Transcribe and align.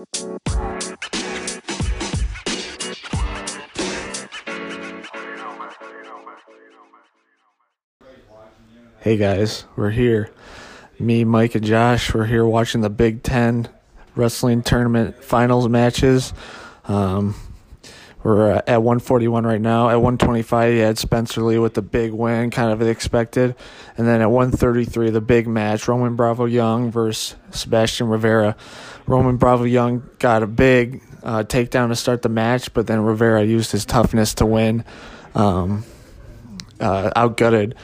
Hey 0.00 0.06
guys, 9.18 9.66
we're 9.76 9.90
here. 9.90 10.30
Me, 10.98 11.24
Mike, 11.24 11.54
and 11.54 11.64
Josh, 11.64 12.14
we're 12.14 12.24
here 12.24 12.46
watching 12.46 12.80
the 12.80 12.88
Big 12.88 13.22
Ten 13.22 13.68
wrestling 14.16 14.62
tournament 14.62 15.22
finals 15.22 15.68
matches. 15.68 16.32
Um, 16.84 17.34
we're 18.22 18.52
uh, 18.52 18.62
at 18.66 18.82
141 18.82 19.46
right 19.46 19.60
now. 19.60 19.88
At 19.88 19.96
125, 19.96 20.74
you 20.74 20.80
had 20.80 20.98
Spencer 20.98 21.40
Lee 21.40 21.58
with 21.58 21.72
the 21.72 21.82
big 21.82 22.12
win, 22.12 22.50
kind 22.50 22.70
of 22.70 22.82
expected. 22.82 23.54
And 23.96 24.06
then 24.06 24.20
at 24.20 24.30
133, 24.30 25.10
the 25.10 25.22
big 25.22 25.48
match, 25.48 25.88
Roman 25.88 26.16
Bravo 26.16 26.44
Young 26.44 26.90
versus 26.90 27.36
Sebastian 27.50 28.08
Rivera. 28.08 28.56
Roman 29.10 29.38
Bravo 29.38 29.64
Young 29.64 30.08
got 30.20 30.44
a 30.44 30.46
big 30.46 31.02
uh, 31.24 31.42
takedown 31.42 31.88
to 31.88 31.96
start 31.96 32.22
the 32.22 32.28
match, 32.28 32.72
but 32.72 32.86
then 32.86 33.00
Rivera 33.00 33.42
used 33.42 33.72
his 33.72 33.84
toughness 33.84 34.34
to 34.34 34.46
win. 34.46 34.84
Um, 35.34 35.82
uh, 36.78 37.10
outgutted 37.16 37.74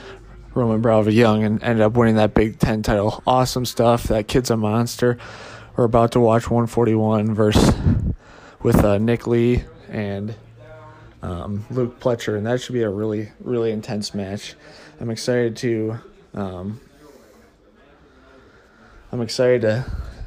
Roman 0.55 0.81
Bravo 0.81 1.11
Young 1.11 1.43
and 1.43 1.61
ended 1.65 1.83
up 1.83 1.95
winning 1.97 2.15
that 2.15 2.33
Big 2.33 2.61
Ten 2.61 2.85
title. 2.85 3.25
Awesome 3.27 3.65
stuff. 3.65 4.05
That 4.05 4.29
kid's 4.29 4.51
a 4.51 4.57
monster. 4.57 5.19
We're 5.75 5.83
about 5.83 6.13
to 6.13 6.21
watch 6.21 6.49
141 6.49 7.35
versus 7.35 7.75
with 8.63 8.85
uh, 8.85 8.99
Nick 8.99 9.27
Lee 9.27 9.65
and 9.91 10.33
um, 11.23 11.67
Luke 11.71 11.99
Pletcher, 11.99 12.37
and 12.37 12.47
that 12.47 12.61
should 12.61 12.75
be 12.75 12.83
a 12.83 12.89
really 12.89 13.33
really 13.41 13.73
intense 13.73 14.15
match. 14.15 14.55
I'm 15.01 15.11
excited 15.11 15.57
to 15.57 15.99
um, 16.35 16.81
I'm 19.11 19.21
excited 19.21 19.63
to 19.63 19.85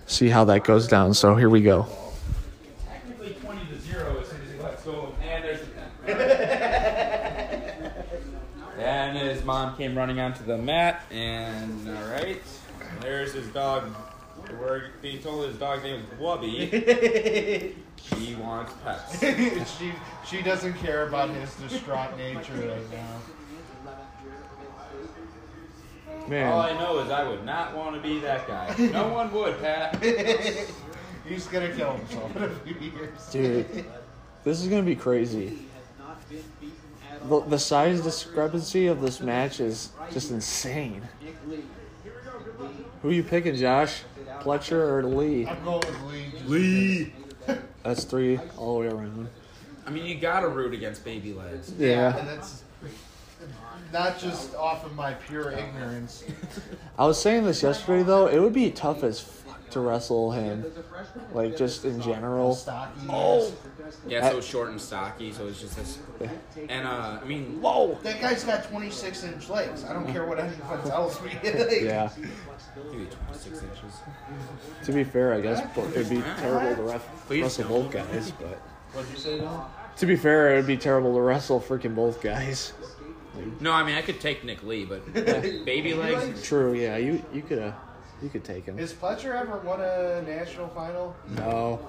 see 0.10 0.28
how 0.28 0.44
that 0.46 0.64
goes 0.64 0.88
down. 0.88 1.14
So 1.14 1.36
here 1.36 1.50
we 1.50 1.62
go. 1.62 1.88
Technically 2.86 3.36
20 3.42 3.66
to 3.68 3.80
0 3.80 4.20
as 4.20 4.28
soon 4.28 4.42
as 4.42 4.52
he 4.52 4.60
lets 4.60 4.84
go. 4.84 5.16
And 5.22 5.44
there's 5.44 5.62
the 6.06 6.14
And 8.84 9.18
his 9.18 9.44
mom 9.44 9.78
came 9.78 9.98
running 9.98 10.20
onto 10.20 10.44
the 10.44 10.58
mat, 10.58 11.04
and 11.12 11.88
alright. 11.90 12.42
There's 13.02 13.34
his 13.34 13.48
dog. 13.50 13.94
We're 14.60 14.90
being 15.02 15.22
told 15.22 15.46
his 15.46 15.58
dog's 15.58 15.84
name 15.84 16.02
is 16.02 16.20
Wubby. 16.20 17.76
she 17.98 18.36
wants 18.36 18.74
pets. 18.84 19.20
she 19.78 19.92
she 20.26 20.42
doesn't 20.42 20.74
care 20.76 21.08
about 21.08 21.30
his 21.30 21.54
distraught 21.56 22.18
nature 22.18 22.54
right 22.54 22.92
now. 22.92 23.20
All 26.28 26.60
I 26.62 26.74
know 26.74 27.00
is 27.00 27.10
I 27.10 27.28
would 27.28 27.46
not 27.46 27.76
want 27.76 27.96
to 27.96 28.02
be 28.02 28.20
that 28.20 28.48
guy. 28.48 28.76
No 28.92 29.08
one 29.14 29.32
would, 29.34 29.60
Pat. 29.62 30.02
He's 31.28 31.46
gonna 31.48 31.70
kill 31.76 31.94
himself 31.94 32.36
in 32.36 32.44
a 32.44 32.50
few 32.50 32.76
years. 32.92 33.10
dude, 33.32 33.86
this 34.44 34.62
is 34.62 34.68
gonna 34.68 34.84
be 34.84 34.96
crazy. 34.96 35.60
The, 37.26 37.42
the 37.42 37.60
size 37.60 38.02
discrepancy 38.02 38.88
of 38.88 39.02
this 39.02 39.20
match 39.20 39.60
is 39.60 39.90
just 40.12 40.32
insane. 40.32 41.02
Who 43.02 43.10
are 43.10 43.14
you 43.14 43.24
picking, 43.24 43.56
Josh? 43.56 44.04
Pletcher 44.42 44.72
or 44.90 45.04
Lee? 45.04 45.46
I'm 45.46 45.64
going 45.64 45.80
with 45.80 46.02
Lee. 46.06 46.32
Lee. 46.46 47.14
That's 47.84 48.04
three 48.06 48.40
all 48.58 48.76
the 48.76 48.88
way 48.88 48.94
around. 48.94 49.28
I 49.86 49.90
mean, 49.90 50.06
you 50.06 50.16
gotta 50.16 50.48
root 50.48 50.74
against 50.74 51.04
baby 51.04 51.34
legs. 51.34 51.70
because- 51.72 51.82
Yeah. 51.82 52.42
And 53.90 53.96
that's 53.96 54.24
not 54.24 54.32
just 54.32 54.56
off 54.56 54.86
of 54.86 54.96
my 54.96 55.14
pure 55.14 55.52
ignorance. 55.52 56.24
I 56.98 57.06
was 57.06 57.22
saying 57.22 57.46
this 57.46 57.64
yesterday 57.64 58.04
though. 58.04 58.28
It 58.28 58.40
would 58.40 58.54
be 58.54 58.70
tough 58.72 59.04
as 59.04 59.20
fuck 59.20 59.70
to 59.72 59.80
wrestle 59.80 60.32
him, 60.32 60.66
like 61.34 61.58
just 61.58 61.86
in 61.86 62.02
general. 62.02 62.54
Stocky. 62.56 62.92
Oh, 63.10 63.52
Yeah, 64.08 64.30
so 64.30 64.38
it's 64.38 64.48
short 64.48 64.70
and 64.70 64.80
stocky, 64.80 65.32
so 65.32 65.48
it's 65.48 65.60
just 65.60 65.76
this. 65.76 65.98
And, 66.70 66.88
uh, 66.88 67.20
I 67.22 67.26
mean, 67.26 67.60
whoa! 67.62 67.98
That 68.04 68.22
guy's 68.22 68.44
got 68.44 68.64
26 68.66 69.24
inch 69.24 69.50
legs. 69.50 69.84
I 69.86 69.94
don't 69.94 70.12
care 70.12 70.26
what 70.26 70.40
anyone 70.40 70.82
tells 70.84 71.22
me. 71.24 71.32
Yeah. 71.44 72.10
maybe 72.92 73.08
26 73.28 73.64
inches. 73.64 73.94
To 74.86 74.92
be 74.92 75.04
fair, 75.04 75.34
I 75.34 75.42
guess 75.42 75.62
but 75.76 75.86
it'd 75.90 76.10
be 76.10 76.22
terrible 76.38 76.76
to 76.76 76.82
ref- 76.92 77.26
Please 77.28 77.44
wrestle 77.44 77.66
both 77.68 77.92
guys. 77.92 78.32
But 78.32 78.60
What'd 78.94 79.12
you 79.12 79.18
say, 79.18 79.40
Don? 79.40 79.70
to 79.98 80.06
be 80.06 80.16
fair, 80.16 80.54
it'd 80.54 80.66
be 80.68 80.78
terrible 80.78 81.14
to 81.16 81.22
wrestle 81.22 81.60
freaking 81.60 81.94
both 81.96 82.22
guys. 82.22 82.74
No, 83.60 83.72
I 83.72 83.84
mean, 83.84 83.96
I 83.96 84.02
could 84.02 84.20
take 84.20 84.44
Nick 84.44 84.64
Lee, 84.64 84.86
but 84.86 85.14
baby 85.66 85.94
legs. 85.94 86.42
True. 86.44 86.74
Yeah. 86.74 86.98
You 86.98 87.24
you 87.34 87.42
could 87.42 87.60
uh 87.60 87.72
you 88.22 88.30
could 88.30 88.44
take 88.44 88.66
him. 88.66 88.78
Has 88.78 88.94
Pletcher 88.94 89.34
ever 89.40 89.58
won 89.60 89.80
a 89.82 90.22
national 90.24 90.68
final? 90.70 91.16
No. 91.30 91.80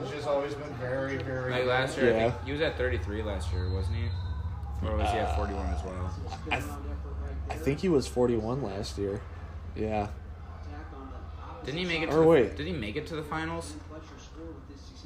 He's 0.00 0.10
just 0.12 0.28
always 0.28 0.54
been 0.54 0.72
very, 0.74 1.16
very. 1.16 1.50
Like 1.50 1.64
last 1.66 1.96
year, 1.98 2.12
I 2.12 2.16
Yeah. 2.16 2.30
think 2.30 2.44
he 2.46 2.52
was 2.52 2.60
at 2.60 2.76
33 2.78 3.22
last 3.22 3.52
year, 3.52 3.68
wasn't 3.70 3.96
he? 3.96 4.86
Or 4.86 4.96
was 4.96 5.10
he 5.10 5.18
at 5.18 5.34
41 5.36 5.66
as 5.66 5.84
well? 5.84 6.14
I 6.52 6.56
th- 6.60 6.70
I 7.50 7.54
think 7.54 7.80
he 7.80 7.88
was 7.88 8.06
41 8.06 8.62
last 8.62 8.96
year. 8.96 9.20
Yeah. 9.74 10.06
Didn't 11.64 11.78
he 11.80 11.84
make 11.84 12.02
it? 12.02 12.10
To 12.10 12.16
Or 12.16 12.20
the, 12.20 12.26
wait. 12.28 12.56
Did 12.56 12.66
he 12.66 12.72
make 12.72 12.94
it 12.94 13.06
to 13.08 13.16
the 13.16 13.22
finals? 13.24 13.74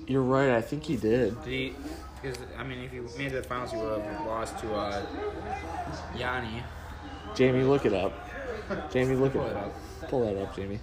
You're 0.06 0.22
right. 0.22 0.50
I 0.50 0.60
think 0.60 0.84
he 0.84 0.97
did. 0.97 1.43
Did 1.44 1.50
he? 1.50 1.75
Because 2.22 2.38
I 2.56 2.62
mean, 2.62 2.78
if 2.81 2.93
you 2.93 3.09
made 3.19 3.27
it 3.27 3.31
to 3.31 3.37
the 3.37 3.43
finals, 3.43 3.72
you 3.72 3.81
would 3.81 4.00
have 4.00 4.27
lost 4.27 4.59
to 4.60 4.72
uh, 4.75 5.05
Yianni. 6.15 6.62
Jamie, 7.34 7.65
look 7.65 7.84
it 7.84 7.93
up. 7.93 8.12
Jamie, 8.93 9.16
look 9.16 9.33
Pull 9.33 9.43
it 9.47 9.50
it 9.50 9.56
up. 9.56 9.66
up. 10.03 10.09
Pull 10.09 10.25
that 10.27 10.41
up, 10.41 10.55
Jamie. 10.55 10.78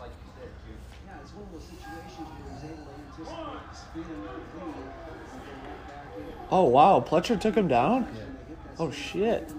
Oh 6.51 6.63
wow, 6.63 7.03
Pletcher 7.05 7.39
took 7.39 7.55
him 7.55 7.67
down. 7.67 8.07
Oh 8.77 8.91
shit. 8.91 9.49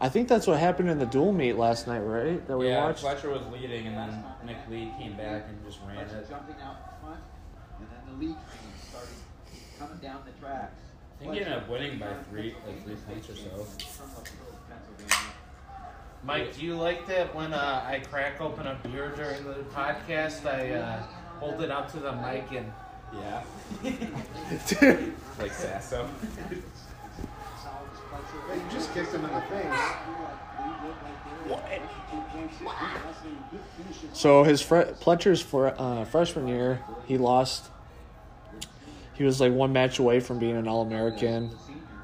I 0.00 0.08
think 0.08 0.28
that's 0.28 0.46
what 0.46 0.58
happened 0.58 0.90
in 0.90 0.98
the 0.98 1.06
dual 1.06 1.32
meet 1.32 1.56
last 1.56 1.86
night, 1.86 2.00
right? 2.00 2.46
That 2.48 2.58
we 2.58 2.68
yeah, 2.68 2.84
watched. 2.84 3.04
Pletcher 3.04 3.30
was 3.30 3.46
leading, 3.52 3.86
and 3.86 3.96
then 3.96 4.24
Nick 4.44 4.56
Lee 4.68 4.92
came 4.98 5.16
back 5.16 5.46
and 5.48 5.64
just 5.64 5.78
ran 5.86 5.98
it. 5.98 6.28
jumping 6.28 6.56
out 6.62 7.00
front, 7.00 7.20
and 7.78 7.88
then 7.88 8.18
the 8.18 8.26
lead 8.26 8.34
train 8.34 8.72
started 8.88 9.14
coming 9.78 9.93
down 10.04 10.20
the 10.26 10.32
tracks. 10.46 10.74
I 11.16 11.20
think 11.22 11.32
he 11.32 11.40
ended 11.40 11.54
up 11.54 11.68
winning 11.68 11.98
by 11.98 12.12
three, 12.28 12.54
like 12.66 12.84
three 12.84 12.96
points 12.96 13.30
or 13.30 13.36
so. 13.36 13.66
Mike, 16.22 16.54
do 16.54 16.64
you 16.64 16.76
like 16.76 17.06
that 17.06 17.34
when 17.34 17.54
uh, 17.54 17.84
I 17.86 18.00
crack 18.00 18.40
open 18.40 18.66
a 18.66 18.74
beer 18.82 19.12
during 19.16 19.44
the 19.44 19.54
podcast? 19.74 20.44
I 20.44 20.72
uh, 20.72 21.02
hold 21.38 21.62
it 21.62 21.70
up 21.70 21.90
to 21.92 22.00
the 22.00 22.12
mic 22.12 22.50
and 22.52 22.70
Yeah, 23.14 23.42
like 25.38 25.52
Sasso. 25.52 26.06
you 26.50 26.62
just 28.70 28.92
kicked 28.92 29.12
him 29.12 29.24
in 29.24 29.32
the 29.32 29.40
face. 29.40 29.80
So 34.12 34.44
his 34.44 34.60
fre- 34.60 34.92
Pletcher's 35.00 35.40
fr- 35.40 35.68
uh, 35.78 36.04
freshman 36.04 36.48
year, 36.48 36.80
he 37.06 37.16
lost. 37.16 37.70
He 39.14 39.24
was 39.24 39.40
like 39.40 39.52
one 39.52 39.72
match 39.72 39.98
away 39.98 40.20
from 40.20 40.38
being 40.38 40.56
an 40.56 40.66
All 40.68 40.82
American, 40.82 41.50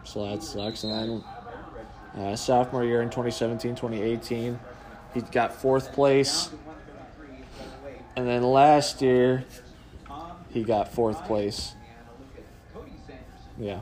so 0.04 0.24
that 0.30 0.42
sucks. 0.42 0.84
And 0.84 0.92
then 2.14 2.22
uh, 2.24 2.36
sophomore 2.36 2.84
year 2.84 3.02
in 3.02 3.08
2017, 3.08 3.74
2018, 3.74 4.58
he 5.14 5.20
got 5.22 5.54
fourth 5.54 5.92
place. 5.92 6.50
And 8.16 8.26
then 8.26 8.42
last 8.42 9.02
year, 9.02 9.44
he 10.50 10.62
got 10.62 10.92
fourth 10.92 11.24
place. 11.24 11.74
Yeah. 13.58 13.80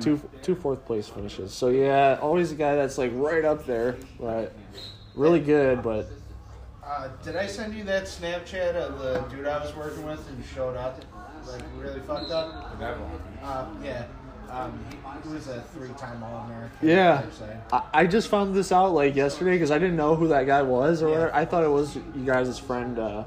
Two 0.00 0.20
two 0.42 0.54
fourth 0.54 0.84
place 0.86 1.08
finishes. 1.08 1.52
So 1.52 1.68
yeah, 1.68 2.18
always 2.22 2.52
a 2.52 2.54
guy 2.54 2.76
that's 2.76 2.96
like 2.98 3.10
right 3.14 3.44
up 3.44 3.66
there, 3.66 3.96
but 4.20 4.54
really 5.16 5.40
good, 5.40 5.82
but 5.82 6.08
Uh, 6.84 7.08
did 7.24 7.34
I 7.36 7.46
send 7.46 7.74
you 7.74 7.84
that 7.84 8.04
Snapchat 8.04 8.74
of 8.74 8.98
the 9.00 9.20
dude 9.34 9.46
I 9.46 9.58
was 9.64 9.74
working 9.74 10.04
with 10.04 10.24
who 10.28 10.42
showed 10.54 10.76
up, 10.76 11.00
like 11.48 11.62
really 11.78 12.00
fucked 12.00 12.30
up? 12.30 12.70
Um, 13.42 13.80
yeah. 13.84 14.04
Um, 14.50 14.78
he, 14.90 14.96
he 15.28 15.34
was 15.34 15.46
a 15.46 15.60
three-time 15.74 16.22
All-American. 16.24 16.70
Yeah. 16.82 17.22
I'd. 17.72 17.72
I, 17.72 17.82
I 18.00 18.06
just 18.06 18.28
found 18.28 18.52
this 18.54 18.72
out 18.72 18.92
like 18.92 19.14
yesterday 19.14 19.52
because 19.52 19.70
I 19.70 19.78
didn't 19.78 19.96
know 19.96 20.16
who 20.16 20.26
that 20.28 20.44
guy 20.46 20.62
was 20.62 21.02
or 21.02 21.08
Yeah. 21.08 21.14
whatever. 21.14 21.34
I 21.36 21.44
thought 21.44 21.62
it 21.62 21.68
was 21.70 21.94
you 21.96 22.24
guys' 22.26 22.58
friend, 22.58 22.98
uh, 22.98 23.24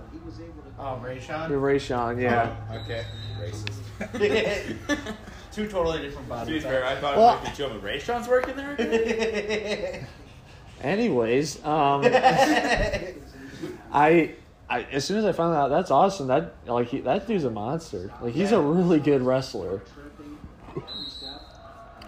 Oh, 0.80 0.98
Ray 0.98 1.19
Sean? 1.21 1.50
Ray 1.54 1.80
Sean. 1.80 2.19
Yeah. 2.19 2.54
Okay. 2.83 3.06
Racist. 3.39 5.15
Two 5.54 5.68
totally 5.68 6.01
different 6.01 6.27
To 6.27 6.33
bodies. 6.33 6.63
fair, 6.63 6.83
I 6.83 6.95
thought 6.95 7.15
Well- 7.15 7.38
it 7.38 7.44
might 7.44 7.51
be 7.51 7.57
Joe 7.57 7.80
Rayshon's 7.80 8.27
working 8.27 8.56
there. 8.57 10.06
Anyways, 10.81 11.63
um, 11.63 12.01
I, 13.94 14.31
I 14.74 14.88
as 14.92 15.06
soon 15.06 15.18
as 15.20 15.25
I 15.25 15.31
found 15.34 15.56
out 15.56 15.70
that's 15.70 15.92
awesome. 15.92 16.28
That 16.28 16.56
like 16.66 16.88
he, 16.88 17.02
that 17.02 17.28
dude's 17.28 17.44
a 17.44 17.52
monster. 17.52 18.12
Like 18.22 18.34
he's 18.34 18.52
a 18.52 18.60
really 18.60 19.00
good 19.00 19.22
wrestler. 19.22 19.81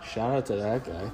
Shout 0.03 0.31
out 0.33 0.45
to 0.47 0.55
that 0.55 0.83
guy. 0.83 1.11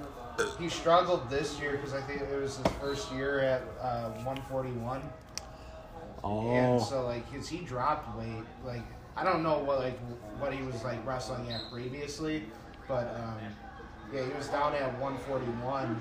he 0.59 0.69
struggled 0.69 1.29
this 1.29 1.59
year 1.59 1.71
because 1.73 1.93
I 1.93 2.01
think 2.01 2.21
it 2.21 2.41
was 2.41 2.57
his 2.57 2.67
first 2.79 3.11
year 3.11 3.39
at 3.39 3.61
uh, 3.81 4.11
141. 4.23 5.01
And 5.01 5.11
Oh. 6.23 6.79
so 6.79 7.05
like, 7.05 7.29
cause 7.33 7.49
he 7.49 7.59
dropped 7.59 8.17
weight. 8.17 8.43
Like 8.63 8.83
I 9.17 9.23
don't 9.25 9.43
know 9.43 9.57
what 9.59 9.79
like 9.79 9.97
what 10.39 10.53
he 10.53 10.61
was 10.63 10.81
like 10.85 11.05
wrestling 11.05 11.51
at 11.51 11.69
previously, 11.69 12.43
but 12.87 13.13
um, 13.15 13.35
yeah, 14.13 14.23
he 14.25 14.33
was 14.37 14.47
down 14.47 14.73
at 14.75 14.97
141 14.99 15.99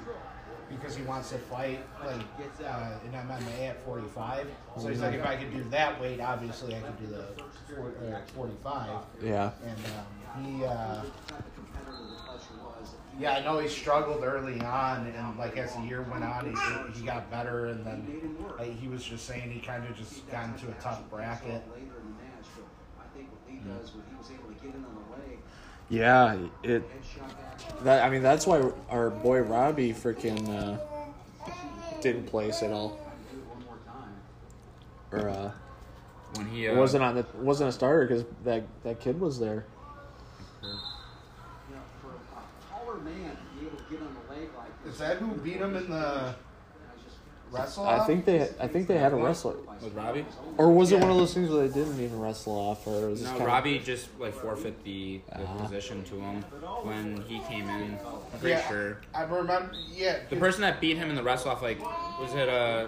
because 0.71 0.97
he 0.97 1.03
wants 1.03 1.31
to 1.31 1.39
fight 1.39 1.81
like 2.05 2.21
uh, 2.65 2.91
in 3.05 3.13
MMA 3.13 3.69
at 3.69 3.85
45. 3.85 4.47
So 4.79 4.89
he's 4.89 5.01
like, 5.01 5.15
if 5.15 5.27
I 5.27 5.37
could 5.37 5.53
do 5.53 5.63
that 5.71 6.01
weight, 6.01 6.21
obviously 6.21 6.77
I 6.77 6.81
could 6.81 6.99
do 6.99 7.07
the 7.07 7.25
four, 7.75 7.93
uh, 8.13 8.21
45. 8.35 8.89
Yeah. 9.23 9.51
And 9.65 9.79
um, 9.79 10.45
he, 10.45 10.65
uh, 10.65 11.03
yeah, 13.19 13.33
I 13.33 13.45
know 13.45 13.59
he 13.59 13.69
struggled 13.69 14.23
early 14.25 14.61
on, 14.63 15.07
and 15.07 15.39
like 15.39 15.57
as 15.59 15.75
the 15.75 15.83
year 15.83 16.03
went 16.03 16.25
on, 16.25 16.47
he, 16.95 17.01
he 17.01 17.07
got 17.07 17.31
better, 17.31 17.67
and 17.67 17.85
then 17.85 18.37
like, 18.59 18.79
he 18.79 18.89
was 18.89 19.05
just 19.05 19.27
saying 19.27 19.51
he 19.51 19.61
kind 19.61 19.87
of 19.87 19.97
just 19.97 20.31
got 20.31 20.47
into 20.47 20.69
a 20.69 20.75
tough 20.81 21.09
bracket. 21.11 21.63
Yeah. 25.91 26.37
It. 26.63 26.89
That 27.85 28.05
I 28.05 28.11
mean, 28.11 28.23
that's 28.23 28.47
why 28.47 28.63
our 28.91 29.11
boy 29.11 29.41
Robbie 29.41 29.93
freaking 29.93 30.49
uh, 30.49 30.77
didn't 32.01 32.27
place 32.27 32.63
at 32.63 32.73
all, 32.73 32.99
or 35.13 35.29
uh, 35.31 35.51
When 36.35 36.47
he 36.47 36.69
uh, 36.69 36.77
wasn't 36.77 37.05
on 37.05 37.15
the 37.15 37.27
wasn't 37.39 37.71
a 37.71 37.73
starter 37.73 38.07
because 38.07 38.25
that 38.45 38.65
that 38.85 39.01
kid 39.01 39.19
was 39.21 39.39
there. 39.39 39.65
Is 44.87 44.99
that 44.99 45.19
who 45.19 45.29
beat 45.37 45.57
him 45.57 45.77
in 45.77 45.91
the 45.91 46.35
wrestle? 47.53 47.87
I 47.87 48.05
think 48.07 48.25
they 48.25 48.49
I 48.61 48.67
think 48.69 48.87
they 48.89 48.99
had 48.99 49.13
a 49.13 49.17
wrestle, 49.17 49.57
with 49.83 49.95
Robbie. 49.95 50.25
or 50.59 50.71
was 50.73 50.93
it 50.93 50.97
Yeah. 50.97 51.03
one 51.03 51.11
of 51.13 51.17
those 51.17 51.35
things 51.35 51.51
where 51.51 51.67
they 51.69 51.75
didn't 51.75 52.01
even 52.01 52.21
wrestle 52.21 52.53
off, 52.55 52.87
or 52.87 53.09
was 53.11 53.23
it 53.23 53.25
No, 53.25 53.31
kind 53.33 53.47
Robbie 53.47 53.79
just 53.79 54.09
like 54.19 54.35
forfeit 54.35 54.83
the, 54.85 55.21
the 55.37 55.45
Ah. 55.47 55.63
position 55.65 56.05
to 56.05 56.15
him 56.21 56.43
when 56.83 57.23
he 57.23 57.41
came 57.41 57.69
in. 57.69 57.99
I'm 58.33 58.39
pretty 58.41 58.49
Yeah, 58.57 58.69
sure. 58.69 58.99
I 59.15 59.23
remember. 59.23 59.71
Yeah, 59.93 60.19
The 60.29 60.37
person 60.37 60.63
that 60.63 60.81
beat 60.81 60.97
him 60.97 61.11
in 61.11 61.17
the 61.17 61.23
wrestle 61.23 61.51
off, 61.51 61.63
like, 61.63 61.81
was 62.21 62.35
it 62.35 62.49
uh, 62.49 62.87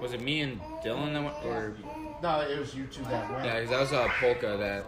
was 0.00 0.12
it 0.12 0.20
me 0.20 0.40
and 0.42 0.60
Dylan 0.84 1.12
that 1.14 1.22
went, 1.24 1.36
or 1.46 1.74
no, 2.22 2.40
it 2.40 2.58
was 2.58 2.74
you 2.74 2.84
two 2.86 3.02
that 3.04 3.30
went. 3.30 3.44
yeah, 3.44 3.60
'cause 3.60 3.70
that 3.70 3.80
was 3.80 3.92
uh, 3.92 4.08
Polka 4.20 4.56
that 4.58 4.84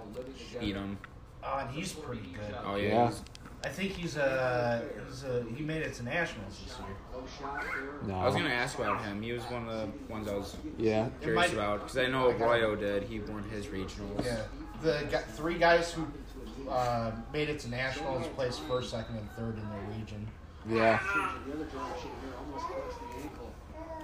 beat 0.60 0.74
him. 0.76 0.98
Oh, 1.44 1.58
and 1.58 1.70
he's 1.70 1.92
pretty 1.92 2.22
good. 2.34 2.54
Oh 2.64 2.74
yeah, 2.76 2.88
Yeah. 2.88 3.04
he's- 3.06 3.22
I 3.66 3.68
think 3.68 3.92
he's 3.92 4.16
a 4.16 4.80
he's 5.08 5.24
a 5.24 5.44
he 5.56 5.64
made 5.64 5.82
it 5.82 5.92
to 5.94 6.04
nationals 6.04 6.60
this 6.64 6.78
year. 6.78 6.96
No. 8.06 8.14
I 8.14 8.26
was 8.26 8.34
gonna 8.36 8.48
ask 8.48 8.78
about 8.78 9.02
him. 9.02 9.20
He 9.20 9.32
was 9.32 9.42
one 9.44 9.68
of 9.68 9.74
the 10.06 10.12
ones 10.12 10.28
I 10.28 10.34
was 10.36 10.56
Yeah. 10.78 11.08
curious 11.20 11.50
might- 11.50 11.52
about 11.52 11.80
because 11.80 11.98
I 11.98 12.06
know 12.06 12.30
I 12.30 12.32
got- 12.34 12.42
Arroyo 12.48 12.76
did. 12.76 13.02
He 13.02 13.18
won 13.18 13.42
his 13.50 13.66
regionals. 13.66 14.24
Yeah, 14.24 14.42
the 14.82 15.04
gu- 15.10 15.32
three 15.34 15.58
guys 15.58 15.92
who 15.92 16.06
uh, 16.70 17.10
made 17.32 17.48
it 17.48 17.58
to 17.60 17.68
nationals 17.70 18.26
placed 18.36 18.60
first, 18.62 18.90
second, 18.92 19.16
and 19.16 19.30
third 19.32 19.56
in 19.58 19.68
their 19.68 19.98
region. 19.98 20.28
Yeah. 20.68 21.00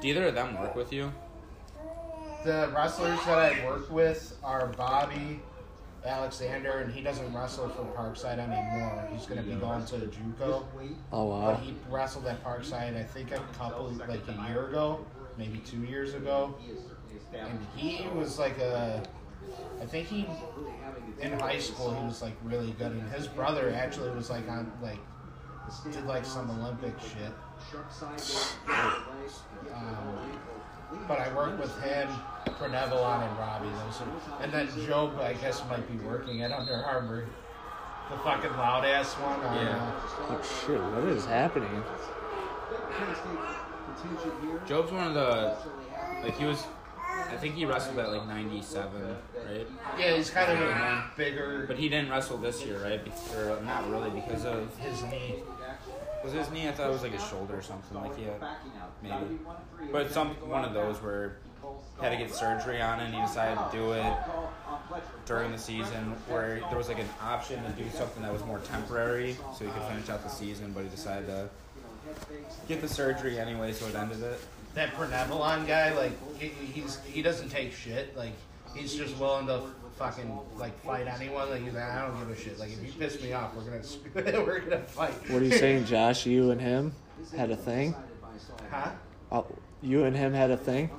Do 0.01 0.09
either 0.09 0.27
of 0.27 0.35
them 0.35 0.59
work 0.61 0.75
with 0.75 0.93
you? 0.93 1.13
The 2.45 2.73
wrestlers 2.75 3.19
that 3.27 3.39
I 3.39 3.65
work 3.65 3.89
with 3.91 4.37
are 4.43 4.67
Bobby, 4.69 5.41
Alexander, 6.05 6.79
and 6.79 6.93
he 6.93 7.01
doesn't 7.01 7.33
wrestle 7.33 7.69
for 7.69 7.85
Parkside 7.97 8.39
anymore. 8.39 9.09
He's 9.13 9.27
going 9.27 9.43
to 9.43 9.49
be 9.49 9.55
going 9.55 9.85
to 9.87 9.95
JUCO. 9.97 10.41
Oh 10.41 10.65
But 11.11 11.25
wow. 11.27 11.55
he 11.63 11.75
wrestled 11.89 12.27
at 12.27 12.43
Parkside, 12.43 12.97
I 12.97 13.05
think, 13.05 13.31
a 13.31 13.39
couple, 13.57 13.89
like 14.09 14.21
a 14.29 14.49
year 14.49 14.67
ago, 14.69 15.05
maybe 15.39 15.59
two 15.59 15.83
years 15.85 16.15
ago. 16.15 16.55
And 17.33 17.59
he 17.77 18.07
was 18.15 18.39
like 18.39 18.59
a, 18.59 19.03
I 19.81 19.87
think 19.87 20.09
he, 20.09 20.27
in 21.21 21.39
high 21.39 21.59
school, 21.59 21.95
he 21.95 22.05
was 22.05 22.21
like 22.21 22.35
really 22.43 22.73
good. 22.73 22.93
And 22.93 23.11
his 23.13 23.27
brother 23.29 23.73
actually 23.75 24.11
was 24.11 24.29
like 24.29 24.49
on, 24.49 24.73
like, 24.83 24.99
did 25.91 26.05
like 26.07 26.25
some 26.25 26.51
Olympic 26.51 26.95
shit. 27.01 27.33
Um, 29.73 30.41
but 31.09 31.19
I 31.21 31.35
work 31.35 31.59
with 31.59 31.77
him, 31.83 32.09
Pernevillon, 32.47 33.29
and 33.29 33.39
Robbie. 33.39 33.69
Those 33.69 34.01
are, 34.01 34.43
and 34.43 34.53
then 34.53 34.69
Job, 34.87 35.19
I 35.21 35.35
guess, 35.35 35.63
might 35.69 35.87
be 35.91 36.05
working 36.05 36.43
at 36.43 36.53
Under 36.53 36.77
Harbor. 36.83 37.27
The 38.11 38.19
fucking 38.19 38.51
loud 38.53 38.85
ass 38.85 39.15
one. 39.15 39.41
On, 39.41 39.57
Yeah. 39.57 40.01
Oh, 40.29 40.41
shit, 40.67 40.81
what 40.81 41.05
is 41.05 41.25
happening? 41.25 41.83
Job's 44.67 44.93
one 44.93 45.09
of 45.09 45.15
the 45.15 45.57
like 46.23 46.37
he 46.39 46.45
was. 46.45 46.65
I 47.31 47.37
think 47.37 47.55
he 47.55 47.65
wrestled 47.65 47.99
at 47.99 48.11
like 48.11 48.27
97, 48.27 48.91
right? 49.03 49.67
yeah, 49.99 50.17
he's 50.17 50.31
kind 50.31 50.51
of 50.51 50.61
a 50.61 51.11
bigger. 51.17 51.65
But 51.67 51.79
he 51.79 51.89
didn't 51.89 52.11
wrestle 52.11 52.39
this 52.39 52.65
year, 52.65 52.83
right? 52.83 53.01
Or 53.37 53.61
not 53.65 53.89
really 53.91 54.11
because 54.11 54.45
of 54.45 54.77
his 54.79 55.03
knee. 55.05 55.37
Was 56.25 56.33
his 56.33 56.51
knee? 56.51 56.69
I 56.69 56.73
thought 56.73 56.89
it 56.89 56.93
was 56.93 57.03
like 57.03 57.13
his 57.13 57.27
shoulder 57.27 57.57
or 57.59 57.63
something. 57.63 58.01
Like 58.01 58.13
yeah, 58.19 58.55
maybe. 59.03 59.39
But 59.91 60.11
some 60.11 60.31
one 60.49 60.65
of 60.65 60.75
those 60.75 60.97
where 61.03 61.37
he 61.99 62.05
had 62.05 62.11
to 62.11 62.17
get 62.17 62.35
surgery 62.35 62.81
on 62.81 63.01
it 63.01 63.05
and 63.05 63.15
he 63.15 63.21
decided 63.21 63.59
to 63.71 63.77
do 63.77 63.93
it 63.93 64.13
during 65.27 65.53
the 65.53 65.59
season 65.59 66.15
where 66.29 66.61
there 66.69 66.79
was 66.79 66.89
like 66.89 66.99
an 66.99 67.09
option 67.23 67.63
to 67.63 67.71
do 67.71 67.89
something 67.95 68.23
that 68.23 68.33
was 68.33 68.45
more 68.45 68.59
temporary 68.61 69.37
so 69.57 69.65
he 69.65 69.71
could 69.71 69.83
finish 69.83 70.09
out 70.09 70.23
the 70.25 70.29
season 70.29 70.73
but 70.73 70.83
he 70.83 70.89
decided 70.89 71.27
to 71.27 71.49
get 72.67 72.81
the 72.81 72.89
surgery 72.89 73.39
anyway 73.39 73.73
so 73.73 73.87
it 73.87 73.95
ended 73.95 74.21
it 74.23 74.41
That 74.75 74.93
Pernevillon 74.95 75.67
guy, 75.67 75.95
like 75.95 76.13
he, 76.39 76.49
he's 76.49 76.99
he 77.05 77.23
doesn't 77.23 77.51
take 77.51 77.73
shit. 77.73 78.17
Like 78.17 78.33
he's 78.75 78.95
just 78.95 79.17
willing 79.19 79.47
to 79.47 79.63
fucking 80.03 80.39
like 80.57 80.79
fight 80.85 81.07
anyone. 81.07 81.49
Like 81.51 81.63
he's 81.63 81.75
like, 81.75 81.85
I 81.85 82.03
don't 82.03 82.19
give 82.19 82.31
a 82.31 82.37
shit. 82.37 82.59
Like 82.59 82.73
if 82.73 82.85
you 82.85 82.93
piss 82.93 83.23
me 83.23 83.33
off, 83.33 83.55
we're 83.55 83.63
gonna 83.63 84.41
we're 84.45 84.61
gonna 84.61 84.83
fight. 84.83 85.13
What 85.31 85.43
are 85.43 85.45
you 85.45 85.53
saying, 85.53 85.85
Josh? 85.93 86.27
You 86.27 86.51
and 86.51 86.61
him 86.61 86.93
had 87.37 87.51
a 87.51 87.57
thing? 87.57 87.95
Huh? 88.71 88.91
Oh, 89.31 89.47
you 89.81 90.05
and 90.05 90.17
him 90.17 90.33
had 90.33 90.51
a 90.51 90.57
thing? 90.57 90.91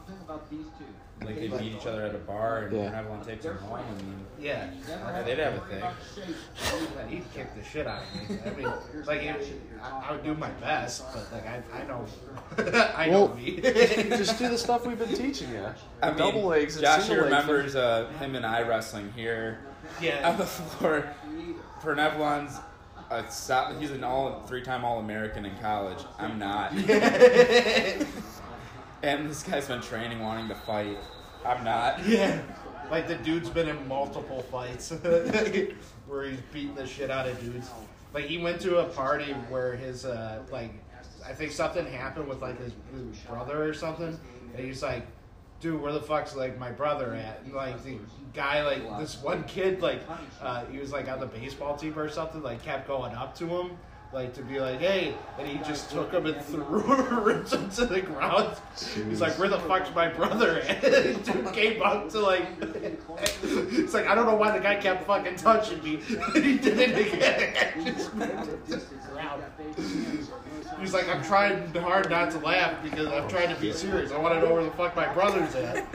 Like 1.26 1.36
they 1.36 1.48
beat 1.48 1.76
each 1.76 1.86
other 1.86 2.04
at 2.04 2.14
a 2.16 2.20
bar 2.20 2.64
and 2.64 2.78
Yeah. 2.78 2.98
everyone 3.00 3.24
takes 3.26 3.44
them 3.46 3.58
home 3.58 3.80
I 3.80 4.02
mean 4.04 4.16
Yeah. 4.40 4.70
yeah, 4.90 5.22
they'd 5.24 5.40
have 5.40 5.56
a 5.56 5.60
thing 5.62 5.84
He'd 7.10 7.34
kick 7.34 7.56
the 7.56 7.64
shit 7.64 7.88
out 7.88 8.02
of 8.04 8.30
me. 8.30 8.38
I 8.46 8.50
mean, 8.56 8.68
like 9.06 9.22
it, 9.24 9.54
I, 9.82 10.08
I 10.10 10.12
would 10.12 10.24
do 10.24 10.34
my 10.36 10.50
best, 10.52 11.04
but 11.14 11.32
like 11.32 11.46
I, 11.48 11.62
I 11.74 11.84
know, 11.86 12.06
I 12.96 13.08
know 13.10 13.26
Well, 13.26 13.36
me. 13.36 13.60
Just 13.62 14.38
do 14.40 14.50
the 14.50 14.58
stuff 14.58 14.86
we've 14.86 14.98
been 15.00 15.14
teaching 15.14 15.50
you. 15.52 15.66
I 16.02 16.10
mean, 16.10 16.18
Double 16.18 16.44
legs 16.44 16.76
and 16.76 16.84
Josh 16.86 17.06
single 17.06 17.26
remembers 17.26 17.76
uh, 17.76 18.08
him 18.20 18.36
and 18.36 18.46
I 18.46 18.62
wrestling 18.64 19.12
here 19.16 19.60
Yeah. 20.02 20.30
on 20.30 20.38
the 20.38 20.46
floor. 20.56 21.08
Pernevlon's 21.82 22.60
a 23.10 23.30
so- 23.30 23.76
he's 23.80 23.92
an 23.92 24.04
all 24.04 24.42
three-time 24.48 24.84
All-American 24.86 25.46
in 25.46 25.56
college. 25.60 26.00
I'm 26.18 26.40
not. 26.40 26.72
And 29.04 29.30
this 29.30 29.44
guy's 29.44 29.68
been 29.68 29.82
training, 29.82 30.22
wanting 30.22 30.48
to 30.48 30.56
fight. 30.56 30.98
I'm 31.46 31.64
not. 31.64 32.04
Yeah. 32.08 32.42
Like 32.92 33.08
the 33.08 33.16
dude's 33.16 33.50
been 33.50 33.70
in 33.70 33.88
multiple 33.88 34.42
fights 34.44 34.92
where 36.08 36.24
he's 36.26 36.40
beating 36.52 36.76
the 36.76 36.86
shit 36.86 37.10
out 37.10 37.28
of 37.28 37.40
dudes. 37.40 37.70
Like 38.14 38.26
he 38.26 38.38
went 38.38 38.60
to 38.62 38.80
a 38.80 38.86
party 38.86 39.32
where 39.50 39.76
his 39.76 40.06
uh 40.06 40.44
like 40.52 40.72
I 41.26 41.34
think 41.34 41.54
something 41.54 41.86
happened 41.88 42.28
with 42.28 42.42
like 42.42 42.60
his, 42.60 42.74
his 42.94 43.18
brother 43.20 43.64
or 43.64 43.74
something, 43.74 44.20
and 44.56 44.66
he's 44.66 44.84
like, 44.84 45.08
"Dude, 45.62 45.82
where 45.82 45.94
the 45.94 46.02
fuck's 46.02 46.36
like 46.36 46.60
my 46.60 46.72
brother 46.72 47.16
at?" 47.16 47.42
And, 47.46 47.54
like 47.54 47.82
the 47.84 47.98
guy, 48.34 48.64
like 48.64 49.00
this 49.00 49.22
one 49.24 49.44
kid, 49.46 49.82
like 49.82 50.02
uh, 50.42 50.66
he 50.66 50.78
was 50.78 50.92
like 50.92 51.08
on 51.08 51.20
the 51.22 51.26
baseball 51.26 51.78
team 51.78 51.98
or 51.98 52.10
something, 52.10 52.44
like 52.44 52.62
kept 52.62 52.88
going 52.88 53.16
up 53.16 53.34
to 53.36 53.48
him. 53.48 53.72
Like 54.14 54.36
to 54.36 54.44
be 54.44 54.60
like, 54.60 54.80
hey, 54.80 55.16
and 55.40 55.48
he 55.48 55.58
just 55.68 55.90
took 55.90 56.12
him 56.12 56.28
and 56.28 56.40
threw 56.46 56.84
ripped 57.22 57.52
him 57.54 57.68
to 57.72 57.88
the 57.88 58.00
ground. 58.00 58.56
He's 59.10 59.20
like, 59.20 59.40
where 59.40 59.50
the 59.50 59.58
fuck's 59.62 59.94
my 59.96 60.08
brother 60.08 60.60
And 60.84 61.24
Dude 61.26 61.52
came 61.52 61.82
up 61.82 62.10
to 62.10 62.20
like, 62.20 62.46
it's 62.62 63.96
like 63.96 64.06
I 64.06 64.14
don't 64.14 64.28
know 64.28 64.36
why 64.36 64.56
the 64.56 64.62
guy 64.62 64.76
kept 64.76 65.08
fucking 65.08 65.38
touching 65.38 65.84
me. 65.84 65.98
he 66.34 66.60
did 66.60 66.78
it 66.78 67.14
again. 67.14 67.86
Just 67.86 68.12
him. 68.14 69.00
He's 70.80 70.94
like, 70.94 71.10
I'm 71.10 71.24
trying 71.24 71.74
hard 71.74 72.12
not 72.12 72.30
to 72.32 72.38
laugh 72.40 72.84
because 72.84 73.08
I'm 73.08 73.28
trying 73.28 73.50
to 73.56 73.60
be 73.60 73.74
serious. 73.74 74.12
I 74.12 74.20
want 74.20 74.36
to 74.36 74.42
know 74.42 74.54
where 74.54 74.64
the 74.64 74.72
fuck 74.72 74.96
my 74.96 75.12
brother's 75.12 75.56
at. 75.56 75.88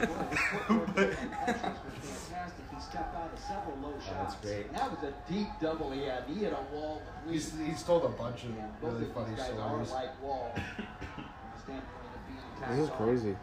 That's 3.49 4.35
great. 4.35 4.71
That 4.73 4.91
was 4.91 4.99
a 5.03 5.31
deep 5.31 5.47
double 5.59 5.91
he 5.91 6.01
had. 6.03 6.23
He 6.27 6.35
hit 6.35 6.53
a 6.53 6.75
wall. 6.75 7.01
he's 7.29 7.53
he's 7.65 7.83
told 7.83 8.05
a 8.05 8.09
bunch 8.09 8.43
of 8.43 8.55
Both 8.81 8.93
really 8.93 9.05
of 9.05 9.13
funny 9.13 9.29
these 9.31 9.39
guys 9.39 9.53
stories. 9.53 9.91
like 9.91 10.21
wall. 10.21 10.51
From 10.55 11.23
the 11.55 11.61
standpoint 11.61 11.85
of 12.15 12.67
being 12.67 12.77
This 12.77 12.89
is 12.89 12.95
crazy. 12.95 13.35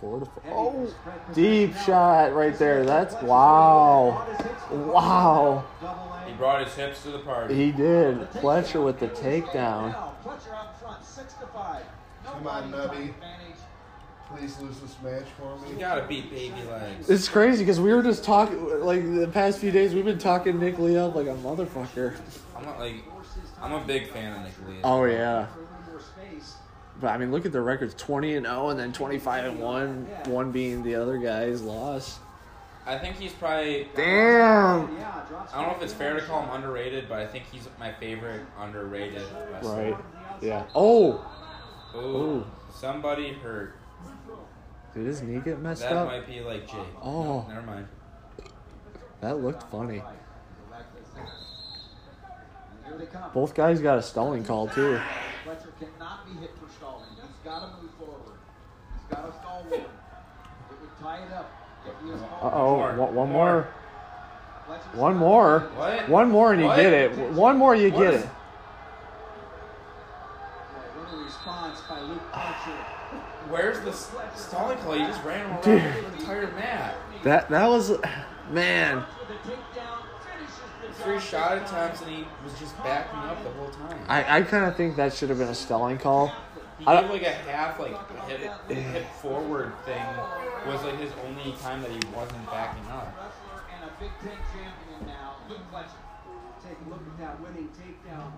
Four 0.00 0.20
to 0.20 0.26
four. 0.26 0.42
Oh, 0.48 0.94
deep 1.34 1.74
shot 1.76 2.34
right 2.34 2.58
there. 2.58 2.84
That's 2.84 3.14
wow. 3.22 4.26
Wow. 4.70 5.64
He 6.26 6.32
brought 6.34 6.64
his 6.64 6.74
hips 6.74 7.02
to 7.02 7.10
the 7.10 7.18
party. 7.18 7.54
He 7.54 7.72
did. 7.72 8.18
Pletcher 8.32 8.82
with 8.84 8.98
the 8.98 9.08
takedown. 9.08 9.94
Pletcher 10.24 10.54
out 10.54 10.80
front, 10.80 11.04
six 11.04 11.34
to 11.34 11.46
five. 11.48 11.84
Come 12.24 12.46
on, 12.46 12.70
body 12.70 12.88
Nubby. 12.98 13.14
Advantage. 14.32 14.56
Please 14.56 14.62
lose 14.62 14.80
this 14.80 14.96
match 15.02 15.28
for 15.38 15.56
me? 15.58 15.68
You 15.68 15.74
me. 15.74 15.80
gotta 15.80 16.06
beat 16.06 16.30
baby 16.30 16.62
legs. 16.68 17.08
It's 17.10 17.28
crazy 17.28 17.64
because 17.64 17.80
we 17.80 17.92
were 17.92 18.02
just 18.02 18.24
talking 18.24 18.80
like 18.80 19.02
the 19.14 19.28
past 19.28 19.58
few 19.58 19.70
days. 19.70 19.94
We've 19.94 20.04
been 20.04 20.18
talking 20.18 20.58
Nick 20.58 20.78
Lee 20.78 20.96
up 20.96 21.14
like 21.14 21.26
a 21.26 21.34
motherfucker. 21.34 22.16
I'm 22.56 22.64
not 22.64 22.78
like, 22.78 22.96
I'm 23.60 23.72
a 23.72 23.84
big 23.84 24.08
fan 24.08 24.36
of 24.36 24.42
Nick 24.42 24.54
Lee. 24.68 24.80
Oh 24.84 25.04
yeah. 25.04 25.46
But 27.00 27.08
I 27.08 27.18
mean, 27.18 27.30
look 27.30 27.46
at 27.46 27.52
the 27.52 27.60
records: 27.60 27.94
twenty 27.94 28.34
and 28.34 28.44
zero, 28.44 28.68
and 28.68 28.78
then 28.78 28.92
twenty-five 28.92 29.44
and 29.44 29.58
one. 29.60 30.06
One 30.26 30.52
being 30.52 30.82
the 30.82 30.96
other 30.96 31.18
guy's 31.18 31.62
loss. 31.62 32.18
I 32.86 32.98
think 32.98 33.16
he's 33.16 33.32
probably. 33.32 33.88
Damn. 33.94 34.96
I 34.98 35.52
don't 35.54 35.68
know 35.68 35.74
if 35.76 35.82
it's 35.82 35.92
fair 35.92 36.14
to 36.18 36.26
call 36.26 36.42
him 36.42 36.50
underrated, 36.50 37.08
but 37.08 37.18
I 37.18 37.26
think 37.26 37.44
he's 37.50 37.68
my 37.78 37.92
favorite 37.92 38.42
underrated 38.58 39.22
wrestler. 39.52 39.92
Right. 39.92 39.96
Yeah. 40.42 40.64
Oh, 40.74 41.24
Ooh, 41.94 41.98
Ooh. 41.98 42.46
somebody 42.72 43.32
hurt. 43.32 43.76
Did 44.94 45.06
his 45.06 45.22
knee 45.22 45.40
get 45.44 45.60
messed 45.60 45.82
That 45.82 45.92
up? 45.92 46.08
might 46.08 46.26
be 46.26 46.40
like 46.40 46.66
Jake. 46.66 46.80
Oh. 47.02 47.22
No, 47.22 47.46
never 47.54 47.62
mind. 47.66 47.88
That 49.20 49.38
looked 49.40 49.62
funny. 49.70 50.02
Here 52.86 52.98
they 52.98 53.06
come. 53.06 53.30
Both 53.32 53.54
guys 53.54 53.80
got 53.80 53.98
a 53.98 54.02
stalling 54.02 54.44
call 54.44 54.66
too. 54.68 54.98
Pletcher 55.46 55.68
cannot 55.78 56.26
be 56.26 56.32
hit 56.40 56.50
for 56.60 56.68
stalling. 56.72 57.04
He's 57.14 57.24
got 57.44 57.60
to 57.60 57.82
move 57.82 57.90
forward. 57.98 58.38
He's 59.08 59.16
got 59.16 59.26
to 59.26 59.32
stall 59.38 59.62
one. 59.68 59.80
It 59.80 59.86
would 60.80 60.98
tie 61.00 61.24
it 61.24 61.32
up. 61.32 61.50
If 61.86 61.92
he 62.04 62.10
is 62.12 62.20
Uh 62.20 62.50
oh, 62.52 62.76
More. 62.76 62.92
one, 62.96 63.14
one 63.14 63.30
More. 63.30 63.52
more, 63.52 63.68
one 64.94 65.16
more, 65.16 65.60
What? 65.76 66.08
one 66.08 66.30
more, 66.30 66.52
and 66.52 66.60
you 66.62 66.66
What? 66.68 66.76
get 66.76 66.92
it. 66.92 67.16
One 67.32 67.56
more, 67.58 67.74
you 67.74 67.90
What 67.92 68.02
get 68.02 68.14
is- 68.14 68.22
it. 68.22 68.28
What 70.96 71.14
a 71.14 71.24
response 71.24 71.80
by 71.88 72.00
Luke 72.00 72.32
Pletcher. 72.32 72.76
Where's 73.50 73.80
the 73.80 73.92
stalling 74.36 74.78
call? 74.78 74.96
You 74.96 75.06
just 75.06 75.22
ran 75.24 75.44
around 75.44 75.62
Dude. 75.64 75.82
the 75.82 76.12
entire 76.18 76.46
mat. 76.52 76.94
That 77.24 77.48
that 77.50 77.68
was, 77.68 77.98
man. 78.50 79.04
Three 81.02 81.18
shot 81.18 81.56
attempts, 81.56 82.02
and 82.02 82.10
he 82.10 82.24
was 82.44 82.58
just 82.58 82.76
backing 82.82 83.18
up 83.20 83.42
the 83.42 83.50
whole 83.50 83.70
time. 83.70 83.98
I, 84.06 84.38
I 84.38 84.42
kind 84.42 84.66
of 84.66 84.76
think 84.76 84.96
that 84.96 85.14
should 85.14 85.30
have 85.30 85.38
been 85.38 85.48
a 85.48 85.54
stalling 85.54 85.96
call. 85.96 86.30
He 86.78 86.86
I 86.86 87.00
gave 87.00 87.08
don't- 87.08 87.12
like 87.12 87.22
a 87.26 87.32
half 87.32 87.80
like 87.80 87.96
hip, 88.28 88.70
hip 88.70 89.06
forward 89.20 89.72
thing 89.86 90.02
was 90.66 90.82
like 90.84 90.98
his 90.98 91.10
only 91.26 91.52
time 91.60 91.80
that 91.82 91.90
he 91.90 92.00
wasn't 92.14 92.44
backing 92.46 92.84
up. 92.90 93.08
And 93.74 93.90
a 93.90 93.92
Big 94.00 94.10
Ten 94.22 94.36
champion 94.52 95.06
now, 95.06 95.36
Luke 95.48 95.60
Pletcher. 95.72 95.96
Take 96.62 96.76
a 96.86 96.90
look 96.90 97.00
at 97.00 97.18
that 97.18 97.40
winning 97.40 97.68
takedown. 97.70 98.32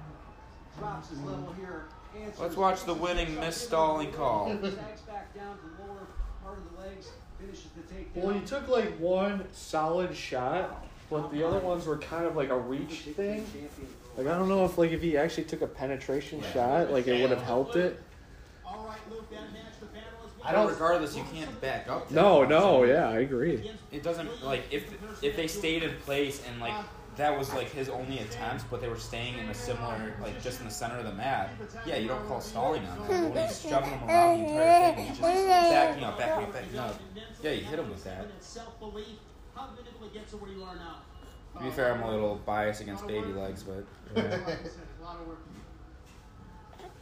Drops 0.78 1.10
his 1.10 1.20
level 1.22 1.52
here. 1.58 1.86
Answers- 2.20 2.40
Let's 2.40 2.56
watch 2.56 2.84
the 2.84 2.94
winning 2.94 3.38
miss 3.40 3.56
stalling 3.56 4.12
call. 4.12 4.48
Sags 4.48 5.00
back 5.02 5.34
down 5.34 5.56
to 5.58 5.62
the 5.64 5.82
lower 5.88 6.06
part 6.42 6.58
of 6.58 6.64
the 6.76 6.80
legs. 6.82 7.10
Finishes 7.40 7.66
the 7.76 7.94
takedown. 7.94 8.24
Well, 8.24 8.34
he 8.34 8.40
took 8.40 8.68
like 8.68 8.96
one 8.98 9.44
solid 9.52 10.14
shot, 10.14 10.84
but 11.10 11.32
the 11.32 11.46
other 11.46 11.58
ones 11.58 11.86
were 11.86 11.98
kind 11.98 12.24
of 12.26 12.36
like 12.36 12.50
a 12.50 12.58
reach 12.58 13.00
thing. 13.16 13.46
Like 14.16 14.26
I 14.26 14.38
don't 14.38 14.48
know 14.48 14.64
if 14.64 14.76
like 14.78 14.90
if 14.92 15.00
he 15.02 15.16
actually 15.16 15.44
took 15.44 15.62
a 15.62 15.66
penetration 15.66 16.42
shot, 16.52 16.90
like 16.90 17.06
it 17.06 17.20
would 17.20 17.30
have 17.30 17.42
helped 17.42 17.76
it. 17.76 18.00
All 18.64 18.86
right, 18.86 18.98
Luke, 19.10 19.28
that 19.30 19.52
match, 19.52 19.62
the 19.80 19.86
battle 19.86 20.02
is 20.26 20.32
I 20.44 20.52
don't. 20.52 20.68
Regardless, 20.68 21.16
you 21.16 21.24
can't 21.32 21.60
back 21.60 21.88
up. 21.88 22.10
No, 22.10 22.44
no, 22.44 22.84
yeah, 22.84 23.08
I 23.08 23.20
agree. 23.20 23.70
It 23.90 24.02
doesn't 24.02 24.44
like 24.44 24.62
if 24.70 24.84
if 25.22 25.34
they 25.36 25.46
stayed 25.46 25.82
in 25.82 25.94
place 26.04 26.42
and 26.46 26.60
like 26.60 26.74
that 27.16 27.36
was 27.36 27.52
like 27.52 27.70
his 27.70 27.88
only 27.88 28.20
attempts, 28.20 28.64
but 28.64 28.80
they 28.80 28.88
were 28.88 28.98
staying 28.98 29.38
in 29.38 29.48
a 29.48 29.54
similar 29.54 30.14
like 30.20 30.42
just 30.42 30.60
in 30.60 30.66
the 30.66 30.72
center 30.72 30.96
of 30.96 31.04
the 31.04 31.12
mat. 31.12 31.50
Yeah, 31.86 31.96
you 31.96 32.08
don't 32.08 32.26
call 32.26 32.40
stalling 32.40 32.86
on 32.86 33.08
that. 33.08 33.30
When 33.30 33.46
he's 33.48 33.60
shoving 33.60 33.90
him 33.90 34.08
around 34.08 34.38
the 34.38 34.46
entire 34.48 34.94
thing, 34.94 35.06
he's 35.06 35.18
just 35.18 35.20
backing 35.22 36.04
up, 36.04 36.18
backing 36.18 36.44
up, 36.44 36.52
backing 36.52 36.78
up. 36.78 37.00
Yeah, 37.42 37.50
you 37.50 37.64
hit 37.64 37.78
him 37.78 37.90
with 37.90 38.04
that. 38.04 38.26
Self-belief. 38.40 39.06
How 39.54 39.66
did 39.68 39.86
it 39.86 39.92
able 39.94 40.08
to 40.08 40.14
get 40.14 40.28
to 40.28 40.36
where 40.38 40.50
you 40.50 40.62
are 40.64 40.74
now? 40.74 41.02
Be 41.60 41.70
fair, 41.70 41.94
I'm 41.94 42.02
a 42.02 42.10
little 42.10 42.40
biased 42.46 42.80
against 42.80 43.06
baby 43.06 43.28
legs, 43.28 43.62
but 43.62 43.84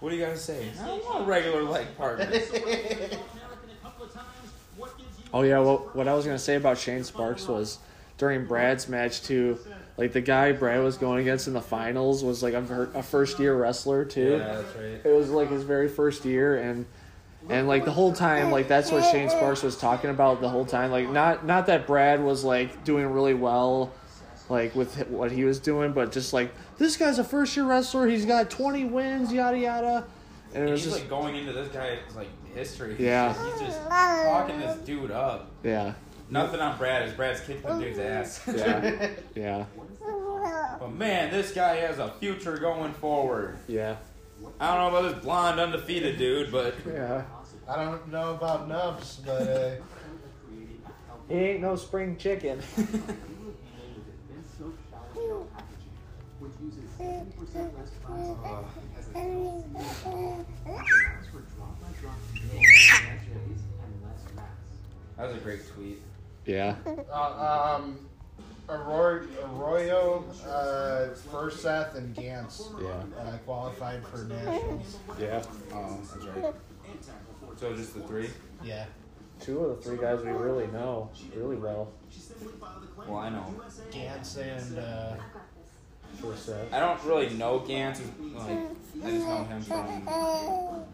what 0.00 0.10
do 0.10 0.16
you 0.16 0.24
guys 0.24 0.42
say? 0.42 0.70
I 0.82 0.86
don't 0.86 1.04
want 1.04 1.22
a 1.22 1.26
regular 1.26 1.62
leg 1.62 1.86
partner. 1.96 2.24
American 2.24 2.50
a 2.50 3.82
couple 3.82 4.06
of 4.06 4.12
times. 4.12 4.26
What 4.76 4.98
gives 4.98 5.18
you 5.18 5.24
Oh 5.32 5.42
yeah, 5.42 5.60
well, 5.60 5.88
what 5.92 6.08
I 6.08 6.14
was 6.14 6.24
gonna 6.24 6.38
say 6.38 6.56
about 6.56 6.78
Shane 6.78 7.04
Sparks 7.04 7.46
was 7.46 7.78
during 8.18 8.44
Brad's 8.46 8.88
match 8.88 9.22
too. 9.22 9.58
Like 10.00 10.12
the 10.14 10.20
guy 10.22 10.52
Brad 10.52 10.82
was 10.82 10.96
going 10.96 11.20
against 11.20 11.46
in 11.46 11.52
the 11.52 11.60
finals 11.60 12.24
was 12.24 12.42
like 12.42 12.54
a, 12.54 12.88
a 12.94 13.02
first 13.02 13.38
year 13.38 13.54
wrestler 13.54 14.04
too. 14.06 14.38
Yeah, 14.38 14.54
that's 14.62 14.74
right. 14.74 15.00
It 15.04 15.14
was 15.14 15.28
like 15.28 15.50
his 15.50 15.62
very 15.62 15.88
first 15.90 16.24
year, 16.24 16.56
and 16.58 16.86
and 17.50 17.68
like 17.68 17.84
the 17.84 17.90
whole 17.92 18.12
time, 18.14 18.50
like 18.50 18.66
that's 18.66 18.90
what 18.90 19.04
Shane 19.12 19.28
Sparks 19.28 19.62
was 19.62 19.76
talking 19.76 20.08
about 20.08 20.40
the 20.40 20.48
whole 20.48 20.64
time. 20.64 20.90
Like 20.90 21.10
not 21.10 21.44
not 21.44 21.66
that 21.66 21.86
Brad 21.86 22.22
was 22.24 22.44
like 22.44 22.82
doing 22.82 23.06
really 23.08 23.34
well, 23.34 23.92
like 24.48 24.74
with 24.74 25.06
what 25.08 25.30
he 25.32 25.44
was 25.44 25.60
doing, 25.60 25.92
but 25.92 26.12
just 26.12 26.32
like 26.32 26.50
this 26.78 26.96
guy's 26.96 27.18
a 27.18 27.24
first 27.24 27.54
year 27.54 27.66
wrestler. 27.66 28.06
He's 28.08 28.24
got 28.24 28.48
twenty 28.48 28.86
wins, 28.86 29.30
yada 29.30 29.58
yada. 29.58 30.06
And 30.54 30.66
it 30.66 30.70
was 30.72 30.82
He's 30.82 30.92
just 30.92 31.02
like 31.02 31.10
going 31.10 31.36
into 31.36 31.52
this 31.52 31.68
guy's 31.68 31.98
like 32.16 32.28
history. 32.54 32.92
He's 32.96 33.06
Yeah. 33.06 33.34
just, 33.34 33.60
he's 33.60 33.68
just 33.68 33.86
talking 33.88 34.58
this 34.58 34.76
dude 34.78 35.10
up. 35.10 35.50
yeah, 35.62 35.92
Nothing 36.30 36.60
on 36.60 36.78
Brad 36.78 37.08
is 37.08 37.14
Brad's 37.14 37.40
kicking 37.40 37.62
the 37.62 37.78
dude's 37.78 37.98
ass. 37.98 38.40
yeah, 38.54 39.10
yeah, 39.34 39.64
But 40.78 40.92
man, 40.92 41.30
this 41.32 41.52
guy 41.52 41.76
has 41.76 41.98
a 41.98 42.10
future 42.20 42.56
going 42.56 42.92
forward. 42.94 43.58
yeah, 43.66 43.96
I 44.60 44.74
don't 44.76 44.92
know 44.92 44.98
about 44.98 45.12
this 45.12 45.22
blonde 45.24 45.58
undefeated 45.58 46.18
dude, 46.18 46.52
but 46.52 46.74
yeah. 46.86 47.24
I 47.68 47.84
don't 47.84 48.08
know 48.10 48.34
about 48.34 48.68
Nubs, 48.68 49.20
but 49.24 49.42
uh, 49.42 49.70
He 51.28 51.34
ain't 51.34 51.60
no 51.62 51.76
spring 51.76 52.16
chicken. 52.16 52.60
which 56.38 56.52
uses 56.62 56.84
70% 56.98 57.76
less 57.76 57.90
funds 58.06 58.38
for 61.30 61.40
drop 61.56 61.80
by 61.80 61.88
drop 62.00 62.16
and 62.34 64.04
less 64.04 64.24
mass. 64.36 64.46
that 65.16 65.26
was 65.28 65.36
a 65.36 65.40
great 65.40 65.60
tweet. 65.74 66.00
Yeah, 66.50 66.74
uh, 67.12 67.76
um, 67.78 68.08
Arroyo, 68.68 69.24
Arroyo 69.44 70.24
uh, 70.44 71.14
Furseth, 71.30 71.94
and 71.94 72.12
Gantz 72.12 72.72
yeah, 72.82 73.04
uh, 73.20 73.36
qualified 73.38 74.04
for 74.04 74.24
nationals. 74.24 74.98
yeah. 75.20 75.44
Oh, 75.72 75.98
that's 76.12 76.26
right. 76.26 76.54
So 77.56 77.76
just 77.76 77.94
the 77.94 78.00
three? 78.00 78.30
Yeah. 78.64 78.86
Two 79.38 79.60
of 79.60 79.76
the 79.76 79.82
three 79.82 79.98
guys 79.98 80.22
we 80.22 80.32
really 80.32 80.66
know 80.66 81.08
really 81.36 81.54
well. 81.54 81.92
Well, 82.96 83.18
I 83.18 83.28
know. 83.30 83.54
Gantz 83.92 84.36
and 84.36 84.76
uh, 84.76 85.12
For 85.12 85.18
set. 85.20 85.20
I 86.72 86.80
don't 86.80 87.02
really 87.04 87.30
know 87.30 87.60
Gantz. 87.60 88.00
Like, 88.34 88.58
I 89.04 89.10
just 89.10 89.26
know 89.26 89.44
him 89.44 89.62
from. 89.62 90.04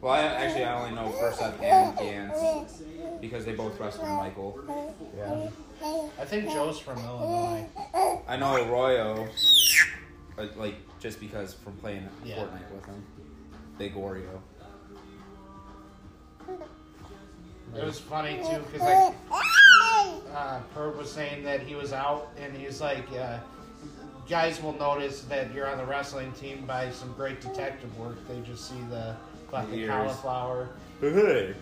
Well, 0.00 0.12
I 0.12 0.20
actually 0.22 0.64
I 0.64 0.78
only 0.82 0.94
know 0.94 1.08
First 1.12 1.42
Up 1.42 1.60
and 1.62 1.96
Gantz 1.96 3.20
because 3.20 3.44
they 3.44 3.52
both 3.52 3.78
wrestled 3.80 4.08
Michael. 4.08 4.58
Yeah. 5.16 5.48
I 6.18 6.24
think 6.24 6.48
Joe's 6.50 6.78
from 6.78 6.98
Illinois. 6.98 7.66
I 8.28 8.36
know 8.36 8.54
Arroyo, 8.56 9.28
uh, 10.38 10.46
like 10.56 10.76
just 11.00 11.20
because 11.20 11.54
from 11.54 11.74
playing 11.74 12.08
Yeah. 12.24 12.36
Fortnite 12.36 12.70
with 12.74 12.84
him. 12.86 13.04
Big 13.78 13.94
Oreo. 13.94 14.40
It 17.76 17.84
was 17.84 17.98
funny 17.98 18.36
too 18.48 18.62
because 18.72 18.80
like 18.80 19.14
uh, 20.34 20.60
Perb 20.74 20.96
was 20.96 21.10
saying 21.10 21.44
that 21.44 21.60
he 21.60 21.74
was 21.74 21.92
out 21.92 22.30
and 22.38 22.56
he's 22.56 22.80
like, 22.80 23.06
uh, 23.12 23.38
guys 24.28 24.62
will 24.62 24.72
notice 24.74 25.22
that 25.22 25.52
you're 25.54 25.68
on 25.68 25.78
the 25.78 25.84
wrestling 25.84 26.32
team 26.32 26.64
by 26.66 26.90
some 26.90 27.12
great 27.12 27.40
detective 27.40 27.96
work. 27.98 28.16
They 28.28 28.40
just 28.40 28.68
see 28.68 28.80
the 28.90 29.16
fucking 29.50 29.74
Ears. 29.78 29.90
cauliflower. 29.90 30.68
Hey. 31.00 31.54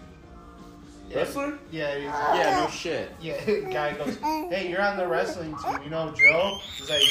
Wrestler? 1.15 1.59
Yeah. 1.71 1.95
He's, 1.97 2.05
Yeah, 2.05 2.61
no 2.65 2.71
shit. 2.71 3.11
Yeah, 3.21 3.61
guy 3.71 3.95
goes, 3.95 4.17
hey, 4.17 4.69
you're 4.71 4.81
on 4.83 4.97
the 4.97 5.07
wrestling 5.07 5.55
team. 5.63 5.79
You 5.85 5.91
know 5.91 6.13
Joe? 6.13 6.59
He's 6.79 6.89
like, 6.91 7.03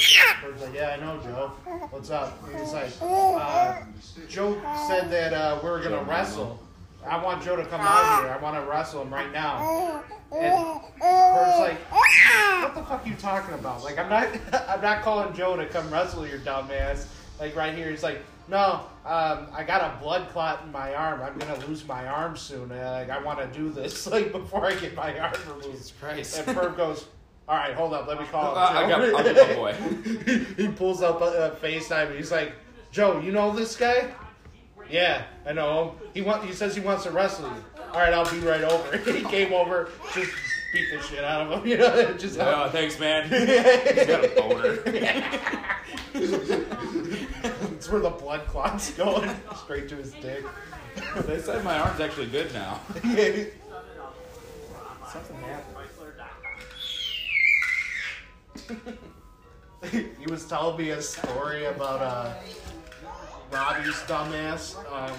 Bird's 0.42 0.62
like, 0.64 0.74
yeah, 0.74 0.98
I 0.98 1.00
know 1.00 1.20
Joe. 1.22 1.52
What's 1.92 2.10
up? 2.10 2.42
And 2.48 2.60
he's 2.60 2.74
like, 2.74 2.92
uh, 3.02 3.82
Joe 4.28 4.60
said 4.88 5.12
that 5.12 5.34
uh, 5.34 5.60
we 5.64 5.70
are 5.70 5.80
gonna 5.82 6.04
wrestle. 6.04 6.60
I 7.06 7.22
want 7.24 7.44
Joe 7.44 7.56
to 7.56 7.66
come 7.66 7.82
out 7.82 8.24
here. 8.24 8.32
I 8.32 8.38
want 8.42 8.56
to 8.56 8.70
wrestle 8.70 9.02
him 9.02 9.14
right 9.14 9.32
now. 9.32 10.04
And 10.36 10.82
Bird's 11.00 11.60
like, 11.60 11.78
what 11.92 12.76
the 12.76 12.84
fuck 12.84 13.06
are 13.06 13.10
you 13.10 13.16
talking 13.16 13.54
about? 13.54 13.84
Like, 13.84 13.98
I'm 14.00 14.10
not, 14.10 14.28
I'm 14.70 14.82
not 14.82 15.02
calling 15.04 15.34
Joe 15.34 15.56
to 15.56 15.66
come 15.68 15.90
wrestle 15.92 16.28
your 16.28 16.40
dumb 16.40 16.70
ass. 16.72 17.08
Like 17.40 17.56
right 17.56 17.74
here, 17.76 17.90
he's 17.90 18.04
like, 18.04 18.20
no, 18.48 18.82
um, 19.06 19.48
I 19.54 19.64
got 19.66 19.82
a 19.82 20.02
blood 20.04 20.30
clot 20.30 20.64
in 20.66 20.72
my 20.72 20.94
arm. 20.94 21.22
I'm 21.22 21.38
gonna 21.38 21.66
lose 21.68 21.86
my 21.88 22.08
arm 22.08 22.36
soon. 22.36 22.72
And, 22.72 22.82
like, 22.82 23.10
I 23.10 23.22
want 23.24 23.40
to 23.40 23.48
do 23.58 23.70
this 23.70 24.06
like 24.16 24.32
before 24.32 24.66
I 24.66 24.76
get 24.76 24.96
my 24.96 25.18
arm 25.20 25.34
removed. 25.48 25.94
Christ. 26.00 26.40
And 26.40 26.58
Perv 26.58 26.76
goes, 26.78 27.06
all 27.48 27.56
right, 27.58 27.74
hold 27.74 27.94
up, 27.94 28.08
let 28.08 28.20
me 28.20 28.26
call. 28.26 28.56
Uh, 28.56 28.60
I 28.72 28.90
got- 28.90 29.02
Joe." 29.02 29.18
I'll 29.18 29.24
get 29.24 29.50
my 29.50 29.56
boy. 29.56 30.46
he 30.56 30.68
pulls 30.70 31.02
up 31.02 31.22
a, 31.22 31.52
a 31.52 31.52
FaceTime 31.52 32.08
and 32.08 32.16
he's 32.18 32.32
like, 32.32 32.54
Joe, 32.92 33.20
you 33.20 33.32
know 33.32 33.52
this 33.56 33.76
guy? 33.76 34.14
Yeah, 34.90 35.24
I 35.46 35.54
know 35.54 35.90
him. 35.90 36.10
He 36.14 36.22
want. 36.22 36.44
He 36.46 36.54
says 36.54 36.76
he 36.76 36.82
wants 36.82 37.04
to 37.04 37.12
wrestle 37.12 37.48
you. 37.48 37.73
All 37.94 38.00
right, 38.00 38.12
I'll 38.12 38.30
be 38.32 38.40
right 38.40 38.64
over. 38.64 38.98
he 39.12 39.22
came 39.22 39.54
over, 39.54 39.92
just 40.16 40.32
beat 40.74 40.88
the 40.92 41.00
shit 41.04 41.24
out 41.24 41.46
of 41.46 41.64
him. 41.64 41.68
You 41.70 41.78
know, 41.78 42.14
just 42.14 42.40
Oh, 42.40 42.68
thanks, 42.72 43.00
man. 43.00 43.30
He's 43.30 44.08
got 44.08 44.26
a 44.26 44.30
boner. 44.30 44.80
It's 47.76 47.90
where 47.90 48.02
the 48.02 48.10
blood 48.10 48.48
clot's 48.48 48.90
going 48.92 49.30
straight 49.64 49.88
to 49.90 49.96
his 49.98 50.14
dick. 50.14 50.44
they 51.28 51.40
said 51.40 51.64
my 51.64 51.78
arm's 51.78 52.00
actually 52.00 52.28
good 52.28 52.52
now. 52.52 52.80
he 53.04 53.50
Something 55.12 55.38
happened. 55.42 55.78
He 59.92 60.32
was 60.32 60.48
telling 60.48 60.78
me 60.78 60.90
a 60.92 61.02
story 61.02 61.66
about 61.66 62.02
uh, 62.02 62.34
Robbie's 63.52 63.96
dumbass. 64.08 64.76
Um, 64.92 65.16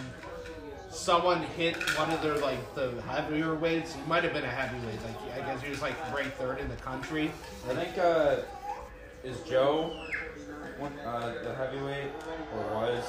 someone 0.95 1.43
hit 1.43 1.77
one 1.99 2.11
of 2.11 2.23
their 2.23 2.37
like 2.39 2.75
the 2.75 3.01
heavier 3.09 3.55
weights. 3.55 3.95
He 3.95 4.01
might 4.03 4.25
have 4.25 4.33
been 4.33 4.45
a 4.45 4.49
heavyweight. 4.49 4.99
Like 5.03 5.35
I 5.43 5.47
guess 5.47 5.63
he 5.63 5.71
was 5.71 5.83
like 5.83 5.95
ranked 6.15 6.37
third 6.39 6.61
in 6.61 6.69
the 6.69 6.77
country. 6.77 7.31
I 7.69 7.75
think 7.75 7.99
uh, 7.99 8.37
is 9.23 9.39
Joe 9.41 10.01
one, 10.79 10.93
uh, 11.01 11.35
the 11.43 11.55
heavyweight 11.55 12.11
or 12.55 12.63
was? 12.75 13.05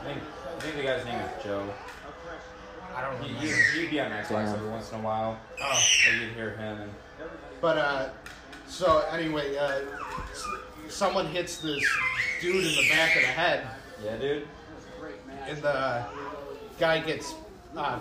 I 0.00 0.04
think 0.04 0.22
I 0.56 0.60
think 0.60 0.76
the 0.76 0.82
guy's 0.82 1.04
name 1.04 1.20
is 1.20 1.44
Joe. 1.44 1.68
I 2.94 3.02
don't 3.02 3.22
He, 3.22 3.28
remember. 3.34 3.46
he, 3.74 3.80
he'd 3.82 3.90
be 3.90 4.00
on 4.00 4.10
Xbox 4.10 4.28
Damn. 4.28 4.54
every 4.56 4.68
once 4.68 4.90
in 4.92 4.98
a 4.98 5.02
while. 5.02 5.38
Oh. 5.62 5.82
Or 6.08 6.14
you'd 6.16 6.32
hear 6.34 6.56
him. 6.56 6.80
And, 6.80 6.90
But 7.60 7.78
uh, 7.78 8.08
so 8.66 9.04
anyway, 9.12 9.56
uh, 9.56 9.80
someone 10.88 11.26
hits 11.26 11.58
this 11.58 11.84
dude 12.40 12.56
in 12.56 12.62
the 12.74 12.88
back 12.90 13.14
of 13.14 13.22
the 13.22 13.28
head, 13.28 13.68
yeah, 14.04 14.16
dude. 14.16 14.48
and 15.46 15.62
the 15.62 16.04
guy 16.80 16.98
gets 17.00 17.34
uh, 17.76 18.00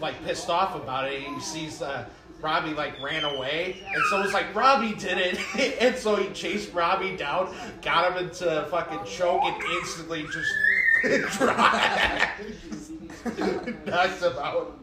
like 0.00 0.22
pissed 0.24 0.50
off 0.50 0.74
about 0.74 1.10
it. 1.10 1.22
He 1.22 1.40
sees 1.40 1.80
uh, 1.80 2.04
Robbie 2.42 2.74
like 2.74 3.00
ran 3.02 3.24
away, 3.24 3.82
and 3.86 4.02
so 4.10 4.20
it's 4.22 4.34
like 4.34 4.54
Robbie 4.54 4.94
did 4.94 5.16
it, 5.18 5.38
and 5.80 5.96
so 5.96 6.16
he 6.16 6.28
chased 6.34 6.74
Robbie 6.74 7.16
down, 7.16 7.54
got 7.80 8.12
him 8.12 8.26
into 8.26 8.62
a 8.62 8.66
fucking 8.66 9.04
choke, 9.06 9.42
and 9.44 9.62
instantly 9.80 10.24
just 10.24 10.52
dropped, 11.38 12.40
knocked 13.86 14.22
him 14.22 14.38
out. 14.38 14.80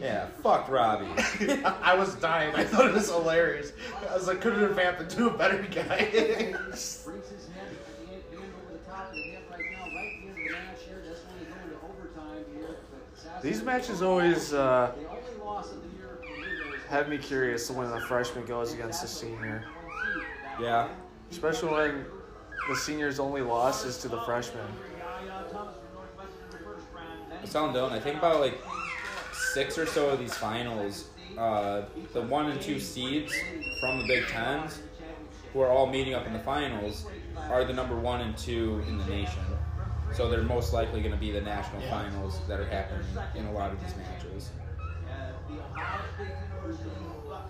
Yeah, 0.00 0.26
fuck 0.42 0.68
Robbie. 0.68 1.06
I 1.64 1.94
was 1.94 2.14
dying. 2.16 2.54
I 2.54 2.64
thought 2.64 2.86
it 2.86 2.94
was 2.94 3.08
hilarious. 3.08 3.72
I 4.08 4.14
was 4.14 4.26
like, 4.26 4.40
couldn't 4.40 4.60
have 4.60 4.76
happened 4.76 5.10
to 5.10 5.28
a 5.28 5.36
better 5.36 5.62
guy. 5.62 5.96
Brings 6.12 7.00
his 7.00 7.04
head, 7.04 7.68
hand, 8.06 8.22
hand 8.30 8.52
over 8.62 8.72
the 8.72 8.90
top 8.90 9.08
of 9.08 9.14
the 9.14 9.22
hip 9.22 9.48
right 9.50 9.60
now, 9.72 9.84
right 9.84 10.12
at 10.12 10.20
the 10.20 10.28
end 10.28 10.30
of 10.30 10.36
the 10.36 10.50
match 10.52 10.80
here. 10.86 11.02
That's 11.06 11.20
when 11.24 11.38
they 11.38 11.46
go 11.46 11.56
into 11.62 11.76
overtime 11.86 12.44
here. 12.54 12.76
But 12.90 13.02
Sassy- 13.22 13.35
These 13.46 13.62
matches 13.62 14.02
always 14.02 14.52
uh, 14.52 14.90
The 14.98 15.08
only 15.08 15.20
loss 15.44 15.70
of 15.70 15.80
the 15.80 15.88
year 15.96 16.18
for 16.20 16.32
Ringo 16.32 16.74
is 16.74 16.82
have 16.88 17.08
me 17.08 17.16
curious 17.16 17.70
when 17.70 17.88
the 17.88 18.00
freshman 18.00 18.44
goes 18.44 18.72
against 18.72 19.02
the 19.02 19.06
senior, 19.06 19.64
Yeah. 20.60 20.88
especially 21.30 21.68
when 21.70 22.06
the 22.68 22.74
senior's 22.74 23.20
only 23.20 23.42
loss 23.42 23.84
is 23.84 23.98
to 23.98 24.08
the 24.08 24.20
freshman. 24.22 24.66
I 27.40 27.46
telling 27.46 27.92
I 27.92 28.00
think 28.00 28.18
about 28.18 28.40
like 28.40 28.58
six 29.32 29.78
or 29.78 29.86
so 29.86 30.08
of 30.08 30.18
these 30.18 30.34
finals, 30.34 31.10
uh, 31.38 31.82
the 32.14 32.22
one 32.22 32.50
and 32.50 32.60
two 32.60 32.80
seeds 32.80 33.32
from 33.80 34.00
the 34.00 34.08
Big 34.08 34.26
Tens, 34.26 34.80
who 35.52 35.60
are 35.60 35.68
all 35.70 35.86
meeting 35.86 36.14
up 36.14 36.26
in 36.26 36.32
the 36.32 36.40
finals, 36.40 37.06
are 37.48 37.64
the 37.64 37.72
number 37.72 37.94
one 37.94 38.22
and 38.22 38.36
two 38.36 38.82
in 38.88 38.98
the 38.98 39.04
nation. 39.04 39.38
So 40.14 40.30
they're 40.30 40.42
most 40.42 40.72
likely 40.72 41.00
going 41.00 41.12
to 41.12 41.18
be 41.18 41.30
the 41.30 41.40
national 41.40 41.82
finals 41.82 42.40
that 42.48 42.58
are 42.58 42.66
happening 42.66 43.06
in 43.34 43.46
a 43.46 43.52
lot 43.52 43.72
of 43.72 43.80
these 43.80 43.94
matches. 43.96 44.50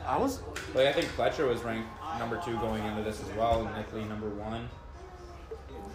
I 0.05 0.19
was 0.19 0.41
Like 0.75 0.87
I 0.87 0.93
think 0.93 1.07
Pletcher 1.09 1.49
was 1.49 1.63
ranked 1.63 1.89
number 2.19 2.41
two 2.45 2.57
going 2.59 2.85
into 2.85 3.03
this 3.03 3.21
as 3.21 3.37
well, 3.37 3.67
and 3.67 3.77
Nick 3.77 3.93
Lee 3.93 4.05
number 4.05 4.29
one. 4.31 4.69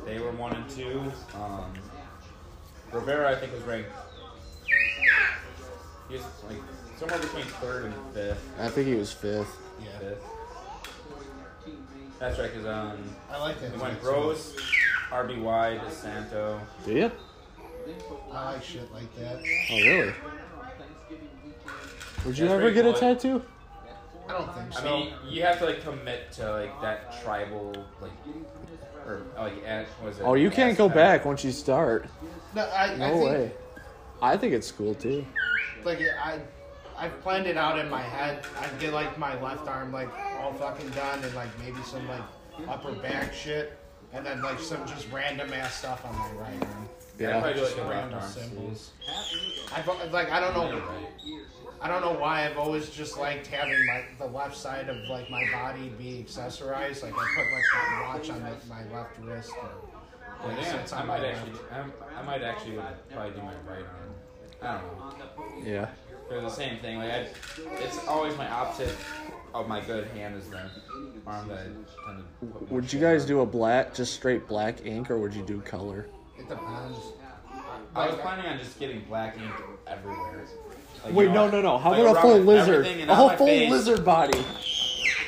They 0.06 0.20
were 0.20 0.32
one 0.32 0.54
and 0.54 0.70
two. 0.70 1.12
Um, 1.36 1.74
Rivera 2.92 3.32
I 3.32 3.36
think 3.36 3.54
was 3.54 3.62
ranked. 3.64 3.90
He 6.10 6.16
was 6.16 6.24
like 6.48 6.58
somewhere 6.98 7.20
between 7.20 7.46
third 7.46 7.86
and 7.86 7.94
fifth. 8.14 8.50
I 8.60 8.70
think 8.70 8.88
he 8.88 8.96
was 8.96 9.12
fifth. 9.12 9.58
Fifth. 10.00 10.24
That's 12.20 12.38
right, 12.38 12.52
because 12.54 12.68
um, 12.68 13.00
I 13.32 13.40
like 13.40 13.60
that. 13.62 13.74
we 13.74 13.80
went 13.82 14.00
too. 14.00 14.08
Rose, 14.08 14.56
RBY, 15.12 15.80
DeSanto. 15.82 16.60
Do 16.86 16.92
you? 16.94 17.12
I 18.32 18.54
like 18.54 18.64
shit 18.64 18.92
like 18.94 19.14
that. 19.18 19.38
Oh 19.72 19.76
really? 19.76 20.14
Would 22.26 22.38
you 22.38 22.46
That's 22.48 22.54
ever 22.54 22.62
pretty 22.62 22.76
get 22.76 22.86
a 22.86 22.92
cool. 22.92 23.00
tattoo? 23.00 23.42
I 24.30 24.32
don't 24.34 24.54
think 24.56 24.74
so. 24.74 24.80
I 24.80 24.84
mean, 24.84 25.14
you 25.28 25.42
have 25.44 25.60
to 25.60 25.66
like 25.66 25.82
commit 25.84 26.32
to 26.34 26.52
like 26.52 26.82
that 26.82 27.22
tribal 27.24 27.74
like, 28.00 28.12
or 29.06 29.24
like 29.38 29.66
at, 29.66 29.88
what 30.00 30.10
was 30.10 30.20
it? 30.20 30.24
Oh, 30.24 30.36
you 30.36 30.50
can't 30.50 30.78
go 30.78 30.86
Aztec. 30.86 30.96
back 30.96 31.26
once 31.26 31.44
you 31.44 31.52
start. 31.52 32.06
no, 32.56 32.62
I, 32.68 32.94
I 32.94 32.96
No 32.98 33.10
think, 33.14 33.24
way. 33.26 33.52
I 34.22 34.38
think 34.38 34.54
it's 34.54 34.72
cool 34.72 34.94
too. 34.94 35.26
Like 35.84 36.00
I, 36.24 36.40
I've 36.98 37.20
planned 37.22 37.48
it 37.48 37.58
out 37.58 37.80
in 37.80 37.90
my 37.90 38.02
head. 38.02 38.46
I'd 38.60 38.80
get 38.80 38.94
like 38.94 39.18
my 39.18 39.42
left 39.42 39.68
arm 39.68 39.92
like 39.92 40.10
all 40.40 40.54
fucking 40.54 40.90
done, 40.92 41.22
and 41.24 41.34
like 41.34 41.50
maybe 41.60 41.82
some 41.84 42.08
like 42.08 42.22
upper 42.70 42.92
back 42.94 43.34
shit, 43.34 43.78
and 44.14 44.26
then 44.26 44.42
like 44.42 44.60
some 44.60 44.86
just 44.86 45.12
random 45.12 45.52
ass 45.54 45.76
stuff 45.76 46.06
on 46.06 46.18
my 46.18 46.32
right 46.32 46.62
arm. 46.62 46.90
I'd 47.16 47.22
Yeah. 47.22 47.32
probably 47.40 47.54
do 47.54 47.60
like 47.62 47.70
Just 47.70 47.78
a 47.78 47.90
random 47.90 48.22
symbols. 48.22 48.92
I've 49.74 50.12
like 50.12 50.32
I 50.32 50.40
don't 50.40 50.54
know. 50.54 50.82
I 51.84 51.88
don't 51.88 52.02
know 52.02 52.14
why 52.14 52.46
I've 52.46 52.58
always 52.58 52.90
just 52.90 53.18
liked 53.18 53.48
having 53.48 53.86
my 53.88 54.04
the 54.20 54.28
left 54.28 54.56
side 54.56 54.90
of 54.90 54.98
like 55.10 55.30
my 55.30 55.44
body 55.52 55.90
be 55.98 56.26
accessorized. 56.28 57.04
Like 57.04 57.14
I 57.14 57.26
put 57.36 57.52
like 57.52 57.64
that 57.74 58.06
watch 58.08 58.30
on 58.30 58.44
like, 58.44 58.68
my 58.68 58.96
left 58.96 59.18
wrist. 59.20 59.52
Or, 59.52 59.70
I 60.40 60.48
like, 60.48 60.56
think 60.58 60.68
sits 60.80 60.94
I, 60.94 60.98
I 60.98 61.02
on 61.02 61.08
my 61.08 61.18
might 61.20 61.26
actually, 61.28 61.60
I, 61.72 62.20
I 62.20 62.24
might 62.24 62.42
actually 62.44 62.80
probably 63.12 63.32
do 63.32 63.38
my 63.38 63.54
right 63.68 63.86
arm. 63.86 64.14
I 64.62 64.80
don't 64.80 65.64
know. 65.64 65.66
Yeah. 65.66 65.90
They're 66.30 66.42
the 66.42 66.50
same 66.50 66.80
thing. 66.80 66.98
Like 66.98 67.12
I, 67.12 67.28
it's 67.84 68.08
always 68.08 68.38
my 68.38 68.50
opposite 68.50 68.96
of 69.54 69.68
my 69.68 69.82
good 69.82 70.08
hand 70.08 70.36
is 70.36 70.48
the 70.50 70.70
arm 71.28 71.48
that 71.48 71.58
I 71.60 71.64
tend 71.64 71.86
to. 72.40 72.46
Put 72.48 72.70
more 72.72 72.80
Would 72.82 72.92
you 72.94 73.00
guys 73.00 73.26
do 73.26 73.42
a 73.42 73.46
black, 73.46 73.94
just 73.94 74.14
straight 74.14 74.48
black 74.48 74.86
ink, 74.86 75.10
or 75.12 75.18
would 75.18 75.34
you 75.34 75.44
do 75.44 75.62
color? 75.62 76.08
It 76.38 76.48
depends. 76.48 76.98
I 77.96 78.08
was 78.08 78.16
planning 78.20 78.46
on 78.46 78.58
just 78.58 78.80
getting 78.80 79.02
black 79.02 79.38
ink 79.38 79.52
everywhere. 79.88 80.46
Like, 81.04 81.14
Wait, 81.14 81.24
you 81.26 81.30
no, 81.32 81.48
know, 81.48 81.58
no, 81.58 81.62
no. 81.62 81.78
How 81.78 81.92
like 81.92 82.00
about 82.02 82.12
a 82.12 82.14
around 82.14 82.22
full 82.22 82.38
lizard? 82.40 82.76
everything 82.76 83.02
and 83.02 83.10
A 83.10 83.14
on 83.14 83.18
whole 83.18 83.28
my 83.30 83.36
full 83.36 83.48
face. 83.48 83.72
lizard 83.72 84.06
body. 84.06 84.46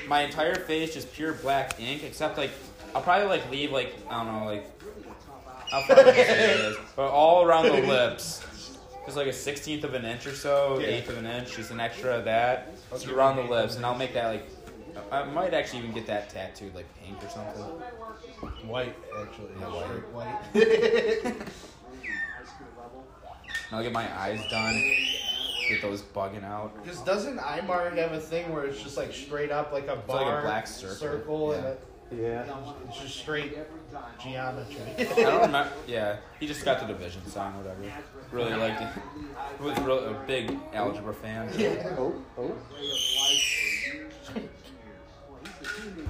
My 0.08 0.22
entire 0.22 0.56
face 0.56 0.94
just 0.94 1.12
pure 1.14 1.34
black 1.34 1.80
ink, 1.80 2.04
except 2.04 2.38
like 2.38 2.52
I'll 2.96 3.02
probably 3.02 3.28
like 3.28 3.50
leave 3.52 3.72
like 3.72 3.96
I 4.10 4.24
don't 4.24 4.34
know 4.34 4.46
like 4.46 4.66
how 5.70 5.82
far 5.84 5.96
would 6.06 6.16
you 6.16 6.24
say 6.24 6.54
it 6.54 6.60
is, 6.60 6.78
but 6.96 7.10
all 7.10 7.44
around 7.44 7.66
the 7.66 7.82
lips. 7.82 8.46
Just 9.06 9.18
like 9.18 9.28
a 9.28 9.34
sixteenth 9.34 9.84
of 9.84 9.94
an 9.94 10.06
inch 10.06 10.26
or 10.26 10.34
so, 10.34 10.80
Yeah. 10.80 10.88
eighth 10.88 11.10
of 11.10 11.18
an 11.18 11.26
inch, 11.26 11.56
just 11.56 11.72
an 11.72 11.80
extra 11.80 12.18
of 12.18 12.26
that 12.26 12.70
just 12.92 13.08
around 13.08 13.36
the 13.36 13.44
lips, 13.44 13.76
and 13.76 13.86
I'll 13.86 13.96
make 13.98 14.14
that 14.14 14.28
like. 14.28 14.48
I 15.12 15.24
might 15.24 15.54
actually 15.56 15.80
even 15.80 15.92
get 15.92 16.06
that 16.08 16.30
tattooed 16.30 16.76
like 16.76 16.86
pink 17.04 17.18
or 17.24 17.28
something. 17.30 17.64
White, 18.68 18.96
actually. 19.20 19.50
Yeah, 19.60 19.66
white. 19.68 20.46
Straight 20.52 21.34
white. 21.34 21.36
And 23.70 23.78
I'll 23.78 23.84
get 23.84 23.92
my 23.92 24.20
eyes 24.20 24.40
done, 24.52 24.76
get 25.68 25.82
those 25.82 26.02
bugging 26.04 26.44
out. 26.44 26.76
Because 26.84 27.00
doesn't 27.02 27.38
Imar 27.40 27.96
have 27.98 28.12
a 28.12 28.20
thing 28.20 28.54
where 28.54 28.66
it's 28.66 28.82
just 28.84 28.98
like 28.98 29.12
straight 29.14 29.52
up 29.52 29.72
like 29.74 29.88
a 29.88 29.96
bar, 29.96 30.18
like 30.18 30.26
a 30.28 30.30
bar 30.32 30.42
black 30.44 30.68
circle. 30.68 31.54
and 31.54 31.64
Yeah. 31.64 31.70
it, 31.72 32.48
Yeah. 32.48 32.60
it's 32.88 33.00
just 33.02 33.16
straight 33.18 33.58
geometry. 34.22 34.76
I 34.98 35.04
don't 35.04 35.42
remember. 35.42 35.72
Yeah, 35.88 36.18
he 36.40 36.48
just 36.48 36.64
got 36.66 36.80
the 36.80 36.86
division 36.86 37.26
sign, 37.28 37.56
whatever. 37.58 37.82
Really 38.32 38.54
liked 38.56 38.82
it. 38.82 38.90
He 39.58 39.64
was 39.64 39.78
real, 39.80 40.00
a 40.00 40.14
big 40.26 40.58
algebra 40.74 41.14
fan. 41.14 41.50
Oh, 41.98 42.14
oh. 42.38 42.56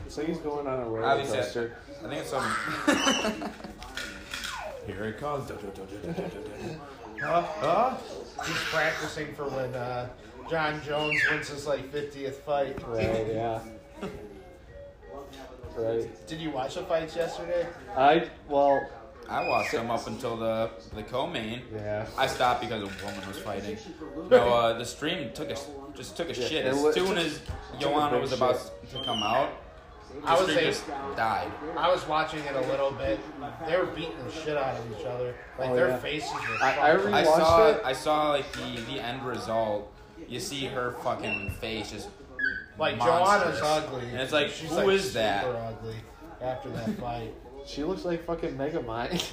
So 0.08 0.24
he's 0.24 0.38
going 0.38 0.68
on 0.68 0.80
a 0.80 0.86
roller 0.86 1.06
Obviously, 1.06 1.40
I, 1.40 1.42
I 1.42 2.10
think 2.10 2.22
it's 2.22 2.30
some. 2.30 2.44
Here 4.86 5.06
it 5.06 5.18
comes. 5.18 5.50
Huh? 7.22 7.42
Huh? 7.42 7.98
He's 8.46 8.64
practicing 8.66 9.34
for 9.34 9.48
when 9.48 9.74
uh, 9.74 10.10
Jon 10.50 10.82
Jones 10.86 11.20
wins 11.32 11.48
his 11.50 11.66
like 11.66 11.92
50th 11.92 12.36
fight. 12.36 12.78
Right, 12.88 13.28
yeah. 13.28 13.60
Right. 15.76 16.28
Did 16.28 16.40
you 16.40 16.52
watch 16.52 16.76
the 16.76 16.84
fights 16.84 17.16
yesterday? 17.16 17.68
I, 17.98 18.30
well, 18.48 18.88
I 19.30 19.48
watched 19.48 19.72
them 19.72 19.90
up 19.90 20.06
until 20.08 20.36
the 20.38 20.70
the 20.94 21.04
co-main. 21.04 21.62
yeah. 21.74 22.06
I 22.18 22.28
stopped 22.28 22.62
because 22.62 22.82
a 22.84 23.06
woman 23.06 23.28
was 23.28 23.40
fighting. 23.40 23.78
No, 24.30 24.54
uh, 24.54 24.78
the 24.78 24.86
stream 24.86 25.32
took 25.34 25.50
a 25.50 25.58
just 25.96 26.18
took 26.18 26.30
a 26.30 26.34
shit 26.34 26.66
as 26.66 26.76
wa- 26.78 26.92
soon 26.92 27.18
as 27.18 27.40
Joanna 27.80 28.20
was 28.20 28.34
about 28.34 28.60
to 28.92 29.04
come 29.04 29.24
out. 29.24 29.50
I 30.26 30.34
was 30.40 30.46
History 30.48 30.64
a- 30.66 30.68
just 30.68 30.88
died. 31.16 31.52
I 31.76 31.90
was 31.90 32.08
watching 32.08 32.42
it 32.42 32.56
a 32.56 32.62
little 32.70 32.92
bit. 32.92 33.20
They 33.68 33.78
were 33.78 33.88
beating 33.88 34.24
the 34.24 34.32
shit 34.32 34.56
out 34.58 34.76
of 34.80 35.00
each 35.00 35.06
other. 35.08 35.34
Like 35.58 35.72
Oh, 35.72 35.76
their 35.76 35.88
yeah. 35.88 35.98
faces 35.98 36.32
were. 36.32 36.58
I- 36.64 36.92
I 36.92 37.20
I 37.22 37.24
saw 37.24 37.68
it? 37.70 37.82
I 37.84 37.94
saw 37.94 38.30
like 38.30 38.52
the 38.52 38.82
the 38.92 39.00
end 39.00 39.26
result. 39.26 39.92
You 40.28 40.40
see 40.40 40.66
her 40.66 40.92
fucking 41.04 41.50
face 41.60 41.92
just 41.92 42.10
like 42.78 42.98
monstrous. 42.98 43.60
Joanna's 43.60 43.84
ugly. 43.86 44.08
And 44.10 44.20
it's 44.20 44.32
like, 44.34 44.50
She's 44.50 44.70
who 44.70 44.76
like 44.76 44.88
is 44.90 45.04
super 45.12 45.20
that? 45.20 45.46
ugly 45.46 45.96
after 46.42 46.70
that 46.70 46.90
fight. 47.00 47.34
She 47.66 47.84
looks 47.84 48.04
like 48.06 48.26
fucking 48.26 48.58
Megamind. 48.58 49.24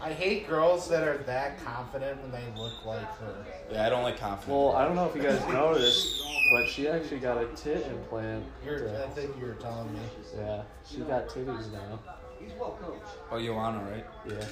I 0.00 0.12
hate 0.12 0.46
girls 0.48 0.88
that 0.90 1.02
are 1.08 1.16
that 1.18 1.62
confident 1.64 2.20
when 2.22 2.30
they 2.30 2.44
look 2.60 2.84
like 2.84 3.06
her. 3.18 3.44
Yeah, 3.72 3.86
I 3.86 3.88
don't 3.88 4.02
like 4.02 4.18
confident. 4.20 4.56
well, 4.56 4.76
I 4.76 4.84
don't 4.84 4.94
know 4.94 5.06
if 5.06 5.16
you 5.16 5.22
guys 5.22 5.40
noticed, 5.48 6.22
but 6.52 6.68
she 6.68 6.86
actually 6.86 7.18
got 7.18 7.42
a 7.42 7.46
tit 7.56 7.84
implant. 7.90 8.44
You're, 8.64 8.88
I 9.02 9.08
think 9.08 9.34
you 9.40 9.46
were 9.46 9.54
telling 9.54 9.92
me. 9.92 9.98
Yeah, 10.36 10.62
she 10.88 10.98
got 10.98 11.28
titties 11.28 11.72
now. 11.72 11.98
He's 12.38 12.52
well 12.60 12.78
coached. 12.80 13.00
oh, 13.32 13.42
Joanna, 13.42 13.82
right? 13.90 14.04
Yeah. 14.28 14.44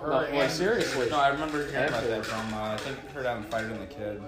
Her 0.00 0.08
No, 0.08 0.18
and 0.20 0.38
like 0.38 0.50
seriously. 0.50 1.10
No, 1.10 1.18
I 1.18 1.28
remember 1.28 1.66
hearing 1.68 1.88
about 1.88 2.04
that 2.04 2.24
from 2.24 2.54
uh, 2.54 2.74
I 2.74 2.76
think 2.78 2.96
heard 3.10 3.26
on 3.26 3.42
Fighter 3.44 3.66
and 3.66 3.82
the 3.82 3.86
Kid. 3.86 4.22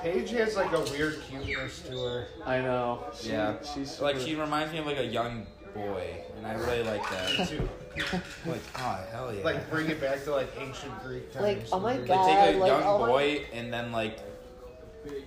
Paige 0.00 0.30
has 0.30 0.56
like 0.56 0.72
a 0.72 0.80
weird 0.90 1.20
cuteness 1.22 1.80
to 1.82 1.98
her. 2.04 2.26
I 2.44 2.60
know. 2.60 3.04
She, 3.18 3.30
Yeah, 3.30 3.54
she's 3.62 4.00
like 4.00 4.18
she 4.20 4.34
reminds 4.34 4.72
me 4.72 4.78
of 4.78 4.86
like 4.86 4.98
a 4.98 5.06
young 5.06 5.46
boy, 5.74 6.24
and 6.36 6.46
I 6.46 6.54
really 6.54 6.82
like 6.82 7.08
that. 7.10 7.48
Too. 7.48 7.68
like, 8.46 8.60
oh 8.78 9.04
hell 9.10 9.34
yeah! 9.34 9.44
Like 9.44 9.70
bring 9.70 9.88
it 9.88 10.00
back 10.00 10.24
to 10.24 10.32
like 10.32 10.50
ancient 10.58 11.02
Greek 11.02 11.32
times. 11.32 11.42
Like, 11.42 11.64
oh 11.72 11.80
my 11.80 11.96
God. 11.96 12.28
They 12.28 12.34
take 12.34 12.56
a 12.56 12.58
like, 12.58 12.68
young 12.68 12.82
oh 12.82 12.98
my- 13.00 13.06
boy 13.06 13.46
and 13.52 13.72
then 13.72 13.92
like 13.92 14.18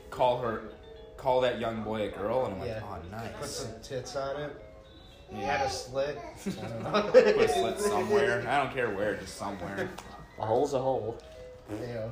call 0.10 0.40
her, 0.42 0.62
call 1.16 1.42
that 1.42 1.60
young 1.60 1.84
boy 1.84 2.08
a 2.08 2.12
girl, 2.12 2.46
and 2.46 2.56
I'm 2.56 2.60
like, 2.60 2.70
Yeah. 2.70 2.82
oh 2.84 2.98
nice. 3.12 3.32
Put 3.40 3.48
some 3.50 3.72
tits 3.82 4.16
on 4.16 4.42
it. 4.42 4.56
Yeah. 5.32 5.58
had 5.58 5.68
a 5.68 5.70
slit. 5.70 6.18
I 6.46 6.50
don't 6.68 6.84
know. 6.84 7.02
Put 7.12 7.26
a 7.26 7.48
slit 7.50 7.80
somewhere. 7.80 8.46
I 8.48 8.58
don't 8.64 8.74
care 8.74 8.90
where, 8.90 9.16
just 9.16 9.38
somewhere. 9.38 9.90
A 10.40 10.46
hole's 10.46 10.74
a 10.74 10.80
hole. 10.80 11.18
Yeah. 11.82 12.08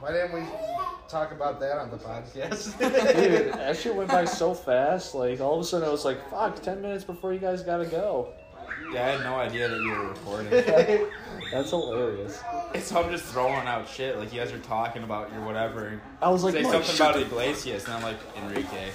Why 0.00 0.10
didn't 0.12 0.32
we 0.32 0.42
talk 1.08 1.30
about 1.32 1.60
that 1.60 1.78
on 1.78 1.90
the 1.90 1.96
podcast? 1.96 2.76
Dude, 3.14 3.52
that 3.54 3.76
shit 3.76 3.94
went 3.94 4.10
by 4.10 4.24
so 4.24 4.52
fast. 4.68 5.14
Like, 5.14 5.40
all 5.40 5.54
of 5.54 5.60
a 5.60 5.64
sudden, 5.64 5.88
I 5.88 5.92
was 5.92 6.04
like, 6.04 6.28
fuck, 6.30 6.60
10 6.60 6.82
minutes 6.82 7.04
before 7.04 7.32
you 7.32 7.38
guys 7.38 7.62
gotta 7.62 7.86
go. 7.86 8.32
Yeah, 8.92 9.06
I 9.06 9.10
had 9.12 9.20
no 9.20 9.36
idea 9.36 9.68
that 9.68 9.76
you 9.78 9.90
were 9.90 10.08
recording. 10.08 10.50
That's 11.52 11.70
hilarious. 11.70 12.40
so 12.80 13.00
I'm 13.02 13.10
just 13.10 13.24
throwing 13.26 13.66
out 13.68 13.88
shit 13.88 14.18
like 14.18 14.32
you 14.32 14.40
guys 14.40 14.52
are 14.52 14.58
talking 14.58 15.04
about 15.04 15.32
your 15.32 15.44
whatever. 15.44 16.00
I 16.20 16.28
was 16.30 16.42
like, 16.42 16.54
Say 16.54 16.62
Mike, 16.62 16.72
something 16.72 16.94
shut 16.94 17.10
about 17.16 17.20
the- 17.20 17.26
Iglesias, 17.26 17.84
and 17.84 17.94
I'm 17.94 18.02
like 18.02 18.16
Enrique. 18.36 18.90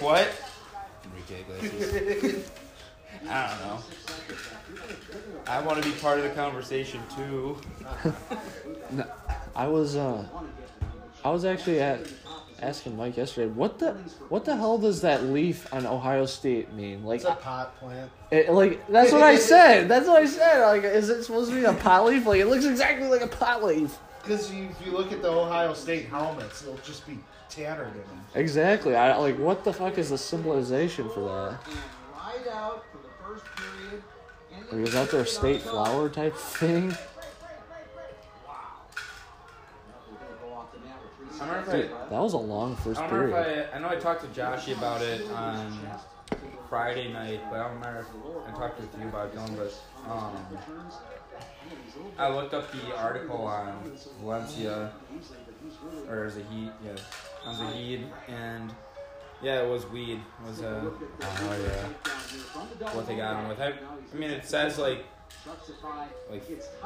what? 0.00 0.28
Enrique 1.04 1.40
Iglesias. 1.42 2.50
I 3.28 3.48
don't 3.48 3.60
know. 3.60 3.78
I 5.46 5.60
want 5.60 5.82
to 5.82 5.88
be 5.88 5.94
part 5.98 6.18
of 6.18 6.24
the 6.24 6.30
conversation 6.30 7.00
too. 7.16 7.56
No, 8.90 9.06
I 9.56 9.66
was, 9.66 9.96
uh, 9.96 10.26
I 11.24 11.30
was 11.30 11.44
actually 11.44 11.80
at 11.80 12.00
asking 12.60 12.96
Mike 12.96 13.16
yesterday, 13.16 13.50
what 13.50 13.78
the, 13.78 13.92
what 14.28 14.44
the 14.44 14.56
hell 14.56 14.78
does 14.78 15.00
that 15.02 15.24
leaf 15.24 15.72
on 15.72 15.86
Ohio 15.86 16.26
State 16.26 16.72
mean? 16.72 17.04
Like, 17.04 17.16
it's 17.16 17.24
a 17.28 17.34
pot 17.34 17.78
plant. 17.78 18.10
it, 18.30 18.50
like 18.50 18.86
that's 18.88 19.12
what 19.12 19.22
I 19.22 19.36
said. 19.36 19.88
That's 19.88 20.06
what 20.06 20.22
I 20.22 20.26
said. 20.26 20.64
Like, 20.66 20.84
is 20.84 21.08
it 21.08 21.24
supposed 21.24 21.50
to 21.50 21.56
be 21.56 21.64
a 21.64 21.72
pot 21.72 22.06
leaf? 22.06 22.26
Like, 22.26 22.40
it 22.40 22.46
looks 22.46 22.64
exactly 22.64 23.08
like 23.08 23.22
a 23.22 23.26
pot 23.26 23.62
leaf. 23.64 23.98
Because 24.22 24.52
you, 24.52 24.64
if 24.70 24.86
you 24.86 24.92
look 24.92 25.12
at 25.12 25.20
the 25.20 25.30
Ohio 25.30 25.74
State 25.74 26.06
helmets, 26.06 26.62
it'll 26.62 26.76
just 26.78 27.06
be 27.06 27.18
tattered 27.50 27.88
in 27.88 27.94
them. 27.94 28.24
Exactly. 28.34 28.96
I 28.96 29.16
like. 29.16 29.38
What 29.38 29.64
the 29.64 29.72
fuck 29.72 29.98
is 29.98 30.10
the 30.10 30.18
symbolization 30.18 31.08
for 31.10 31.20
that? 31.20 31.58
And 31.68 31.76
right 32.16 32.54
out 32.54 32.84
for 32.90 32.98
the 32.98 33.12
first 33.22 33.44
period. 33.54 34.02
And 34.54 34.78
Like, 34.80 34.88
is 34.88 34.94
that 34.94 35.10
their 35.10 35.26
state 35.26 35.60
flower 35.60 36.08
type 36.08 36.34
thing? 36.34 36.84
We're 36.84 36.88
going 40.16 40.32
to 40.32 40.42
go 40.42 40.52
off 40.54 40.72
the 40.72 40.78
mat 41.46 41.56
with 41.66 41.70
three 41.70 41.74
I 41.74 41.82
remember 41.82 41.88
seconds. 41.88 41.94
I- 42.06 42.08
That 42.10 42.22
was 42.22 42.32
a 42.34 42.38
long 42.38 42.76
first 42.76 43.00
I 43.00 43.08
period. 43.08 43.68
I. 43.72 43.76
I 43.76 43.78
know 43.80 43.88
I 43.88 43.96
talked 43.96 44.20
to 44.22 44.40
Joshy 44.40 44.76
about 44.76 45.02
it 45.02 45.30
on 45.30 45.78
Friday 46.68 47.12
night, 47.12 47.40
but 47.50 47.60
I 47.60 47.64
don't 47.68 47.74
remember 47.78 48.00
if 48.00 48.54
I 48.54 48.58
talked 48.58 48.80
with 48.80 48.94
you 49.00 49.08
about 49.08 49.26
it, 49.28 49.34
Dylan. 49.36 49.56
But 49.56 50.10
um, 50.12 50.36
I 52.18 52.28
looked 52.28 52.54
up 52.54 52.70
the 52.72 52.96
article 52.96 53.44
on 53.44 53.92
Valencia 54.20 54.92
or 56.08 56.24
is 56.26 56.36
it 56.36 56.44
Zahid, 56.48 56.70
yeah, 56.84 56.90
on 57.46 57.56
Zahid, 57.56 58.06
and 58.28 58.72
yeah, 59.42 59.62
it 59.62 59.68
was 59.68 59.86
weed. 59.86 60.20
It 60.44 60.48
was 60.48 60.62
uh, 60.62 60.84
Oh 60.84 61.56
yeah. 62.82 62.88
what 62.94 63.06
they 63.06 63.16
got 63.16 63.36
him 63.40 63.48
with. 63.48 63.60
I, 63.60 63.68
I 64.12 64.16
mean, 64.16 64.30
it 64.30 64.44
says 64.44 64.78
like 64.78 65.04
like 66.30 66.42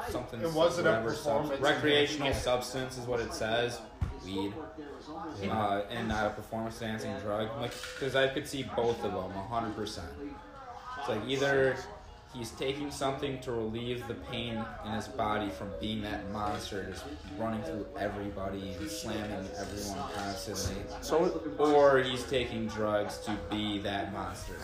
something. 0.09 0.41
It 0.41 0.51
wasn't 0.53 0.87
a 0.87 0.91
whatever 0.91 1.09
substance- 1.13 1.49
performance 1.49 1.61
recreational 1.61 2.27
enhancing. 2.27 2.43
substance 2.43 2.97
is 2.97 3.05
what 3.05 3.19
it 3.19 3.33
says. 3.33 3.79
Weed. 4.25 4.53
Uh, 5.49 5.81
and 5.89 6.07
not 6.07 6.27
a 6.27 6.29
performance 6.31 6.81
enhancing 6.81 7.15
drug. 7.19 7.49
Like, 7.59 7.71
because 7.95 8.15
I 8.15 8.27
could 8.27 8.47
see 8.47 8.63
both 8.75 9.03
of 9.03 9.13
them, 9.13 9.31
hundred 9.31 9.75
percent. 9.75 10.07
It's 10.99 11.09
like 11.09 11.21
either 11.27 11.75
he's 12.33 12.51
taking 12.51 12.91
something 12.91 13.39
to 13.41 13.51
relieve 13.51 14.07
the 14.07 14.13
pain 14.13 14.63
in 14.85 14.91
his 14.91 15.07
body 15.07 15.49
from 15.49 15.69
being 15.79 16.01
that 16.01 16.29
monster, 16.31 16.85
just 16.91 17.03
running 17.37 17.61
through 17.63 17.85
everybody 17.97 18.73
and 18.79 18.89
slamming 18.89 19.47
everyone 19.57 20.03
constantly, 20.15 20.83
So 21.01 21.41
or 21.57 21.99
he's 21.99 22.23
taking 22.23 22.67
drugs 22.67 23.17
to 23.19 23.35
be 23.49 23.79
that 23.79 24.13
monster. 24.13 24.55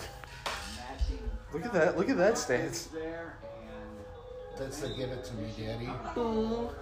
look 1.53 1.65
at 1.65 1.73
that. 1.73 1.97
Look 1.97 2.09
at 2.09 2.17
that 2.17 2.37
stance. 2.37 2.89
That's 4.57 4.79
the 4.79 4.89
give 4.89 5.09
it 5.11 5.23
to 5.25 5.33
me, 5.35 5.49
daddy. 5.57 5.89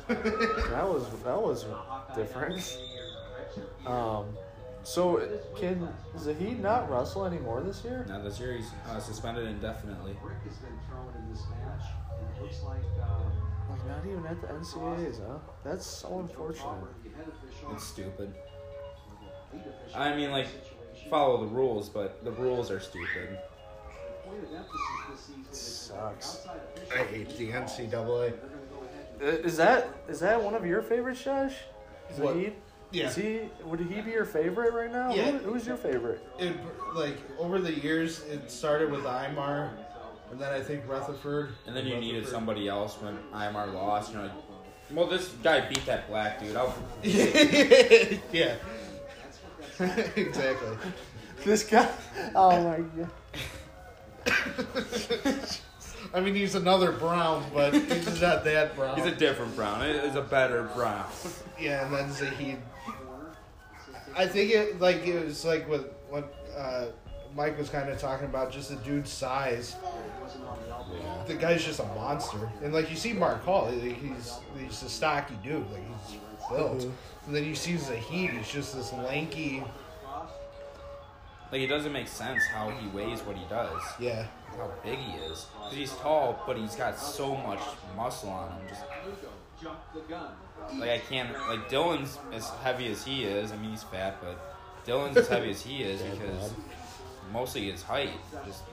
That 0.08 0.88
was 0.88 1.10
that 1.24 1.42
was 1.42 1.66
different. 2.16 2.78
Um. 3.86 4.26
So 4.86 5.26
can 5.56 5.88
Zahid 6.20 6.62
not 6.62 6.92
wrestle 6.92 7.26
anymore 7.26 7.62
this 7.62 7.84
year? 7.86 8.06
Now 8.08 8.22
this 8.22 8.38
year 8.40 8.58
he's 8.58 8.70
uh, 8.90 9.00
suspended 9.00 9.48
indefinitely. 9.48 10.16
Brick 10.22 10.36
has 10.46 10.58
been 10.58 10.78
thrown 10.90 11.14
in 11.18 11.34
this 11.34 11.42
match, 11.50 11.86
and 12.20 12.36
it 12.36 12.42
looks 12.42 12.62
like 12.64 12.82
uh, 13.02 13.72
Like 13.72 13.88
not 13.88 14.06
even 14.06 14.26
at 14.26 14.42
the 14.42 14.48
NCAA's, 14.48 15.20
huh? 15.20 15.38
That's 15.64 15.86
so 15.86 16.20
unfortunate. 16.20 16.68
the 17.04 17.10
head 17.12 17.28
official, 17.30 17.72
It's 17.72 17.86
stupid. 17.86 18.34
I 19.96 20.16
mean, 20.16 20.32
like, 20.32 20.48
follow 21.10 21.46
the 21.46 21.54
rules, 21.54 21.88
but 21.88 22.24
the 22.26 22.32
rules 22.32 22.70
are 22.70 22.80
stupid. 22.82 23.38
Sucks. 25.52 26.48
outside 26.48 26.60
I 26.92 27.04
hate 27.04 27.38
the 27.38 27.52
NCAA. 27.52 27.90
They're 27.90 28.00
uh, 28.00 28.04
going 28.04 28.30
to 28.30 28.38
go 29.20 29.28
ahead 29.30 29.46
Is 29.46 29.58
that 29.58 29.90
is 30.10 30.20
that 30.22 30.42
one 30.42 30.56
of 30.56 30.66
your 30.66 30.82
favorites, 30.82 31.24
Josh? 31.24 31.54
What? 32.18 32.34
Zahid? 32.34 32.54
Yeah. 32.92 33.08
Is 33.10 33.16
he 33.16 33.42
would 33.66 33.80
he 33.80 34.02
be 34.02 34.12
your 34.12 34.26
favorite 34.26 34.74
right 34.74 34.92
now? 34.92 35.14
Yeah. 35.14 35.32
Who, 35.32 35.54
who's 35.54 35.66
your 35.66 35.78
favorite? 35.78 36.26
It, 36.40 36.56
like 36.94 37.18
over 37.40 37.60
the 37.60 37.74
years, 37.80 38.24
it 38.26 38.52
started 38.52 38.92
with 38.92 39.04
Imar, 39.04 39.72
and 40.32 40.40
then 40.40 40.54
I 40.54 40.62
think 40.62 40.88
Rutherford. 40.88 41.54
And 41.66 41.76
then 41.76 41.86
you 41.86 41.96
needed 41.96 42.20
Rutherford. 42.20 42.34
somebody 42.34 42.68
else 42.68 42.96
when 43.02 43.18
Imar 43.34 43.74
lost. 43.74 44.14
You're 44.14 44.24
like, 44.24 44.32
well, 44.92 45.08
this 45.08 45.30
guy 45.44 45.68
beat 45.68 45.86
that 45.88 46.08
black 46.08 46.40
dude. 46.40 46.56
I'll, 46.56 46.76
yeah. 47.04 48.56
exactly. 50.16 50.78
This 51.44 51.64
guy. 51.64 51.90
Oh 52.36 52.64
my 52.64 52.78
god. 52.78 53.10
I 56.14 56.20
mean, 56.22 56.36
he's 56.36 56.56
another 56.56 56.92
Brown, 56.92 57.44
but 57.54 57.74
he's 57.74 58.22
not 58.22 58.44
that 58.44 58.76
Brown. 58.76 58.96
he's 58.96 59.06
a 59.06 59.16
different 59.16 59.56
Brown. 59.56 59.82
It 59.84 59.96
is 59.96 60.16
a 60.16 60.22
better 60.22 60.64
Brown. 60.76 61.06
yeah, 61.60 61.86
and 61.86 61.94
then 61.94 62.12
Zahid. 62.12 62.58
I 64.16 64.28
think 64.28 64.52
it 64.52 64.80
like 64.80 65.08
it 65.08 65.26
was 65.26 65.44
like 65.44 65.68
with 65.68 65.88
what 66.10 66.34
uh, 66.56 66.86
Mike 67.36 67.58
was 67.58 67.70
kind 67.70 67.90
of 67.90 67.98
talking 67.98 68.26
about, 68.28 68.52
just 68.52 68.70
the 68.70 68.76
dude's 68.78 69.12
size. 69.12 69.76
The 71.26 71.34
guy's 71.36 71.66
just 71.66 71.80
a 71.80 71.86
monster, 71.86 72.50
and 72.62 72.74
like 72.74 72.90
you 72.92 72.96
see 72.96 73.14
Mark 73.14 73.44
Hall, 73.44 73.72
he's 73.72 74.34
he's 74.60 74.84
a 74.84 74.90
stocky 74.90 75.36
dude, 75.44 75.66
like 75.72 75.82
he's 76.08 76.20
built. 76.50 76.84
And 77.26 77.36
then 77.36 77.46
you 77.46 77.56
see 77.56 77.78
Zahid, 77.78 78.32
he's 78.32 78.52
just 78.52 78.76
this 78.76 78.94
lanky. 78.94 79.64
Like, 81.54 81.62
it 81.62 81.68
doesn't 81.68 81.94
make 81.94 82.08
sense 82.08 82.44
how 82.48 82.72
he 82.72 82.88
weighs 82.88 83.22
what 83.22 83.38
he 83.38 83.46
does. 83.48 83.80
Yeah, 84.00 84.26
How 84.58 84.72
big 84.84 84.98
he 84.98 85.18
is. 85.20 85.46
'Cause 85.62 85.74
he's 85.74 85.96
tall, 85.98 86.42
but 86.48 86.58
he's 86.58 86.76
got 86.76 86.98
so 86.98 87.36
much 87.36 87.60
muscle 87.96 88.32
on 88.32 88.50
him. 88.54 88.68
Just 88.68 88.82
jump 89.62 89.78
the 89.94 90.00
gun. 90.02 90.32
like 90.80 90.90
I 90.90 90.98
can't. 90.98 91.32
Like 91.48 91.70
Dylan's 91.70 92.18
as 92.34 92.50
heavy 92.64 92.88
as 92.92 93.04
he 93.06 93.26
is. 93.26 93.52
I 93.52 93.58
mean, 93.58 93.70
he's 93.70 93.84
fat, 93.84 94.18
but 94.20 94.36
Dylan's 94.88 95.16
as 95.16 95.28
heavy 95.28 95.52
as 95.52 95.62
he 95.62 95.84
is 95.84 96.02
because 96.18 96.54
mostly 97.32 97.70
his 97.70 97.84
height. 97.84 98.10
Just 98.48 98.64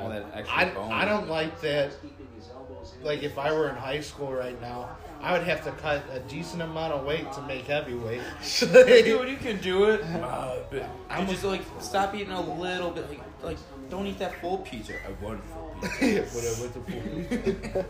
all 0.00 0.08
that 0.08 0.24
extra 0.32 0.56
I, 0.56 0.64
bone. 0.70 0.90
I 0.92 1.04
don't 1.04 1.28
like 1.28 1.60
that. 1.60 1.92
Keeping 2.00 2.26
his 2.34 2.48
elbows 2.48 2.94
in. 2.98 3.04
Like 3.04 3.22
if 3.22 3.36
I 3.36 3.52
were 3.52 3.68
in 3.68 3.76
high 3.76 4.00
school 4.00 4.32
right 4.32 4.58
now, 4.62 4.96
I 5.20 5.32
would 5.32 5.42
have 5.42 5.64
to 5.64 5.72
cut 5.72 6.04
a 6.12 6.20
decent 6.20 6.62
amount 6.62 6.92
of 6.92 7.04
weight 7.04 7.30
to 7.32 7.42
make 7.42 7.66
heavyweight. 7.66 8.20
Dude, 8.60 9.28
you 9.28 9.36
can 9.36 9.60
do 9.60 9.84
it. 9.84 10.02
Uh, 10.04 10.58
but 10.70 10.88
you 11.20 11.26
just 11.26 11.44
like 11.44 11.62
stop 11.80 12.14
eating 12.14 12.30
a 12.32 12.40
little 12.60 12.90
bit. 12.90 13.08
Like, 13.08 13.20
like 13.42 13.58
don't 13.90 14.06
eat 14.06 14.18
that 14.20 14.40
full 14.40 14.58
pizza. 14.58 14.94
I 14.94 15.24
want 15.24 15.42
full 15.46 15.74
pizza. 15.98 16.24
but 16.32 16.44
I 16.44 16.60
want 16.60 16.74
the 16.74 16.92
full 16.92 17.52
pizza. 17.62 17.86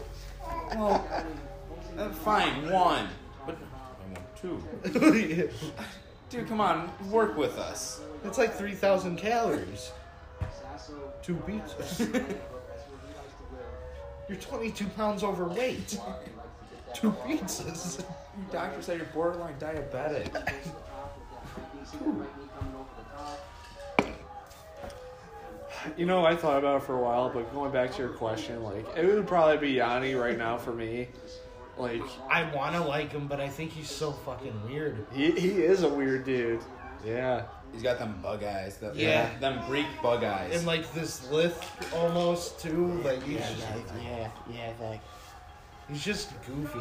well, 0.74 1.26
uh, 1.98 2.08
fine, 2.10 2.70
one. 2.70 3.08
But 3.44 3.58
I 3.60 4.12
want 4.12 4.36
two. 4.36 5.50
Dude, 6.30 6.46
come 6.48 6.60
on, 6.60 6.90
work 7.10 7.36
with 7.36 7.58
us. 7.58 8.02
it's 8.24 8.36
like 8.36 8.54
3,000 8.54 9.16
calories. 9.16 9.92
Two 11.22 11.34
pizzas. 11.46 12.36
You're 14.28 14.38
22 14.38 14.86
pounds 14.88 15.22
overweight. 15.24 15.98
Two 17.00 17.12
pizzas. 17.12 18.00
Your 18.00 18.06
doctor 18.52 18.82
said 18.82 18.98
you're 18.98 19.06
borderline 19.06 19.54
diabetic. 19.58 20.34
You 25.96 26.06
know, 26.06 26.24
I 26.24 26.34
thought 26.37 26.58
about 26.58 26.82
it 26.82 26.84
for 26.84 26.96
a 26.96 27.00
while, 27.02 27.30
but 27.30 27.52
going 27.52 27.72
back 27.72 27.92
to 27.92 27.98
your 28.02 28.11
question, 28.11 28.62
like 28.62 28.84
it 28.96 29.06
would 29.06 29.26
probably 29.26 29.58
be 29.58 29.74
Yianni 29.74 30.20
right 30.20 30.37
now 30.37 30.58
for 30.58 30.72
me. 30.72 31.08
Like 31.76 32.02
I 32.28 32.52
want 32.54 32.74
to 32.74 32.82
like 32.82 33.12
him, 33.12 33.28
but 33.28 33.40
I 33.40 33.48
think 33.48 33.70
he's 33.70 33.90
so 33.90 34.11
fucking 34.12 34.68
weird. 34.68 35.06
he 35.12 35.30
he 35.30 35.50
is 35.62 35.84
a 35.84 35.88
weird 35.88 36.24
dude. 36.24 36.61
Yeah. 37.04 37.44
He's 37.72 37.82
got 37.82 37.98
them 37.98 38.18
bug 38.22 38.42
eyes. 38.42 38.78
That, 38.78 38.96
Yeah. 38.96 39.30
Them 39.38 39.62
Greek 39.66 39.87
bug 40.02 40.24
eyes. 40.24 40.56
And 40.56 40.66
like 40.66 40.92
this 40.94 41.30
lisp 41.30 41.62
almost 41.94 42.58
too. 42.61 43.00
Like 43.04 43.22
he's 43.22 43.38
just, 43.38 43.61
yeah, 44.02 44.30
yeah, 44.50 44.72
like 44.80 45.00
he's 45.88 46.05
just 46.05 46.31
goofy. 46.46 46.81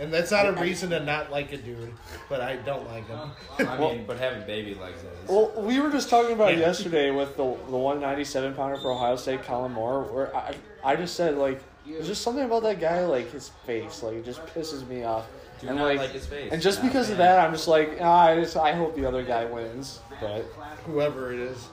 And 0.00 0.12
that's 0.12 0.30
not 0.30 0.46
a 0.46 0.52
reason 0.52 0.90
to 0.90 1.00
not 1.00 1.32
like 1.32 1.52
a 1.52 1.56
dude, 1.56 1.92
but 2.28 2.40
I 2.40 2.54
don't 2.56 2.86
like 2.88 3.08
him. 3.08 3.18
I 3.58 3.76
mean, 3.78 4.04
but 4.06 4.16
having 4.18 4.46
baby 4.46 4.74
legs 4.76 4.98
is. 5.00 5.28
Well, 5.28 5.52
we 5.56 5.80
were 5.80 5.90
just 5.90 6.08
talking 6.08 6.32
about 6.34 6.52
it 6.52 6.58
Yeah. 6.58 6.66
yesterday 6.66 7.10
with 7.10 7.36
the 7.36 7.56
the 7.68 7.76
one 7.76 8.00
ninety 8.00 8.22
seven 8.24 8.54
pounder 8.54 8.76
for 8.76 8.92
Ohio 8.92 9.16
State, 9.16 9.42
Kollin 9.42 9.72
Moore. 9.72 10.02
Where 10.04 10.36
I 10.36 10.54
I 10.84 10.94
just 10.94 11.16
said 11.16 11.36
like 11.36 11.60
there's 11.84 12.06
just 12.06 12.22
something 12.22 12.44
about 12.44 12.62
that 12.62 12.78
guy 12.80 13.04
like 13.06 13.32
his 13.32 13.48
face 13.66 14.02
like 14.04 14.14
it 14.14 14.24
just 14.24 14.44
pisses 14.46 14.86
me 14.86 15.02
off. 15.02 15.26
Do 15.60 15.66
and 15.66 15.76
not 15.78 15.86
like, 15.86 15.98
like 15.98 16.10
his 16.12 16.26
face. 16.26 16.52
and 16.52 16.62
just 16.62 16.78
Not 16.78 16.84
a 16.84 16.88
because 16.90 17.10
of 17.10 17.16
fan. 17.16 17.26
that, 17.26 17.44
I'm 17.44 17.50
just 17.52 17.66
like 17.66 17.98
ah, 18.00 18.26
I 18.28 18.36
just 18.36 18.56
I 18.56 18.74
hope 18.74 18.94
the 18.94 19.04
other 19.04 19.24
guy 19.24 19.46
wins, 19.46 19.98
but 20.20 20.42
Whoever 20.86 21.32
it 21.32 21.40
is. 21.40 21.66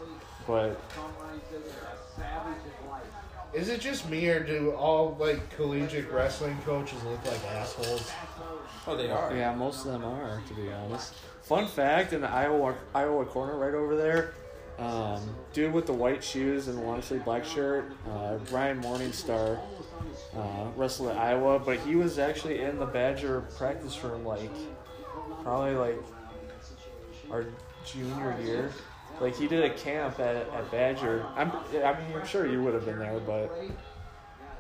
but 0.47 0.81
Is 3.55 3.69
it 3.69 3.79
just 3.79 4.09
me 4.09 4.27
or 4.27 4.41
do 4.41 4.71
all 4.71 5.15
like 5.17 5.49
collegiate 5.55 6.11
wrestling 6.11 6.57
coaches 6.65 7.01
look 7.05 7.25
like 7.25 7.41
assholes? 7.51 8.11
Oh, 8.85 8.97
they 8.97 9.09
are. 9.09 9.33
yeah, 9.33 9.55
most 9.55 9.85
of 9.85 9.93
them 9.93 10.03
are 10.03 10.41
to 10.45 10.53
be 10.53 10.71
honest. 10.71 11.13
Fun 11.43 11.65
fact 11.65 12.11
in 12.11 12.19
the 12.19 12.29
Iowa 12.29 12.75
Iowa 12.93 13.25
corner 13.25 13.57
right 13.57 13.73
over 13.73 13.95
there. 13.95 14.33
Um, 14.77 15.33
dude 15.53 15.71
with 15.71 15.85
the 15.85 15.93
white 15.93 16.21
shoes 16.21 16.67
and 16.67 16.77
the 16.77 16.81
long 16.81 17.01
sleeve 17.01 17.23
black 17.23 17.45
shirt, 17.45 17.93
uh, 18.09 18.37
Ryan 18.51 18.81
Morningstar, 18.81 19.57
uh, 20.35 20.65
wrestled 20.75 21.11
at 21.11 21.17
Iowa, 21.17 21.59
but 21.59 21.79
he 21.79 21.95
was 21.95 22.19
actually 22.19 22.59
in 22.61 22.77
the 22.77 22.85
Badger 22.85 23.41
practice 23.57 24.03
room 24.03 24.25
like 24.25 24.51
probably 25.43 25.75
like 25.75 26.03
our 27.31 27.45
junior 27.85 28.35
year. 28.43 28.71
Like 29.19 29.35
he 29.37 29.47
did 29.47 29.63
a 29.63 29.73
camp 29.73 30.19
at, 30.19 30.35
at 30.35 30.71
Badger. 30.71 31.25
I'm, 31.35 31.51
I 31.51 31.97
mean, 31.99 32.17
I'm 32.17 32.27
sure 32.27 32.47
you 32.47 32.61
would 32.63 32.73
have 32.73 32.85
been 32.85 32.99
there, 32.99 33.19
but 33.19 33.51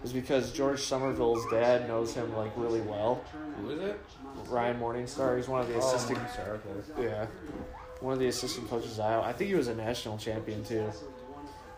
it's 0.03 0.13
because 0.13 0.51
George 0.51 0.79
Somerville's 0.79 1.45
dad 1.51 1.87
knows 1.87 2.13
him 2.13 2.35
like 2.35 2.51
really 2.55 2.81
well. 2.81 3.23
Who 3.61 3.71
is 3.71 3.81
it? 3.81 3.99
Ryan 4.47 4.79
Morningstar. 4.79 5.37
He's 5.37 5.47
one 5.47 5.61
of 5.61 5.67
the 5.67 5.77
assistant. 5.77 6.19
Yeah, 6.99 7.25
one 7.99 8.13
of 8.13 8.19
the 8.19 8.27
assistant 8.27 8.69
coaches. 8.69 8.99
at 8.99 9.05
Iowa. 9.05 9.23
I 9.23 9.33
think 9.33 9.49
he 9.49 9.55
was 9.55 9.67
a 9.67 9.75
national 9.75 10.17
champion 10.17 10.63
too. 10.63 10.89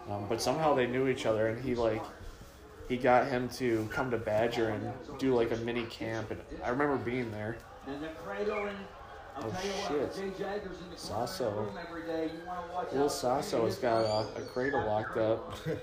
Um, 0.09 0.25
but 0.29 0.41
somehow 0.41 0.73
they 0.73 0.87
knew 0.87 1.07
each 1.07 1.25
other, 1.25 1.47
and 1.47 1.63
he 1.63 1.75
like 1.75 2.03
he 2.87 2.97
got 2.97 3.27
him 3.27 3.49
to 3.49 3.87
come 3.91 4.11
to 4.11 4.17
Badger 4.17 4.69
and 4.69 4.93
do 5.19 5.35
like 5.35 5.51
a 5.51 5.57
mini 5.57 5.85
camp. 5.85 6.31
And 6.31 6.39
I 6.63 6.69
remember 6.69 6.97
being 6.97 7.31
there. 7.31 7.57
And 7.87 8.01
the 8.01 8.07
cradle 8.07 8.67
and 8.67 8.77
I'll 8.77 8.96
Oh, 9.39 9.49
tell 9.49 9.65
you 9.65 9.71
what, 9.71 10.13
shit. 10.15 10.35
Jay 10.37 10.43
Jaggers 10.43 10.77
Sasso. 10.95 11.51
corner 11.51 11.67
of 11.67 11.73
the 11.73 11.79
room 11.79 11.85
every 11.87 12.01
day. 12.03 12.31
You 12.33 12.47
want 12.47 12.67
to 12.67 12.73
watch 12.73 12.91
Little. 12.91 13.09
Sasso 13.09 13.65
has 13.65 13.75
got 13.77 14.03
a, 14.03 14.41
a 14.41 14.41
cradle 14.41 14.85
locked 14.85 15.17
up. 15.17 15.53
He 15.67 15.71
does 15.71 15.79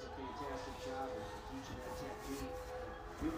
a 0.00 0.10
fantastic 0.16 0.74
job 0.84 1.08
of 1.10 1.22
teaching 1.50 1.78
that 1.82 1.94
technique. 1.98 2.50
You- 3.22 3.32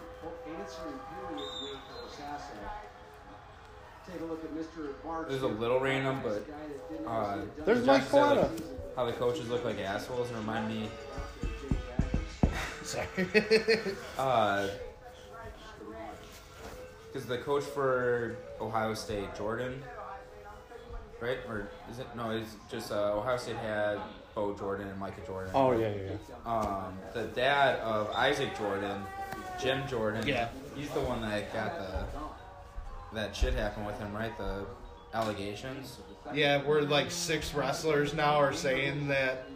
Answering 0.61 0.99
period 1.11 1.49
with 1.63 2.13
Sasso. 2.13 2.55
Take 4.11 4.21
a 4.21 4.25
look 4.25 4.45
at 4.45 4.51
Mr. 4.55 5.05
March. 5.05 5.29
This 5.29 5.37
is 5.39 5.43
a 5.43 5.47
little 5.49 5.81
random, 5.81 6.21
but 6.23 6.35
This 6.47 6.55
guy 6.55 6.55
that 6.69 6.91
didn't 6.91 7.07
uh, 7.09 7.39
There's 7.65 7.79
Josh 7.81 7.87
Mike 7.87 8.03
said, 8.05 8.21
like, 8.23 8.39
Plata. 8.39 8.63
how 8.95 9.05
the 9.07 9.13
coaches 9.13 9.49
look 9.49 9.65
like 9.65 9.79
assholes 9.81 10.29
and 10.29 10.39
remind 10.39 10.69
me 10.69 10.89
Sorry. 12.83 13.07
uh 14.19 14.69
because 17.17 17.29
the 17.29 17.39
coach 17.39 17.65
for 17.65 18.37
Ohio 18.61 18.93
State, 18.93 19.35
Jordan, 19.35 19.83
right? 21.19 21.39
Or 21.49 21.71
is 21.91 21.99
it 21.99 22.07
no? 22.15 22.31
It's 22.31 22.57
just 22.71 22.93
uh, 22.93 23.17
Ohio 23.17 23.39
State 23.39 23.57
had 23.57 23.99
Bo 24.35 24.55
Jordan 24.55 24.89
and 24.89 25.01
Micah 25.01 25.23
Jordan. 25.27 25.51
Oh 25.55 25.73
yeah, 25.73 25.89
yeah. 25.95 26.11
yeah. 26.29 26.53
Um, 26.53 26.99
the 27.15 27.25
dad 27.29 27.79
of 27.81 28.11
Isaac 28.11 28.55
Jordan, 28.59 29.01
Jim 29.59 29.89
Jordan. 29.89 30.27
Yeah. 30.27 30.49
He's 30.75 30.91
the 30.91 31.01
one 31.01 31.23
that 31.23 31.51
got 31.55 31.79
the 31.79 32.05
that 33.15 33.35
shit 33.35 33.55
happened 33.55 33.87
with 33.87 33.99
him, 33.99 34.13
right? 34.15 34.37
The 34.37 34.67
allegations. 35.15 35.97
yeah, 36.35 36.63
we're 36.63 36.83
like 36.83 37.11
six 37.11 37.55
wrestlers 37.55 38.13
now 38.13 38.35
are 38.35 38.53
saying 38.53 39.09
that 39.09 39.47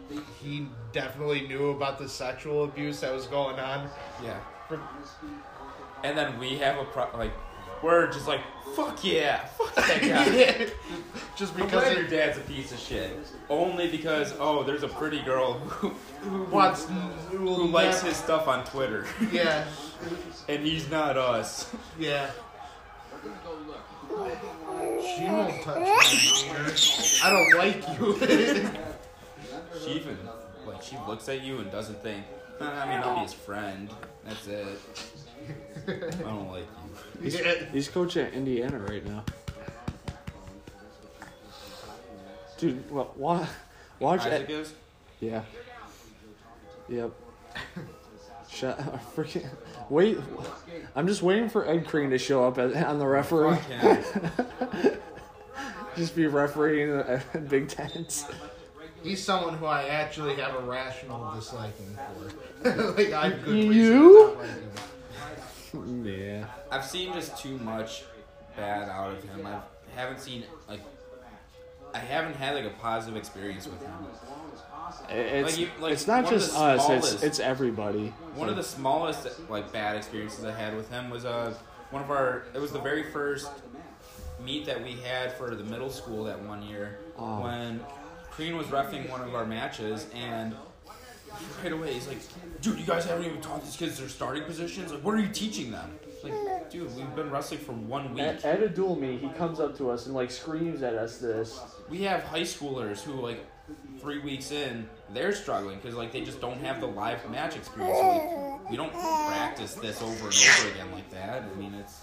he 0.41 0.65
definitely 0.93 1.47
knew 1.47 1.69
about 1.69 1.99
the 1.99 2.09
sexual 2.09 2.63
abuse 2.63 3.01
that 3.01 3.13
was 3.13 3.27
going 3.27 3.59
on. 3.59 3.87
Yeah. 4.23 4.39
For, 4.67 4.79
And 6.03 6.17
then 6.17 6.39
we 6.39 6.57
have 6.57 6.79
a 6.79 6.85
pro 6.85 7.05
like 7.15 7.33
we're 7.83 8.11
just 8.11 8.27
like 8.27 8.41
fuck 8.75 9.03
yeah, 9.03 9.45
fuck 9.45 9.75
that 9.87 10.01
guy. 10.01 10.67
just 11.35 11.55
because 11.55 11.71
glad 11.71 11.97
your 11.97 12.07
dad's 12.07 12.37
a 12.37 12.41
piece 12.41 12.71
of 12.71 12.79
shit. 12.79 13.11
Only 13.49 13.89
because 13.89 14.33
oh, 14.39 14.63
there's 14.63 14.83
a 14.83 14.87
pretty 14.87 15.21
girl 15.23 15.53
who, 15.59 15.89
who, 16.21 16.43
wants 16.43 16.87
who 17.31 17.67
likes 17.67 18.01
his 18.01 18.15
stuff 18.15 18.47
on 18.47 18.63
Twitter, 18.65 19.05
Yeah, 19.31 19.65
and 20.47 20.65
he's 20.65 20.89
not 20.89 21.17
us. 21.17 21.69
yeah. 21.99 22.29
She 25.01 25.25
won't 25.25 25.61
touch 25.63 25.77
me. 25.77 27.21
I 27.23 27.29
don't 27.29 27.57
like 27.57 27.85
you. 27.99 28.69
She 29.83 29.91
even 29.91 30.17
like 30.65 30.81
she 30.81 30.97
looks 31.07 31.29
at 31.29 31.41
you 31.41 31.59
and 31.59 31.71
doesn't 31.71 32.01
think. 32.01 32.25
"Uh, 32.59 32.65
I 32.65 32.87
mean, 32.89 32.99
I'll 33.03 33.15
be 33.15 33.21
his 33.21 33.33
friend. 33.33 33.89
That's 34.25 34.47
it. 34.47 34.67
I 35.87 35.91
don't 36.23 36.49
like 36.51 36.63
you. 36.63 36.80
Yeah. 37.21 37.53
He's 37.71 37.87
coaching 37.89 38.25
at 38.25 38.33
Indiana 38.33 38.79
right 38.79 39.05
now. 39.05 39.23
Dude, 42.57 42.89
well, 42.91 43.11
wa- 43.15 43.47
watch 43.99 44.21
Isaac 44.21 44.49
is. 44.49 44.73
Yeah. 45.19 45.43
Yep. 46.89 47.11
Shut 48.49 48.77
freaking 49.15 49.47
wait. 49.89 50.17
I'm 50.95 51.07
just 51.07 51.21
waiting 51.23 51.49
for 51.49 51.67
Ed 51.67 51.87
Crean 51.87 52.09
to 52.11 52.17
show 52.17 52.45
up 52.47 52.57
at, 52.57 52.75
on 52.85 52.99
the 52.99 53.07
referee. 53.07 53.57
Just 55.97 56.15
be 56.15 56.25
refereeing 56.25 56.89
at 56.99 57.49
Big 57.49 57.67
Tens. 57.67 58.25
He's 59.03 59.21
someone 59.23 59.55
who 59.55 59.65
I 59.65 59.87
actually 59.89 60.35
have 60.35 60.55
a 60.55 60.59
rational 60.61 61.33
disliking 61.35 61.97
for. 62.63 62.91
like 62.93 63.11
I 63.11 63.29
have 63.29 63.43
good 63.43 63.53
reason 63.53 63.71
You? 63.73 64.01
to 64.01 64.19
not 64.27 64.37
like 64.37 64.47
him. 64.49 64.69
Yeah. 66.03 66.45
I've 66.69 66.85
seen 66.85 67.13
just 67.13 67.37
too 67.37 67.57
much 67.59 68.03
bad 68.57 68.89
out 68.89 69.13
of 69.13 69.23
him. 69.23 69.45
I 69.47 69.59
haven't 69.95 70.19
seen 70.19 70.43
like 70.67 70.81
I 71.93 71.99
haven't 71.99 72.35
had 72.35 72.55
like 72.55 72.65
a 72.65 72.75
positive 72.77 73.17
experience 73.17 73.67
with 73.67 73.81
him. 73.81 73.91
It's, 75.09 75.51
Like, 75.51 75.59
you- 75.59 75.69
like, 75.79 75.93
it's 75.93 76.07
not 76.07 76.29
just 76.29 76.53
the 76.53 76.59
us, 76.59 76.89
it's 77.13 77.23
it's 77.23 77.39
everybody. 77.39 78.09
One 78.35 78.49
of 78.49 78.55
the 78.55 78.63
smallest 78.63 79.27
like 79.49 79.71
bad 79.71 79.95
experiences 79.95 80.43
I 80.43 80.51
had 80.51 80.75
with 80.75 80.89
him 80.89 81.09
was 81.09 81.23
uh 81.25 81.53
one 81.91 82.01
of 82.03 82.09
our 82.11 82.43
it 82.53 82.59
was 82.59 82.71
the 82.71 82.79
very 82.79 83.03
first 83.11 83.49
meet 84.43 84.65
that 84.65 84.83
we 84.83 84.93
had 84.93 85.31
for 85.33 85.53
the 85.55 85.63
middle 85.63 85.89
school 85.89 86.23
that 86.25 86.41
one 86.43 86.63
year 86.63 86.97
Oh. 87.17 87.41
when 87.43 87.79
Crean 88.31 88.57
was 88.57 88.67
refing 88.67 89.09
one 89.09 89.21
of 89.21 89.35
our 89.35 89.45
matches 89.45 90.07
and 90.15 90.55
right 91.63 91.71
away 91.71 91.93
he's 91.93 92.07
like, 92.07 92.19
dude, 92.61 92.79
you 92.79 92.85
guys 92.85 93.05
haven't 93.05 93.25
even 93.25 93.41
taught 93.41 93.63
these 93.63 93.75
kids 93.75 93.99
their 93.99 94.09
starting 94.09 94.43
positions. 94.43 94.91
Like, 94.91 95.03
what 95.03 95.15
are 95.15 95.19
you 95.19 95.29
teaching 95.29 95.71
them? 95.71 95.91
Like, 96.23 96.69
dude, 96.69 96.95
we've 96.95 97.15
been 97.15 97.31
wrestling 97.31 97.59
for 97.61 97.73
one 97.73 98.13
week. 98.13 98.23
At, 98.23 98.45
at 98.45 98.61
a 98.61 98.69
duel 98.69 98.95
meet, 98.95 99.21
he 99.21 99.29
comes 99.29 99.59
up 99.59 99.75
to 99.77 99.89
us 99.89 100.05
and 100.05 100.15
like 100.15 100.29
screams 100.31 100.83
at 100.83 100.93
us 100.93 101.17
this. 101.17 101.59
we 101.89 102.03
have 102.03 102.23
high 102.23 102.41
schoolers 102.41 103.01
who 103.01 103.13
like 103.13 103.45
three 103.99 104.19
weeks 104.19 104.51
in 104.51 104.89
they're 105.13 105.31
struggling 105.31 105.77
because 105.77 105.95
like 105.95 106.11
they 106.11 106.21
just 106.21 106.41
don't 106.41 106.59
have 106.59 106.81
the 106.81 106.87
live 106.87 107.29
match 107.29 107.55
experience 107.55 107.97
so, 107.97 108.07
like, 108.07 108.69
we 108.69 108.75
don't 108.75 108.91
practice 108.91 109.75
this 109.75 110.01
over 110.01 110.27
and 110.27 110.35
over 110.59 110.71
again 110.71 110.91
like 110.91 111.09
that 111.11 111.43
i 111.43 111.59
mean 111.59 111.73
it's 111.75 112.01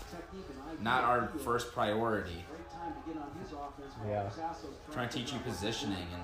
not 0.81 1.05
our 1.05 1.29
first 1.45 1.73
priority. 1.73 2.45
Great 2.51 2.71
time 2.71 2.93
to 2.93 3.13
get 3.13 3.21
on 3.21 3.31
his 3.43 3.53
offense. 3.53 3.95
Yeah. 4.07 4.31
Trying 4.93 5.09
to 5.09 5.19
teach 5.19 5.33
you 5.33 5.39
positioning 5.41 6.07
and 6.13 6.23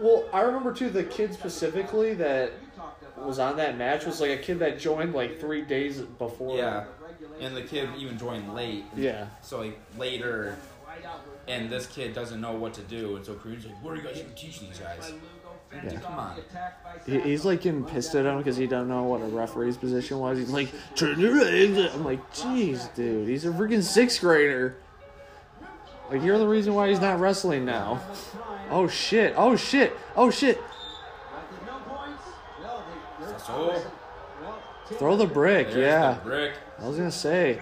Well, 0.00 0.24
I 0.32 0.40
remember 0.42 0.72
too 0.72 0.90
the 0.90 1.04
kid 1.04 1.32
specifically 1.34 2.14
that 2.14 2.52
You 2.60 2.68
talked 2.76 3.02
about 3.02 3.26
was 3.26 3.38
on 3.38 3.56
that 3.58 3.78
match 3.78 4.04
was 4.06 4.20
like 4.20 4.30
a 4.30 4.38
kid 4.38 4.58
that 4.58 4.78
joined 4.78 5.14
like 5.14 5.38
three 5.40 5.62
days 5.62 6.00
before. 6.00 6.56
yeah, 6.56 6.84
and 7.40 7.56
the 7.56 7.62
kid 7.62 7.88
even 7.98 8.18
joined 8.18 8.54
late. 8.54 8.84
Yeah. 8.96 9.26
So 9.42 9.60
like 9.60 9.78
later, 9.96 10.56
and 11.48 11.70
this 11.70 11.86
kid 11.86 12.14
doesn't 12.14 12.40
know 12.40 12.52
what 12.52 12.74
to 12.74 12.80
do, 12.82 13.16
and 13.16 13.24
so 13.24 13.34
Crean's 13.34 13.66
like, 13.66 13.82
"What 13.82 13.92
are 13.92 13.96
you 13.96 14.02
guys 14.02 14.20
gonna 14.20 14.34
teach 14.34 14.60
these 14.60 14.78
guys?" 14.78 15.12
Yeah. 15.72 15.98
Come 16.00 16.18
on. 16.18 16.36
He's 17.04 17.44
like 17.44 17.62
getting 17.62 17.84
pissed 17.84 18.14
at 18.14 18.24
him 18.26 18.38
because 18.38 18.56
he 18.56 18.68
don't 18.68 18.86
know 18.88 19.02
what 19.04 19.20
a 19.22 19.24
referee's 19.24 19.76
position 19.76 20.20
was. 20.20 20.38
He's 20.38 20.50
like, 20.50 20.68
turn 20.94 21.18
your 21.18 21.34
legs. 21.42 21.92
I'm 21.92 22.04
like, 22.04 22.32
jeez, 22.32 22.94
dude, 22.94 23.26
he's 23.26 23.44
a 23.44 23.48
freaking 23.48 23.82
sixth 23.82 24.20
grader. 24.20 24.76
Like, 26.10 26.22
you're 26.22 26.38
the 26.38 26.46
reason 26.46 26.74
why 26.74 26.88
he's 26.88 27.00
not 27.00 27.18
wrestling 27.18 27.64
now. 27.64 28.00
Oh 28.70 28.86
shit! 28.88 29.34
Oh 29.36 29.56
shit! 29.56 29.92
Oh 30.16 30.30
shit! 30.30 30.60
No 31.66 31.72
points. 31.86 32.22
Well, 32.60 32.84
they, 33.20 33.26
they're- 33.26 33.38
So 33.38 33.82
well, 34.42 34.62
Throw 34.98 35.16
the 35.16 35.26
brick, 35.26 35.68
there's 35.68 35.78
yeah. 35.78 36.14
the 36.14 36.20
brick. 36.20 36.52
I 36.80 36.86
was 36.88 36.96
gonna 36.96 37.10
say, 37.10 37.58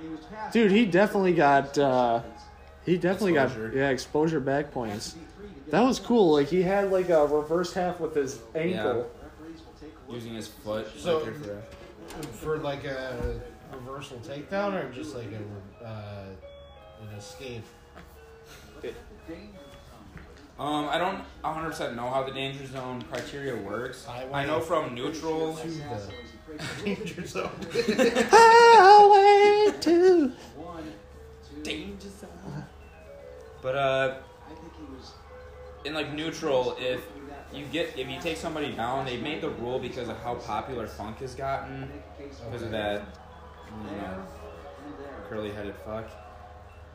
he 0.00 0.08
was 0.08 0.20
past 0.26 0.52
dude, 0.52 0.70
he 0.72 0.84
definitely 0.86 1.34
got, 1.34 1.76
uh, 1.78 2.22
he 2.84 2.96
definitely 2.96 3.34
Exposure. 3.36 3.68
got, 3.68 3.76
yeah, 3.76 3.88
exposure 3.90 4.40
back 4.40 4.72
points. 4.72 5.14
That 5.70 5.82
was 5.82 5.98
cool. 6.00 6.32
Like, 6.32 6.48
he 6.48 6.62
had 6.62 6.90
like 6.90 7.08
a 7.10 7.26
reverse 7.26 7.72
half 7.72 8.00
with 8.00 8.14
his 8.14 8.40
ankle. 8.54 9.08
referees 9.40 9.60
will 9.64 9.72
take 9.80 9.92
a 9.92 10.10
look. 10.10 10.16
Using 10.16 10.34
his 10.34 10.48
foot. 10.48 10.88
So- 10.98 11.20
for- 11.20 11.62
For 12.32 12.58
like 12.58 12.84
a 12.84 13.40
reversal 13.72 14.18
takedown 14.18 14.74
or 14.74 14.90
just 14.92 15.14
like 15.14 15.28
a 15.32 15.84
uh, 15.84 16.21
an 17.22 17.28
escape. 17.28 17.64
Um, 20.58 20.88
I 20.88 20.98
don't 20.98 21.22
100% 21.42 21.96
know 21.96 22.08
how 22.10 22.22
the 22.22 22.30
danger 22.32 22.66
zone 22.66 23.02
criteria 23.10 23.56
works. 23.56 24.06
I 24.08 24.26
I 24.32 24.46
know 24.46 24.60
from 24.60 24.94
neutral. 24.94 25.54
To 25.56 25.66
the 25.68 26.84
danger 26.84 27.26
zone. 27.26 27.50
Highway 28.30 29.78
to. 29.80 30.32
Danger 31.62 32.08
zone. 32.08 32.64
But 33.62 33.76
uh, 33.76 34.14
I 34.46 34.54
think 34.54 34.72
he 34.76 34.94
was. 34.94 35.12
in 35.84 35.94
like 35.94 36.12
neutral, 36.12 36.76
if 36.78 37.00
you 37.52 37.64
get 37.66 37.98
if 37.98 38.08
you 38.08 38.20
take 38.20 38.36
somebody 38.36 38.72
down, 38.72 39.06
they 39.06 39.16
made 39.16 39.40
the 39.40 39.50
rule 39.50 39.78
because 39.78 40.08
of 40.08 40.18
how 40.18 40.34
popular 40.34 40.86
funk 40.86 41.18
has 41.20 41.34
gotten 41.34 41.90
because 42.18 42.62
of 42.62 42.70
that, 42.72 43.02
you 43.90 43.96
know, 43.96 44.22
curly-headed 45.28 45.74
fuck, 45.84 46.08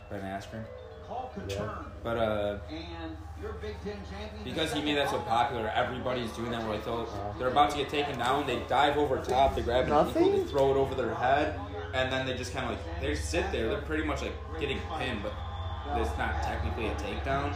Ben 0.09 0.21
Askren. 0.21 0.63
Call 1.07 1.31
confirmed. 1.33 1.85
But 2.03 2.17
uh, 2.17 2.57
And 2.69 3.15
your 3.41 3.53
Big 3.53 3.75
Ten 3.83 3.97
champion. 4.11 4.43
because 4.43 4.73
he 4.73 4.81
made 4.81 4.97
that 4.97 5.09
so 5.09 5.19
popular, 5.19 5.69
everybody's 5.73 6.31
doing 6.31 6.51
that. 6.51 6.65
Where 6.67 6.77
they 6.77 6.83
throw, 6.83 7.07
they're 7.39 7.47
about 7.47 7.71
to 7.71 7.77
get 7.77 7.89
taken 7.89 8.17
down, 8.19 8.45
they 8.45 8.59
dive 8.67 8.97
over 8.97 9.17
top, 9.17 9.55
they 9.55 9.61
grab 9.61 9.85
an 9.85 9.91
Nothing? 9.91 10.25
equal, 10.25 10.43
they 10.43 10.49
throw 10.49 10.71
it 10.71 10.77
over 10.77 10.95
their 10.95 11.13
head, 11.15 11.57
and 11.93 12.11
then 12.11 12.25
they 12.25 12.35
just 12.35 12.53
kind 12.53 12.65
of 12.65 12.71
like 12.71 13.01
they 13.01 13.15
sit 13.15 13.49
there. 13.51 13.69
They're 13.69 13.81
pretty 13.81 14.03
much 14.03 14.21
like 14.21 14.33
getting 14.59 14.79
pinned, 14.97 15.23
but 15.23 15.33
it's 16.01 16.17
not 16.17 16.41
technically 16.43 16.87
a 16.87 16.95
takedown. 16.95 17.53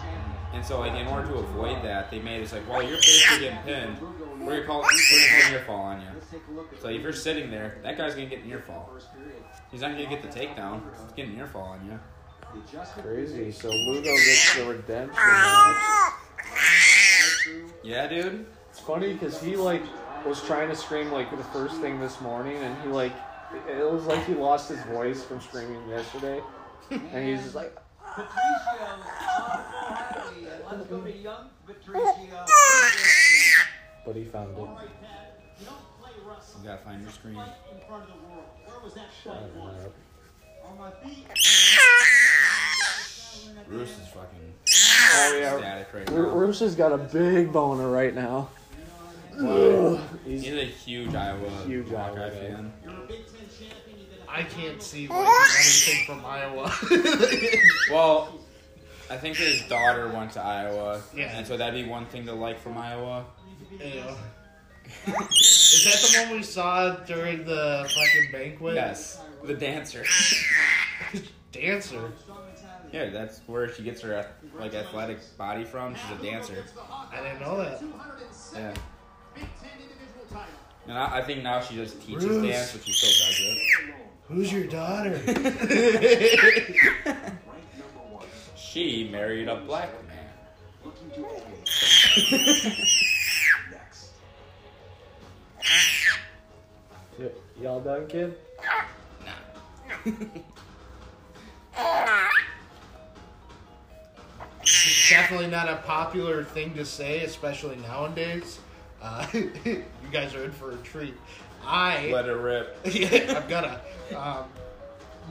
And 0.54 0.66
so, 0.66 0.80
like, 0.82 0.94
in 0.94 1.08
order 1.08 1.28
to 1.30 1.36
avoid 1.36 1.82
that, 1.84 2.12
they 2.12 2.20
made 2.20 2.42
it 2.42 2.52
like, 2.52 2.68
well, 2.70 2.84
you're 2.84 2.98
basically 2.98 3.40
getting 3.40 3.60
pinned. 3.60 3.98
We're 4.42 4.56
gonna 4.58 4.66
call, 4.66 4.82
we're 4.82 4.88
gonna 4.90 5.42
call 5.42 5.48
a 5.48 5.50
near 5.52 5.64
fall 5.66 5.82
on 5.82 6.02
you. 6.02 6.08
Let's 6.14 6.30
take 6.30 6.42
a 6.50 6.52
look 6.52 6.74
at 6.74 6.82
So 6.82 6.90
if 6.90 7.02
you're 7.02 7.14
sitting 7.14 7.50
there, 7.52 7.78
that 7.84 7.98
guy's 7.98 8.16
gonna 8.16 8.26
get 8.28 8.44
a 8.44 8.48
near 8.48 8.60
fall. 8.60 8.90
He's 9.72 9.80
not 9.82 9.92
gonna 9.92 10.10
get 10.10 10.22
the 10.22 10.28
takedown. 10.28 10.82
He's 10.92 11.14
getting 11.14 11.34
a 11.34 11.36
near 11.38 11.48
fall 11.48 11.64
on 11.64 11.86
you. 11.86 11.98
The 12.54 12.60
adjustment 12.60 13.08
Crazy. 13.08 13.52
So 13.52 13.70
Lugo 13.70 14.04
gets 14.04 14.56
the 14.56 14.66
redemption 14.66 15.24
match. 15.24 15.78
Yeah, 17.84 18.08
dude. 18.08 18.46
It's 18.70 18.80
funny 18.80 19.14
because 19.14 19.42
he 19.42 19.56
like 19.56 19.84
was 20.26 20.42
trying 20.44 20.70
to 20.70 20.76
scream 20.76 21.12
like 21.12 21.30
the 21.36 21.44
first 21.46 21.82
thing 21.82 22.00
this 22.00 22.22
morning, 22.22 22.58
and 22.58 22.82
he 22.82 22.90
like 22.90 23.14
it 23.68 23.92
was 23.92 24.06
like 24.06 24.26
he 24.26 24.34
lost 24.34 24.70
his 24.70 24.82
voice 24.86 25.24
from 25.24 25.42
screaming 25.42 25.88
yesterday, 25.90 26.42
and 26.90 27.28
he's 27.28 27.44
just 27.44 27.56
like, 27.56 27.76
Patricio 28.00 28.38
O'Reilly, 29.40 30.48
and 30.48 30.64
let's 30.72 30.88
go 30.88 31.02
to 31.02 31.18
young 31.18 31.50
Patricio. 31.66 32.46
but 34.06 34.16
he 34.16 34.26
found 34.26 34.52
it. 34.52 34.58
All 34.58 34.68
right, 34.68 35.02
Pat. 35.02 35.40
You 35.60 35.66
don't 35.66 36.00
play 36.02 36.12
wrestling. 36.26 36.64
You 36.64 36.70
gotta 36.70 36.84
find 36.84 37.02
your 37.02 37.12
screen. 37.12 37.36
Fight 37.36 37.56
in 37.72 37.80
yeah, 45.52 45.84
static 45.84 45.94
right 45.94 46.10
Ru- 46.10 46.24
now. 46.28 46.34
Rush 46.34 46.60
has 46.60 46.76
got 46.76 46.92
a 46.92 46.98
big 46.98 47.52
boner 47.52 47.90
right 47.90 48.14
now. 48.14 48.50
Ugh. 49.40 50.00
He's 50.26 50.44
He's 50.44 50.54
a 50.54 50.66
huge 50.66 51.16
Iowa 51.16 51.50
Huge 51.66 51.88
Hawkeye 51.90 52.02
Iowa 52.22 52.30
guy. 52.30 52.36
fan. 52.36 52.74
You're 52.84 52.94
a 52.94 53.08
Big 53.08 53.26
Ten 53.28 53.36
champion. 53.50 54.00
You 54.00 54.06
did 54.06 54.20
a 54.28 54.32
I 54.32 54.44
can't 54.44 54.82
see 54.82 55.08
like, 55.08 55.28
anything 55.28 56.06
from 56.06 56.26
Iowa. 56.26 56.72
Well, 57.92 58.40
I 59.10 59.18
think 59.18 59.38
his 59.38 59.62
daughter 59.68 60.08
went 60.10 60.32
to 60.34 60.42
Iowa, 60.42 61.02
Yeah. 61.16 61.36
and 61.38 61.46
so 61.48 61.58
that'd 61.58 61.74
be 61.84 61.90
one 61.90 62.06
thing 62.06 62.26
to 62.28 62.34
like 62.34 62.60
from 62.60 62.78
Iowa. 62.78 63.26
Yeah. 63.80 64.16
Is 65.08 65.84
that 65.86 66.24
the 66.26 66.30
one 66.30 66.38
we 66.40 66.44
saw 66.44 66.92
during 67.06 67.46
the 67.46 67.84
fucking 67.88 68.32
banquet? 68.32 68.76
Yes, 68.76 69.22
the 69.44 69.54
dancer. 69.54 70.04
Dancer. 71.52 72.12
Yeah, 72.92 73.10
that's 73.10 73.40
where 73.48 73.72
she 73.74 73.84
gets 73.84 74.02
her 74.02 74.26
like 74.60 74.74
athletic 74.74 75.20
body 75.38 75.64
from. 75.64 75.96
She's 75.96 76.12
a 76.20 76.24
dancer. 76.24 76.66
I 77.12 77.22
didn't 77.24 77.40
know 77.42 77.58
that. 77.58 77.82
Yeah, 78.54 78.74
Big 79.34 79.48
Ten 79.62 79.70
individual 79.80 80.26
title. 80.30 80.46
and 80.88 80.98
I, 80.98 81.20
I 81.20 81.22
think 81.24 81.42
now 81.44 81.62
she 81.62 81.76
just 81.76 82.02
teaches 82.02 82.26
Bruce. 82.26 82.44
dance, 82.52 82.72
but 82.74 82.84
she 82.86 82.92
still 82.92 83.28
does 83.28 83.40
it. 83.40 83.58
Who's 84.28 84.52
your 84.52 84.66
daughter? 84.68 85.20
She 88.56 89.10
married 89.12 89.50
a 89.50 89.58
black 89.58 89.90
man. 90.08 90.18
Looking 90.86 91.10
to 91.12 91.26
open. 91.28 91.54
Next. 93.70 94.12
Y'all 97.62 97.82
done, 97.82 98.08
kid? 98.08 98.34
It's 104.74 105.10
definitely 105.10 105.48
not 105.48 105.68
a 105.70 105.78
popular 105.78 106.44
thing 106.44 106.74
to 106.76 106.86
say, 106.86 107.24
especially 107.24 107.76
nowadays. 107.78 108.60
Uh, 109.02 109.26
you 109.34 109.84
guys 110.12 110.34
are 110.36 110.44
in 110.46 110.52
for 110.52 110.72
a 110.72 110.78
treat. 110.78 111.14
I 111.66 112.10
Let 112.12 112.26
her 112.26 112.38
rip. 112.38 112.78
yeah, 112.86 113.40
I'm 113.42 113.50
gonna. 113.50 113.82
Um, 114.16 114.46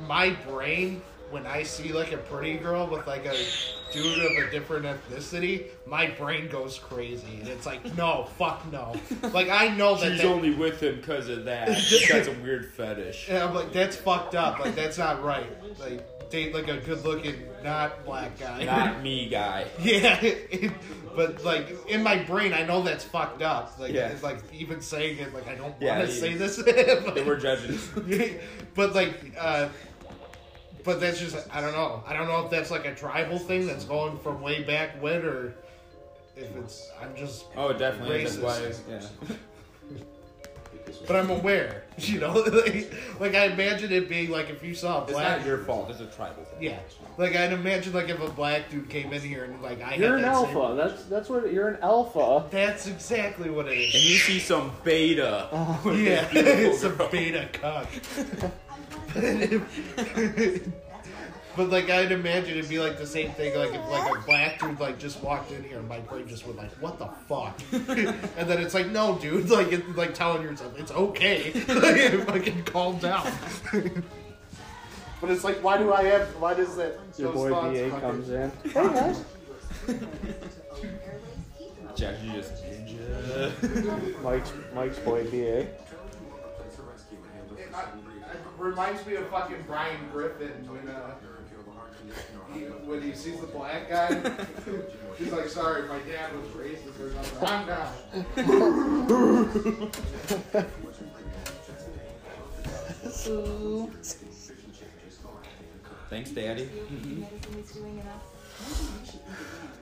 my 0.06 0.30
brain, 0.48 1.02
when 1.30 1.46
I 1.46 1.62
see 1.62 1.92
like 1.92 2.12
a 2.12 2.16
pretty 2.18 2.56
girl 2.58 2.86
with 2.86 3.06
like 3.06 3.24
a 3.26 3.34
dude 3.92 4.18
of 4.18 4.44
a 4.46 4.50
different 4.50 4.86
ethnicity, 4.86 5.66
my 5.86 6.08
brain 6.08 6.48
goes 6.48 6.78
crazy, 6.78 7.38
and 7.40 7.48
it's 7.48 7.66
like, 7.66 7.96
no, 7.96 8.28
fuck 8.38 8.64
no. 8.70 8.94
Like 9.32 9.48
I 9.48 9.68
know 9.68 9.96
that. 9.96 10.12
She's 10.12 10.18
that- 10.22 10.26
only 10.26 10.54
with 10.54 10.80
him 10.82 10.96
because 10.96 11.28
of 11.28 11.44
that. 11.46 11.74
She's 11.78 12.08
got 12.08 12.24
some 12.24 12.42
weird 12.42 12.70
fetish. 12.72 13.28
and 13.28 13.38
I'm 13.38 13.54
like, 13.54 13.72
that's 13.72 13.96
fucked 13.96 14.34
up. 14.34 14.58
Like 14.60 14.74
that's 14.74 14.98
not 14.98 15.22
right. 15.22 15.50
Like 15.80 16.06
date 16.30 16.54
like 16.54 16.68
a 16.68 16.78
good 16.78 17.04
looking, 17.04 17.34
not 17.62 18.04
black 18.04 18.38
guy. 18.38 18.64
Not 18.64 19.02
me, 19.02 19.28
guy. 19.28 19.66
Yeah, 19.80 20.18
it- 20.22 20.72
but 21.16 21.44
like 21.44 21.68
in 21.88 22.02
my 22.02 22.18
brain, 22.22 22.52
I 22.54 22.64
know 22.64 22.82
that's 22.82 23.04
fucked 23.04 23.42
up. 23.42 23.78
Like, 23.78 23.92
Yeah. 23.92 24.08
it's 24.08 24.22
like 24.22 24.38
even 24.54 24.80
saying 24.80 25.18
it, 25.18 25.34
like 25.34 25.48
I 25.48 25.54
don't 25.56 25.78
want 25.80 26.06
to 26.06 26.08
say 26.10 26.34
this. 26.34 26.56
They 27.14 27.22
were 27.24 27.36
judging. 27.36 27.78
but 28.74 28.94
like, 28.94 29.32
uh, 29.38 29.68
but 30.84 31.00
that's 31.00 31.18
just 31.18 31.36
I 31.52 31.60
don't 31.60 31.72
know. 31.72 32.02
I 32.06 32.14
don't 32.14 32.26
know 32.28 32.44
if 32.44 32.50
that's 32.50 32.70
like 32.70 32.86
a 32.86 32.94
tribal 32.94 33.38
thing 33.38 33.66
that's 33.66 33.84
going 33.84 34.18
from 34.18 34.40
way 34.40 34.62
back 34.62 35.02
when, 35.02 35.22
or 35.24 35.54
if 36.36 36.56
it's 36.56 36.90
I'm 37.02 37.14
just. 37.16 37.44
Oh, 37.56 37.72
definitely. 37.72 38.24
That's 38.24 38.36
Racist. 38.36 38.88
why. 38.88 38.94
Yeah. 39.28 39.36
But 41.06 41.16
I'm 41.16 41.30
aware, 41.30 41.84
you 41.98 42.18
know. 42.20 42.32
like, 42.32 42.92
like 43.18 43.34
I 43.34 43.46
imagine 43.46 43.92
it 43.92 44.08
being 44.08 44.30
like 44.30 44.50
if 44.50 44.62
you 44.62 44.74
saw 44.74 45.00
a 45.00 45.02
It's 45.04 45.12
black. 45.12 45.38
not 45.38 45.46
your 45.46 45.58
fault. 45.58 45.90
It's 45.90 46.00
a 46.00 46.06
tribal 46.06 46.44
thing. 46.44 46.62
yeah, 46.62 46.78
like 47.18 47.34
I'd 47.36 47.52
imagine 47.52 47.92
like 47.92 48.08
if 48.08 48.20
a 48.20 48.28
black 48.30 48.70
dude 48.70 48.88
came 48.88 49.12
in 49.12 49.20
here 49.20 49.44
and 49.44 49.60
like 49.62 49.82
I 49.82 49.94
You're 49.96 50.16
had 50.16 50.16
an 50.18 50.22
that 50.22 50.46
same- 50.46 50.56
alpha. 50.56 50.74
That's 50.76 51.04
that's 51.04 51.28
what 51.28 51.52
you're 51.52 51.68
an 51.68 51.78
alpha. 51.82 52.44
That's 52.50 52.86
exactly 52.86 53.50
what 53.50 53.66
it 53.68 53.78
is. 53.78 53.94
And 53.94 54.02
you 54.04 54.16
see 54.16 54.38
some 54.38 54.72
beta. 54.84 55.48
Yeah, 55.84 56.28
Beautiful 56.32 56.64
it's 56.72 56.82
a 56.84 57.08
beta 57.10 57.48
cock. 57.52 57.88
But 61.60 61.68
like 61.68 61.90
I'd 61.90 62.10
imagine 62.10 62.56
it'd 62.56 62.70
be 62.70 62.78
like 62.78 62.96
the 62.96 63.06
same 63.06 63.32
thing, 63.32 63.54
like 63.54 63.74
if 63.74 63.86
like 63.90 64.16
a 64.16 64.22
black 64.22 64.58
dude 64.60 64.80
like 64.80 64.98
just 64.98 65.22
walked 65.22 65.52
in 65.52 65.62
here 65.62 65.78
and 65.78 65.86
my 65.86 65.98
brain 66.00 66.26
just 66.26 66.46
went 66.46 66.56
like, 66.56 66.70
what 66.80 66.98
the 66.98 67.06
fuck? 67.28 67.60
and 68.38 68.48
then 68.48 68.62
it's 68.62 68.72
like, 68.72 68.86
no, 68.86 69.18
dude, 69.18 69.50
like 69.50 69.70
it's 69.70 69.86
like 69.94 70.14
telling 70.14 70.40
yourself 70.40 70.72
it's 70.78 70.90
okay, 70.90 71.52
like 71.68 72.26
fucking 72.26 72.64
calm 72.64 72.96
down. 72.96 73.30
But 75.20 75.30
it's 75.30 75.44
like, 75.44 75.62
why 75.62 75.76
do 75.76 75.92
I 75.92 76.04
have? 76.04 76.28
Why 76.40 76.54
does 76.54 76.76
that? 76.76 76.98
Your 77.18 77.34
boy 77.34 77.50
thoughts 77.50 77.78
BA 77.78 77.90
fucking- 77.90 78.00
comes 78.00 78.30
in. 78.30 78.50
Hey 78.64 78.72
guys. 78.72 79.24
Jack, 81.94 82.14
you 82.24 82.32
just 82.32 82.54
ninja. 82.64 84.22
Mike's 84.22 84.52
Mike's 84.74 84.98
boy 85.00 85.24
BA. 85.24 85.58
It 85.58 85.68
reminds 88.58 89.04
me 89.06 89.16
of 89.16 89.28
fucking 89.28 89.64
Brian 89.66 89.98
Griffin 90.10 90.52
when 90.68 90.88
uh, 90.88 91.14
he, 92.52 92.60
when 92.60 93.02
he 93.02 93.12
sees 93.12 93.40
the 93.40 93.46
black 93.46 93.88
guy. 93.88 94.14
he's 95.18 95.32
like, 95.32 95.48
"Sorry, 95.48 95.88
my 95.88 95.98
dad 96.00 96.36
was 96.36 96.46
racist 96.48 97.00
or 97.00 97.12
something." 97.12 97.48
I'm 97.48 97.66
not. 97.66 97.92
Thanks, 106.08 106.30
Daddy. 106.30 106.68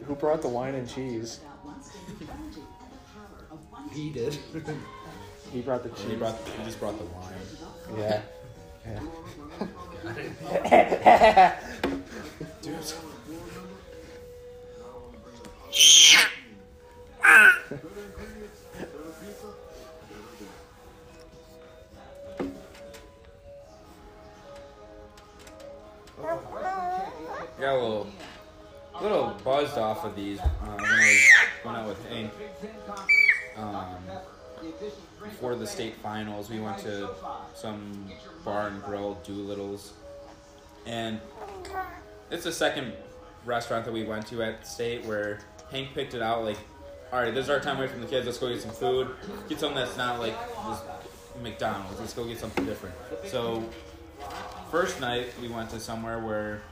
Who 0.06 0.14
brought 0.14 0.42
the 0.42 0.48
wine 0.48 0.74
and 0.74 0.86
cheese? 0.88 1.40
He 3.92 4.10
did. 4.10 4.36
He 5.52 5.60
brought 5.62 5.82
the 5.82 5.88
cheese. 5.90 6.10
He 6.10 6.16
brought. 6.16 6.36
He 6.46 6.64
just 6.64 6.78
brought 6.78 6.98
the 6.98 7.04
wine. 7.04 7.34
Yeah. 7.96 8.20
Dude. 10.14 11.92
Got 27.58 27.74
a 27.74 27.82
little, 27.82 28.06
little 29.02 29.36
buzzed 29.42 29.76
off 29.76 30.04
of 30.04 30.14
these 30.14 30.38
uh, 30.38 30.44
when 30.76 30.84
I 30.84 31.18
went 31.64 31.76
out 31.76 31.88
with 31.88 32.08
Hank. 32.08 32.30
Um, 33.56 33.96
before 35.24 35.56
the 35.56 35.66
state 35.66 35.96
finals, 35.96 36.50
we 36.50 36.60
went 36.60 36.78
to 36.78 37.10
some 37.54 38.08
bar 38.44 38.68
and 38.68 38.80
grill, 38.84 39.18
Doolittle's, 39.24 39.92
and 40.86 41.20
it's 42.30 42.44
the 42.44 42.52
second 42.52 42.92
restaurant 43.44 43.84
that 43.84 43.92
we 43.92 44.04
went 44.04 44.26
to 44.28 44.42
at 44.42 44.66
state 44.66 45.04
where 45.04 45.40
Hank 45.70 45.94
picked 45.94 46.14
it 46.14 46.22
out. 46.22 46.44
Like, 46.44 46.58
all 47.12 47.20
right, 47.20 47.32
this 47.32 47.44
is 47.44 47.50
our 47.50 47.60
time 47.60 47.78
away 47.78 47.88
from 47.88 48.00
the 48.00 48.06
kids. 48.06 48.26
Let's 48.26 48.38
go 48.38 48.48
get 48.48 48.60
some 48.60 48.70
food. 48.70 49.08
Get 49.48 49.60
something 49.60 49.78
that's 49.78 49.96
not 49.96 50.20
like 50.20 50.36
just 50.66 50.84
McDonald's. 51.42 51.98
Let's 52.00 52.12
go 52.12 52.24
get 52.24 52.38
something 52.38 52.64
different. 52.66 52.94
So, 53.26 53.64
first 54.70 55.00
night 55.00 55.28
we 55.40 55.48
went 55.48 55.70
to 55.70 55.80
somewhere 55.80 56.18
where 56.18 56.62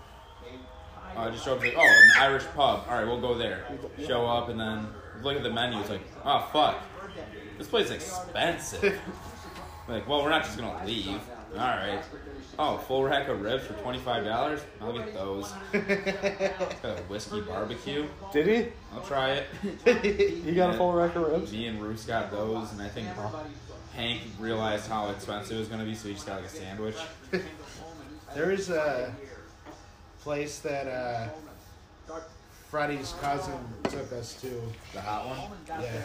uh, 1.17 1.31
just 1.31 1.45
show 1.45 1.55
up 1.55 1.61
like, 1.61 1.75
oh, 1.77 1.81
an 1.81 2.11
Irish 2.19 2.45
pub. 2.55 2.85
All 2.89 2.95
right, 2.95 3.07
we'll 3.07 3.21
go 3.21 3.37
there. 3.37 3.67
Show 4.07 4.27
up 4.27 4.49
and 4.49 4.61
then 4.61 4.87
look 5.23 5.37
at 5.37 5.43
the 5.43 5.51
menu. 5.51 5.81
It's 5.81 5.91
like, 5.91 6.03
oh 6.25 6.49
fuck, 6.53 6.83
this 7.59 7.69
place 7.69 7.87
is 7.87 7.93
expensive. 7.93 9.01
like, 9.89 10.07
well, 10.07 10.23
we're 10.23 10.31
not 10.31 10.45
just 10.45 10.59
gonna 10.59 10.85
leave. 10.85 11.21
All 11.53 11.59
right. 11.59 12.03
Oh, 12.59 12.79
full 12.79 13.05
rack 13.05 13.29
of 13.29 13.43
ribs 13.43 13.67
for 13.67 13.75
twenty 13.75 13.99
five 13.99 14.25
dollars. 14.25 14.61
I'll 14.81 14.93
get 14.97 15.13
those. 15.13 15.53
It's 15.75 16.81
got 16.81 16.99
a 16.99 17.03
whiskey 17.09 17.41
barbecue. 17.43 18.07
Did 18.33 18.47
he? 18.47 18.73
I'll 18.95 19.03
try 19.03 19.31
it. 19.85 20.45
You 20.45 20.55
got 20.55 20.75
a 20.75 20.79
full 20.79 20.93
rack 20.93 21.15
of 21.17 21.27
ribs? 21.31 21.53
Me 21.53 21.67
and 21.67 21.83
Roos 21.83 22.05
got 22.05 22.31
those, 22.31 22.73
and 22.73 22.81
I 22.81 22.89
think 22.89 23.09
Hank 23.95 24.23
realized 24.39 24.89
how 24.89 25.11
expensive 25.11 25.57
it 25.57 25.61
was 25.61 25.69
gonna 25.69 25.85
be, 25.85 25.95
so 25.95 26.09
he 26.09 26.15
just 26.15 26.27
got 26.27 26.37
like 26.37 26.47
a 26.47 26.49
sandwich. 26.49 26.97
There 28.35 28.51
is 28.51 28.71
a 28.71 29.15
place 30.21 30.59
that 30.61 30.87
uh, 30.87 31.29
Freddie's 32.71 33.15
cousin 33.21 33.59
took 33.85 34.13
us 34.13 34.41
to. 34.41 34.63
The 34.93 35.01
hot 35.01 35.27
one. 35.29 35.51
Yeah. 35.81 36.03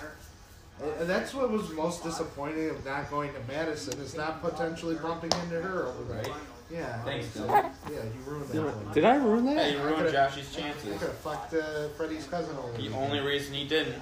And 0.99 1.09
that's 1.09 1.33
what 1.33 1.51
was 1.51 1.69
most 1.73 2.03
disappointing 2.03 2.69
of 2.69 2.83
not 2.85 3.09
going 3.11 3.31
to 3.33 3.39
Madison 3.47 3.99
is 3.99 4.15
not 4.15 4.41
potentially 4.41 4.95
bumping 4.95 5.31
into 5.43 5.61
her 5.61 5.87
over 5.87 6.03
there. 6.13 6.23
Right. 6.23 6.31
Yeah. 6.71 7.03
Thanks, 7.03 7.27
So, 7.27 7.41
Dylan. 7.41 7.71
yeah, 7.91 7.95
you 8.03 8.21
ruined 8.25 8.49
that 8.49 8.63
one. 8.85 8.93
Did 8.93 9.03
I 9.05 9.15
ruin 9.17 9.47
Hey, 9.47 9.55
that? 9.55 9.71
you 9.73 9.79
ruined 9.83 10.11
Josh's 10.11 10.55
chances. 10.55 10.85
I 10.93 10.97
could 10.97 11.07
have 11.07 11.17
fucked 11.17 11.53
uh, 11.53 11.89
Freddie's 11.97 12.25
cousin 12.27 12.55
over 12.57 12.77
The 12.81 12.89
only 12.95 13.19
reason 13.19 13.53
he 13.53 13.67
didn't 13.67 14.01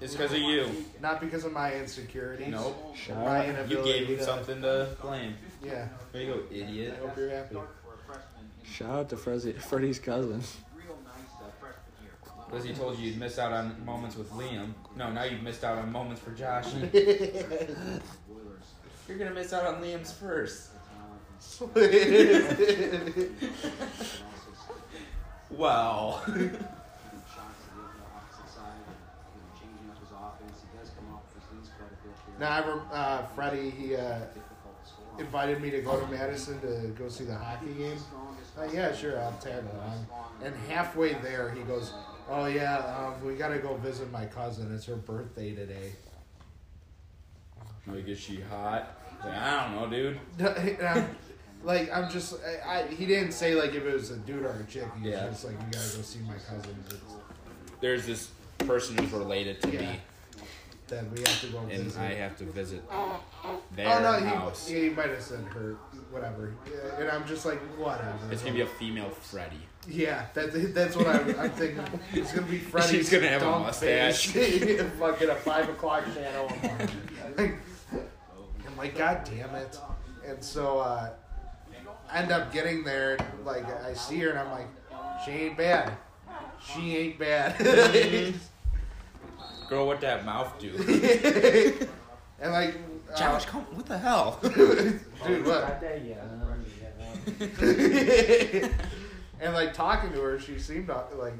is 0.00 0.12
because 0.12 0.32
of 0.32 0.38
you. 0.38 0.70
Not 1.02 1.20
because 1.20 1.44
of 1.44 1.52
my 1.52 1.74
insecurities. 1.74 2.48
Nope. 2.48 2.90
My 2.90 2.96
Shut 2.96 3.46
You 3.46 3.52
inability 3.52 3.92
gave 3.98 4.08
him 4.08 4.16
to- 4.18 4.24
something 4.24 4.62
to 4.62 4.88
blame. 5.02 5.34
Yeah. 5.62 5.88
There 6.12 6.22
you 6.22 6.34
go, 6.34 6.40
I 6.50 6.54
idiot. 6.54 6.98
hope 7.02 7.16
you're 7.18 7.30
happy. 7.30 7.56
Shout 8.64 8.90
out 8.90 9.08
to 9.10 9.16
Freddy, 9.16 9.52
Freddie's 9.54 9.98
cousin. 9.98 10.42
Because 12.48 12.64
he 12.64 12.72
told 12.72 12.98
you 12.98 13.08
you'd 13.08 13.18
miss 13.18 13.38
out 13.38 13.52
on 13.52 13.84
moments 13.84 14.16
with 14.16 14.30
Liam. 14.32 14.72
No, 14.96 15.12
now 15.12 15.24
you've 15.24 15.42
missed 15.42 15.64
out 15.64 15.76
on 15.78 15.92
moments 15.92 16.22
for 16.22 16.30
Josh. 16.30 16.66
You're 19.08 19.18
gonna 19.18 19.32
miss 19.32 19.52
out 19.52 19.66
on 19.66 19.82
Liam's 19.82 20.12
first. 20.12 20.70
Wow. 25.50 26.20
Now, 32.38 32.50
I 32.52 32.60
rem- 32.68 32.82
uh, 32.92 33.22
Freddie, 33.34 33.70
he 33.70 33.96
uh, 33.96 34.20
invited 35.18 35.60
me 35.60 35.70
to 35.70 35.80
go 35.82 35.98
to 35.98 36.06
Madison 36.06 36.60
to 36.60 36.86
go 36.96 37.08
see 37.08 37.24
the 37.24 37.34
hockey 37.34 37.72
game. 37.76 37.96
Uh, 38.56 38.68
yeah, 38.72 38.94
sure, 38.94 39.18
I'll 39.20 39.32
tag 39.40 39.64
along. 39.74 40.06
And 40.44 40.54
halfway 40.68 41.14
there, 41.14 41.50
he 41.50 41.62
goes, 41.62 41.92
"Oh 42.28 42.46
yeah, 42.46 42.78
um, 42.78 43.24
we 43.26 43.34
gotta 43.34 43.58
go 43.58 43.74
visit 43.76 44.10
my 44.12 44.26
cousin. 44.26 44.74
It's 44.74 44.86
her 44.86 44.96
birthday 44.96 45.54
today." 45.54 45.92
like, 47.86 48.06
is 48.06 48.18
she 48.20 48.40
hot? 48.40 48.98
Like, 49.24 49.34
I 49.34 49.64
don't 49.64 49.90
know, 49.90 50.14
dude. 50.38 51.06
Like 51.64 51.90
I'm 51.92 52.08
just, 52.08 52.36
I, 52.64 52.82
I, 52.82 52.86
he 52.86 53.04
didn't 53.04 53.32
say 53.32 53.56
like 53.56 53.74
if 53.74 53.84
it 53.84 53.92
was 53.92 54.12
a 54.12 54.16
dude 54.18 54.44
or 54.44 54.50
a 54.60 54.64
chick. 54.70 54.84
He 55.02 55.08
was 55.08 55.12
Yeah. 55.12 55.26
just 55.28 55.44
like, 55.44 55.54
"You 55.54 55.66
gotta 55.72 55.96
go 55.96 56.02
see 56.02 56.20
my 56.20 56.34
cousin." 56.34 56.76
It's, 56.88 57.00
There's 57.80 58.06
this 58.06 58.30
person 58.58 58.96
who's 58.96 59.10
related 59.10 59.60
to 59.62 59.70
Yeah. 59.72 59.80
me, 59.80 60.00
then 60.86 61.10
we 61.12 61.18
have 61.18 61.40
to 61.40 61.46
go 61.48 61.58
and 61.58 61.68
visit. 61.70 62.00
I 62.00 62.14
have 62.14 62.36
to 62.38 62.44
visit 62.44 62.88
their 63.74 63.88
oh 63.88 64.00
no, 64.02 64.12
he, 64.20 64.24
yeah, 64.74 64.80
he 64.82 64.90
might 64.90 65.08
have 65.10 65.20
said 65.20 65.40
her, 65.46 65.74
whatever. 66.12 66.54
And 66.96 67.10
I'm 67.10 67.26
just 67.26 67.44
like, 67.44 67.58
whatever. 67.76 68.16
It's 68.30 68.42
gonna 68.42 68.54
be 68.54 68.60
a 68.60 68.66
female 68.66 69.10
Freddy. 69.10 69.60
Yeah, 69.88 70.26
that, 70.34 70.74
that's 70.74 70.96
what 70.96 71.06
I'm, 71.06 71.40
I'm 71.40 71.50
thinking. 71.50 71.82
It's 72.12 72.32
gonna 72.32 72.46
be 72.46 72.58
Freddie's 72.58 72.90
She's 72.90 73.10
gonna 73.10 73.28
have 73.28 73.42
a 73.42 73.58
mustache. 73.58 74.26
Fucking 74.98 75.30
a 75.30 75.34
five 75.34 75.68
o'clock 75.68 76.04
shadow. 76.14 76.52
Like, 77.36 77.54
I'm 77.92 78.76
like, 78.76 78.98
God 78.98 79.24
damn 79.24 79.54
it! 79.54 79.78
And 80.26 80.44
so 80.44 80.80
uh, 80.80 81.10
I 82.12 82.18
end 82.18 82.30
up 82.30 82.52
getting 82.52 82.84
there. 82.84 83.16
and, 83.18 83.46
Like 83.46 83.64
I 83.82 83.94
see 83.94 84.18
her, 84.18 84.30
and 84.30 84.38
I'm 84.40 84.50
like, 84.50 84.66
she 85.24 85.30
ain't 85.30 85.56
bad. 85.56 85.96
She 86.60 86.96
ain't 86.96 87.18
bad. 87.18 87.58
Girl, 89.70 89.86
what 89.86 90.02
that 90.02 90.24
mouth 90.24 90.58
do? 90.58 90.74
and 92.40 92.52
like, 92.52 92.74
uh, 93.10 93.16
Josh, 93.16 93.46
come. 93.46 93.62
What 93.72 93.86
the 93.86 93.96
hell? 93.96 94.38
dude, 94.42 95.46
what? 95.46 95.82
And 99.40 99.54
like 99.54 99.72
talking 99.74 100.12
to 100.12 100.20
her, 100.20 100.38
she 100.38 100.58
seemed 100.58 100.90
uh, 100.90 101.02
like 101.16 101.34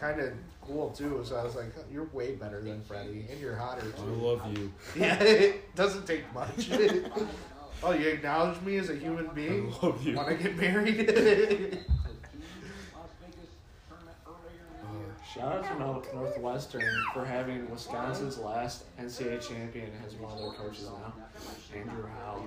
kind 0.00 0.20
of 0.20 0.32
cool 0.62 0.90
too. 0.90 1.20
So 1.24 1.36
I 1.36 1.44
was 1.44 1.54
like, 1.56 1.72
"You're 1.92 2.08
way 2.12 2.34
better 2.34 2.60
than 2.60 2.82
Freddie, 2.82 3.26
and 3.30 3.40
you're 3.40 3.56
hotter 3.56 3.82
too." 3.82 4.02
I 4.02 4.10
love 4.10 4.58
you. 4.58 4.72
Yeah, 4.96 5.22
it 5.22 5.74
doesn't 5.74 6.06
take 6.06 6.32
much. 6.32 6.70
oh, 7.82 7.92
you 7.92 8.08
acknowledge 8.08 8.60
me 8.62 8.76
as 8.76 8.90
a 8.90 8.96
human 8.96 9.28
being? 9.34 9.72
I 9.82 9.86
love 9.86 10.02
you. 10.02 10.16
Want 10.16 10.28
to 10.28 10.34
get 10.36 10.56
married? 10.56 11.84
Shout 15.34 15.52
out 15.52 15.64
to 15.64 15.78
North- 15.78 16.14
Northwestern 16.14 17.04
for 17.12 17.24
having 17.24 17.70
Wisconsin's 17.70 18.38
last 18.38 18.84
NCAA 18.98 19.46
champion 19.46 19.90
as 20.04 20.14
one 20.14 20.32
of 20.32 20.38
their 20.38 20.52
coaches 20.52 20.88
now, 20.88 21.12
Andrew 21.76 22.06
Howe. 22.06 22.42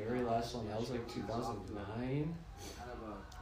The 0.00 0.06
very 0.06 0.22
last 0.22 0.54
one, 0.54 0.66
that 0.68 0.80
was 0.80 0.90
like 0.90 1.06
2009. 1.12 2.34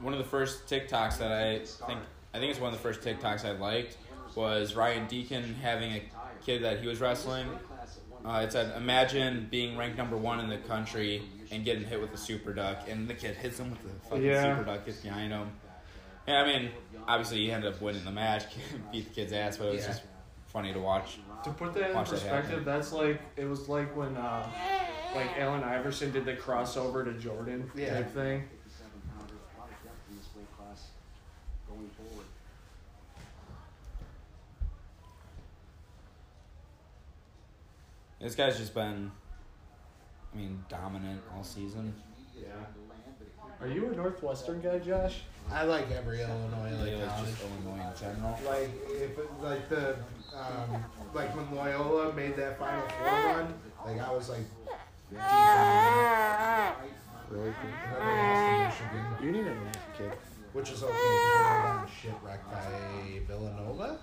One 0.01 0.13
of 0.13 0.19
the 0.19 0.25
first 0.25 0.67
TikToks 0.67 1.17
that 1.19 1.31
I 1.31 1.59
think 1.87 1.99
I 2.33 2.37
think 2.39 2.51
it's 2.51 2.59
one 2.59 2.71
of 2.73 2.77
the 2.77 2.83
first 2.83 3.01
TikToks 3.01 3.45
I 3.45 3.51
liked 3.51 3.97
was 4.35 4.75
Ryan 4.75 5.07
Deakin 5.07 5.55
having 5.55 5.91
a 5.93 6.01
kid 6.45 6.63
that 6.63 6.79
he 6.81 6.87
was 6.87 6.99
wrestling. 7.01 7.47
Uh, 8.25 8.41
it 8.45 8.51
said, 8.51 8.75
"Imagine 8.77 9.47
being 9.49 9.77
ranked 9.77 9.97
number 9.97 10.17
one 10.17 10.39
in 10.39 10.49
the 10.49 10.57
country 10.57 11.23
and 11.51 11.63
getting 11.65 11.83
hit 11.85 11.99
with 12.01 12.13
a 12.13 12.17
super 12.17 12.53
duck, 12.53 12.87
and 12.89 13.07
the 13.07 13.13
kid 13.13 13.35
hits 13.35 13.59
him 13.59 13.71
with 13.71 13.81
the 13.83 14.09
fucking 14.09 14.23
Yeah. 14.23 14.55
super 14.55 14.65
duck, 14.65 14.85
gets 14.85 14.99
behind 14.99 15.31
him." 15.31 15.49
Yeah, 16.27 16.41
I 16.41 16.45
mean, 16.45 16.71
obviously 17.07 17.37
he 17.37 17.51
ended 17.51 17.73
up 17.73 17.81
winning 17.81 18.03
the 18.05 18.11
match, 18.11 18.43
beat 18.91 19.07
the 19.09 19.15
kid's 19.15 19.33
ass, 19.33 19.57
but 19.57 19.67
it 19.67 19.71
was 19.75 19.81
Yeah. 19.81 19.87
just 19.87 20.03
funny 20.47 20.73
to 20.73 20.79
watch. 20.79 21.19
To 21.45 21.51
put 21.51 21.73
that 21.73 21.91
in 21.91 21.95
Watch 21.95 22.09
that 22.09 22.19
perspective, 22.19 22.65
that's 22.65 22.91
like 22.91 23.21
it 23.37 23.45
was 23.45 23.69
like 23.69 23.95
when 23.95 24.15
uh, 24.17 24.45
like 25.15 25.37
Allen 25.39 25.63
Iverson 25.63 26.11
did 26.11 26.25
the 26.25 26.33
crossover 26.35 27.03
to 27.05 27.13
Jordan 27.13 27.69
Yeah. 27.75 27.95
type 27.95 28.13
thing. 28.13 28.43
57 28.63 28.91
pounder, 29.17 29.33
a 29.33 29.59
lot 29.59 29.69
of 29.69 29.83
depth 29.83 30.09
in 30.09 30.17
this 30.17 30.27
weight 30.35 30.49
class 30.57 30.87
going 31.67 31.89
forward. 31.97 32.25
This 38.19 38.35
guy's 38.35 38.57
just 38.57 38.73
been, 38.73 39.11
I 40.33 40.37
mean, 40.37 40.63
dominant 40.69 41.21
all 41.35 41.43
season. 41.43 41.93
Yeah. 42.37 42.47
Are 43.61 43.67
you 43.67 43.87
a 43.89 43.95
Northwestern 43.95 44.61
guy, 44.61 44.79
Josh? 44.79 45.21
I 45.51 45.63
like 45.63 45.89
every 45.91 46.21
Illinois 46.21 46.71
Like, 46.79 46.97
like 46.99 47.09
college. 47.09 47.29
just 47.29 47.41
Illinois 47.43 47.87
in 47.89 47.99
general. 47.99 48.39
Like 48.45 48.69
if 48.87 49.17
it, 49.17 49.29
like 49.41 49.67
the 49.69 49.95
um, 50.35 50.83
like 51.13 51.35
when 51.35 51.53
Loyola 51.55 52.13
made 52.13 52.35
that 52.35 52.59
Final 52.59 52.81
Four 52.87 53.07
run, 53.07 53.53
like 53.85 53.99
I 53.99 54.11
was 54.11 54.29
like 54.29 54.41
deep 55.09 55.19
in 55.19 55.25
that. 55.25 56.75
Really? 57.29 57.49
And 57.49 57.55
then 57.95 58.07
they 58.07 58.33
lost 58.65 58.77
to 58.77 58.83
Michigan, 58.85 59.05
You 59.23 59.31
need 59.31 59.47
a 59.47 59.53
nap, 59.55 59.77
kid. 59.97 60.11
which 60.53 60.69
is 60.71 60.83
okay 60.83 60.91
because 60.93 61.03
they 61.33 61.69
got 61.69 61.89
shipwrecked 62.01 62.51
by 62.51 63.19
Villanova 63.27 63.99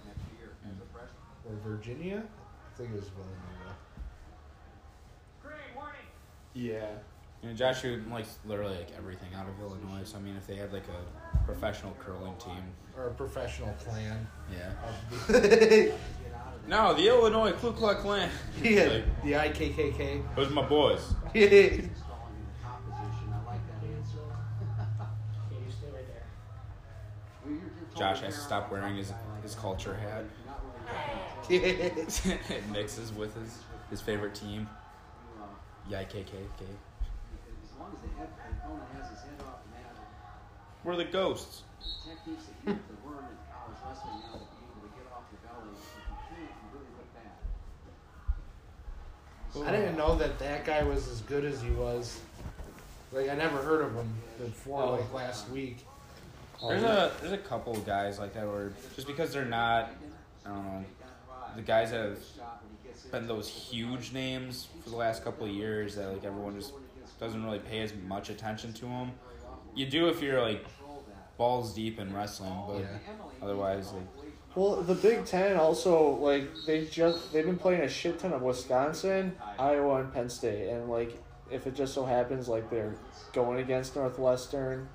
or 1.48 1.54
Virginia. 1.64 2.22
I 2.22 2.76
think 2.78 2.90
it 2.90 2.96
was 2.96 3.08
Villanova. 3.08 3.76
Yeah. 6.54 6.86
You 7.42 7.50
know, 7.50 7.54
Josh 7.54 7.82
Wood 7.84 8.10
likes 8.10 8.38
literally 8.46 8.76
like 8.78 8.88
everything 8.96 9.28
out 9.36 9.46
of 9.48 9.60
Illinois. 9.60 10.04
So 10.04 10.16
I 10.16 10.20
mean, 10.20 10.36
if 10.36 10.46
they 10.46 10.56
had 10.56 10.72
like 10.72 10.86
a 10.88 11.44
professional 11.44 11.94
curling 12.00 12.34
team, 12.36 12.62
Or 12.96 13.08
a 13.08 13.10
professional 13.14 13.74
clan. 13.84 14.26
yeah. 14.50 14.72
yeah, 16.68 16.76
No, 16.76 16.94
the 16.94 17.08
Illinois 17.08 17.52
Ku 17.52 17.72
Klux 17.72 18.00
Klan. 18.02 18.30
the 18.62 19.02
IKKK. 19.24 20.22
Those 20.36 20.48
are 20.48 20.54
my 20.54 20.62
boys. 20.66 21.14
Yeah. 21.34 21.44
Opposition, 21.46 21.82
I 23.32 23.44
like 23.46 23.60
that 23.66 23.86
answer. 23.86 24.18
Okay, 25.50 25.64
you 25.64 25.70
stay 25.70 25.86
right 25.94 26.06
there. 26.08 26.26
Well, 27.44 27.52
you're- 27.54 27.60
you're 27.60 27.98
Josh 27.98 28.20
has 28.20 28.34
to 28.34 28.40
stop 28.40 28.70
wearing 28.70 28.96
his 28.96 29.12
his 29.42 29.54
culture 29.54 29.94
hat. 29.94 30.24
You're 30.44 30.52
not 30.52 30.62
really 31.48 32.56
it 32.56 32.70
mixes 32.70 33.12
with 33.12 33.34
his 33.34 33.58
his 33.90 34.00
favorite 34.00 34.34
team. 34.34 34.68
uh, 35.40 35.46
YKKK. 35.90 36.32
as 36.32 37.78
long 37.78 37.92
as 37.94 38.00
I 49.64 49.70
didn't 49.70 49.96
know 49.96 50.16
that 50.16 50.38
that 50.38 50.64
guy 50.64 50.82
was 50.82 51.08
as 51.08 51.20
good 51.22 51.44
as 51.44 51.60
he 51.62 51.70
was. 51.70 52.20
Like 53.12 53.28
I 53.28 53.34
never 53.34 53.58
heard 53.58 53.82
of 53.82 53.94
him 53.94 54.08
before, 54.38 54.82
Oh. 54.82 54.90
like 54.92 55.12
last 55.12 55.48
week. 55.50 55.78
There's 56.66 56.82
a 56.82 57.12
there's 57.20 57.32
a 57.32 57.38
couple 57.38 57.72
of 57.74 57.84
guys 57.86 58.18
like 58.18 58.34
that 58.34 58.46
where 58.46 58.72
just 58.94 59.06
because 59.06 59.32
they're 59.32 59.44
not, 59.44 59.90
I 60.44 60.48
don't 60.48 60.64
know, 60.64 60.84
the 61.54 61.62
guys 61.62 61.90
that 61.90 62.00
have 62.10 62.18
been 63.12 63.26
those 63.26 63.48
huge 63.48 64.12
names 64.12 64.68
for 64.82 64.90
the 64.90 64.96
last 64.96 65.22
couple 65.22 65.46
of 65.46 65.52
years 65.52 65.94
that 65.96 66.08
like 66.12 66.24
everyone 66.24 66.56
just 66.58 66.72
doesn't 67.20 67.44
really 67.44 67.58
pay 67.58 67.80
as 67.80 67.92
much 68.08 68.30
attention 68.30 68.72
to 68.74 68.86
them. 68.86 69.12
You 69.74 69.86
do 69.86 70.08
if 70.08 70.20
you're 70.22 70.40
like 70.40 70.64
balls 71.36 71.74
deep 71.74 72.00
in 72.00 72.14
wrestling, 72.14 72.54
but 72.66 72.80
Yeah. 72.80 72.86
otherwise 73.42 73.92
like 73.92 74.25
Well, 74.56 74.76
the 74.76 74.94
Big 74.94 75.26
Ten 75.26 75.58
also 75.58 76.16
like 76.16 76.48
they 76.66 76.86
just 76.86 77.30
they've 77.30 77.44
been 77.44 77.58
playing 77.58 77.82
a 77.82 77.88
shit 77.88 78.18
ton 78.18 78.32
of 78.32 78.40
Wisconsin, 78.40 79.36
Iowa, 79.58 80.00
and 80.00 80.12
Penn 80.12 80.30
State, 80.30 80.70
and 80.70 80.88
like 80.88 81.22
if 81.50 81.66
it 81.66 81.74
just 81.74 81.92
so 81.92 82.06
happens 82.06 82.48
like 82.48 82.70
they're 82.70 82.94
going 83.34 83.60
against 83.60 83.94
Northwestern, 83.96 84.88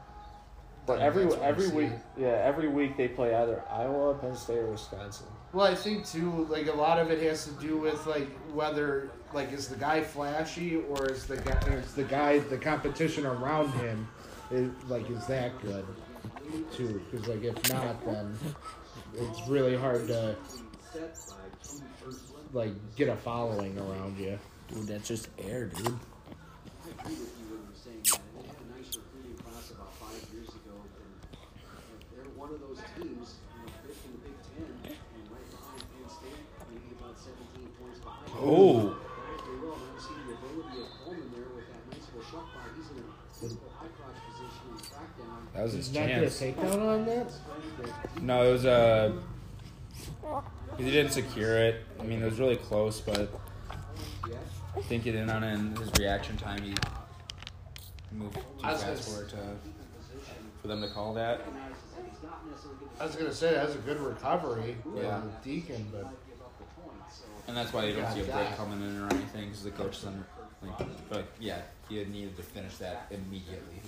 but 0.87 0.99
every 0.99 1.25
that's 1.25 1.35
what 1.35 1.45
I 1.45 1.49
every 1.49 1.67
week, 1.69 1.91
yeah, 2.17 2.41
every 2.43 2.69
week 2.69 2.97
they 2.97 3.07
play 3.07 3.35
either 3.35 3.63
Iowa, 3.69 4.15
Penn 4.15 4.35
State, 4.35 4.57
or 4.57 4.71
Wisconsin. 4.71 5.27
Well, 5.53 5.67
I 5.67 5.75
think 5.75 6.07
too, 6.07 6.47
like 6.49 6.65
a 6.65 6.73
lot 6.73 6.97
of 6.97 7.11
it 7.11 7.21
has 7.21 7.45
to 7.45 7.51
do 7.61 7.77
with 7.77 8.07
like 8.07 8.29
whether 8.55 9.11
like 9.31 9.51
is 9.51 9.67
the 9.67 9.75
guy 9.75 10.01
flashy 10.01 10.77
or 10.77 11.05
is 11.05 11.27
the 11.27 11.37
guy 11.37 11.59
is 11.67 11.93
the 11.93 12.03
guy 12.03 12.39
the 12.39 12.57
competition 12.57 13.27
around 13.27 13.71
him 13.73 14.07
is 14.49 14.71
like 14.89 15.07
is 15.11 15.27
that 15.27 15.61
good 15.61 15.85
too? 16.73 16.99
Because 17.11 17.27
like 17.27 17.43
if 17.43 17.69
not, 17.69 18.03
then 18.05 18.35
it's 19.15 19.47
really 19.47 19.75
hard 19.75 20.07
to 20.07 20.35
like 22.53 22.73
get 22.95 23.09
a 23.09 23.15
following 23.15 23.77
around 23.77 24.17
you. 24.17 24.37
dude, 24.67 24.87
that's 24.87 25.07
just 25.07 25.29
air, 25.39 25.65
dude. 25.65 25.87
I 25.87 25.91
agree 27.07 27.15
with 27.15 27.33
you 27.39 27.45
when 27.47 27.63
you're 27.63 27.79
saying 27.79 28.03
that. 28.11 28.19
And 28.19 28.43
they 28.43 28.47
had 28.51 28.59
a 28.59 28.67
nice 28.75 28.91
recruiting 28.99 29.37
class 29.39 29.71
about 29.71 29.93
five 29.95 30.19
years 30.35 30.49
ago. 30.49 30.75
And 30.75 31.11
if 31.95 32.03
they're 32.11 32.31
one 32.35 32.51
of 32.51 32.59
those 32.59 32.79
teams, 32.99 33.39
you 33.39 33.63
know, 33.63 33.71
fifth 33.87 34.03
in 34.03 34.11
the 34.11 34.21
Big 34.27 34.35
Ten, 34.51 34.67
and 34.91 35.23
right 35.31 35.47
behind 35.47 35.79
Penn 35.79 36.07
State, 36.11 36.43
maybe 36.67 36.91
about 36.99 37.15
17 37.15 37.39
points 37.79 37.99
behind. 38.03 38.27
Oh. 38.35 38.91
They 38.91 39.55
will. 39.63 39.79
And 39.79 39.95
I've 39.95 40.03
seen 40.03 40.19
the 40.27 40.35
ability 40.35 40.77
of 40.83 40.89
Coleman 41.07 41.31
there 41.31 41.47
with 41.55 41.67
that 41.71 41.83
nice 41.87 42.07
little 42.11 42.27
shot 42.27 42.45
by. 42.51 42.67
He's 42.75 42.91
in 42.91 42.99
a 42.99 43.07
typical 43.31 43.71
high 43.79 43.91
crotch 43.95 44.19
position 44.27 44.63
in 44.75 44.79
crackdown. 44.91 45.39
That 45.55 45.63
was 45.63 45.73
his 45.79 45.87
Not 45.95 46.07
get 46.11 46.19
a 46.19 46.27
chance. 46.27 46.35
takedown 46.43 46.79
on 46.83 46.99
that. 47.07 47.31
No, 48.21 48.47
it 48.47 48.51
was 48.51 48.65
uh 48.65 49.11
he 50.77 50.89
didn't 50.89 51.11
secure 51.11 51.57
it. 51.57 51.83
I 51.99 52.03
mean, 52.03 52.21
it 52.21 52.25
was 52.25 52.39
really 52.39 52.55
close, 52.55 53.01
but 53.01 53.29
I 54.75 54.81
think 54.81 55.03
he 55.03 55.11
didn't 55.11 55.29
on 55.29 55.43
it. 55.43 55.53
And 55.53 55.77
his 55.77 55.91
reaction 55.99 56.37
time, 56.37 56.61
he 56.63 56.73
moved 58.11 58.35
too 58.35 58.41
fast 58.61 59.09
for 59.09 59.23
it 59.23 59.29
to 59.29 59.37
for 60.61 60.67
them 60.67 60.81
to 60.81 60.87
call 60.87 61.13
that. 61.15 61.41
He's 61.41 62.23
not 62.23 62.47
necessarily 62.49 62.79
going 62.79 62.91
I 62.99 63.05
was 63.05 63.15
gonna 63.15 63.33
say 63.33 63.53
that 63.53 63.65
was 63.65 63.75
a 63.75 63.79
good 63.79 63.99
recovery, 63.99 64.77
Yeah. 64.95 65.21
Deakin, 65.43 65.87
but 65.91 66.03
to 66.03 66.15
give 66.29 66.41
up 66.41 66.57
the 66.57 66.81
points. 66.81 67.17
So 67.19 67.25
And 67.47 67.57
that's 67.57 67.73
why 67.73 67.85
you 67.85 67.95
don't 67.95 68.11
see 68.13 68.21
a 68.21 68.25
break 68.25 68.55
coming 68.55 68.81
in 68.81 69.01
or 69.01 69.05
anything 69.07 69.49
because 69.49 69.63
the 69.63 69.71
coach 69.71 69.97
is 69.97 70.05
under. 70.05 70.25
Like, 70.61 71.09
but 71.09 71.25
yeah, 71.39 71.61
he 71.89 71.97
had 71.97 72.09
needed 72.11 72.37
to 72.37 72.43
finish 72.43 72.77
that 72.77 73.07
immediately. 73.09 73.81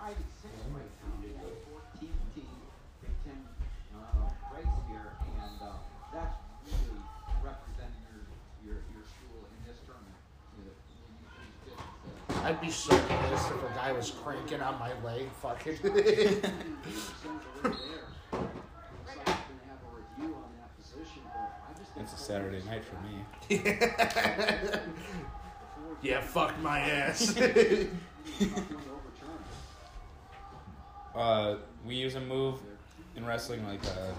five 0.00 0.16
I'd 12.44 12.60
be 12.60 12.70
so 12.70 12.90
pissed 12.90 13.50
if 13.50 13.62
a 13.62 13.72
guy 13.74 13.92
was 13.92 14.10
cranking 14.10 14.60
on 14.60 14.78
my 14.78 14.92
leg, 15.02 15.28
fucking. 15.40 15.74
80% 15.76 15.86
already 15.86 16.40
there. 17.62 17.72
Looks 18.32 18.58
like 19.06 19.18
it's 19.28 19.38
a 19.38 19.40
review 19.94 20.34
on 20.34 20.50
that 20.58 20.70
position, 20.76 21.22
but 21.24 21.50
I 21.68 21.70
just 21.78 21.92
think 21.92 22.04
It's 22.06 22.14
a 22.14 22.16
Saturday 22.16 22.62
night 22.66 22.84
for 22.84 22.98
me. 23.00 23.14
yeah, 26.02 26.20
fuck 26.20 26.58
my 26.60 26.80
ass. 26.80 27.28
Nothing 27.36 27.90
to 28.38 28.44
overturn. 28.44 29.44
Uh, 31.14 31.56
we 31.86 31.94
use 31.94 32.16
a 32.16 32.20
move 32.20 32.58
in 33.16 33.24
wrestling 33.24 33.64
like 33.66 33.82
uh, 33.86 34.12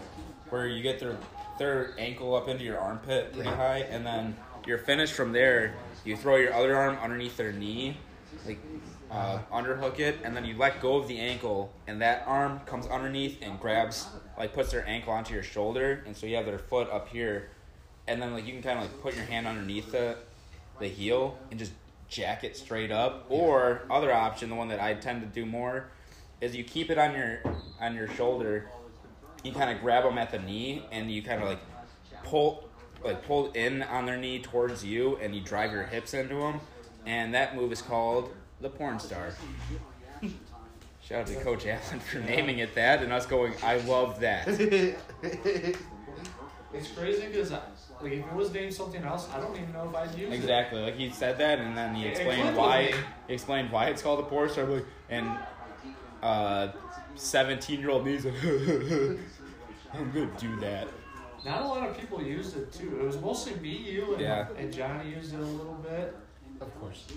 where 0.49 0.67
you 0.67 0.81
get 0.81 0.99
their 0.99 1.17
their 1.59 1.93
ankle 1.97 2.35
up 2.35 2.47
into 2.47 2.63
your 2.63 2.79
armpit 2.79 3.33
pretty 3.33 3.49
high, 3.49 3.79
and 3.89 4.05
then 4.05 4.35
you're 4.65 4.77
finished 4.77 5.13
from 5.13 5.31
there. 5.33 5.73
You 6.05 6.15
throw 6.17 6.37
your 6.37 6.53
other 6.53 6.75
arm 6.75 6.97
underneath 7.01 7.35
their 7.37 7.51
knee, 7.51 7.97
like 8.45 8.59
uh, 9.11 9.39
underhook 9.51 9.99
it, 9.99 10.17
and 10.23 10.35
then 10.35 10.45
you 10.45 10.57
let 10.57 10.81
go 10.81 10.97
of 10.97 11.07
the 11.07 11.19
ankle, 11.19 11.71
and 11.87 12.01
that 12.01 12.23
arm 12.25 12.59
comes 12.65 12.87
underneath 12.87 13.37
and 13.41 13.59
grabs, 13.59 14.07
like 14.37 14.53
puts 14.53 14.71
their 14.71 14.85
ankle 14.87 15.13
onto 15.13 15.33
your 15.33 15.43
shoulder, 15.43 16.03
and 16.05 16.15
so 16.15 16.25
you 16.25 16.35
have 16.35 16.45
their 16.45 16.59
foot 16.59 16.89
up 16.89 17.07
here, 17.09 17.49
and 18.07 18.21
then 18.21 18.33
like 18.33 18.45
you 18.45 18.53
can 18.53 18.63
kind 18.63 18.79
of 18.79 18.85
like 18.85 19.01
put 19.01 19.15
your 19.15 19.25
hand 19.25 19.47
underneath 19.47 19.91
the 19.91 20.17
the 20.79 20.87
heel 20.87 21.37
and 21.51 21.59
just 21.59 21.71
jack 22.09 22.43
it 22.43 22.57
straight 22.57 22.91
up. 22.91 23.25
Or 23.29 23.83
other 23.89 24.11
option, 24.13 24.49
the 24.49 24.55
one 24.55 24.67
that 24.69 24.79
I 24.79 24.93
tend 24.95 25.21
to 25.21 25.27
do 25.27 25.45
more, 25.45 25.85
is 26.41 26.55
you 26.55 26.63
keep 26.63 26.89
it 26.89 26.97
on 26.97 27.13
your 27.13 27.41
on 27.79 27.95
your 27.95 28.07
shoulder. 28.09 28.69
You 29.43 29.51
kind 29.51 29.69
of 29.69 29.81
grab 29.81 30.03
them 30.03 30.17
at 30.17 30.31
the 30.31 30.39
knee 30.39 30.85
and 30.91 31.11
you 31.11 31.21
kind 31.21 31.41
of 31.41 31.49
like 31.49 31.59
pull 32.23 32.69
like 33.03 33.25
pull 33.25 33.51
in 33.51 33.83
on 33.83 34.05
their 34.05 34.17
knee 34.17 34.39
towards 34.39 34.83
you, 34.83 35.17
and 35.17 35.35
you 35.35 35.41
drive 35.41 35.71
your 35.71 35.83
hips 35.83 36.13
into 36.13 36.35
them. 36.35 36.61
And 37.05 37.33
that 37.33 37.55
move 37.55 37.71
is 37.71 37.81
called 37.81 38.33
the 38.61 38.69
porn 38.69 38.99
star. 38.99 39.31
Shout 41.01 41.21
out 41.21 41.27
to 41.27 41.35
Coach 41.43 41.65
Allen 41.65 41.99
for 41.99 42.19
naming 42.19 42.59
it 42.59 42.75
that, 42.75 43.03
and 43.03 43.11
us 43.11 43.25
going, 43.25 43.53
I 43.63 43.77
love 43.77 44.19
that. 44.21 44.47
It's 46.75 46.87
crazy 46.87 47.27
because 47.27 47.51
like 47.51 47.61
if 48.01 48.25
it 48.25 48.33
was 48.33 48.51
named 48.51 48.73
something 48.73 49.03
else, 49.03 49.29
I 49.31 49.39
don't 49.39 49.55
even 49.55 49.71
know 49.73 49.87
if 49.89 49.95
I'd 49.95 50.17
use 50.17 50.33
Exactly. 50.33 50.81
Like 50.81 50.95
he 50.97 51.11
said 51.11 51.37
that, 51.37 51.59
and 51.59 51.77
then 51.77 51.93
he 51.93 52.05
It- 52.05 52.07
it 52.07 52.11
explained 52.27 52.57
why. 52.57 52.93
He 53.27 53.33
explained 53.35 53.71
why 53.71 53.85
it's 53.89 54.01
called 54.01 54.17
the 54.19 54.23
porn 54.23 54.49
star. 54.49 54.65
Like, 54.65 54.85
and 55.09 55.37
uh, 56.23 56.69
seventeen-year-old 57.13 58.03
me's 58.03 58.25
like, 58.25 58.33
I'm 59.93 60.11
gonna 60.11 60.31
do 60.39 60.55
that. 60.61 60.87
not 61.45 61.61
a 61.61 61.67
lot 61.67 61.87
of 61.87 61.95
people 61.95 62.19
used 62.23 62.57
it 62.57 62.73
too. 62.73 62.97
It 62.99 63.03
was 63.05 63.19
mostly 63.21 63.53
me, 63.59 63.69
you, 63.77 64.13
and, 64.13 64.21
Yeah. 64.21 64.47
and 64.57 64.73
Johnny 64.73 65.11
used 65.11 65.31
it 65.35 65.39
a 65.39 65.43
little 65.43 65.75
bit. 65.75 66.15
Of 66.61 66.79
course. 66.79 67.05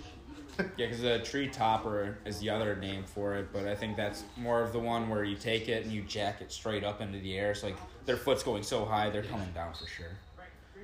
Yeah, 0.79 0.87
because 0.87 1.03
a 1.03 1.19
tree 1.19 1.49
topper 1.49 2.17
is 2.25 2.39
the 2.39 2.49
other 2.49 2.77
name 2.77 3.05
for 3.05 3.35
it, 3.35 3.49
but 3.53 3.67
I 3.69 3.75
think 3.75 3.95
that's 3.95 4.25
more 4.39 4.63
of 4.63 4.73
the 4.73 4.79
one 4.79 5.11
where 5.11 5.23
you 5.23 5.37
take 5.37 5.69
it 5.69 5.85
and 5.85 5.93
you 5.93 6.01
jack 6.01 6.41
it 6.41 6.51
straight 6.51 6.83
up 6.83 7.03
into 7.03 7.19
the 7.19 7.37
air. 7.37 7.55
So 7.55 7.67
like 7.67 7.77
their 8.07 8.17
foot's 8.17 8.43
going 8.43 8.63
so 8.63 8.87
high, 8.87 9.11
they're 9.11 9.23
coming 9.23 9.51
down 9.55 9.75
for 9.75 9.87
sure. 9.87 10.07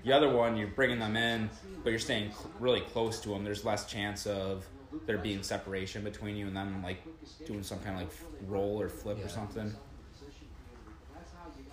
The 0.05 0.12
other 0.12 0.28
one, 0.28 0.59
you're 0.59 0.68
bringing 0.68 0.98
them 0.98 1.16
in, 1.16 1.48
but 1.82 1.88
you're 1.88 1.98
staying 1.98 2.32
cl- 2.32 2.50
really 2.61 2.80
close 2.82 3.18
to 3.20 3.30
them. 3.30 3.44
There's 3.44 3.64
less 3.64 3.86
chance 3.86 4.26
of 4.26 4.66
there 5.07 5.16
being 5.16 5.42
separation 5.42 6.05
between 6.05 6.36
you 6.36 6.48
and 6.48 6.55
them, 6.55 6.82
like 6.82 6.98
doing 7.46 7.62
some 7.62 7.78
kind 7.78 7.96
of 7.96 8.03
like 8.03 8.12
roll 8.50 8.78
or 8.78 8.90
flip 8.90 9.24
or 9.24 9.28
something. 9.30 9.74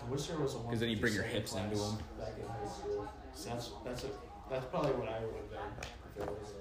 I 0.01 0.09
wish 0.09 0.27
there 0.27 0.37
was 0.37 0.53
a 0.53 0.57
one. 0.59 0.69
'Cause 0.71 0.79
then 0.79 0.87
you 0.89 0.95
bring 0.95 1.13
your 1.15 1.23
hips 1.23 1.53
into 1.53 1.75
Back 2.17 2.29
in 2.41 2.47
high 2.47 2.65
school. 2.65 3.09
So 3.33 3.49
that's 3.49 3.71
that's 3.83 4.03
a, 4.05 4.07
that's 4.49 4.65
probably 4.67 4.91
what 4.91 5.09
I 5.09 5.19
would 5.19 5.35
have 5.35 5.51
done 5.51 5.71
if 6.15 6.21
it 6.23 6.29
was. 6.29 6.51
A, 6.51 6.58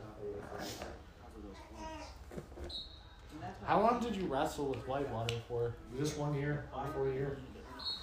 How 3.64 3.82
long 3.82 4.00
did 4.00 4.16
you 4.16 4.26
wrestle 4.26 4.66
with 4.66 4.88
Whitewater 4.88 5.34
for? 5.46 5.74
just 5.98 6.16
one 6.16 6.34
year, 6.34 6.64
one 6.72 6.90
full 6.92 7.12
year. 7.12 7.36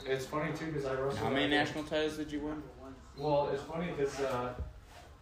It's 0.05 0.25
funny 0.25 0.53
too 0.53 0.67
because 0.67 0.85
I 0.85 0.93
wrestled. 0.93 1.17
How 1.17 1.29
many 1.29 1.47
national 1.49 1.83
titles 1.85 2.17
did 2.17 2.31
you 2.31 2.41
win? 2.41 2.61
Well, 3.17 3.49
it's 3.51 3.63
funny 3.63 3.91
because 3.91 4.19
uh, 4.19 4.53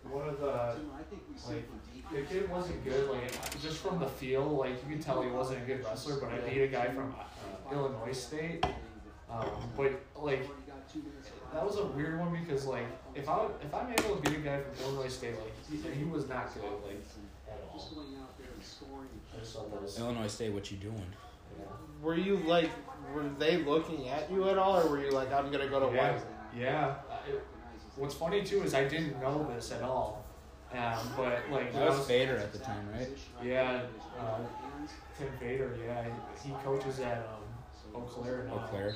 one 0.04 0.28
of 0.28 0.40
the 0.42 0.76
like 1.48 1.70
the 2.12 2.22
kid 2.24 2.50
wasn't 2.50 2.84
good. 2.84 3.10
Like 3.10 3.62
just 3.62 3.78
from 3.78 4.00
the 4.00 4.08
feel, 4.08 4.50
like 4.50 4.72
you 4.84 4.96
could 4.96 5.02
tell 5.02 5.22
he 5.22 5.30
wasn't 5.30 5.64
a 5.64 5.66
good 5.66 5.84
wrestler. 5.84 6.18
But 6.20 6.34
I 6.34 6.38
beat 6.50 6.62
a 6.62 6.68
guy 6.68 6.88
from 6.88 7.16
uh, 7.18 7.74
Illinois 7.74 8.12
State. 8.12 8.66
Um, 9.32 9.48
but 9.78 9.94
like 10.16 10.48
that 11.54 11.66
was 11.66 11.78
a 11.78 11.86
weird 11.86 12.20
one 12.20 12.36
because 12.40 12.66
like 12.66 12.86
if 13.16 13.30
I 13.30 13.46
if 13.62 13.74
I'm 13.74 13.92
able 13.92 14.16
to 14.18 14.22
beat 14.30 14.40
a 14.40 14.42
guy 14.42 14.60
from 14.62 14.86
Illinois 14.86 15.08
State, 15.10 15.36
like 15.40 15.54
he, 15.70 16.00
he 16.00 16.04
was 16.06 16.28
not 16.28 16.54
good 16.54 16.64
like 16.86 17.02
at 17.48 17.60
all. 17.72 17.80
I 19.36 19.40
just 19.40 19.54
thought 19.56 19.82
that 19.82 20.00
Illinois 20.00 20.28
State, 20.28 20.54
what 20.54 20.72
you 20.72 20.78
doing? 20.78 21.06
Were 22.02 22.16
you 22.16 22.38
like, 22.38 22.70
were 23.14 23.30
they 23.40 23.58
looking 23.58 24.10
at 24.10 24.30
you 24.32 24.50
at 24.50 24.58
all, 24.58 24.80
or 24.80 24.88
were 24.90 25.02
you 25.04 25.12
like, 25.12 25.32
I'm 25.32 25.52
gonna 25.52 25.68
go 25.68 25.90
to 25.90 25.96
yeah, 25.96 26.12
White? 26.14 26.22
yeah. 26.58 26.96
Uh, 27.10 27.16
it- 27.30 27.46
what's 27.96 28.16
funny 28.16 28.44
too 28.44 28.64
is 28.64 28.74
I 28.74 28.88
didn't 28.88 29.20
know 29.22 29.48
this 29.54 29.72
at 29.72 29.82
all. 29.84 30.26
Um, 30.74 30.98
but 31.16 31.40
like 31.52 31.72
when 31.72 31.74
That 31.74 31.84
I 31.84 31.90
was 31.90 32.00
was 32.00 32.08
Vader 32.08 32.38
at 32.38 32.52
the 32.52 32.58
time, 32.58 32.90
right? 32.92 33.10
Yeah, 33.44 33.84
uh, 34.20 34.40
Tim 35.18 35.28
Vader. 35.40 35.78
Yeah, 35.86 36.06
he 36.44 36.52
coaches 36.64 37.00
at 37.00 37.20
um, 37.20 37.96
Eau 37.96 38.02
Claire 38.02 38.46
now. 38.46 38.56
Eau 38.56 38.68
Claire. 38.72 38.96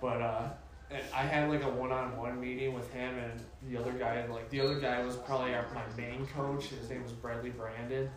But 0.00 0.22
uh, 0.22 0.48
and 0.90 1.02
I 1.14 1.22
had 1.22 1.48
like 1.50 1.62
a 1.62 1.68
one-on-one 1.68 2.40
meeting 2.40 2.72
with 2.72 2.90
him 2.92 3.14
and 3.18 3.40
the 3.70 3.78
other 3.78 3.92
guy. 3.92 4.26
Like 4.26 4.48
the 4.50 4.60
other 4.60 4.80
guy 4.80 5.04
was 5.04 5.16
probably 5.16 5.54
our, 5.54 5.66
my 5.74 5.82
main 5.96 6.26
coach. 6.26 6.66
His 6.66 6.88
name 6.88 7.02
was 7.02 7.12
Bradley 7.12 7.50
Brandon. 7.50 8.08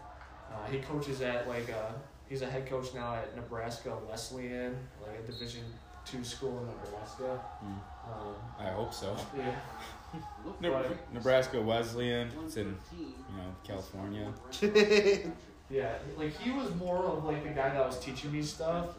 Uh, 0.52 0.70
he 0.70 0.80
coaches 0.80 1.22
at 1.22 1.48
like 1.48 1.70
uh, 1.70 1.92
he's 2.30 2.42
a 2.42 2.50
head 2.50 2.68
coach 2.68 2.94
now 2.94 3.16
at 3.16 3.36
Nebraska 3.36 3.98
Wesleyan, 4.10 4.76
like 5.06 5.20
a 5.20 5.32
Division 5.32 5.64
two 6.06 6.24
school 6.24 6.60
in 6.60 6.68
Nebraska. 6.68 7.38
Hmm. 7.60 8.12
Um, 8.12 8.36
I 8.60 8.70
hope 8.72 8.94
so. 8.94 9.16
yeah, 9.38 9.56
Ne- 10.62 10.96
Nebraska 11.14 11.62
Wesleyan. 11.62 12.30
It's 12.46 12.58
in 12.58 12.76
you 12.98 13.06
know 13.38 13.56
California. 13.66 14.34
yeah. 15.70 15.96
Like 16.18 16.38
he 16.40 16.52
was 16.52 16.74
more 16.76 17.04
of 17.06 17.26
like 17.26 17.44
the 17.44 17.50
guy 17.50 17.70
that 17.70 17.86
was 17.86 18.00
teaching 18.00 18.32
me 18.32 18.42
stuff. 18.42 18.96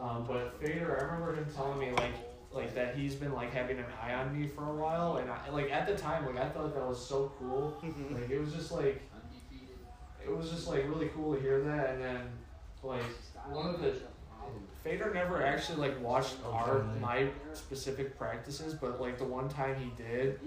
Um, 0.00 0.24
but 0.26 0.60
Fader, 0.60 0.98
I 0.98 1.04
remember 1.04 1.36
him 1.36 1.46
telling 1.54 1.78
me 1.78 1.92
like 1.92 2.12
like 2.54 2.74
that 2.74 2.96
he's 2.96 3.14
been 3.14 3.32
like 3.34 3.52
having 3.52 3.78
an 3.78 3.84
eye 4.02 4.14
on 4.14 4.38
me 4.38 4.46
for 4.46 4.64
a 4.64 4.74
while, 4.74 5.16
and 5.16 5.30
I, 5.30 5.50
like 5.50 5.70
at 5.72 5.86
the 5.86 5.96
time, 5.96 6.24
like 6.26 6.38
I 6.38 6.48
thought 6.48 6.74
that 6.74 6.86
was 6.86 7.04
so 7.04 7.32
cool. 7.38 7.76
Like 8.12 8.30
it 8.30 8.40
was 8.40 8.52
just 8.52 8.72
like 8.72 9.02
it 10.24 10.34
was 10.34 10.50
just 10.50 10.68
like 10.68 10.88
really 10.88 11.08
cool 11.08 11.34
to 11.34 11.40
hear 11.40 11.60
that, 11.62 11.90
and 11.90 12.02
then 12.02 12.20
like 12.82 13.02
one 13.50 13.74
of 13.74 13.80
the 13.80 13.94
Fader 14.84 15.12
never 15.14 15.42
actually 15.42 15.78
like 15.78 15.98
watched 16.02 16.36
our 16.44 16.84
my 17.00 17.28
specific 17.54 18.18
practices, 18.18 18.74
but 18.74 19.00
like 19.00 19.16
the 19.16 19.24
one 19.24 19.48
time 19.48 19.74
he 19.76 19.90
did, 20.02 20.38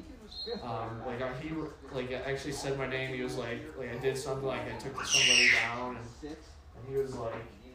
um, 0.64 1.02
like 1.08 1.24
I, 1.24 1.34
he 1.42 1.50
like 1.92 2.12
actually 2.12 2.52
said 2.52 2.78
my 2.78 2.86
name. 2.88 3.16
He 3.16 3.24
was 3.24 3.36
like 3.36 3.62
like 3.78 3.92
I 3.92 3.98
did 3.98 4.16
something 4.16 4.48
like 4.48 4.62
I 4.62 4.78
took 4.78 5.04
somebody 5.04 5.50
down, 5.60 5.98
and, 5.98 6.30
and 6.32 6.88
he 6.88 6.98
was 6.98 7.16
like, 7.16 7.34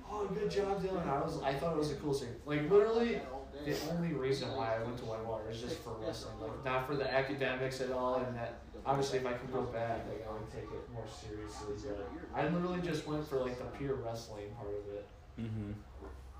"Oh, 0.08 0.24
good 0.26 0.48
job, 0.48 0.80
Dylan." 0.80 1.04
I 1.08 1.20
was 1.20 1.42
I 1.42 1.52
thought 1.54 1.72
it 1.72 1.78
was 1.78 1.88
the 1.90 1.96
coolest 1.96 2.22
thing. 2.22 2.34
Like 2.46 2.70
literally, 2.70 3.20
the 3.64 3.76
only 3.92 4.12
reason 4.12 4.48
why 4.56 4.76
I 4.76 4.82
went 4.82 4.98
to 4.98 5.04
Whitewater 5.04 5.50
is 5.50 5.60
just 5.60 5.78
for 5.78 5.94
wrestling, 6.04 6.34
like 6.40 6.64
not 6.64 6.86
for 6.86 6.94
the 6.96 7.12
academics 7.12 7.80
at 7.80 7.90
all, 7.90 8.16
and 8.16 8.36
that 8.36 8.60
obviously 8.84 9.18
if 9.18 9.26
I 9.26 9.32
could 9.34 9.52
go 9.52 9.62
back, 9.62 10.06
like 10.08 10.26
I 10.28 10.32
would 10.32 10.50
take 10.50 10.64
it 10.70 10.92
more 10.92 11.04
seriously. 11.06 11.90
But 11.96 12.38
I 12.38 12.48
literally 12.48 12.80
just 12.80 13.06
went 13.06 13.26
for 13.26 13.36
like 13.36 13.58
the 13.58 13.64
pure 13.78 13.94
wrestling 13.96 14.50
part 14.56 14.68
of 14.70 14.94
it, 14.94 15.06
Mm-hmm. 15.40 15.72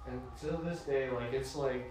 and 0.07 0.21
to 0.43 0.63
this 0.69 0.81
day, 0.83 1.09
like 1.11 1.33
it's 1.33 1.57
like 1.57 1.91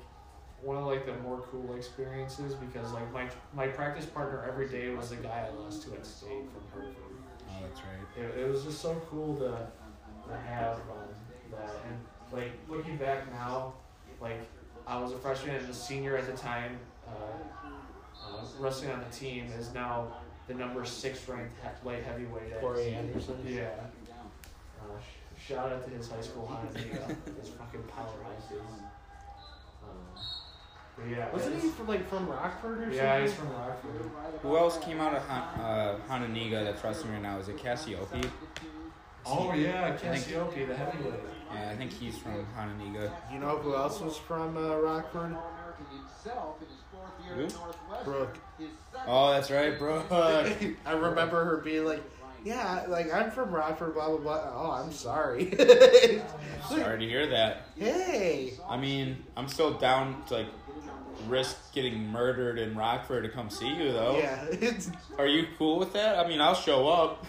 one 0.62 0.78
of 0.78 0.86
like 0.86 1.06
the 1.08 1.16
more 1.24 1.40
cool 1.52 1.76
experiences 1.76 2.54
because 2.54 2.92
like 2.94 3.12
my 3.12 3.28
my 3.54 3.68
practice 3.68 4.06
partner 4.06 4.46
every 4.48 4.68
day 4.70 4.94
was 4.94 5.10
the 5.10 5.16
guy 5.16 5.48
I 5.50 5.60
lost 5.64 5.84
to 5.84 5.94
at 5.94 6.06
state 6.06 6.46
from 6.52 6.62
Hartford. 6.72 6.96
Oh, 7.50 7.64
that's 7.64 7.82
right. 7.82 8.24
It, 8.24 8.42
it 8.42 8.50
was 8.50 8.64
just 8.64 8.80
so 8.82 9.02
cool 9.10 9.36
to 9.38 9.68
to 10.30 10.38
have 10.38 10.76
um, 10.76 11.10
that 11.52 11.72
and 11.88 11.98
like 12.32 12.52
looking 12.70 12.98
back 12.98 13.32
now, 13.34 13.74
like 14.22 14.40
I 14.88 15.00
was 15.00 15.12
a 15.14 15.18
freshman 15.18 15.56
and 15.56 15.70
a 15.70 15.74
senior 15.74 16.18
at 16.18 16.26
the 16.28 16.34
time. 16.34 16.78
Uh, 17.08 17.12
uh, 18.26 18.42
wrestling 18.60 18.92
on 18.92 19.00
the 19.00 19.16
team 19.16 19.48
is 19.58 19.74
now 19.74 20.08
the 20.48 20.54
number 20.54 20.84
six 20.86 21.28
ranked 21.28 21.54
he- 21.62 21.88
light 21.88 22.04
heavyweight. 22.04 22.60
Corey 22.60 22.84
senior. 22.86 22.98
Anderson? 23.00 23.38
Yeah. 23.48 23.70
Uh, 24.80 24.84
shout 25.40 25.72
out 25.72 25.84
to 25.86 25.90
his 25.92 26.10
high 26.10 26.22
school 26.22 26.46
Honolulu, 26.48 27.16
his 27.40 27.50
fucking 27.50 27.82
powerhouses. 27.84 28.62
Um, 29.84 30.24
but 30.98 31.08
yeah, 31.10 31.32
Wasn't 31.32 31.52
it's- 31.56 31.64
he 31.64 31.70
from 31.72 31.88
like 31.88 32.08
from 32.10 32.28
Rockford 32.28 32.78
or 32.80 32.82
something? 32.84 32.98
Yeah, 32.98 33.22
he's 33.22 33.34
from 33.34 33.50
Rockford. 33.52 33.92
Who 34.42 34.58
else 34.58 34.78
came 34.80 35.00
out 35.00 35.16
of 35.16 35.24
Han- 35.28 35.60
uh, 35.60 35.98
Hononegah 36.10 36.64
that's 36.64 36.84
wrestling 36.84 37.14
right 37.14 37.22
now? 37.22 37.38
Is 37.40 37.48
it 37.50 37.58
Cassiope? 37.58 38.30
Oh 39.26 39.54
yeah, 39.54 39.96
Cassiope, 39.98 40.68
the 40.68 40.76
heavyweight. 40.76 41.14
Yeah, 41.54 41.70
I 41.72 41.76
think 41.76 41.92
he's 41.92 42.18
from 42.18 42.46
Hononegah. 42.58 43.12
You 43.32 43.40
know 43.40 43.58
who 43.58 43.76
else 43.76 44.00
was 44.00 44.18
from 44.18 44.58
uh, 44.58 44.76
Rockford? 44.78 45.36
Who? 47.36 47.48
Brooke. 48.04 48.38
Oh, 49.08 49.32
that's 49.32 49.50
right, 49.50 49.78
bro. 49.78 50.04
I 50.86 50.92
remember 50.92 51.44
her 51.46 51.58
being 51.58 51.86
like, 51.86 52.04
"Yeah, 52.44 52.86
like 52.88 53.14
I'm 53.14 53.32
from 53.32 53.52
Rockford, 53.52 53.94
blah 53.94 54.10
blah 54.10 54.18
blah." 54.18 54.52
Oh, 54.54 54.72
I'm 54.72 54.92
sorry. 54.92 55.54
Sorry 56.70 57.00
to 57.00 57.06
hear 57.06 57.28
that. 57.28 57.66
hey, 57.78 58.54
I 58.70 58.78
mean, 58.78 59.24
I'm 59.36 59.48
still 59.48 59.74
down 59.74 60.24
to 60.28 60.36
like 60.36 60.48
risk 61.28 61.74
getting 61.74 62.08
murdered 62.08 62.60
in 62.60 62.76
Rockford 62.76 63.24
to 63.24 63.30
come 63.30 63.50
see 63.50 63.74
you, 63.74 63.92
though. 63.92 64.18
yeah, 64.18 64.46
it's 64.52 64.90
Are 65.18 65.28
you 65.28 65.48
cool 65.58 65.80
with 65.80 65.94
that? 65.94 66.18
I 66.24 66.28
mean, 66.28 66.40
I'll 66.40 66.56
show 66.56 66.88
up. 66.88 67.26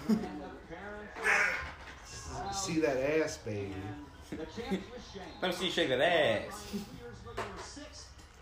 see 2.53 2.81
that 2.81 3.20
ass, 3.20 3.39
baby. 3.39 3.75
Let 4.39 5.51
me 5.51 5.53
see 5.53 5.64
you 5.66 5.70
shake 5.70 5.89
that 5.89 6.01
ass. 6.01 6.66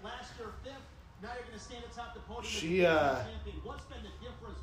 Last 0.02 0.32
year, 0.38 0.48
fifth. 0.64 0.74
Now 1.22 1.28
you're 1.34 1.42
going 1.46 1.52
to 1.52 1.58
stand 1.58 1.84
atop 1.90 2.14
the 2.14 2.20
podium. 2.20 2.44
She, 2.50 2.86
uh. 2.86 3.16
What's 3.62 3.84
been 3.84 3.98
the 4.02 4.10
difference? 4.24 4.58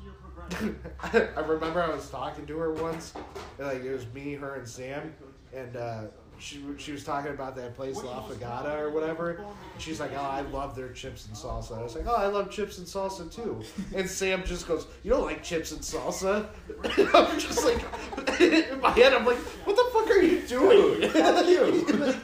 I 1.36 1.40
remember 1.40 1.82
I 1.82 1.90
was 1.90 2.08
talking 2.10 2.46
to 2.46 2.58
her 2.58 2.72
once, 2.72 3.12
like 3.58 3.82
it 3.84 3.92
was 3.92 4.06
me, 4.14 4.34
her, 4.34 4.54
and 4.54 4.68
Sam, 4.68 5.14
and 5.54 5.76
uh, 5.76 6.04
she 6.38 6.62
she 6.78 6.92
was 6.92 7.04
talking 7.04 7.32
about 7.32 7.56
that 7.56 7.74
place 7.76 7.96
La 7.96 8.22
Fagata 8.22 8.78
or 8.80 8.90
whatever. 8.90 9.30
And 9.38 9.46
she's 9.82 10.00
like, 10.00 10.12
"Oh, 10.14 10.20
I 10.20 10.40
love 10.42 10.74
their 10.76 10.90
chips 10.90 11.26
and 11.26 11.36
salsa." 11.36 11.78
I 11.78 11.82
was 11.82 11.94
like, 11.94 12.06
"Oh, 12.06 12.14
I 12.14 12.26
love 12.26 12.50
chips 12.50 12.78
and 12.78 12.86
salsa 12.86 13.32
too." 13.34 13.62
And 13.94 14.08
Sam 14.08 14.44
just 14.44 14.66
goes, 14.68 14.86
"You 15.02 15.10
don't 15.10 15.24
like 15.24 15.42
chips 15.42 15.72
and 15.72 15.80
salsa?" 15.80 16.46
And 16.84 17.08
I'm 17.14 17.38
just 17.38 17.64
like, 17.64 18.40
in 18.40 18.80
my 18.80 18.90
head, 18.90 19.12
I'm 19.14 19.24
like, 19.26 19.38
"What 19.66 19.76
the 19.76 19.84
fuck 19.92 20.08
are 20.10 20.22
you 20.22 20.40
doing?" 20.42 21.02
you. 21.48 22.14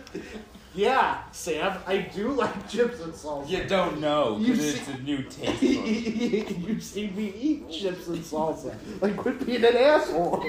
yeah, 0.74 1.22
Sam, 1.32 1.78
I 1.86 1.98
do 1.98 2.30
like 2.32 2.68
chips 2.68 3.00
and 3.00 3.12
salsa. 3.12 3.48
You 3.48 3.64
don't 3.64 4.00
know, 4.00 4.38
You 4.38 4.52
because 4.52 4.74
it's 4.74 4.86
see- 4.86 4.92
a 4.92 4.98
new 4.98 5.22
taste. 5.22 5.60
book. 5.60 6.68
You've 6.68 6.82
seen 6.82 7.16
me 7.16 7.32
eat 7.40 7.70
chips 7.70 8.08
and 8.08 8.18
salsa. 8.18 8.74
Like, 9.00 9.16
quit 9.16 9.44
being 9.46 9.64
an 9.64 9.76
asshole. 9.76 10.44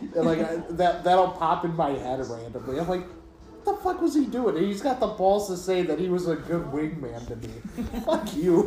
And 0.00 0.24
like 0.24 0.38
I, 0.38 0.56
that, 0.70 1.04
that'll 1.04 1.32
pop 1.32 1.64
in 1.64 1.74
my 1.74 1.90
head 1.90 2.20
randomly. 2.28 2.78
I'm 2.78 2.88
like, 2.88 3.04
what 3.04 3.64
the 3.64 3.82
fuck 3.82 4.00
was 4.00 4.14
he 4.14 4.26
doing? 4.26 4.56
And 4.56 4.66
he's 4.66 4.80
got 4.80 5.00
the 5.00 5.06
balls 5.06 5.48
to 5.48 5.56
say 5.56 5.82
that 5.82 5.98
he 5.98 6.08
was 6.08 6.28
a 6.28 6.36
good 6.36 6.64
wingman 6.66 7.26
to 7.28 7.36
me. 7.36 8.00
fuck 8.04 8.34
you. 8.36 8.62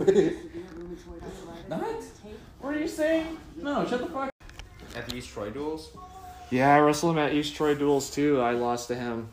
What? 1.68 2.04
What 2.60 2.76
are 2.76 2.80
you 2.80 2.88
saying? 2.88 3.38
No, 3.56 3.86
shut 3.88 4.02
the 4.02 4.08
fuck. 4.08 4.32
At 4.96 5.10
the 5.10 5.16
East 5.16 5.30
Troy 5.30 5.50
duels. 5.50 5.96
Yeah, 6.50 6.76
I 6.76 6.80
wrestled 6.80 7.18
him 7.18 7.24
at 7.24 7.34
East 7.34 7.56
Troy 7.56 7.74
Duels 7.74 8.12
too. 8.12 8.40
I 8.40 8.52
lost 8.52 8.90
to 8.90 8.96
him. 8.96 9.28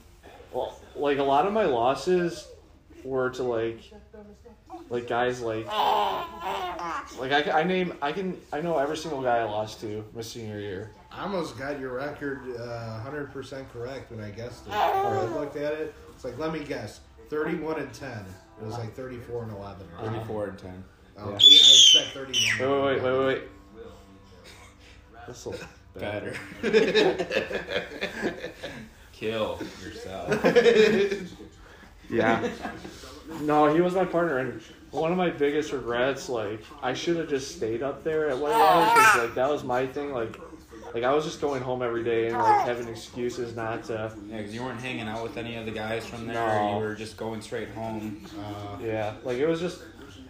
Well, 0.52 0.74
like 0.96 1.18
a 1.18 1.22
lot 1.22 1.46
of 1.46 1.52
my 1.52 1.66
losses, 1.66 2.48
were 3.04 3.30
to 3.30 3.42
like, 3.42 3.80
like 4.88 5.06
guys 5.06 5.40
like, 5.40 5.66
like 5.66 7.32
I, 7.32 7.60
I 7.60 7.64
name 7.64 7.92
I 8.02 8.12
can 8.12 8.38
I 8.52 8.60
know 8.60 8.78
every 8.78 8.96
single 8.96 9.22
guy 9.22 9.38
I 9.38 9.44
lost 9.44 9.80
to 9.82 10.04
my 10.14 10.22
senior 10.22 10.58
year. 10.58 10.90
I 11.12 11.22
almost 11.24 11.58
got 11.58 11.80
your 11.80 11.94
record 11.94 12.40
uh, 12.58 13.00
100% 13.04 13.64
correct 13.72 14.10
when 14.10 14.20
I 14.24 14.30
guessed 14.30 14.66
it. 14.66 14.72
I 14.72 15.24
looked 15.26 15.56
at 15.56 15.72
it. 15.72 15.94
It's 16.14 16.24
like, 16.24 16.38
let 16.38 16.52
me 16.52 16.60
guess. 16.60 17.00
31 17.28 17.78
and 17.80 17.92
10. 17.92 18.10
It 18.60 18.64
was 18.66 18.74
like 18.78 18.94
34 18.94 19.44
and 19.44 19.52
11. 19.52 19.86
Right? 19.96 20.04
34 20.06 20.46
and 20.46 20.58
10. 20.58 20.84
Oh, 21.18 21.24
Yeah. 21.24 21.30
yeah. 21.30 21.36
I 21.36 21.38
said 21.40 22.06
31. 22.12 22.70
Wait 22.70 22.82
wait 22.82 23.02
wait 23.02 23.18
wait 23.18 23.26
wait. 23.26 23.42
This'll 25.26 25.54
Better. 25.98 26.34
Kill 29.12 29.60
yourself. 29.84 30.44
Yeah. 32.12 32.50
No, 33.42 33.72
he 33.72 33.80
was 33.80 33.94
my 33.94 34.04
partner, 34.04 34.38
and 34.38 34.60
one 34.90 35.12
of 35.12 35.16
my 35.16 35.30
biggest 35.30 35.70
regrets, 35.70 36.28
like, 36.28 36.60
I 36.82 36.92
should 36.92 37.16
have 37.18 37.28
just 37.28 37.54
stayed 37.54 37.84
up 37.84 38.02
there 38.02 38.28
at 38.30 38.36
what 38.36 38.50
it 38.50 38.58
was, 38.58 38.88
'cause, 38.98 39.18
like, 39.18 39.34
that 39.36 39.48
was 39.48 39.62
my 39.62 39.86
thing, 39.86 40.12
like, 40.12 40.36
like 40.94 41.04
I 41.04 41.12
was 41.14 41.24
just 41.24 41.40
going 41.40 41.62
home 41.62 41.82
every 41.82 42.02
day 42.04 42.28
and 42.28 42.38
like 42.38 42.66
having 42.66 42.88
excuses 42.88 43.54
not 43.56 43.84
to. 43.84 44.12
Yeah, 44.28 44.36
because 44.38 44.54
you 44.54 44.62
weren't 44.62 44.80
hanging 44.80 45.08
out 45.08 45.22
with 45.22 45.36
any 45.36 45.56
of 45.56 45.64
the 45.66 45.70
guys 45.72 46.06
from 46.06 46.26
there. 46.26 46.34
No. 46.34 46.74
You 46.78 46.84
were 46.84 46.94
just 46.94 47.16
going 47.16 47.40
straight 47.42 47.68
home. 47.70 48.24
Uh, 48.38 48.76
Yeah, 48.82 49.14
like 49.24 49.38
it 49.38 49.46
was 49.46 49.60
just. 49.60 49.82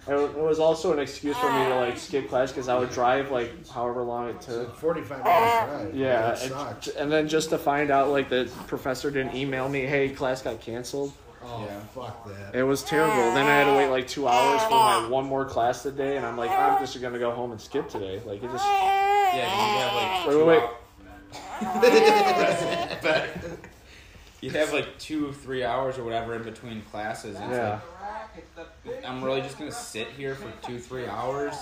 It 0.08 0.14
was- 0.14 0.58
also 0.58 0.92
an 0.92 0.98
excuse 0.98 1.36
for 1.36 1.50
me 1.52 1.64
to 1.64 1.74
like 1.76 1.98
skip 1.98 2.28
class 2.28 2.50
because 2.50 2.68
I 2.68 2.78
would 2.78 2.90
drive 2.90 3.30
like 3.30 3.68
however 3.68 4.02
long 4.02 4.28
it 4.30 4.40
took. 4.40 4.74
45 4.76 5.24
minutes 5.24 5.24
drive. 5.24 5.94
Yeah, 5.94 6.38
and, 6.42 6.88
and 6.96 7.12
then 7.12 7.28
just 7.28 7.50
to 7.50 7.58
find 7.58 7.90
out 7.90 8.08
like 8.08 8.28
the 8.28 8.50
professor 8.66 9.10
didn't 9.10 9.34
email 9.34 9.68
me, 9.68 9.80
hey, 9.80 10.08
class 10.10 10.42
got 10.42 10.60
canceled. 10.60 11.12
Oh, 11.42 11.64
Yeah. 11.64 11.80
fuck 11.94 12.26
that. 12.28 12.54
It 12.54 12.62
was 12.64 12.82
terrible. 12.82 13.14
Then 13.34 13.46
I 13.46 13.56
had 13.56 13.64
to 13.64 13.72
wait 13.76 13.88
like 13.88 14.06
two 14.06 14.28
hours 14.28 14.62
for 14.64 14.70
my 14.70 15.08
one 15.08 15.24
more 15.26 15.44
class 15.44 15.82
today, 15.82 16.16
and 16.16 16.26
I'm 16.26 16.36
like, 16.36 16.50
I'm 16.50 16.78
just 16.80 17.00
gonna 17.00 17.18
go 17.18 17.30
home 17.30 17.52
and 17.52 17.60
skip 17.60 17.88
today. 17.88 18.20
Like 18.24 18.42
it 18.42 18.50
just. 18.50 18.64
Yeah, 18.64 19.36
you 19.36 19.78
have 19.80 19.94
like 19.94 20.26
Wait, 20.26 20.32
two 20.32 20.44
wait, 20.44 20.62
wait. 20.62 20.70
hou- 23.40 23.56
You'd 24.42 24.54
have 24.54 24.72
like 24.72 24.98
two, 24.98 25.32
three 25.32 25.62
hours 25.64 25.98
or 25.98 26.04
whatever 26.04 26.34
in 26.34 26.42
between 26.42 26.80
classes. 26.90 27.36
It's 27.38 27.50
Yeah. 27.50 27.80
like, 28.56 29.04
I'm 29.04 29.22
really 29.22 29.42
just 29.42 29.58
gonna 29.58 29.70
sit 29.70 30.08
here 30.08 30.34
for 30.34 30.50
two, 30.66 30.78
three 30.78 31.06
hours. 31.06 31.54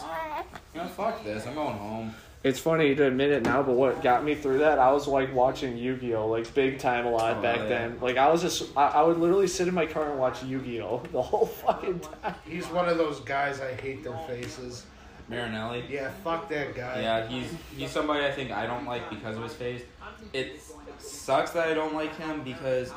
You 0.75 0.81
know, 0.83 0.87
fuck 0.89 1.25
this. 1.25 1.45
I'm 1.47 1.55
going 1.55 1.77
home. 1.77 2.15
It's 2.49 2.59
funny 2.59 2.95
to 2.95 3.07
admit 3.07 3.31
it 3.31 3.43
now, 3.43 3.63
but 3.63 3.75
what 3.75 4.03
got 4.03 4.25
me 4.25 4.35
through 4.35 4.59
that, 4.61 4.79
I 4.79 4.91
was 4.91 5.07
like 5.07 5.35
watching 5.35 5.77
Yu-Gi-Oh, 5.77 6.29
like 6.29 6.53
big 6.55 6.79
time 6.79 7.05
a 7.05 7.11
lot 7.11 7.37
Oh, 7.37 7.43
back 7.43 7.59
yeah. 7.59 7.67
then. 7.67 7.99
Like 8.01 8.17
I 8.17 8.31
was 8.33 8.41
just, 8.41 8.75
I, 8.75 8.87
I 8.89 9.03
would 9.03 9.19
literally 9.19 9.47
sit 9.47 9.69
in 9.69 9.75
my 9.75 9.85
car 9.85 10.09
and 10.11 10.19
watch 10.19 10.43
Yu-Gi-Oh 10.43 11.03
the 11.13 11.21
whole 11.21 11.45
fucking 11.45 12.01
time. 12.01 12.35
He's 12.47 12.67
one 12.69 12.89
of 12.89 12.97
those 12.97 13.21
guys 13.21 13.61
I 13.61 13.75
hate 13.75 14.03
their 14.03 14.17
faces. 14.27 14.87
Marinelli. 15.29 15.85
Yeah, 15.91 16.11
fuck 16.25 16.49
that 16.49 16.75
guy. 16.75 17.03
Yeah, 17.03 17.27
he's 17.29 17.53
he's 17.77 17.91
somebody 17.91 18.25
I 18.25 18.31
think 18.31 18.51
I 18.51 18.67
don't 18.67 18.87
like 18.87 19.11
because 19.11 19.37
of 19.37 19.43
his 19.43 19.53
face. 19.53 19.83
It 20.33 20.59
sucks 20.99 21.51
that 21.51 21.69
I 21.69 21.75
don't 21.75 21.93
like 21.95 22.17
him 22.17 22.43
because 22.43 22.91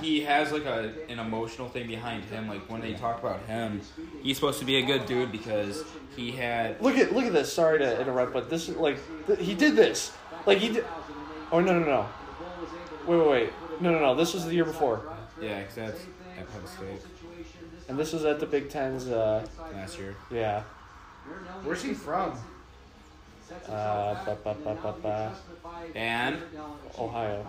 he 0.00 0.20
has 0.22 0.52
like 0.52 0.64
a 0.64 0.92
an 1.08 1.18
emotional 1.18 1.68
thing 1.68 1.86
behind 1.86 2.24
him. 2.24 2.48
Like 2.48 2.68
when 2.70 2.80
they 2.80 2.94
talk 2.94 3.18
about 3.20 3.40
him, 3.46 3.80
he's 4.22 4.36
supposed 4.36 4.58
to 4.60 4.64
be 4.64 4.76
a 4.76 4.82
good 4.82 5.06
dude 5.06 5.32
because 5.32 5.84
he 6.16 6.30
had 6.32 6.80
Look 6.80 6.96
at, 6.96 7.12
look 7.12 7.24
at 7.24 7.32
this. 7.32 7.52
Sorry 7.52 7.78
to 7.78 8.00
interrupt, 8.00 8.32
but 8.32 8.48
this 8.50 8.68
is 8.68 8.76
like, 8.76 8.98
th- 9.26 9.38
he 9.40 9.54
did 9.54 9.76
this. 9.76 10.12
Like 10.46 10.58
he 10.58 10.68
did. 10.74 10.84
Oh 11.52 11.60
no 11.60 11.78
no 11.78 11.84
no. 11.84 12.08
Wait 13.06 13.18
wait 13.18 13.28
wait. 13.30 13.52
No 13.80 13.90
no 13.92 13.98
no. 14.00 14.14
This 14.14 14.34
was 14.34 14.44
the 14.46 14.54
year 14.54 14.64
before, 14.64 15.02
yeah, 15.40 15.62
'cause 15.64 15.74
that's 15.74 16.00
at 16.38 16.52
Penn 16.52 16.66
State 16.66 17.00
and 17.88 17.98
this 17.98 18.12
was 18.12 18.24
at 18.24 18.40
the 18.40 18.46
Big 18.46 18.70
Ten's. 18.70 19.08
Uh, 19.08 19.44
last 19.74 19.98
year. 19.98 20.14
yeah. 20.30 20.62
Where's 21.62 21.82
he 21.82 21.92
from? 21.94 22.38
Uh, 23.68 24.14
ba, 24.24 24.36
ba, 24.64 24.94
ba. 25.02 25.34
And 25.94 26.38
Ohio. 26.98 27.46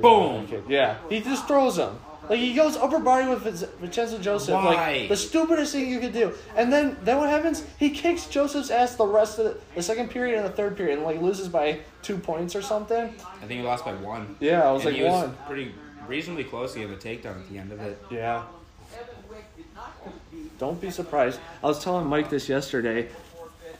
Boom! 0.00 0.48
Yeah, 0.68 0.96
he 1.08 1.20
just 1.20 1.46
throws 1.46 1.78
him. 1.78 1.98
Like 2.28 2.40
he 2.40 2.54
goes 2.54 2.76
upper 2.76 2.98
body 2.98 3.28
with 3.28 3.42
Vince- 3.42 3.62
Vincenzo 3.80 4.18
Joseph. 4.18 4.54
Why? 4.54 4.64
Like 5.00 5.08
the 5.08 5.16
stupidest 5.16 5.72
thing 5.72 5.88
you 5.88 6.00
could 6.00 6.12
do. 6.12 6.32
And 6.56 6.72
then 6.72 6.96
then 7.02 7.18
what 7.18 7.28
happens? 7.30 7.64
He 7.78 7.90
kicks 7.90 8.26
Joseph's 8.26 8.70
ass 8.70 8.96
the 8.96 9.06
rest 9.06 9.38
of 9.38 9.44
the, 9.44 9.60
the 9.76 9.82
second 9.82 10.10
period 10.10 10.36
and 10.38 10.44
the 10.44 10.50
third 10.52 10.76
period, 10.76 10.96
and 10.98 11.04
like 11.06 11.20
loses 11.22 11.48
by 11.48 11.78
two 12.02 12.18
points 12.18 12.56
or 12.56 12.62
something. 12.62 13.14
I 13.24 13.46
think 13.46 13.60
he 13.60 13.62
lost 13.62 13.84
by 13.84 13.94
one. 13.94 14.36
Yeah, 14.40 14.68
I 14.68 14.72
was 14.72 14.82
and 14.84 14.90
like 14.92 14.96
he 15.00 15.04
was 15.08 15.24
one. 15.28 15.36
pretty 15.46 15.72
reasonably 16.08 16.44
close 16.44 16.72
to 16.72 16.80
getting 16.80 16.94
a 16.94 16.98
takedown 16.98 17.36
at 17.40 17.48
the 17.48 17.58
end 17.58 17.70
of 17.72 17.80
it. 17.80 18.02
Yeah. 18.10 18.42
Don't 20.58 20.80
be 20.80 20.90
surprised. 20.90 21.38
I 21.62 21.66
was 21.66 21.82
telling 21.82 22.06
Mike 22.06 22.30
this 22.30 22.48
yesterday. 22.48 23.08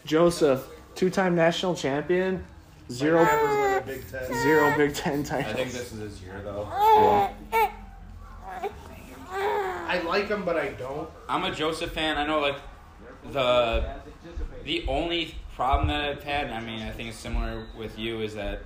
Joseph, 0.05 0.66
two-time 0.97 1.37
national 1.37 1.75
champion, 1.75 2.45
zero 2.91 3.23
Never 3.23 3.47
win 3.47 3.75
a 3.75 3.87
Big 3.87 4.11
Ten. 4.11 4.35
zero 4.43 4.77
Big 4.77 4.95
Ten 4.95 5.21
I 5.21 5.43
think 5.53 5.71
this 5.71 5.93
is 5.93 6.01
his 6.01 6.23
year 6.23 6.41
though. 6.43 6.69
Yeah. 6.73 7.31
I 9.89 10.01
like 10.01 10.29
him, 10.29 10.45
but 10.45 10.57
I 10.57 10.71
don't. 10.71 11.09
I'm 11.29 11.45
a 11.45 11.55
Joseph 11.55 11.93
fan. 11.93 12.19
I 12.19 12.27
know 12.27 12.41
like 12.41 12.57
the 13.33 13.95
the 14.65 14.85
only 14.89 15.35
problem 15.55 15.89
that 15.89 16.05
I've 16.05 16.25
had, 16.25 16.47
and 16.47 16.55
I 16.55 16.61
mean 16.61 16.83
I 16.83 16.91
think 16.91 17.11
it's 17.11 17.19
similar 17.19 17.67
with 17.77 17.99
you, 17.99 18.21
is 18.21 18.35
that 18.35 18.63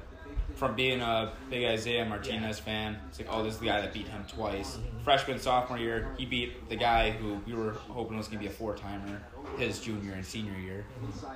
from 0.55 0.75
being 0.75 1.01
a 1.01 1.33
big 1.51 1.65
Isaiah 1.65 2.05
Martinez 2.05 2.59
fan, 2.59 2.97
it's 3.09 3.19
like 3.19 3.29
oh 3.31 3.43
this 3.43 3.55
is 3.55 3.61
the 3.61 3.67
guy 3.67 3.81
that 3.81 3.93
beat 3.93 4.09
him 4.09 4.25
twice. 4.29 4.79
Freshman 5.05 5.39
sophomore 5.39 5.79
year, 5.79 6.09
he 6.17 6.25
beat 6.25 6.69
the 6.69 6.77
guy 6.77 7.11
who 7.11 7.41
we 7.47 7.55
were 7.55 7.73
hoping 7.73 8.17
was 8.17 8.29
gonna 8.29 8.41
be 8.41 8.47
a 8.47 8.51
four 8.51 8.77
timer 8.77 9.21
his 9.59 9.81
junior 9.81 10.13
and 10.13 10.25
senior 10.25 10.59
year. 10.59 10.87
Mm-hmm. 11.03 11.27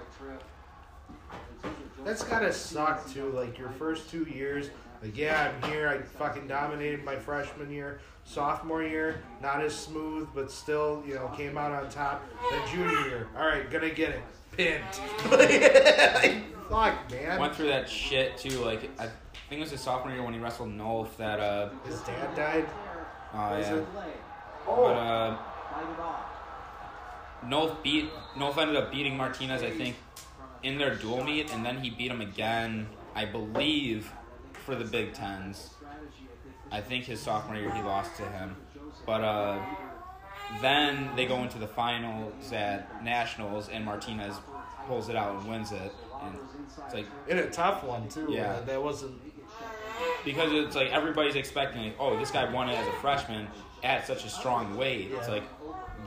That's 2.05 2.23
gotta 2.23 2.53
suck 2.53 3.09
too. 3.13 3.31
Like 3.31 3.59
your 3.59 3.71
first 3.71 4.11
two 4.11 4.25
years, 4.25 4.71
like 5.03 5.17
yeah, 5.17 5.51
I'm 5.63 5.71
here. 5.71 5.89
I 5.89 6.03
fucking 6.03 6.47
dominated 6.49 7.05
my 7.05 7.17
freshman 7.17 7.71
year. 7.71 8.01
Sophomore 8.27 8.83
year, 8.83 9.23
not 9.43 9.63
as 9.63 9.75
smooth, 9.75 10.29
but 10.35 10.51
still, 10.51 11.03
you 11.07 11.15
know, 11.15 11.29
came 11.37 11.59
out 11.59 11.73
on 11.73 11.91
top. 11.91 12.25
Then 12.51 12.61
junior 12.71 13.01
year, 13.09 13.29
all 13.37 13.47
right, 13.47 13.71
gonna 13.71 13.91
get 13.91 14.11
it 14.11 14.23
pinned. 14.53 14.85
Fuck, 16.69 17.11
man. 17.11 17.39
Went 17.39 17.55
through 17.55 17.67
that 17.69 17.89
shit 17.89 18.39
too. 18.39 18.59
Like 18.65 18.91
I 18.99 19.05
think 19.49 19.59
it 19.59 19.61
was 19.61 19.71
his 19.71 19.81
sophomore 19.83 20.13
year 20.15 20.23
when 20.23 20.33
he 20.35 20.41
wrestled 20.41 20.71
Nolf. 20.71 21.17
That 21.19 21.39
uh, 21.41 21.69
His 21.87 22.01
dad 22.01 22.35
died. 22.35 22.67
oh 23.35 23.57
Was 23.59 23.67
yeah, 23.67 23.75
it? 23.77 23.87
but 24.67 24.73
uh. 24.73 25.37
Nolf 27.47 27.83
beat 27.83 28.09
Nolf 28.37 28.57
ended 28.57 28.77
up 28.77 28.91
beating 28.91 29.17
Martinez, 29.17 29.63
I 29.63 29.71
think, 29.71 29.97
in 30.65 30.79
their 30.79 30.95
dual 30.95 31.23
meet, 31.23 31.53
and 31.53 31.65
then 31.65 31.79
he 31.79 31.91
beat 31.91 32.11
him 32.11 32.21
again, 32.21 32.87
I 33.15 33.25
believe, 33.27 34.11
for 34.65 34.75
the 34.75 34.85
Big 34.85 35.13
Tens. 35.13 35.71
I 36.73 36.81
think 36.81 37.05
his 37.05 37.21
sophomore 37.21 37.57
year 37.57 37.71
he 37.73 37.83
lost 37.83 38.17
to 38.17 38.23
him, 38.25 38.57
but 39.07 39.21
uh, 39.23 39.61
then 40.61 41.11
they 41.15 41.27
go 41.27 41.43
into 41.43 41.59
the 41.59 41.69
finals 41.69 42.53
at 42.53 43.05
nationals, 43.05 43.69
and 43.69 43.85
Martinez 43.85 44.35
pulls 44.87 45.09
it 45.09 45.17
out 45.17 45.37
and 45.37 45.49
wins 45.49 45.71
it, 45.73 45.93
and 46.23 46.37
it's 46.85 46.95
like 46.95 47.07
In 47.29 47.39
a 47.39 47.51
tough 47.51 47.85
one 47.85 48.09
too. 48.09 48.27
Yeah. 48.29 48.61
that 48.61 48.83
wasn't. 48.83 49.21
because 50.25 50.53
it's 50.53 50.75
like 50.75 50.91
everybody's 50.91 51.37
expecting 51.37 51.85
like, 51.85 51.97
oh, 52.01 52.19
this 52.19 52.31
guy 52.31 52.51
won 52.53 52.69
it 52.69 52.75
as 52.75 52.87
a 52.89 52.93
freshman 53.01 53.47
at 53.83 54.07
such 54.07 54.25
a 54.25 54.29
strong 54.31 54.77
weight. 54.77 55.11
It's 55.13 55.29
like 55.29 55.45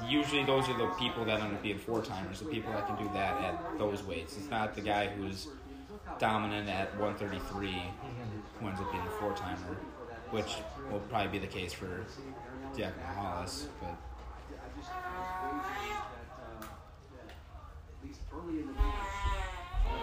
usually 0.05 0.43
those 0.43 0.67
are 0.69 0.77
the 0.77 0.87
people 0.99 1.25
that 1.25 1.39
end 1.39 1.53
up 1.53 1.63
being 1.63 1.77
four 1.77 2.01
timers, 2.01 2.39
the 2.39 2.45
people 2.45 2.71
that 2.73 2.87
can 2.87 2.97
do 2.97 3.09
that 3.13 3.41
at 3.41 3.77
those 3.77 4.03
weights. 4.03 4.37
It's 4.37 4.49
not 4.49 4.75
the 4.75 4.81
guy 4.81 5.07
who's 5.07 5.47
dominant 6.19 6.69
at 6.69 6.97
133 6.99 7.71
who 8.59 8.67
ends 8.67 8.79
up 8.79 8.91
being 8.91 9.03
a 9.05 9.11
four 9.11 9.33
timer, 9.33 9.77
which 10.31 10.55
will 10.91 10.99
probably 11.01 11.39
be 11.39 11.39
the 11.39 11.51
case 11.51 11.73
for 11.73 12.05
Jack 12.77 12.93
Hollis. 13.15 13.67
But 13.81 13.95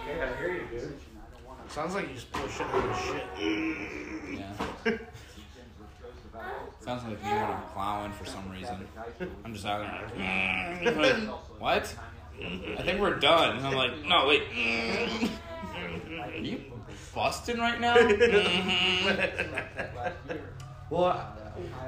Okay, 0.06 0.22
I 0.22 0.36
hear 0.36 0.52
you, 0.52 0.66
dude. 0.70 0.94
Sounds 1.68 1.94
like 1.94 2.08
he's 2.08 2.24
pushing 2.24 2.66
on 2.66 2.94
shit. 3.02 4.38
yeah. 4.38 4.98
Sounds 6.84 7.02
like 7.04 7.24
me 7.24 7.30
when 7.30 7.56
plowing 7.72 8.12
for 8.12 8.26
some 8.26 8.50
reason. 8.50 8.86
I'm 9.42 9.54
just 9.54 9.64
out 9.64 9.80
there 10.14 10.18
mm. 10.18 10.96
like, 10.96 11.16
what? 11.58 11.96
I 12.42 12.82
think 12.82 13.00
we're 13.00 13.18
done. 13.18 13.56
And 13.56 13.66
I'm 13.66 13.74
like, 13.74 14.04
no, 14.04 14.26
wait. 14.26 14.42
Are 16.20 16.36
you 16.36 16.60
busting 17.14 17.58
right 17.58 17.80
now? 17.80 17.96
Well, 20.90 21.14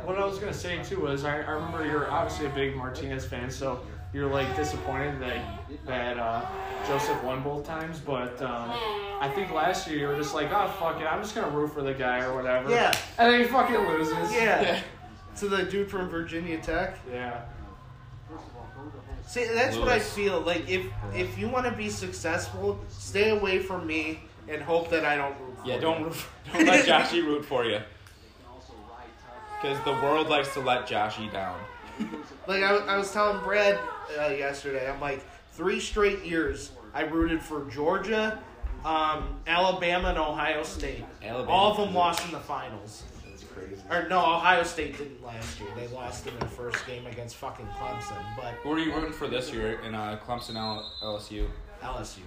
what 0.04 0.16
I 0.16 0.24
was 0.24 0.38
gonna 0.38 0.54
say 0.54 0.82
too 0.82 1.02
was 1.02 1.24
I, 1.24 1.42
I 1.42 1.50
remember 1.50 1.86
you're 1.86 2.10
obviously 2.10 2.46
a 2.46 2.50
big 2.50 2.74
Martinez 2.74 3.26
fan, 3.26 3.50
so 3.50 3.82
you're 4.16 4.30
like 4.30 4.56
disappointed 4.56 5.20
that 5.20 5.44
that 5.84 6.18
uh, 6.18 6.42
Joseph 6.88 7.22
won 7.22 7.42
both 7.42 7.66
times. 7.66 8.00
But 8.00 8.40
um, 8.40 8.70
I 9.20 9.30
think 9.34 9.52
last 9.52 9.86
year 9.86 9.98
you 9.98 10.06
were 10.08 10.16
just 10.16 10.34
like, 10.34 10.50
oh 10.50 10.68
fuck 10.80 10.98
it, 10.98 11.04
I'm 11.04 11.20
just 11.20 11.34
gonna 11.34 11.50
root 11.50 11.74
for 11.74 11.82
the 11.82 11.92
guy 11.92 12.24
or 12.24 12.34
whatever. 12.34 12.70
Yeah. 12.70 12.96
And 13.18 13.30
then 13.30 13.40
he 13.42 13.46
fucking 13.46 13.76
loses. 13.76 14.32
Yeah. 14.32 14.80
to 15.36 15.48
the 15.48 15.64
dude 15.64 15.90
from 15.90 16.08
Virginia 16.08 16.56
Tech. 16.58 16.98
Yeah. 17.12 17.42
See, 19.26 19.44
that's 19.44 19.76
what 19.76 19.88
I 19.88 19.98
feel 19.98 20.40
like. 20.40 20.66
If 20.66 20.86
if 21.14 21.36
you 21.36 21.48
want 21.48 21.66
to 21.66 21.72
be 21.72 21.90
successful, 21.90 22.80
stay 22.88 23.30
away 23.30 23.58
from 23.58 23.86
me 23.86 24.20
and 24.48 24.62
hope 24.62 24.88
that 24.90 25.04
I 25.04 25.16
don't. 25.16 25.38
Root 25.38 25.58
for 25.58 25.68
Yeah, 25.68 25.78
don't 25.78 26.02
don't 26.52 26.66
let 26.66 26.86
Joshy 26.86 27.22
root 27.22 27.44
for 27.44 27.66
you. 27.66 27.80
Because 29.60 29.82
the 29.84 29.92
world 29.92 30.28
likes 30.28 30.54
to 30.54 30.60
let 30.60 30.86
Joshy 30.86 31.30
down. 31.30 31.58
Like 32.46 32.62
I, 32.62 32.76
I 32.76 32.96
was 32.96 33.12
telling 33.12 33.42
Brad 33.42 33.78
uh, 34.18 34.28
yesterday, 34.28 34.88
I'm 34.90 35.00
like 35.00 35.22
three 35.52 35.80
straight 35.80 36.24
years 36.24 36.72
I 36.94 37.02
rooted 37.02 37.42
for 37.42 37.64
Georgia, 37.70 38.38
um, 38.84 39.38
Alabama, 39.46 40.08
and 40.10 40.18
Ohio 40.18 40.62
State. 40.62 41.04
Alabama. 41.22 41.50
All 41.50 41.70
of 41.72 41.76
them 41.78 41.94
lost 41.94 42.24
in 42.24 42.32
the 42.32 42.40
finals. 42.40 43.02
That's 43.28 43.42
crazy. 43.44 43.82
Or 43.90 44.08
no, 44.08 44.18
Ohio 44.18 44.62
State 44.62 44.96
didn't 44.96 45.22
last 45.24 45.60
year. 45.60 45.68
They 45.76 45.88
lost 45.88 46.26
in 46.26 46.38
their 46.38 46.48
first 46.48 46.86
game 46.86 47.06
against 47.06 47.36
fucking 47.36 47.66
Clemson, 47.78 48.22
but 48.36 48.54
Who 48.62 48.72
are 48.72 48.78
you 48.78 48.94
rooting 48.94 49.12
for 49.12 49.28
this 49.28 49.52
year 49.52 49.80
in 49.80 49.94
uh, 49.94 50.18
Clemson 50.26 50.56
L- 50.56 50.90
LSU? 51.02 51.46
LSU. 51.82 52.20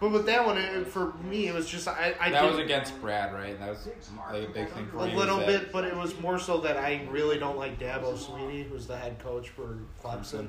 But 0.00 0.10
with 0.10 0.26
that 0.26 0.44
one, 0.44 0.58
it, 0.58 0.86
for 0.88 1.12
me, 1.24 1.46
it 1.48 1.54
was 1.54 1.68
just 1.68 1.86
I. 1.86 2.14
I 2.20 2.30
That 2.30 2.42
did 2.42 2.50
was 2.50 2.58
against 2.58 3.00
Brad, 3.00 3.32
right? 3.32 3.58
That 3.58 3.68
was 3.70 3.88
like 4.32 4.48
a 4.48 4.52
big 4.52 4.68
thing 4.70 4.86
for 4.88 4.98
a 4.98 5.08
you. 5.08 5.16
little 5.16 5.38
bit, 5.38 5.70
but 5.72 5.84
it 5.84 5.96
was 5.96 6.18
more 6.20 6.38
so 6.38 6.58
that 6.62 6.76
I 6.76 7.06
really 7.10 7.38
don't 7.38 7.56
like 7.56 7.78
Dabo 7.78 8.16
Swinney, 8.16 8.68
who's 8.68 8.86
the 8.86 8.96
head 8.96 9.18
coach 9.20 9.50
for 9.50 9.78
Clemson. 10.02 10.48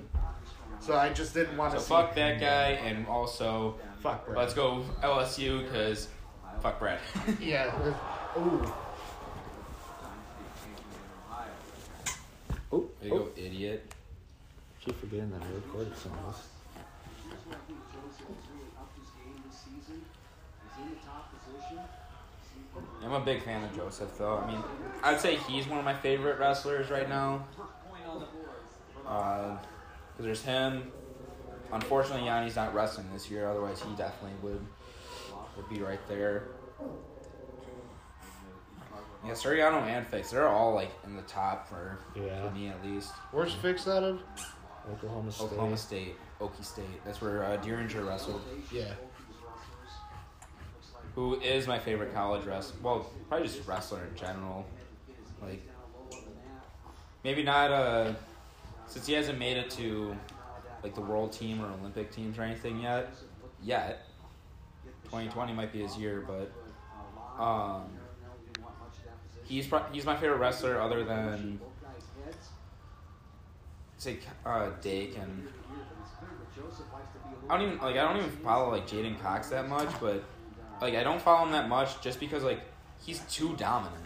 So 0.79 0.95
I 0.95 1.09
just 1.09 1.33
didn't 1.33 1.55
want 1.55 1.73
So 1.73 1.77
to. 1.79 1.83
fuck 1.85 2.15
that 2.15 2.39
guy, 2.39 2.71
and 2.71 3.07
also 3.07 3.75
Fuck 4.01 4.25
Brad. 4.25 4.37
let's 4.37 4.53
go 4.53 4.83
LSU 5.01 5.63
because 5.63 6.07
fuck 6.61 6.79
Brad. 6.79 6.99
Yeah. 7.39 7.71
Ooh. 8.37 8.73
Oh, 12.71 12.89
there 12.99 13.09
you 13.09 13.17
go, 13.17 13.27
oh. 13.27 13.39
idiot. 13.39 13.93
Keep 14.83 14.99
forgetting 14.99 15.29
that 15.31 15.41
I 15.43 15.53
recorded 15.53 15.95
some 15.95 16.11
of 16.25 16.35
this. 16.35 16.47
I'm 23.03 23.13
a 23.13 23.19
big 23.19 23.43
fan 23.43 23.63
of 23.63 23.75
Joseph, 23.75 24.17
though. 24.17 24.37
I 24.37 24.47
mean, 24.51 24.63
I'd 25.03 25.19
say 25.19 25.35
he's 25.35 25.67
one 25.67 25.79
of 25.79 25.85
my 25.85 25.93
favorite 25.93 26.39
wrestlers 26.39 26.89
right 26.89 27.09
now. 27.09 27.45
Because 29.03 29.57
there's 30.19 30.41
him. 30.43 30.91
Unfortunately, 31.71 32.27
Yianni's 32.27 32.55
not 32.55 32.73
wrestling 32.73 33.07
this 33.11 33.29
year. 33.29 33.49
Otherwise, 33.49 33.81
he 33.81 33.89
definitely 33.95 34.37
would 34.41 34.65
would 35.57 35.69
be 35.69 35.81
right 35.81 35.99
there. 36.07 36.43
Yeah, 39.25 39.31
Suriano 39.31 39.81
and 39.83 40.05
Fix, 40.07 40.31
they're 40.31 40.47
all 40.49 40.73
like 40.73 40.91
in 41.05 41.15
the 41.15 41.21
top 41.23 41.67
for, 41.69 41.97
Yeah. 42.15 42.47
for 42.47 42.53
me 42.53 42.67
at 42.67 42.83
least. 42.83 43.11
Where's 43.31 43.53
Fix 43.53 43.87
out 43.87 44.03
of? 44.03 44.21
Oklahoma 44.91 45.31
State. 45.31 45.45
Oklahoma 45.45 45.77
State, 45.77 46.15
Okie 46.41 46.65
State. 46.65 47.05
That's 47.05 47.21
where 47.21 47.43
uh, 47.45 47.57
Dieringer 47.57 48.05
wrestled. 48.05 48.41
Yeah. 48.71 48.93
Who 51.15 51.39
is 51.41 51.67
my 51.67 51.77
favorite 51.77 52.13
college 52.13 52.45
wrestler? 52.45 52.77
Well, 52.81 53.09
probably 53.29 53.47
just 53.47 53.67
wrestler 53.67 54.05
in 54.09 54.15
general. 54.15 54.65
Like, 55.41 55.61
maybe 57.23 57.43
not 57.43 57.71
uh, 57.71 58.13
since 58.87 59.05
he 59.05 59.13
hasn't 59.13 59.37
made 59.37 59.57
it 59.57 59.69
to 59.71 60.15
like 60.81 60.95
the 60.95 61.01
world 61.01 61.31
team 61.31 61.61
or 61.61 61.67
Olympic 61.79 62.11
teams 62.11 62.37
or 62.37 62.43
anything 62.43 62.79
yet. 62.81 63.13
Yet, 63.61 64.07
2020 65.05 65.53
might 65.53 65.71
be 65.71 65.81
his 65.81 65.95
year, 65.97 66.25
but 66.27 66.51
um, 67.41 67.83
he's 69.43 69.67
pro- 69.67 69.85
he's 69.91 70.05
my 70.05 70.15
favorite 70.15 70.37
wrestler 70.37 70.81
other 70.81 71.03
than 71.03 71.59
say 73.97 74.17
uh, 74.45 74.69
Dake 74.81 75.17
and 75.17 75.47
I 77.49 77.57
don't 77.57 77.67
even 77.67 77.77
like 77.79 77.95
I 77.95 78.03
don't 78.03 78.17
even 78.17 78.29
follow 78.43 78.71
like 78.71 78.87
J'den 78.87 79.19
Cox 79.21 79.49
that 79.49 79.69
much, 79.69 79.89
but 80.01 80.23
like 80.83 80.95
I 80.95 81.03
don't 81.03 81.21
follow 81.21 81.45
him 81.45 81.51
that 81.53 81.67
much 81.69 81.99
just 82.01 82.19
because 82.19 82.43
like 82.43 82.61
he's 83.05 83.19
too 83.31 83.55
dominant. 83.57 84.03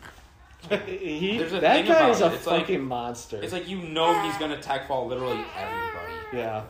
he, 0.88 1.38
There's 1.38 1.54
a 1.54 1.60
that 1.60 1.76
thing 1.76 1.86
guy 1.86 1.94
about 2.00 2.10
is 2.12 2.22
a 2.22 2.26
it. 2.28 2.34
It's 2.34 2.48
like- 2.48 2.62
fucking 2.62 2.82
monster. 2.84 3.42
It's 3.42 3.54
like 3.54 3.68
you 3.68 3.78
know 3.80 4.20
he's 4.24 4.38
gonna 4.38 4.62
tech 4.62 4.88
fall 4.88 5.08
literally 5.08 5.40
everybody, 5.58 6.14
yeah. 6.34 6.64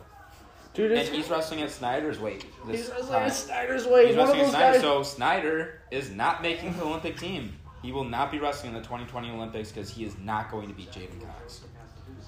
Dude, 0.74 0.92
and 0.92 1.08
he's 1.08 1.28
wrestling 1.28 1.62
at 1.62 1.70
Snyder's 1.70 2.20
weight. 2.20 2.44
This 2.66 2.82
he's 2.82 2.90
wrestling 2.90 3.08
time. 3.12 3.22
at 3.22 3.34
Snyder's 3.34 3.86
way. 3.86 4.06
He's 4.08 4.16
One 4.16 4.26
wrestling 4.26 4.40
at 4.40 4.44
those 4.44 4.52
Snyder, 4.52 4.72
guys. 4.74 4.80
so 4.82 5.02
Snyder 5.02 5.80
is 5.90 6.10
not 6.10 6.40
making 6.42 6.76
the 6.76 6.84
Olympic 6.84 7.18
team. 7.18 7.56
He 7.82 7.90
will 7.90 8.04
not 8.04 8.30
be 8.30 8.38
wrestling 8.38 8.74
in 8.74 8.80
the 8.80 8.84
2020 8.86 9.30
Olympics 9.30 9.72
because 9.72 9.90
he 9.90 10.04
is 10.04 10.16
not 10.18 10.50
going 10.52 10.68
to 10.68 10.74
beat 10.74 10.92
J'den 10.92 11.20
Cox. 11.24 11.62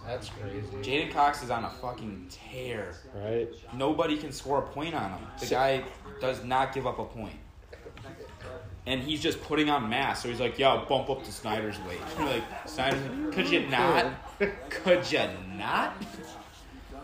That's 0.06 0.30
crazy. 0.30 0.66
J'den 0.82 1.12
Cox 1.12 1.42
is 1.44 1.50
on 1.50 1.64
a 1.64 1.70
fucking 1.70 2.26
tear. 2.30 2.94
right? 3.14 3.48
Nobody 3.74 4.16
can 4.16 4.32
score 4.32 4.58
a 4.58 4.62
point 4.62 4.94
on 4.94 5.10
him. 5.12 5.20
The 5.38 5.46
guy 5.46 5.84
does 6.20 6.42
not 6.42 6.72
give 6.74 6.86
up 6.88 6.98
a 6.98 7.04
point. 7.04 7.34
And 8.86 9.02
he's 9.02 9.20
just 9.20 9.42
putting 9.42 9.68
on 9.70 9.88
mass. 9.88 10.22
So 10.22 10.28
he's 10.28 10.40
like, 10.40 10.58
yo, 10.58 10.84
bump 10.88 11.10
up 11.10 11.22
to 11.24 11.32
Snyder's 11.32 11.78
weight. 11.80 12.00
You're 12.18 12.26
like, 12.26 12.44
Snyder's 12.66 13.34
could 13.34 13.48
you 13.48 13.68
not? 13.68 14.06
Could 14.70 15.10
you 15.12 15.28
not? 15.56 16.02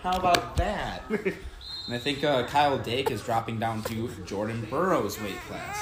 How 0.01 0.19
about 0.19 0.57
that? 0.57 1.03
And 1.11 1.95
I 1.95 1.99
think 1.99 2.25
uh, 2.25 2.47
Kyle 2.47 2.79
Dake 2.79 3.11
is 3.11 3.23
dropping 3.23 3.59
down 3.61 3.83
to 3.85 4.09
Jordan 4.25 4.67
Burroughs' 4.69 5.21
weight 5.21 5.39
class, 5.49 5.79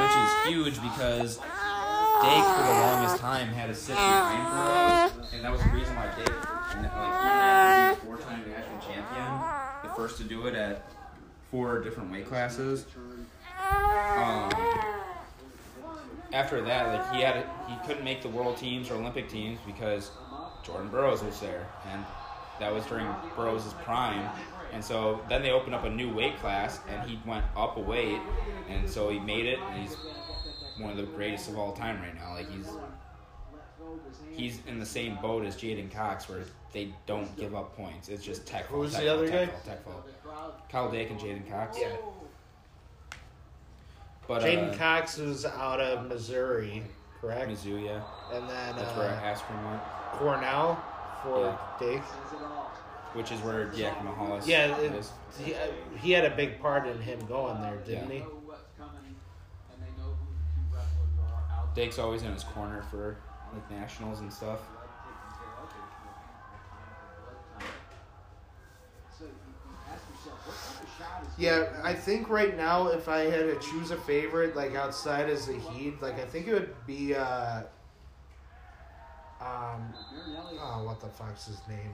which 0.00 0.16
is 0.22 0.54
huge 0.54 0.80
because 0.80 1.36
Dake 1.36 2.44
for 2.44 2.62
the 2.62 2.72
longest 2.80 3.18
time 3.18 3.48
had 3.48 3.68
a 3.68 3.74
sit 3.74 3.94
behind 3.96 5.12
Burroughs, 5.12 5.34
and 5.34 5.44
that 5.44 5.52
was 5.52 5.60
the 5.62 5.70
reason 5.70 5.94
why 5.94 6.06
Dake, 6.16 6.30
like, 6.30 6.72
being 6.72 6.86
a 6.86 7.96
four-time 8.02 8.42
national 8.48 8.78
champion, 8.80 9.28
the 9.82 9.90
first 9.94 10.16
to 10.18 10.24
do 10.24 10.46
it 10.46 10.54
at 10.54 10.88
four 11.50 11.80
different 11.80 12.10
weight 12.10 12.26
classes. 12.26 12.86
Um, 13.58 14.50
after 16.32 16.60
that, 16.62 16.86
like 16.86 17.14
he 17.14 17.22
had, 17.22 17.46
he 17.68 17.76
couldn't 17.86 18.04
make 18.04 18.22
the 18.22 18.28
world 18.28 18.56
teams 18.56 18.90
or 18.90 18.94
Olympic 18.94 19.28
teams 19.28 19.58
because 19.66 20.10
Jordan 20.62 20.88
Burroughs 20.88 21.22
was 21.22 21.38
there, 21.40 21.66
and 21.92 22.04
that 22.58 22.72
was 22.72 22.84
during 22.86 23.06
Burroughs' 23.36 23.72
prime. 23.84 24.28
And 24.72 24.84
so 24.84 25.20
then 25.28 25.42
they 25.42 25.50
opened 25.50 25.74
up 25.74 25.84
a 25.84 25.90
new 25.90 26.12
weight 26.12 26.38
class, 26.38 26.80
and 26.88 27.08
he 27.08 27.18
went 27.24 27.44
up 27.56 27.76
a 27.76 27.80
weight, 27.80 28.20
and 28.68 28.88
so 28.88 29.08
he 29.08 29.18
made 29.18 29.46
it, 29.46 29.58
and 29.60 29.80
he's 29.80 29.96
one 30.78 30.90
of 30.90 30.96
the 30.96 31.04
greatest 31.04 31.48
of 31.48 31.58
all 31.58 31.72
time 31.72 32.00
right 32.00 32.14
now. 32.14 32.34
Like 32.34 32.50
he's 32.50 32.68
he's 34.30 34.60
in 34.66 34.78
the 34.78 34.86
same 34.86 35.16
boat 35.22 35.44
as 35.44 35.56
J'den 35.56 35.90
Cox, 35.90 36.28
where 36.28 36.42
they 36.72 36.92
don't 37.06 37.34
give 37.36 37.54
up 37.54 37.76
points. 37.76 38.08
It's 38.08 38.24
just 38.24 38.46
tech. 38.46 38.66
Who's 38.66 38.92
tech 38.92 39.02
the 39.02 39.08
other 39.08 39.28
tech 39.28 39.64
guy? 39.64 39.70
Tech 39.70 39.78
Kyle 40.70 40.90
Dake 40.90 41.10
and 41.10 41.18
J'den 41.18 41.48
Cox. 41.50 41.78
Yeah. 41.80 41.96
But 44.28 44.42
J'den 44.42 44.72
uh, 44.72 44.76
Cox 44.76 45.18
is 45.18 45.44
out 45.44 45.80
of 45.80 46.06
Missouri, 46.06 46.82
correct? 47.20 47.50
Mizzou, 47.50 47.84
yeah, 47.84 48.02
And 48.32 48.48
then 48.48 48.76
that's 48.76 48.96
where 48.96 49.08
uh, 49.10 49.20
Askren 49.22 49.70
went, 49.70 49.82
Cornell 50.14 50.82
for 51.22 51.44
Yeah. 51.44 51.58
Dake. 51.94 52.02
which 53.14 53.30
is 53.32 53.40
where 53.42 53.66
Diakono 53.68 54.14
Hollis 54.14 54.46
Yeah, 54.46 54.76
it, 54.78 54.92
is. 54.94 55.12
he, 55.42 55.54
uh, 55.54 55.58
he 56.00 56.10
had 56.12 56.24
a 56.24 56.34
big 56.34 56.60
part 56.60 56.86
in 56.88 57.00
him 57.00 57.18
going 57.26 57.60
there, 57.62 57.76
didn't 57.76 58.10
Yeah. 58.10 58.18
he? 58.20 58.24
Dake's 61.74 61.98
always 61.98 62.22
in 62.22 62.32
his 62.32 62.42
corner 62.44 62.82
for 62.90 63.18
like 63.52 63.70
nationals 63.70 64.20
and 64.20 64.32
stuff. 64.32 64.60
Yeah, 71.38 71.66
I 71.82 71.92
think 71.92 72.28
right 72.30 72.56
now, 72.56 72.88
if 72.88 73.08
I 73.08 73.20
had 73.24 73.40
to 73.40 73.58
choose 73.60 73.90
a 73.90 73.96
favorite, 73.96 74.56
like 74.56 74.74
outside 74.74 75.28
as 75.28 75.46
the 75.46 75.58
Heat, 75.58 76.00
like 76.00 76.18
I 76.18 76.24
think 76.24 76.48
it 76.48 76.54
would 76.54 76.74
be, 76.86 77.14
uh, 77.14 77.62
um, 79.40 79.92
oh, 80.60 80.82
what 80.84 81.00
the 81.00 81.08
fuck's 81.08 81.46
his 81.46 81.60
name? 81.68 81.92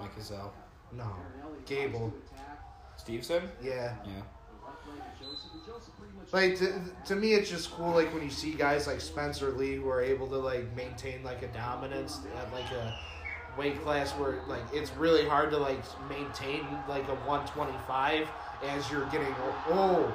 Mike 0.00 0.14
Gazelle. 0.14 0.52
No, 0.92 1.16
Gable. 1.66 2.12
Steveson? 2.98 3.42
Yeah, 3.62 3.94
Yeah. 4.06 4.22
like 6.32 6.56
to, 6.58 6.80
to 7.06 7.16
me, 7.16 7.34
it's 7.34 7.50
just 7.50 7.70
cool. 7.72 7.90
Like 7.90 8.12
when 8.14 8.22
you 8.22 8.30
see 8.30 8.52
guys 8.52 8.86
like 8.86 9.00
Spencer 9.00 9.50
Lee 9.50 9.74
who 9.74 9.88
are 9.88 10.00
able 10.00 10.28
to 10.28 10.36
like 10.38 10.74
maintain 10.76 11.22
like 11.22 11.42
a 11.42 11.48
dominance 11.48 12.20
at 12.38 12.52
like 12.52 12.70
a 12.72 12.98
weight 13.56 13.82
class 13.82 14.12
where 14.12 14.36
like 14.48 14.62
it's 14.72 14.94
really 14.96 15.26
hard 15.26 15.50
to 15.50 15.56
like 15.56 15.80
maintain 16.08 16.66
like 16.88 17.08
a 17.08 17.14
125 17.26 18.28
as 18.64 18.90
you're 18.90 19.06
getting 19.06 19.34
oh 19.70 20.12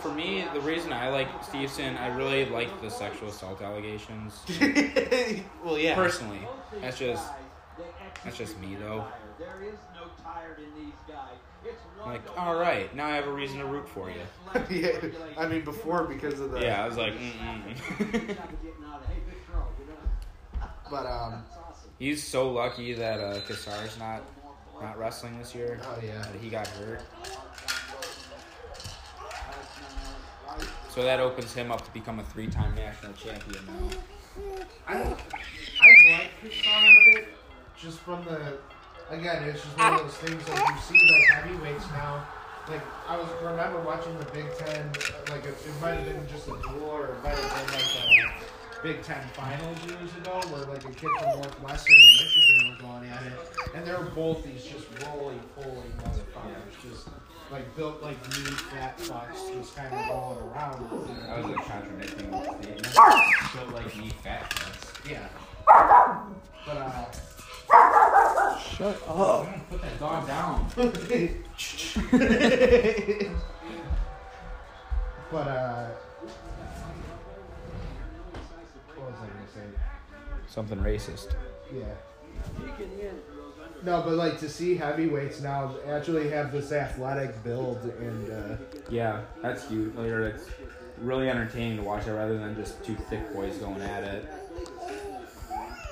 For 0.00 0.12
me, 0.12 0.44
the 0.52 0.60
reason 0.60 0.92
I 0.92 1.08
like 1.08 1.28
Steveson, 1.42 1.98
I 1.98 2.08
really 2.08 2.46
like 2.46 2.80
the 2.82 2.90
sexual 2.90 3.28
assault 3.28 3.62
allegations. 3.62 4.42
well 5.64 5.78
yeah 5.78 5.94
Personally, 5.94 6.46
that's 6.80 6.98
just 6.98 7.24
that's 8.24 8.36
just 8.36 8.58
me 8.60 8.76
though. 8.80 9.04
There 9.38 9.62
is 9.62 9.78
no 9.94 10.08
tired 10.22 10.58
in 10.58 10.84
these 10.84 10.94
guys. 11.08 11.38
I'm 12.02 12.12
like, 12.12 12.38
all 12.38 12.56
right, 12.56 12.94
now 12.94 13.06
I 13.06 13.16
have 13.16 13.26
a 13.26 13.32
reason 13.32 13.58
to 13.58 13.64
root 13.64 13.88
for 13.88 14.10
you. 14.10 14.16
yeah, 14.70 14.98
I 15.38 15.46
mean 15.46 15.64
before 15.64 16.04
because 16.04 16.38
of 16.40 16.50
the 16.50 16.60
Yeah, 16.60 16.84
I 16.84 16.86
was 16.86 16.96
like, 16.96 17.14
mm-mm. 17.14 18.36
but 20.90 21.06
um 21.06 21.42
He's 22.04 22.22
so 22.22 22.50
lucky 22.50 22.92
that 22.92 23.18
uh, 23.18 23.40
Cassar's 23.48 23.98
not 23.98 24.22
not 24.78 24.98
wrestling 24.98 25.38
this 25.38 25.54
year. 25.54 25.80
oh 25.82 25.98
yeah 26.04 26.20
That 26.20 26.34
he 26.38 26.50
got 26.50 26.66
hurt. 26.66 27.00
So 30.90 31.02
that 31.02 31.18
opens 31.18 31.54
him 31.54 31.72
up 31.72 31.82
to 31.82 31.90
become 31.92 32.20
a 32.20 32.24
three-time 32.24 32.74
national 32.74 33.14
champion 33.14 33.64
now. 33.64 33.88
I 34.86 34.96
I 34.96 36.10
like 36.12 36.30
Kishara 36.42 36.92
a 36.92 37.14
bit 37.14 37.28
just 37.80 38.00
from 38.00 38.22
the 38.26 38.58
again 39.08 39.44
it's 39.44 39.62
just 39.62 39.78
one 39.78 39.94
of 39.94 40.00
those 40.00 40.16
things 40.18 40.46
like 40.46 40.58
you 40.58 40.80
see 40.82 41.10
like 41.10 41.42
heavyweights 41.42 41.86
now 41.92 42.26
like 42.68 42.82
I 43.08 43.16
was 43.16 43.28
remember 43.42 43.80
watching 43.80 44.18
the 44.18 44.26
Big 44.26 44.44
Ten 44.58 44.92
like 45.30 45.46
it, 45.46 45.56
it 45.56 45.80
might 45.80 45.94
have 45.94 46.04
been 46.04 46.28
just 46.28 46.48
a 46.48 46.56
duel 46.68 46.84
or 46.84 47.06
it 47.06 47.24
might 47.24 47.34
have 47.34 47.66
been 47.66 47.74
like 47.74 48.40
a 48.40 48.53
Big 48.84 49.02
Ten 49.02 49.26
finals 49.32 49.78
years 49.86 50.14
ago 50.18 50.40
where 50.50 50.66
like 50.66 50.84
a 50.84 50.92
kid 50.92 51.08
from 51.18 51.40
Northwestern 51.40 51.96
and 51.96 52.12
Michigan 52.20 52.68
were 52.68 52.76
going 52.86 53.08
at 53.08 53.22
it 53.22 53.32
and 53.74 53.86
they're 53.86 54.02
both 54.14 54.44
these 54.44 54.62
just 54.62 54.86
roly 55.06 55.40
poly 55.56 55.88
motherfuckers 56.02 56.76
just 56.86 57.08
like 57.50 57.74
built 57.76 58.02
like 58.02 58.20
me 58.28 58.44
fat 58.44 58.98
fucks 58.98 59.50
just 59.54 59.74
kind 59.74 59.94
of 59.94 60.06
rolling 60.10 60.38
around. 60.50 60.84
I 61.30 61.40
was 61.40 61.50
a 61.50 61.54
contradicting 61.62 62.30
the 62.30 62.44
statement. 62.44 62.94
Built 63.54 63.72
like 63.72 63.96
me, 63.96 64.10
fat 64.22 64.50
fucks. 64.50 65.10
Yeah. 65.10 65.28
But 66.66 66.76
uh 66.76 67.06
Shut 68.58 69.00
up. 69.08 69.46
Put 69.70 69.80
that 69.80 69.98
dog 69.98 70.26
down. 70.26 70.66
but 75.32 75.48
uh 75.48 75.88
Something 80.54 80.78
racist. 80.78 81.34
Yeah. 81.74 81.82
No, 83.82 84.02
but 84.02 84.12
like 84.14 84.38
to 84.38 84.48
see 84.48 84.76
heavyweights 84.76 85.40
now 85.40 85.74
actually 85.88 86.30
have 86.30 86.52
this 86.52 86.70
athletic 86.70 87.42
build 87.42 87.82
and 87.98 88.30
uh 88.30 88.56
Yeah, 88.88 89.22
that's 89.42 89.68
huge. 89.68 89.92
Like, 89.96 90.06
it's 90.06 90.48
really 90.98 91.28
entertaining 91.28 91.78
to 91.78 91.82
watch 91.82 92.04
that 92.04 92.14
rather 92.14 92.38
than 92.38 92.54
just 92.54 92.84
two 92.84 92.94
thick 92.94 93.34
boys 93.34 93.56
going 93.56 93.82
at 93.82 94.04
it. 94.04 94.32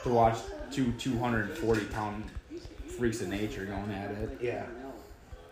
To 0.04 0.08
watch 0.10 0.38
two 0.70 0.92
240 0.92 1.84
pound 1.86 2.24
freaks 2.96 3.20
of 3.20 3.30
nature 3.30 3.64
going 3.64 3.90
at 3.90 4.12
it. 4.12 4.38
yeah. 4.40 4.64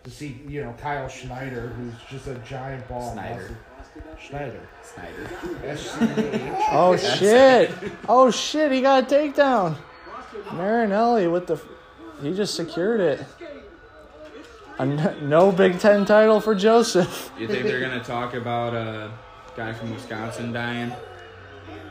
To 0.05 0.09
see, 0.09 0.41
you 0.47 0.63
know, 0.63 0.73
Kyle 0.79 1.09
Schneider, 1.09 1.67
who's 1.67 1.93
just 2.09 2.27
a 2.27 2.35
giant 2.47 2.87
ball 2.87 3.11
Snyder. 3.11 3.57
Muscle. 3.95 4.19
Schneider. 4.19 4.59
Snyder. 4.83 6.57
Oh 6.71 6.95
shit! 6.97 7.71
Oh 8.07 8.31
shit! 8.31 8.71
He 8.71 8.81
got 8.81 9.03
a 9.11 9.15
takedown. 9.15 9.75
Marinelli 10.53 11.27
with 11.27 11.47
the, 11.47 11.61
he 12.21 12.33
just 12.33 12.55
secured 12.55 12.99
it. 13.01 13.23
A 14.79 14.83
n- 14.83 15.29
no 15.29 15.51
Big 15.51 15.79
Ten 15.79 16.05
title 16.05 16.39
for 16.39 16.55
Joseph. 16.55 17.31
You 17.37 17.47
think 17.47 17.63
they're 17.63 17.81
gonna 17.81 18.03
talk 18.03 18.33
about 18.33 18.73
a 18.73 19.11
guy 19.55 19.73
from 19.73 19.93
Wisconsin 19.93 20.53
dying 20.53 20.93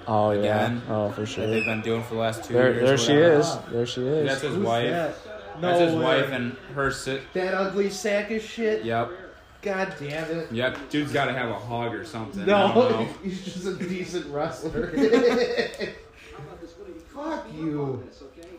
Oh 0.09 0.31
yeah. 0.31 0.39
Again? 0.67 0.83
Oh 0.89 1.11
for 1.11 1.21
that 1.21 1.27
sure. 1.27 1.47
they've 1.47 1.65
been 1.65 1.83
doing 1.83 2.03
for 2.03 2.15
the 2.15 2.21
last 2.21 2.43
two 2.45 2.55
There, 2.55 2.73
years? 2.73 2.89
there 2.89 2.99
she 2.99 3.13
whatever? 3.13 3.35
is. 3.41 3.59
There 3.71 3.87
she 3.87 4.01
is. 4.07 4.29
That's 4.29 4.43
is. 4.43 4.55
his 4.55 4.65
wife. 4.65 4.91
No 4.91 5.61
That's 5.61 5.81
his 5.81 5.95
way. 5.95 6.03
wife 6.03 6.31
and 6.33 6.57
her 6.75 6.91
sit. 6.91 7.21
That 7.35 7.53
ugly 7.55 7.91
sack 7.91 8.31
of 8.31 8.43
shit. 8.43 8.83
Yep. 8.85 9.11
God 9.63 9.95
damn 9.99 10.31
it. 10.31 10.51
Yep. 10.53 10.79
Dude's 10.91 11.13
got 11.13 11.27
to 11.27 11.33
have 11.35 11.51
a 11.51 11.55
hog 11.59 11.95
or 11.95 12.05
something. 12.05 12.47
No, 12.47 13.07
he's 13.23 13.45
just 13.45 13.67
a 13.67 13.75
decent 13.75 14.27
wrestler. 14.33 14.89
Fuck 17.15 17.47
you. 17.55 18.03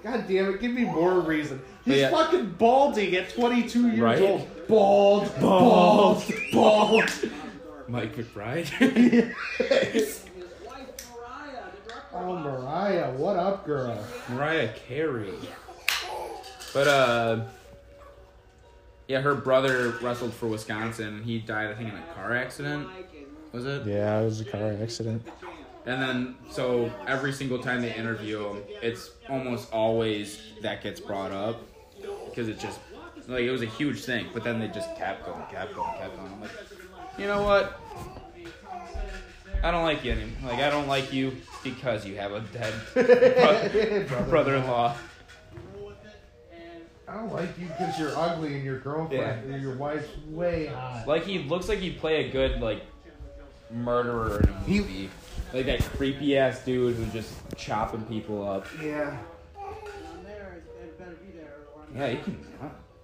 God 0.04 0.26
damn 0.28 0.54
it, 0.54 0.62
give 0.62 0.72
me 0.72 0.84
more 0.84 1.20
reason. 1.22 1.62
He's 1.86 1.98
Yeah. 1.98 2.12
fucking 2.12 2.52
balding 2.58 3.16
at 3.16 3.30
22 3.34 3.88
years 3.90 4.00
Right? 4.00 4.22
old. 4.22 4.68
Bald, 4.68 5.32
bald, 5.40 6.24
bald. 6.54 7.10
Mike 7.88 8.16
McBride. 8.16 9.34
Oh, 12.14 12.36
Mariah, 12.38 13.12
what 13.14 13.38
up, 13.38 13.66
girl? 13.66 13.98
Mariah 14.30 14.70
Carey. 14.88 15.34
But 16.74 16.88
uh, 16.88 17.42
yeah, 19.12 19.20
her 19.20 19.36
brother 19.36 19.90
wrestled 20.02 20.34
for 20.34 20.48
Wisconsin. 20.48 21.22
He 21.24 21.40
died, 21.40 21.70
I 21.70 21.74
think, 21.74 21.90
in 21.90 21.96
a 21.96 22.14
car 22.16 22.34
accident. 22.34 22.88
Was 23.52 23.66
it? 23.66 23.86
Yeah, 23.86 24.22
it 24.22 24.24
was 24.24 24.40
a 24.40 24.46
car 24.46 24.74
accident. 24.82 25.28
And 25.86 26.02
then, 26.02 26.36
so 26.50 26.90
every 27.08 27.34
single 27.34 27.60
time 27.60 27.82
they 27.82 27.94
interview 27.94 28.48
him, 28.48 28.64
it's 28.82 29.12
almost 29.30 29.74
always 29.74 30.40
that 30.62 30.82
gets 30.82 31.02
brought 31.02 31.34
up 31.34 31.62
because 32.30 32.48
it 32.48 32.58
just 32.58 32.80
like 33.28 33.44
it 33.44 33.52
was 33.52 33.64
a 33.64 33.66
huge 33.66 34.02
thing. 34.06 34.28
But 34.34 34.46
then 34.46 34.60
they 34.60 34.70
just 34.70 34.96
kept 34.96 35.26
going, 35.26 35.44
kept 35.52 35.76
going, 35.76 35.92
kept 35.98 36.16
going. 36.16 36.32
I'm 36.32 36.42
like, 36.42 36.52
you 37.18 37.28
know 37.28 37.44
what? 37.44 37.82
I 39.62 39.72
don't 39.72 39.84
like 39.84 40.06
you 40.06 40.14
anymore. 40.14 40.52
Like 40.52 40.60
I 40.62 40.70
don't 40.70 40.88
like 40.88 41.12
you 41.12 41.36
because 41.64 42.06
you 42.06 42.16
have 42.16 42.32
a 42.32 42.40
dead 42.40 42.74
bro- 44.08 44.24
brother-in-law. 44.30 44.96
I 47.12 47.16
don't 47.16 47.34
like 47.34 47.58
you 47.60 47.66
because 47.68 48.00
you're 48.00 48.16
ugly 48.16 48.56
and 48.56 48.64
your 48.64 48.80
girlfriend, 48.80 49.50
Yeah. 49.52 49.58
your 49.58 49.76
wife's 49.76 50.08
way 50.28 50.68
hot. 50.68 51.06
Like 51.08 51.26
he 51.26 51.40
looks 51.40 51.68
like 51.68 51.80
he'd 51.80 52.00
play 52.00 52.28
a 52.28 52.32
good 52.32 52.62
like 52.62 52.84
murderer 53.70 54.40
in 54.42 54.50
a 54.50 54.60
He- 54.64 54.80
movie. 54.80 55.10
like 55.54 55.66
that 55.66 55.82
creepy 55.98 56.38
ass 56.38 56.64
dude 56.64 56.96
who's 56.96 57.12
just 57.12 57.34
chopping 57.58 58.04
people 58.04 58.48
up. 58.48 58.66
Yeah. 58.82 59.18
Yeah, 61.94 62.08
he 62.10 62.18
can. 62.24 62.38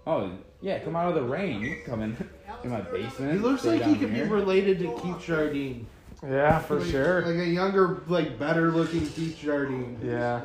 Oh, 0.06 0.32
yeah, 0.62 0.80
come 0.80 0.96
out 0.96 1.10
of 1.10 1.16
the 1.16 1.22
rain. 1.24 1.60
You 1.62 1.76
can 1.76 1.84
come 1.84 2.02
in 2.04 2.30
in 2.64 2.70
my 2.70 2.80
basement. 2.80 3.34
He 3.34 3.38
looks 3.40 3.66
like 3.66 3.82
he 3.84 3.96
could 3.98 4.10
here. 4.12 4.24
be 4.26 4.32
related 4.32 4.80
to 4.80 4.98
Keith 5.02 5.26
Jardine. 5.26 5.86
Yeah, 6.24 6.60
for 6.60 6.80
Like- 6.80 6.90
sure. 6.90 7.22
Like 7.26 7.36
a 7.36 7.46
younger, 7.46 8.02
like 8.08 8.40
better 8.40 8.72
looking 8.72 9.06
Keith 9.06 9.38
Jardine. 9.42 10.00
Yeah, 10.02 10.42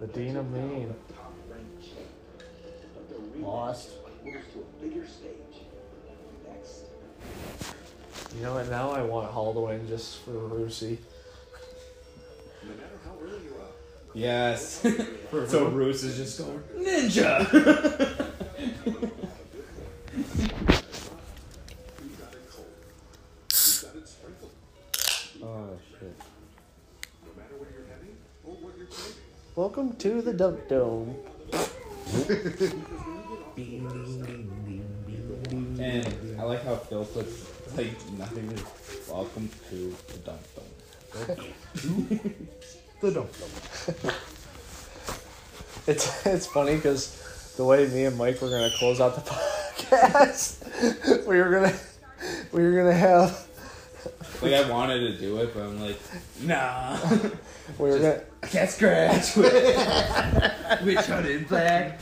the 0.00 0.06
Dean 0.06 0.36
of 0.38 0.50
Maine. 0.50 0.94
Lost. 3.42 3.90
You 8.34 8.40
know 8.40 8.54
what? 8.54 8.70
Now 8.70 8.92
I 8.92 9.02
want 9.02 9.30
Haldwin 9.30 9.86
just 9.88 10.20
for 10.20 10.30
Rusi. 10.30 10.96
Yes. 14.14 14.80
so 15.48 15.68
Bruce 15.70 16.04
is 16.04 16.16
just 16.16 16.38
going 16.38 16.62
ninja. 16.78 17.44
oh 25.42 25.70
shit. 25.98 26.14
Welcome 29.56 29.96
to 29.96 30.22
the 30.22 30.32
Dunk 30.32 30.68
Dome. 30.68 31.16
And 33.54 34.00
I 36.38 36.42
like 36.44 36.64
how 36.64 36.76
Phil 36.76 37.04
puts 37.04 37.76
like 37.76 38.10
nothing 38.12 38.50
is 38.50 38.62
welcome 39.06 39.50
to 39.68 39.94
the 40.08 40.18
dump 40.24 40.40
dump. 40.54 41.38
The 43.02 43.10
dum 43.10 43.26
dum. 43.26 44.12
It's 45.86 46.24
it's 46.24 46.46
funny 46.46 46.76
because 46.76 47.54
the 47.56 47.64
way 47.64 47.86
me 47.88 48.04
and 48.06 48.16
Mike 48.16 48.40
were 48.40 48.48
gonna 48.48 48.70
close 48.78 49.00
out 49.00 49.16
the 49.16 49.20
podcast, 49.30 51.26
we 51.26 51.36
were 51.38 51.50
gonna 51.50 51.74
we 52.52 52.62
were 52.62 52.72
gonna 52.74 52.94
have 52.94 53.46
Like 54.40 54.54
I 54.54 54.70
wanted 54.70 55.00
to 55.00 55.18
do 55.18 55.36
it, 55.38 55.52
but 55.52 55.64
I'm 55.64 55.78
like, 55.78 55.98
nah. 56.40 56.96
we 57.78 57.90
were 57.90 57.98
gonna 57.98 58.22
Cat 58.42 58.70
scratch. 58.70 59.36
Which 59.36 61.08
one 61.08 61.26
is 61.26 61.46
black? 61.48 61.98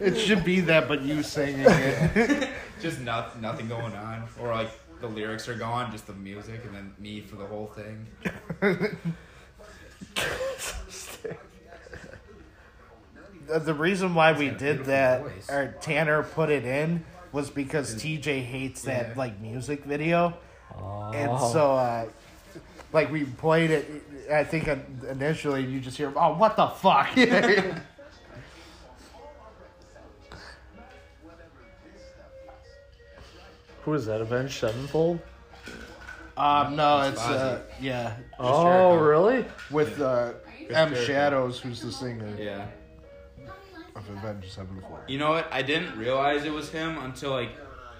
It 0.00 0.16
should 0.16 0.44
be 0.44 0.60
that, 0.62 0.88
but 0.88 1.02
you 1.02 1.22
singing 1.22 1.64
it. 1.68 2.48
Just 2.80 3.00
not, 3.00 3.40
nothing 3.40 3.68
going 3.68 3.94
on, 3.94 4.24
or 4.40 4.54
like 4.54 4.70
the 5.00 5.06
lyrics 5.06 5.48
are 5.48 5.54
gone, 5.54 5.90
just 5.92 6.06
the 6.06 6.12
music, 6.12 6.62
and 6.64 6.74
then 6.74 6.94
me 6.98 7.20
for 7.20 7.36
the 7.36 7.46
whole 7.46 7.66
thing. 7.66 8.06
The- 13.46 13.60
the 13.60 13.74
reason 13.74 14.14
why 14.14 14.32
we 14.32 14.46
He's 14.46 14.52
got 14.54 14.62
a 14.62 14.64
did 14.74 14.84
that, 14.86 15.22
voice. 15.22 15.48
or 15.50 15.74
Tanner 15.80 16.22
put 16.24 16.50
it 16.50 16.64
in, 16.64 17.04
was 17.32 17.48
because 17.50 17.94
TJ 17.94 18.42
hates 18.44 18.82
that 18.82 19.08
Yeah. 19.10 19.14
like 19.16 19.40
music 19.40 19.84
video, 19.84 20.34
and 21.14 21.30
Oh. 21.30 21.50
so 21.52 21.72
uh, 21.76 22.06
like 22.92 23.10
we 23.12 23.24
played 23.24 23.70
it. 23.70 24.02
I 24.32 24.42
think 24.44 24.66
uh, 24.68 24.76
initially 25.08 25.64
you 25.64 25.78
just 25.80 25.96
hear, 25.96 26.12
"Oh, 26.16 26.34
what 26.36 26.56
the 26.56 26.66
fuck." 26.68 27.10
Who 33.86 33.94
is 33.94 34.04
that? 34.06 34.20
Avenged 34.20 34.58
Sevenfold? 34.58 35.20
Um, 36.36 36.76
no, 36.76 37.00
It's 37.02 37.12
it's 37.12 37.20
uh, 37.28 37.62
yeah, 37.80 38.14
Oh, 38.38 38.64
Jericho. 38.64 39.04
really? 39.04 39.44
with 39.70 40.00
uh, 40.02 40.32
M 40.68 40.90
Jericho. 40.90 40.94
Shadows, 41.04 41.60
who's 41.60 41.80
the 41.80 41.90
singer 41.92 42.28
Yeah. 42.38 42.66
of 43.94 44.06
Avenged 44.10 44.52
Sevenfold. 44.52 44.98
You 45.08 45.18
know 45.18 45.30
what? 45.30 45.48
I 45.50 45.62
didn't 45.62 45.96
realize 45.96 46.44
it 46.44 46.52
was 46.52 46.68
him 46.70 46.98
until 46.98 47.30
like 47.30 47.50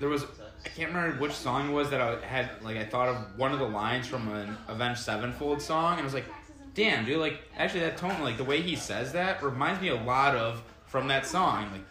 there 0.01 0.09
was 0.11 0.25
I 0.65 0.69
can't 0.71 0.93
remember 0.93 1.17
which 1.21 1.33
song 1.33 1.71
it 1.71 1.73
was 1.73 1.89
that 1.91 2.01
I 2.03 2.21
had 2.27 2.51
like 2.63 2.77
I 2.77 2.85
thought 2.85 3.09
of 3.09 3.17
one 3.39 3.53
of 3.53 3.59
the 3.61 3.69
lines 3.69 4.07
from 4.07 4.29
an 4.35 4.55
Avenged 4.69 5.01
Sevenfold 5.01 5.63
song 5.63 5.93
and 5.93 6.01
I 6.01 6.05
was 6.05 6.13
like, 6.15 6.27
damn, 6.75 7.07
dude, 7.07 7.19
like 7.19 7.41
actually 7.57 7.81
that 7.81 7.97
tone, 7.97 8.21
like 8.23 8.37
the 8.37 8.45
way 8.45 8.61
he 8.61 8.75
says 8.77 9.13
that 9.13 9.43
reminds 9.43 9.81
me 9.81 9.89
a 9.89 9.95
lot 10.03 10.35
of 10.37 10.63
from 10.87 11.07
that 11.09 11.25
song. 11.25 11.71
Like, 11.73 11.83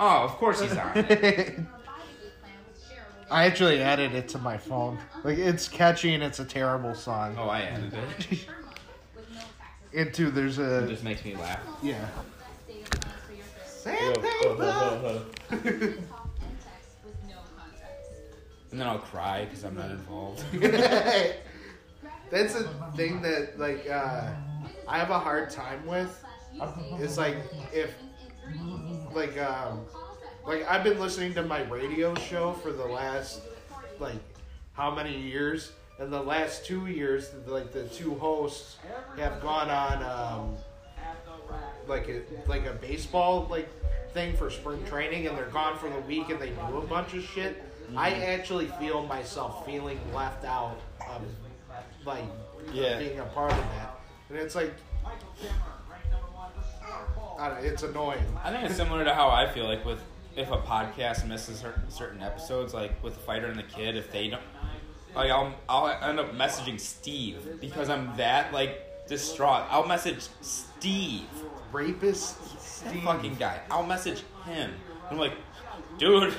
oh, 0.00 0.24
of 0.24 0.32
course 0.32 0.60
he's 0.60 0.76
on. 0.76 1.68
I 3.32 3.46
actually 3.46 3.80
added 3.80 4.14
it 4.14 4.28
to 4.30 4.38
my 4.38 4.58
phone. 4.58 4.98
Like 5.24 5.38
it's 5.38 5.66
catchy 5.66 6.12
and 6.14 6.22
it's 6.22 6.38
a 6.38 6.44
terrible 6.44 6.94
song. 6.94 7.34
Oh, 7.38 7.48
I 7.48 7.62
added 7.62 7.94
it. 7.94 8.46
Into 9.92 10.30
there's 10.30 10.58
a. 10.58 10.78
It 10.80 10.84
a 10.84 10.88
just 10.88 11.02
makes 11.02 11.24
me 11.24 11.34
laugh. 11.34 11.60
yeah. 11.82 12.06
And 18.70 18.80
then 18.80 18.86
I'll 18.86 18.98
cry 18.98 19.46
because 19.46 19.64
I'm 19.64 19.76
not 19.76 19.90
involved. 19.90 20.44
That's 22.30 22.54
a 22.54 22.64
thing 22.96 23.20
that 23.22 23.58
like 23.58 23.88
uh, 23.90 24.30
I 24.86 24.98
have 24.98 25.10
a 25.10 25.18
hard 25.18 25.50
time 25.50 25.86
with. 25.86 26.22
It's 27.00 27.16
like 27.16 27.36
if 27.72 27.94
like 29.14 29.38
um 29.38 29.86
like 30.46 30.68
I've 30.68 30.84
been 30.84 30.98
listening 30.98 31.34
to 31.34 31.42
my 31.42 31.62
radio 31.64 32.14
show 32.14 32.52
for 32.54 32.72
the 32.72 32.84
last 32.84 33.40
like 33.98 34.16
how 34.74 34.94
many 34.94 35.16
years? 35.18 35.72
And 35.98 36.12
the 36.12 36.22
last 36.22 36.64
two 36.66 36.86
years 36.86 37.30
like 37.46 37.72
the 37.72 37.84
two 37.88 38.14
hosts 38.14 38.76
have 39.16 39.40
gone 39.40 39.70
on 39.70 40.02
um 40.02 40.56
like 41.86 42.08
a 42.08 42.22
like 42.48 42.66
a 42.66 42.72
baseball 42.72 43.46
like 43.50 43.68
thing 44.12 44.36
for 44.36 44.50
spring 44.50 44.84
training 44.84 45.26
and 45.26 45.36
they're 45.36 45.46
gone 45.46 45.78
for 45.78 45.88
the 45.88 46.00
week 46.00 46.28
and 46.30 46.40
they 46.40 46.50
do 46.50 46.78
a 46.78 46.86
bunch 46.86 47.14
of 47.14 47.22
shit. 47.24 47.62
I 47.96 48.10
actually 48.14 48.66
feel 48.78 49.06
myself 49.06 49.64
feeling 49.66 49.98
left 50.14 50.44
out 50.44 50.78
of 51.08 51.22
like 52.06 52.24
Yeah. 52.72 52.98
being 52.98 53.18
a 53.20 53.24
part 53.26 53.52
of 53.52 53.58
that. 53.58 54.00
And 54.30 54.38
it's 54.38 54.54
like 54.54 54.72
I 57.38 57.48
don't 57.48 57.62
know, 57.62 57.68
it's 57.68 57.82
annoying. 57.82 58.22
I 58.42 58.50
think 58.50 58.64
it's 58.64 58.76
similar 58.76 59.04
to 59.04 59.14
how 59.14 59.28
I 59.28 59.48
feel 59.52 59.64
like 59.66 59.84
with 59.84 60.00
if 60.36 60.50
a 60.50 60.58
podcast 60.58 61.26
misses 61.26 61.64
certain 61.88 62.22
episodes, 62.22 62.74
like 62.74 63.02
with 63.02 63.14
the 63.14 63.20
fighter 63.20 63.46
and 63.46 63.58
the 63.58 63.64
kid, 63.64 63.96
if 63.96 64.10
they 64.10 64.28
don't, 64.28 64.42
like 65.14 65.30
I'll 65.30 65.54
I'll 65.68 65.88
end 66.08 66.18
up 66.18 66.32
messaging 66.34 66.80
Steve 66.80 67.60
because 67.60 67.88
I'm 67.88 68.16
that 68.16 68.52
like 68.52 69.06
distraught. 69.06 69.64
I'll 69.68 69.86
message 69.86 70.28
Steve, 70.40 71.26
rapist 71.70 72.60
Steve. 72.60 73.02
fucking 73.02 73.34
guy. 73.36 73.60
I'll 73.70 73.86
message 73.86 74.22
him. 74.46 74.72
I'm 75.10 75.18
like, 75.18 75.34
dude, 75.98 76.32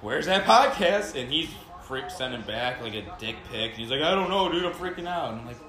where's 0.00 0.26
that 0.26 0.44
podcast? 0.44 1.20
And 1.20 1.30
he's 1.30 1.48
freak 1.84 2.10
sending 2.10 2.42
back 2.42 2.82
like 2.82 2.94
a 2.94 3.04
dick 3.18 3.36
pic. 3.50 3.70
And 3.72 3.80
he's 3.80 3.90
like, 3.90 4.02
I 4.02 4.10
don't 4.14 4.28
know, 4.28 4.50
dude. 4.50 4.64
I'm 4.64 4.72
freaking 4.72 5.06
out. 5.06 5.32
And 5.32 5.40
I'm 5.40 5.46
like, 5.46 5.60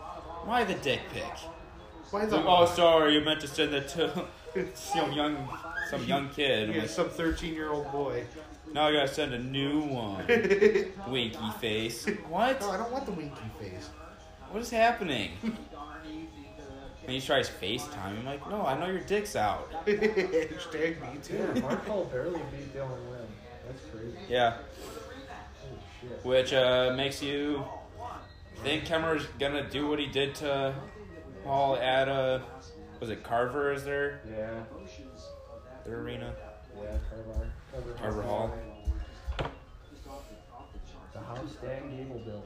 why 0.48 0.64
the 0.64 0.74
dick 0.76 1.02
pic? 1.14 1.24
Why 2.10 2.26
the 2.26 2.38
like, 2.38 2.46
oh, 2.48 2.66
sorry, 2.66 3.14
you 3.14 3.22
meant 3.22 3.42
to 3.42 3.48
send 3.48 3.74
that 3.74 3.90
to 3.90 4.26
some 4.74 5.12
young 5.12 5.48
some 5.90 6.04
young 6.06 6.30
kid. 6.30 6.70
Yeah, 6.70 6.82
like, 6.82 6.90
some 6.90 7.10
13 7.10 7.54
year 7.54 7.72
old 7.72 7.92
boy 7.92 8.24
Now 8.74 8.88
I 8.88 8.94
gotta 8.94 9.08
send 9.08 9.34
a 9.34 9.40
new 9.40 9.82
one. 9.82 10.26
Winky 11.08 11.52
face. 11.60 12.06
What? 12.30 12.60
no 12.62 12.72
i 12.72 12.78
don't 12.78 12.92
want 12.92 13.06
the 13.06 13.12
winky 13.12 13.42
face 13.60 13.90
What 14.52 14.62
is 14.62 14.70
happening? 14.70 15.32
And 15.44 17.16
he 17.16 17.22
tries 17.22 17.50
FaceTime. 17.50 18.20
I'm 18.20 18.26
like, 18.26 18.50
no, 18.50 18.66
I 18.66 18.78
know 18.78 18.88
your 18.88 19.00
dick's 19.00 19.38
out. 19.38 19.72
hashtag 19.86 21.00
me 21.02 21.20
too 21.24 21.62
Mark 21.62 21.86
Hall 21.88 22.04
barely 22.06 22.42
beat 22.52 22.76
Dylan 22.76 22.90
Wynn. 23.10 23.20
That's 23.66 23.82
crazy. 23.92 24.18
Yeah. 24.28 24.58
Which 26.24 26.54
uh, 26.54 26.94
makes 26.98 27.22
you 27.24 27.64
think 28.64 28.86
Kemmer's 28.86 29.26
gonna 29.40 29.70
do 29.70 29.88
what 29.88 30.00
he 30.00 30.08
did 30.08 30.36
to 30.36 30.74
Paul 31.46 31.78
at 31.78 32.10
uh, 32.10 32.40
was 33.00 33.10
it 33.10 33.24
Carver? 33.24 33.72
Is 33.72 33.84
there 33.84 34.22
Yeah, 34.30 34.64
their 35.88 36.02
arena? 36.02 36.34
yeah, 36.76 36.98
Carver. 37.10 37.52
Carver, 37.72 37.94
Carver 37.94 38.22
Hall. 38.22 38.54
The 41.14 41.20
house 41.20 41.56
Dan 41.62 41.98
Gable 41.98 42.20
built. 42.20 42.46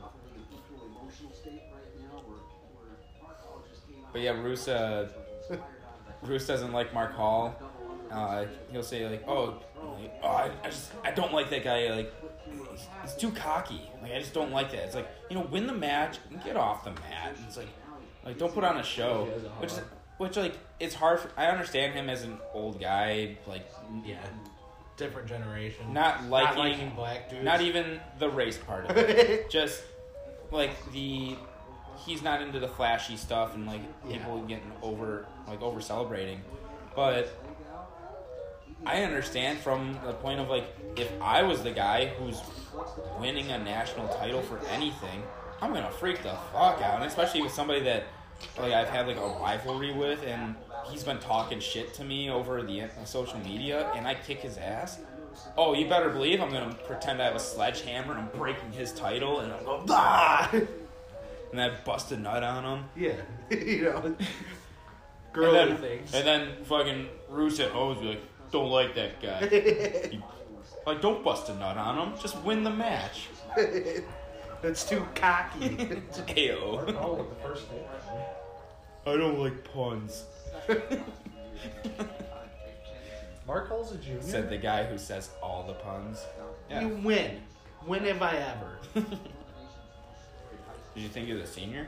But 4.13 4.21
yeah, 4.21 4.31
Roos, 4.31 4.67
uh, 4.67 5.07
Roos 6.21 6.45
doesn't 6.45 6.73
like 6.73 6.93
Mark 6.93 7.13
Hall. 7.13 7.55
Uh, 8.11 8.45
he'll 8.71 8.83
say 8.83 9.07
like, 9.07 9.23
"Oh, 9.27 9.61
like, 9.99 10.19
oh, 10.21 10.27
I, 10.27 10.51
I 10.63 10.69
just 10.69 10.91
I 11.03 11.11
don't 11.11 11.33
like 11.33 11.49
that 11.49 11.63
guy. 11.63 11.89
Like, 11.95 12.13
he's, 12.45 12.87
he's 13.03 13.15
too 13.15 13.31
cocky. 13.31 13.89
Like, 14.01 14.11
I 14.11 14.19
just 14.19 14.33
don't 14.33 14.51
like 14.51 14.71
that. 14.71 14.83
It's 14.83 14.95
like 14.95 15.07
you 15.29 15.37
know, 15.37 15.47
win 15.49 15.65
the 15.65 15.73
match 15.73 16.19
and 16.29 16.43
get 16.43 16.57
off 16.57 16.83
the 16.83 16.91
mat. 16.91 17.37
It's 17.47 17.55
like, 17.55 17.69
like 18.25 18.37
don't 18.37 18.53
put 18.53 18.65
on 18.65 18.77
a 18.77 18.83
show. 18.83 19.29
Which, 19.59 19.71
is, 19.71 19.81
which 20.21 20.37
like, 20.37 20.55
it's 20.79 20.93
hard. 20.93 21.19
For, 21.19 21.29
I 21.35 21.47
understand 21.47 21.93
him 21.93 22.09
as 22.09 22.23
an 22.23 22.37
old 22.53 22.79
guy. 22.79 23.37
Like, 23.47 23.67
yeah 24.05 24.17
different 24.97 25.27
generation 25.27 25.93
not 25.93 26.21
Not 26.21 26.29
liking, 26.29 26.57
liking 26.59 26.89
black 26.91 27.27
dudes 27.27 27.43
not 27.43 27.61
even 27.61 27.99
the 28.19 28.29
race 28.29 28.57
part 28.59 28.85
of 28.85 28.95
it. 28.97 29.49
just 29.49 29.81
like 30.51 30.71
the 30.91 31.35
he's 32.05 32.21
not 32.21 32.41
into 32.41 32.59
the 32.59 32.67
flashy 32.67 33.17
stuff 33.17 33.55
and 33.55 33.65
like 33.65 33.81
people 34.07 34.41
getting 34.41 34.71
over 34.83 35.25
like 35.47 35.61
over 35.61 35.81
celebrating 35.81 36.41
but 36.95 37.29
i 38.85 39.03
understand 39.03 39.57
from 39.59 39.97
the 40.05 40.13
point 40.13 40.39
of 40.39 40.49
like 40.49 40.65
if 40.97 41.09
i 41.21 41.41
was 41.41 41.63
the 41.63 41.71
guy 41.71 42.07
who's 42.07 42.39
winning 43.19 43.49
a 43.51 43.57
national 43.57 44.07
title 44.09 44.41
for 44.41 44.59
anything 44.67 45.23
i'm 45.61 45.73
gonna 45.73 45.91
freak 45.91 46.21
the 46.21 46.35
fuck 46.53 46.79
out 46.81 46.95
and 46.97 47.05
especially 47.05 47.41
with 47.41 47.51
somebody 47.51 47.81
that 47.81 48.03
like 48.57 48.73
i've 48.73 48.89
had 48.89 49.07
like 49.07 49.17
a 49.17 49.27
rivalry 49.41 49.93
with 49.93 50.23
and 50.25 50.55
he's 50.89 51.03
been 51.03 51.19
talking 51.19 51.59
shit 51.59 51.93
to 51.93 52.03
me 52.03 52.29
over 52.29 52.61
the 52.63 52.81
uh, 52.81 52.87
social 53.05 53.39
media 53.39 53.91
and 53.95 54.07
i 54.07 54.13
kick 54.13 54.39
his 54.39 54.57
ass 54.57 54.99
Oh, 55.57 55.73
you 55.73 55.87
better 55.87 56.09
believe 56.09 56.41
I'm 56.41 56.51
gonna 56.51 56.75
pretend 56.85 57.21
I 57.21 57.25
have 57.25 57.35
a 57.35 57.39
sledgehammer 57.39 58.11
and 58.11 58.21
I'm 58.21 58.37
breaking 58.37 58.73
his 58.73 58.91
title 58.91 59.39
and 59.39 59.53
I'm 59.53 59.63
going, 59.63 59.85
ah! 59.89 60.51
and 61.51 61.61
I 61.61 61.69
bust 61.85 62.11
a 62.11 62.17
nut 62.17 62.43
on 62.43 62.63
him. 62.65 62.85
yeah 62.97 63.15
you 63.49 63.83
know 63.83 64.13
And 65.33 65.55
then, 65.55 65.77
things 65.77 66.13
and 66.13 66.27
then 66.27 66.63
fucking 66.65 67.07
Roos 67.29 67.61
always 67.61 67.99
be 67.99 68.07
like, 68.07 68.21
don't 68.51 68.69
like 68.69 68.93
that 68.95 69.21
guy. 69.21 70.11
You- 70.11 70.21
like, 70.85 71.01
don't 71.01 71.23
bust 71.23 71.47
a 71.47 71.55
nut 71.55 71.77
on 71.77 71.97
him. 71.97 72.19
Just 72.19 72.37
win 72.43 72.63
the 72.65 72.69
match. 72.71 73.29
That's 74.61 74.87
too 74.87 75.05
cocky. 75.15 75.69
Ayo. 75.69 76.95
Oh, 76.99 77.13
with 77.15 77.29
the 77.29 77.35
first 77.47 77.71
name. 77.71 77.81
I 79.05 79.17
don't 79.17 79.39
like 79.39 79.63
puns. 79.73 80.25
Mark 83.47 83.69
Hall's 83.69 83.91
a 83.93 83.97
junior. 83.97 84.21
Said 84.21 84.49
the 84.49 84.57
guy 84.57 84.83
who 84.83 84.97
says 84.97 85.31
all 85.41 85.63
the 85.65 85.73
puns. 85.73 86.23
Yeah. 86.69 86.81
You 86.81 86.89
win. 87.03 87.41
When 87.85 88.03
have 88.05 88.21
I 88.21 88.35
ever? 88.37 88.77
Did 90.93 91.03
you 91.03 91.09
think 91.09 91.27
he 91.27 91.33
was 91.33 91.43
a 91.43 91.47
senior? 91.47 91.87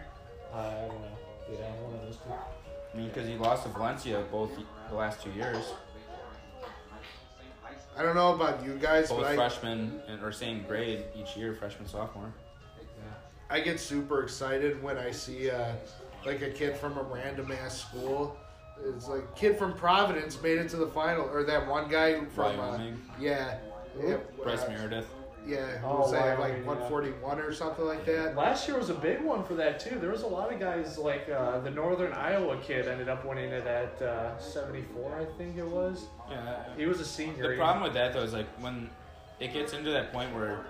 I 0.53 0.63
don't 0.63 1.01
know. 1.01 1.17
Yeah, 1.51 1.71
one 1.83 1.93
of 1.93 2.01
those 2.01 2.15
two. 2.17 2.31
I 2.31 2.97
mean, 2.97 3.07
because 3.09 3.27
he 3.27 3.35
lost 3.35 3.63
to 3.63 3.69
Valencia 3.69 4.23
both 4.31 4.51
the 4.89 4.95
last 4.95 5.21
two 5.21 5.31
years. 5.31 5.73
I 7.95 8.01
don't 8.01 8.15
know 8.15 8.33
about 8.33 8.63
you 8.65 8.73
guys, 8.75 9.09
Both 9.09 9.21
but 9.21 9.27
I, 9.27 9.35
freshmen 9.35 10.01
and 10.07 10.23
or 10.23 10.31
same 10.31 10.63
grade 10.63 11.03
each 11.15 11.37
year, 11.37 11.53
freshman 11.53 11.87
sophomore. 11.87 12.33
I 13.53 13.59
get 13.59 13.79
super 13.79 14.23
excited 14.23 14.81
when 14.81 14.97
I 14.97 15.11
see 15.11 15.51
uh, 15.51 15.73
like 16.25 16.41
a 16.41 16.49
kid 16.49 16.75
from 16.75 16.97
a 16.97 17.03
random 17.03 17.51
ass 17.51 17.79
school. 17.79 18.35
It's 18.83 19.07
like 19.07 19.35
kid 19.35 19.59
from 19.59 19.75
Providence 19.75 20.41
made 20.41 20.57
it 20.57 20.69
to 20.69 20.77
the 20.77 20.87
final, 20.87 21.29
or 21.29 21.43
that 21.43 21.67
one 21.67 21.87
guy 21.87 22.25
from 22.25 22.59
uh, 22.59 22.79
yeah, 23.19 23.59
yeah, 24.03 24.17
Bryce 24.41 24.63
uh, 24.63 24.69
Meredith. 24.69 25.07
yeah, 25.45 25.77
who 25.77 25.85
Oh, 25.87 25.99
was 25.99 26.11
that 26.13 26.39
Wyoming, 26.39 26.65
like 26.65 26.79
yeah. 26.79 26.89
141 26.89 27.39
or 27.39 27.53
something 27.53 27.85
like 27.85 28.03
that. 28.07 28.35
Last 28.35 28.67
year 28.67 28.75
was 28.75 28.89
a 28.89 28.95
big 28.95 29.21
one 29.21 29.43
for 29.43 29.53
that 29.53 29.79
too. 29.79 29.99
There 29.99 30.09
was 30.09 30.23
a 30.23 30.27
lot 30.27 30.51
of 30.51 30.59
guys 30.59 30.97
like 30.97 31.29
uh, 31.29 31.59
the 31.59 31.69
Northern 31.69 32.11
Iowa 32.11 32.57
kid 32.57 32.87
ended 32.87 33.07
up 33.07 33.23
winning 33.23 33.51
it 33.51 33.67
at 33.67 34.01
uh, 34.01 34.39
74, 34.39 35.15
I 35.19 35.25
think 35.37 35.57
it 35.59 35.67
was. 35.67 36.05
Yeah. 36.27 36.63
He 36.75 36.87
was 36.87 36.99
a 36.99 37.05
senior. 37.05 37.51
The 37.51 37.57
problem 37.57 37.83
with 37.83 37.93
that 37.93 38.13
though 38.13 38.23
is 38.23 38.33
like 38.33 38.47
when 38.59 38.89
it 39.39 39.53
gets 39.53 39.73
into 39.73 39.91
that 39.91 40.11
point 40.11 40.33
where 40.33 40.65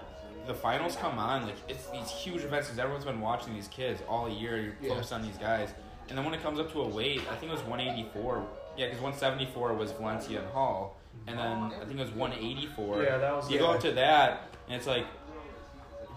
the 0.47 0.53
finals 0.53 0.95
come 0.95 1.17
on, 1.17 1.43
like 1.45 1.55
it's 1.67 1.87
these 1.87 2.09
huge 2.09 2.43
events 2.43 2.67
because 2.67 2.79
everyone's 2.79 3.05
been 3.05 3.21
watching 3.21 3.53
these 3.53 3.67
kids 3.69 4.01
all 4.09 4.29
year. 4.29 4.57
You're 4.59 4.75
Yeah. 4.81 4.89
focused 4.89 5.13
on 5.13 5.21
these 5.21 5.37
guys, 5.37 5.73
and 6.09 6.17
then 6.17 6.25
when 6.25 6.33
it 6.33 6.41
comes 6.43 6.59
up 6.59 6.71
to 6.73 6.81
a 6.81 6.87
weight, 6.87 7.21
I 7.31 7.35
think 7.35 7.51
it 7.51 7.55
was 7.55 7.63
184. 7.63 8.45
Yeah, 8.75 8.87
because 8.87 9.01
174 9.01 9.73
was 9.73 9.91
Valencia 9.91 10.39
and 10.41 10.49
Hall, 10.51 10.97
and 11.27 11.37
then 11.37 11.57
I 11.81 11.85
think 11.85 11.99
it 11.99 12.03
was 12.03 12.11
184. 12.11 13.03
Yeah, 13.03 13.17
that 13.19 13.35
was 13.35 13.49
You 13.49 13.57
the- 13.59 13.63
go 13.65 13.71
up 13.71 13.79
to 13.81 13.91
that, 13.93 14.49
and 14.67 14.75
it's 14.75 14.87
like 14.87 15.05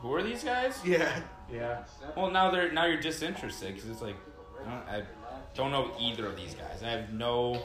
who 0.01 0.15
are 0.15 0.23
these 0.23 0.45
guys? 0.45 0.79
Yeah. 0.85 1.21
Yeah. 1.51 1.85
Well, 2.17 2.31
now 2.31 2.51
they're 2.51 2.73
now 2.73 2.87
you're 2.87 3.01
disinterested 3.01 3.75
because 3.75 3.89
it's 3.89 4.03
like 4.03 4.17
I 4.61 4.65
don't, 4.71 4.89
I 4.89 5.03
don't 5.55 5.71
know 5.71 5.93
either 6.01 6.27
of 6.27 6.37
these 6.37 6.55
guys. 6.55 6.83
I 6.83 6.89
have 6.89 7.13
no 7.13 7.63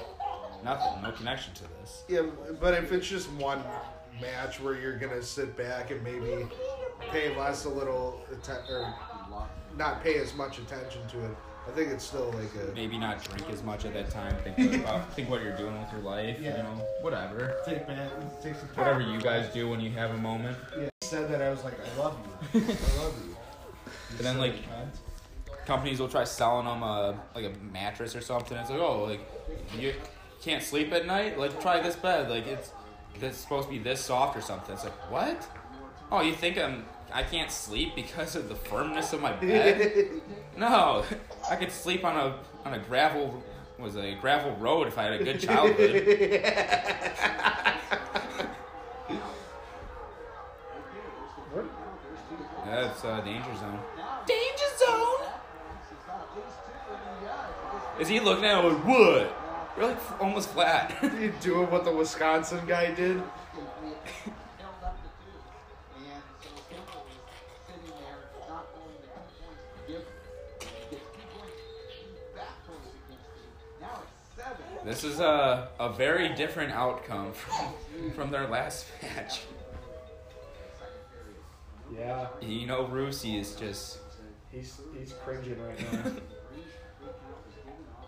nothing, 0.63 1.01
no 1.01 1.11
connection 1.11 1.53
to 1.55 1.63
this. 1.79 2.03
Yeah, 2.07 2.21
but 2.59 2.75
if 2.75 2.91
it's 2.91 3.07
just 3.07 3.31
one 3.31 3.63
match 4.21 4.59
where 4.59 4.79
you're 4.79 4.97
gonna 4.97 5.21
sit 5.21 5.57
back 5.57 5.91
and 5.91 6.03
maybe 6.03 6.47
pay 7.11 7.35
less 7.37 7.65
a 7.65 7.69
little 7.69 8.21
atten- 8.31 8.63
or 8.69 8.93
not 9.77 10.03
pay 10.03 10.17
as 10.17 10.33
much 10.35 10.59
attention 10.59 11.01
to 11.07 11.25
it, 11.25 11.35
I 11.67 11.71
think 11.71 11.89
it's 11.89 12.03
still 12.03 12.31
like 12.31 12.49
a 12.55 12.73
Maybe 12.73 12.97
not 12.97 13.23
drink 13.23 13.49
as 13.49 13.63
much 13.63 13.85
at 13.85 13.93
that 13.93 14.09
time. 14.09 14.35
Think 14.55 14.83
about 14.83 15.13
think 15.15 15.29
what 15.29 15.41
you're 15.41 15.55
doing 15.55 15.79
with 15.79 15.91
your 15.91 16.01
life. 16.01 16.37
Yeah. 16.39 16.57
You 16.57 16.63
know, 16.63 16.85
whatever. 17.01 17.55
take 17.65 17.87
back, 17.87 18.09
take 18.41 18.55
some 18.55 18.67
Whatever 18.69 19.01
you 19.01 19.19
guys 19.19 19.51
do 19.53 19.69
when 19.69 19.79
you 19.79 19.91
have 19.91 20.11
a 20.11 20.17
moment. 20.17 20.57
Yeah, 20.77 20.89
said 21.01 21.29
that 21.31 21.41
I 21.41 21.49
was 21.49 21.63
like, 21.63 21.75
I 21.79 21.99
love 21.99 22.17
you, 22.53 22.59
I 22.61 22.97
love 23.03 23.15
you. 23.25 23.35
And 24.17 24.25
then 24.25 24.37
like 24.37 24.55
companies 25.65 25.99
will 25.99 26.09
try 26.09 26.23
selling 26.23 26.65
them 26.65 26.83
a 26.83 27.19
like 27.35 27.45
a 27.45 27.53
mattress 27.71 28.15
or 28.15 28.21
something. 28.21 28.57
It's 28.57 28.69
like, 28.69 28.79
oh, 28.79 29.03
like 29.03 29.21
you 29.77 29.93
can't 30.41 30.63
sleep 30.63 30.91
at 30.91 31.05
night. 31.05 31.37
Like 31.37 31.61
try 31.61 31.79
this 31.79 31.95
bed. 31.95 32.29
Like 32.29 32.47
it's 32.47 32.71
it's 33.19 33.37
supposed 33.37 33.67
to 33.67 33.73
be 33.73 33.79
this 33.79 34.01
soft 34.01 34.37
or 34.37 34.41
something. 34.41 34.73
It's 34.73 34.83
like 34.83 35.11
what? 35.11 35.47
Oh, 36.11 36.21
you 36.21 36.33
think 36.33 36.57
I'm 36.57 36.85
I 37.13 37.23
can't 37.23 37.51
sleep 37.51 37.95
because 37.95 38.35
of 38.35 38.49
the 38.49 38.55
firmness 38.55 39.13
of 39.13 39.21
my 39.21 39.33
bed? 39.33 40.07
No, 40.57 41.05
I 41.49 41.55
could 41.55 41.71
sleep 41.71 42.03
on 42.03 42.15
a 42.17 42.35
on 42.67 42.73
a 42.73 42.79
gravel 42.79 43.41
was 43.79 43.95
a 43.95 44.15
gravel 44.15 44.51
road 44.57 44.87
if 44.87 44.97
I 44.97 45.03
had 45.03 45.13
a 45.13 45.23
good 45.23 45.39
childhood. 45.39 46.05
That's 52.65 53.03
uh, 53.03 53.21
danger 53.21 53.55
zone. 53.57 53.79
Danger 54.27 54.69
zone. 54.85 55.27
Is 57.99 58.07
he 58.07 58.19
looking 58.19 58.45
at 58.45 58.63
it 58.63 58.67
like 58.67 58.85
what? 58.85 59.40
You're 59.77 59.87
like 59.87 60.21
almost 60.21 60.49
flat. 60.49 60.93
you 61.19 61.33
doing 61.41 61.69
what 61.71 61.85
the 61.85 61.95
Wisconsin 61.95 62.61
guy 62.67 62.93
did? 62.93 63.21
This 74.83 75.01
This 75.01 75.03
is 75.03 75.19
a, 75.19 75.69
a 75.79 75.89
very 75.89 76.29
different 76.29 76.71
outcome 76.73 77.33
from, 77.33 78.11
from 78.15 78.31
their 78.31 78.47
last 78.47 78.87
match. 79.01 79.41
Yeah, 81.95 82.27
You 82.41 82.65
know, 82.65 82.85
Rusi 82.85 83.39
is 83.39 83.55
just. 83.55 83.99
he's 84.51 84.79
he's 84.97 85.13
cringing 85.23 85.61
right 85.61 85.93
now. 85.93 86.11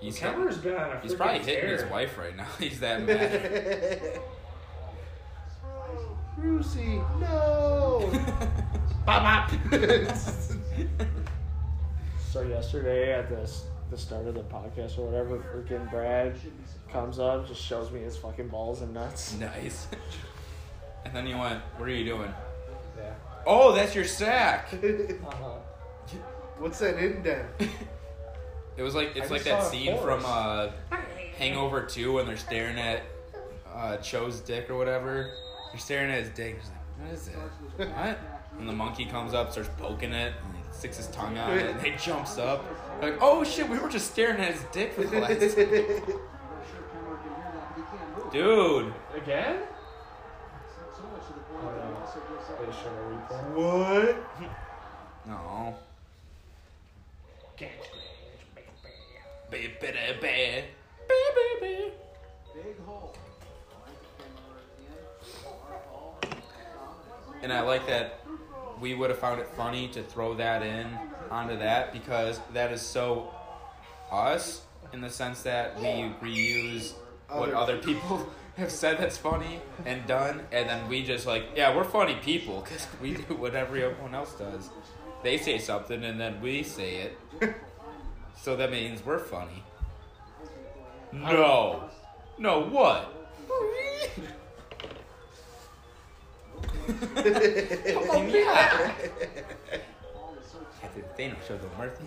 He's, 0.04 0.20
Kemmer's 0.20 0.58
been 0.58 0.76
on 0.76 0.98
a 0.98 1.00
he's 1.00 1.16
probably 1.16 1.40
hitting 1.40 1.70
his 1.70 1.86
wife 1.86 2.18
right 2.18 2.36
now. 2.36 2.46
He's 2.60 2.80
that 2.82 3.04
mad. 3.08 4.20
Brucey, 6.38 7.02
no! 7.22 8.12
Bop, 9.06 9.50
bop. 9.50 9.52
So 12.32 12.42
yesterday 12.42 13.14
at 13.14 13.30
the 13.30 13.50
the 13.90 13.98
start 13.98 14.26
of 14.28 14.34
the 14.34 14.42
podcast 14.42 14.98
or 14.98 15.06
whatever, 15.06 15.38
freaking 15.38 15.90
Brad 15.92 16.36
comes 16.92 17.20
up, 17.20 17.48
just 17.48 17.62
shows 17.62 17.92
me 17.92 18.00
his 18.02 18.18
fucking 18.18 18.48
balls 18.48 18.82
and 18.82 18.94
nuts. 18.94 19.36
nice. 19.36 19.88
And 21.06 21.16
then 21.16 21.26
he 21.28 21.34
went, 21.34 21.62
What 21.78 21.88
are 21.88 21.92
you 21.94 22.06
doing? 22.06 22.34
Yeah. 22.98 23.14
Oh, 23.46 23.74
that's 23.74 23.94
your 23.94 24.06
sack. 24.06 24.70
Uh-huh. 24.74 25.58
What's 26.58 26.80
that 26.80 26.98
indent? 26.98 27.46
It 28.78 28.82
was 28.84 28.96
like 28.96 29.16
it's 29.16 29.30
I 29.30 29.34
like 29.34 29.44
that 29.44 29.64
scene 29.64 29.98
from 30.00 30.24
uh, 30.26 30.70
Hangover 31.38 31.84
2 31.84 32.14
when 32.14 32.26
they're 32.26 32.38
staring 32.38 32.80
at 32.80 33.04
uh, 33.74 33.98
Cho's 33.98 34.40
dick 34.40 34.70
or 34.70 34.78
whatever. 34.78 35.32
They're 35.72 35.80
staring 35.80 36.10
at 36.12 36.22
his 36.24 36.30
dick. 36.30 36.56
He's 36.60 36.70
like, 36.70 36.80
what 37.00 37.12
is 37.14 37.28
it? 37.28 37.36
What? 37.92 38.20
And 38.60 38.70
the 38.70 38.74
monkey 38.74 39.06
comes 39.06 39.34
up, 39.34 39.52
starts 39.52 39.70
poking 39.78 40.14
it, 40.14 40.34
and 40.44 40.56
he 40.56 40.62
sticks 40.72 40.98
his 40.98 41.08
tongue 41.08 41.38
out 41.38 41.52
it, 41.58 41.72
and 41.72 41.82
he 41.82 41.92
jumps 41.98 42.38
up. 42.38 42.64
Like, 43.02 43.18
oh 43.22 43.44
shit, 43.44 43.68
we 43.68 43.80
were 43.80 43.90
just 43.90 44.12
staring 44.12 44.40
at 44.40 44.52
his 44.54 44.64
dick 44.72 44.94
for 44.94 45.04
the 45.04 45.20
last. 45.20 45.58
Dude, 48.32 48.94
Again? 49.16 49.60
No. 51.64 51.70
They 52.60 52.66
show 52.72 52.90
a 52.90 52.92
replay. 53.34 53.56
what? 53.56 54.16
no. 55.28 55.76
Baby, 57.58 57.72
baby, 59.54 59.74
baby, 59.80 60.64
baby. 61.62 61.92
Big 62.56 62.80
hole. 62.86 63.16
And 67.42 67.54
I 67.54 67.62
like 67.62 67.86
that 67.88 68.26
we 68.82 68.96
would 68.96 69.10
have 69.10 69.20
found 69.20 69.40
it 69.40 69.48
funny 69.56 69.88
to 69.90 70.02
throw 70.02 70.34
that 70.36 70.64
in 70.64 70.88
onto 71.30 71.58
that 71.58 71.94
because 71.94 72.40
that 72.54 72.72
is 72.72 72.82
so 72.82 73.32
us 74.12 74.62
in 74.92 75.02
the 75.02 75.10
sense 75.10 75.44
that 75.44 75.78
we 75.80 76.14
reuse 76.22 76.94
what 77.30 77.50
Other 77.50 77.56
other 77.56 77.78
people 77.78 78.28
have 78.58 78.72
said 78.72 78.98
that's 78.98 79.18
funny 79.18 79.60
and 79.86 80.06
done, 80.06 80.42
and 80.52 80.70
then 80.70 80.88
we 80.88 81.04
just 81.04 81.26
like, 81.26 81.44
yeah, 81.56 81.76
we're 81.76 81.84
funny 81.84 82.16
people 82.16 82.62
because 82.62 82.88
we 83.02 83.14
do 83.14 83.36
what 83.36 83.56
everyone 83.56 84.16
else 84.16 84.34
does. 84.34 84.70
They 85.24 85.38
say 85.38 85.58
something 85.58 86.04
and 86.04 86.20
then 86.20 86.42
we 86.42 86.64
say 86.64 86.96
it, 86.96 87.18
so 88.36 88.56
that 88.56 88.72
means 88.72 89.06
we're 89.06 89.20
funny. 89.20 89.64
No, 91.12 91.90
no, 92.38 92.62
what? 92.66 93.14
oh 93.50 93.90
yeah. 98.28 98.92
Show 101.48 101.58
the 101.58 101.68
Murphy. 101.78 102.06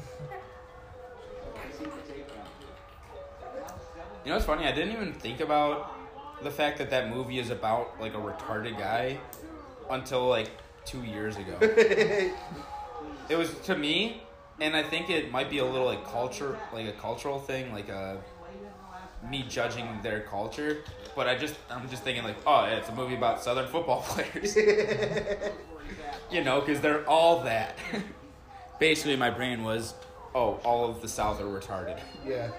You 4.24 4.30
know 4.30 4.34
what's 4.34 4.46
funny? 4.46 4.66
I 4.66 4.72
didn't 4.72 4.92
even 4.92 5.12
think 5.12 5.40
about 5.40 5.94
the 6.42 6.50
fact 6.50 6.78
that 6.78 6.90
that 6.90 7.10
movie 7.10 7.38
is 7.38 7.50
about 7.50 8.00
like 8.00 8.14
a 8.14 8.18
retarded 8.18 8.78
guy 8.78 9.18
until 9.88 10.26
like 10.28 10.50
two 10.84 11.02
years 11.02 11.36
ago. 11.36 11.56
it 11.60 12.34
was 13.30 13.54
to 13.60 13.76
me, 13.76 14.22
and 14.60 14.74
I 14.74 14.82
think 14.82 15.10
it 15.10 15.30
might 15.30 15.50
be 15.50 15.58
a 15.58 15.64
little 15.64 15.86
like 15.86 16.04
culture, 16.06 16.58
like 16.72 16.86
a 16.86 16.92
cultural 16.92 17.38
thing, 17.38 17.72
like 17.72 17.88
a 17.88 18.18
me 19.28 19.44
judging 19.48 19.86
their 20.02 20.20
culture. 20.20 20.82
But 21.14 21.28
I 21.28 21.36
just, 21.36 21.54
I'm 21.70 21.88
just 21.88 22.02
thinking 22.02 22.24
like, 22.24 22.36
oh, 22.46 22.66
yeah, 22.66 22.76
it's 22.76 22.88
a 22.88 22.94
movie 22.94 23.14
about 23.14 23.42
Southern 23.42 23.66
football 23.66 24.02
players. 24.06 24.56
you 26.30 26.44
know, 26.44 26.60
because 26.60 26.80
they're 26.80 27.08
all 27.08 27.42
that. 27.44 27.76
Basically, 28.78 29.16
my 29.16 29.30
brain 29.30 29.64
was, 29.64 29.94
oh, 30.34 30.60
all 30.64 30.88
of 30.88 31.00
the 31.00 31.08
South 31.08 31.40
are 31.40 31.44
retarded. 31.44 31.98
Yeah. 32.26 32.50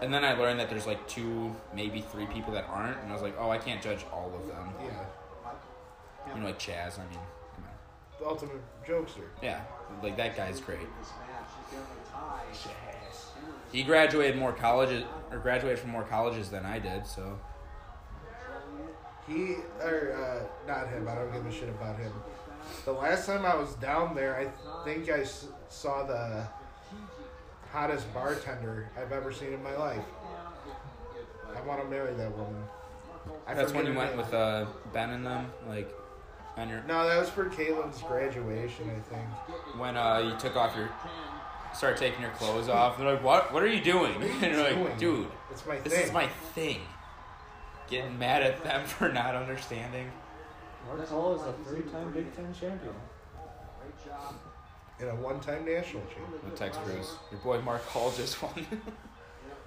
And 0.00 0.14
then 0.14 0.24
I 0.24 0.34
learned 0.34 0.60
that 0.60 0.70
there's 0.70 0.86
like 0.86 1.06
two, 1.08 1.54
maybe 1.74 2.00
three 2.00 2.26
people 2.26 2.52
that 2.54 2.66
aren't, 2.68 2.98
and 2.98 3.10
I 3.10 3.12
was 3.12 3.22
like, 3.22 3.34
oh, 3.38 3.50
I 3.50 3.58
can't 3.58 3.82
judge 3.82 4.04
all 4.12 4.32
of 4.34 4.46
them. 4.46 4.72
Yeah. 4.80 6.32
You 6.34 6.40
know, 6.40 6.46
like 6.46 6.58
Chaz. 6.58 6.98
I 6.98 7.08
mean, 7.10 7.18
come 7.18 7.20
on. 7.20 7.26
The 7.26 7.37
ultimate 8.24 8.60
jokester. 8.86 9.24
Yeah, 9.42 9.60
like 10.02 10.16
that 10.16 10.36
guy's 10.36 10.60
great. 10.60 10.78
He 13.72 13.82
graduated 13.82 14.38
more 14.38 14.52
colleges, 14.52 15.04
or 15.30 15.38
graduated 15.38 15.78
from 15.78 15.90
more 15.90 16.02
colleges 16.04 16.48
than 16.50 16.64
I 16.64 16.78
did. 16.78 17.06
So 17.06 17.38
He, 19.26 19.56
or, 19.82 20.14
uh, 20.14 20.66
not 20.66 20.88
him, 20.88 21.06
I 21.06 21.14
don't 21.14 21.30
give 21.32 21.44
a 21.44 21.52
shit 21.52 21.68
about 21.68 21.98
him. 21.98 22.12
The 22.86 22.92
last 22.92 23.26
time 23.26 23.44
I 23.44 23.54
was 23.54 23.74
down 23.74 24.14
there, 24.14 24.36
I 24.38 24.84
think 24.84 25.10
I 25.10 25.24
saw 25.68 26.06
the 26.06 26.46
hottest 27.70 28.12
bartender 28.14 28.88
I've 28.98 29.12
ever 29.12 29.30
seen 29.32 29.52
in 29.52 29.62
my 29.62 29.76
life. 29.76 30.04
I 31.54 31.60
want 31.66 31.82
to 31.82 31.88
marry 31.88 32.14
that 32.14 32.30
woman. 32.36 32.62
I 33.46 33.52
that's 33.54 33.72
when 33.72 33.84
you 33.84 33.92
her 33.92 33.98
went 33.98 34.10
name. 34.16 34.18
with 34.24 34.32
uh, 34.32 34.66
Ben 34.94 35.10
and 35.10 35.26
them, 35.26 35.50
like 35.68 35.90
on 36.58 36.68
your 36.68 36.82
No, 36.84 37.08
that 37.08 37.18
was 37.18 37.28
for 37.30 37.46
Caitlin's 37.46 38.02
graduation, 38.02 38.90
I 38.90 39.00
think. 39.14 39.28
when 39.78 39.96
uh, 39.96 40.18
you 40.18 40.38
took 40.38 40.56
off 40.56 40.76
your, 40.76 40.88
started 41.74 41.98
taking 41.98 42.20
your 42.22 42.30
clothes 42.32 42.68
off. 42.68 42.98
They're 42.98 43.12
like, 43.14 43.22
what? 43.22 43.52
What 43.52 43.62
are 43.62 43.68
you 43.68 43.80
doing? 43.82 44.14
And 44.22 44.42
you're 44.42 44.52
doing? 44.70 44.84
like, 44.84 44.98
dude, 44.98 45.28
It's 45.50 45.64
my 45.66 45.78
this 45.80 45.92
thing. 45.92 46.04
is 46.04 46.12
my 46.12 46.26
thing. 46.54 46.80
Getting 47.88 48.18
mad 48.18 48.42
at 48.42 48.62
them 48.62 48.84
for 48.86 49.08
not 49.08 49.34
understanding. 49.34 50.10
Mark 50.86 51.08
Hall 51.08 51.34
is 51.34 51.42
a 51.42 51.52
three-time 51.68 52.12
Big 52.12 52.34
Ten 52.34 52.52
champion. 52.54 52.94
In 55.00 55.08
a 55.08 55.14
one-time 55.14 55.64
national 55.64 56.02
champion. 56.06 56.40
No 56.48 56.54
text 56.56 56.82
Bruce. 56.84 57.14
Your 57.30 57.40
boy 57.40 57.60
Mark 57.60 57.84
Hall 57.86 58.12
just 58.16 58.42
won. 58.42 58.52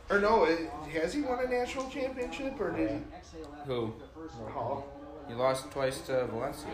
Or 0.09 0.19
no, 0.19 0.45
has 0.93 1.13
he 1.13 1.22
won 1.22 1.39
a 1.45 1.47
national 1.47 1.89
championship, 1.89 2.59
or 2.59 2.72
did 2.72 2.89
he? 2.91 2.97
Who? 3.65 3.93
Hall. 4.53 4.85
He 5.32 5.38
lost 5.38 5.72
twice 5.72 6.02
to 6.02 6.26
Valencia. 6.26 6.68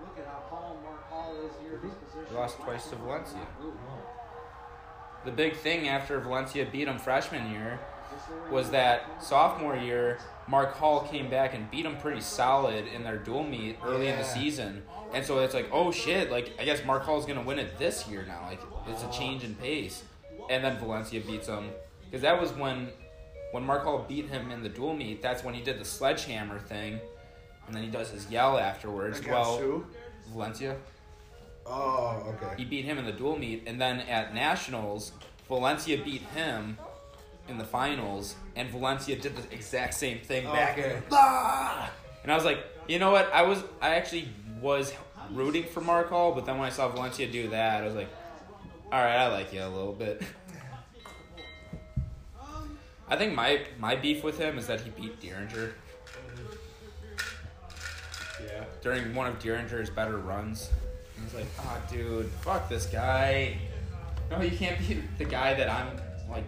Look 0.00 0.16
at 0.16 0.26
how 0.26 0.44
calm 0.48 0.76
Mark 0.84 1.10
Hall 1.10 1.34
is 1.44 1.50
here. 1.60 1.80
He 2.28 2.34
lost 2.36 2.60
twice 2.60 2.88
to 2.90 2.96
Valencia. 2.96 3.40
The 5.24 5.32
big 5.32 5.56
thing 5.56 5.88
after 5.88 6.20
Valencia 6.20 6.64
beat 6.70 6.86
him 6.86 6.98
freshman 6.98 7.50
year 7.50 7.80
was 8.48 8.70
that 8.70 9.20
sophomore 9.20 9.76
year, 9.76 10.20
Mark 10.46 10.74
Hall 10.74 11.00
came 11.00 11.28
back 11.28 11.52
and 11.52 11.68
beat 11.68 11.84
him 11.84 11.96
pretty 11.96 12.20
solid 12.20 12.86
in 12.86 13.02
their 13.02 13.16
dual 13.16 13.42
meet 13.42 13.78
early 13.84 14.06
in 14.06 14.16
the 14.16 14.24
season. 14.24 14.84
And 15.12 15.26
so 15.26 15.40
it's 15.40 15.54
like, 15.54 15.68
oh 15.72 15.90
shit, 15.90 16.30
like 16.30 16.54
I 16.60 16.64
guess 16.64 16.84
Mark 16.84 17.02
Hall's 17.02 17.26
gonna 17.26 17.42
win 17.42 17.58
it 17.58 17.76
this 17.76 18.06
year 18.06 18.24
now. 18.24 18.46
Like 18.46 18.60
it's 18.86 19.02
a 19.02 19.10
change 19.10 19.42
in 19.42 19.56
pace. 19.56 20.04
And 20.48 20.62
then 20.62 20.78
Valencia 20.78 21.20
beats 21.22 21.48
him. 21.48 21.70
Because 22.04 22.22
that 22.22 22.40
was 22.40 22.52
when 22.52 22.90
when 23.52 23.64
Mark 23.64 23.84
Hall 23.84 24.04
beat 24.08 24.28
him 24.28 24.50
in 24.50 24.62
the 24.62 24.68
dual 24.68 24.94
meet, 24.94 25.22
that's 25.22 25.44
when 25.44 25.54
he 25.54 25.62
did 25.62 25.78
the 25.78 25.84
sledgehammer 25.84 26.58
thing. 26.58 26.98
And 27.66 27.76
then 27.76 27.84
he 27.84 27.90
does 27.90 28.10
his 28.10 28.28
yell 28.30 28.58
afterwards. 28.58 29.20
Against 29.20 29.32
well 29.32 29.58
who? 29.58 29.84
Valencia. 30.32 30.76
Oh, 31.64 32.34
okay. 32.34 32.54
He 32.56 32.64
beat 32.64 32.84
him 32.84 32.98
in 32.98 33.04
the 33.04 33.12
dual 33.12 33.38
meet, 33.38 33.62
and 33.66 33.80
then 33.80 34.00
at 34.00 34.34
nationals, 34.34 35.12
Valencia 35.48 36.02
beat 36.02 36.22
him 36.22 36.76
in 37.48 37.58
the 37.58 37.64
finals, 37.64 38.34
and 38.56 38.68
Valencia 38.70 39.16
did 39.16 39.36
the 39.36 39.54
exact 39.54 39.94
same 39.94 40.18
thing 40.18 40.44
back. 40.44 40.78
Okay. 40.78 41.00
Ah! 41.12 41.90
And 42.22 42.32
I 42.32 42.34
was 42.34 42.44
like, 42.44 42.64
you 42.88 42.98
know 42.98 43.10
what? 43.10 43.32
I 43.32 43.42
was 43.42 43.62
I 43.80 43.94
actually 43.94 44.28
was 44.60 44.92
rooting 45.30 45.64
for 45.64 45.80
Mark 45.80 46.08
Hall, 46.08 46.32
but 46.32 46.46
then 46.46 46.58
when 46.58 46.66
I 46.66 46.70
saw 46.70 46.88
Valencia 46.88 47.30
do 47.30 47.48
that, 47.48 47.82
I 47.82 47.86
was 47.86 47.94
like, 47.94 48.08
all 48.90 49.00
right, 49.02 49.16
I 49.16 49.28
like 49.28 49.52
you 49.52 49.62
a 49.62 49.68
little 49.68 49.92
bit. 49.92 50.22
I 53.12 53.16
think 53.16 53.34
my 53.34 53.60
my 53.78 53.94
beef 53.94 54.24
with 54.24 54.38
him 54.38 54.56
is 54.56 54.66
that 54.68 54.80
he 54.80 54.88
beat 54.88 55.20
Dieringer 55.20 55.72
Yeah. 58.42 58.64
during 58.80 59.14
one 59.14 59.26
of 59.26 59.38
Dieringer's 59.38 59.90
better 59.90 60.16
runs. 60.16 60.70
I 61.20 61.24
was 61.24 61.34
like, 61.34 61.46
oh, 61.60 61.82
dude, 61.90 62.26
fuck 62.40 62.70
this 62.70 62.86
guy. 62.86 63.58
No, 64.30 64.40
you 64.40 64.56
can't 64.56 64.78
be 64.78 65.02
the 65.18 65.26
guy 65.26 65.52
that 65.52 65.68
I'm 65.70 65.88
like 66.30 66.44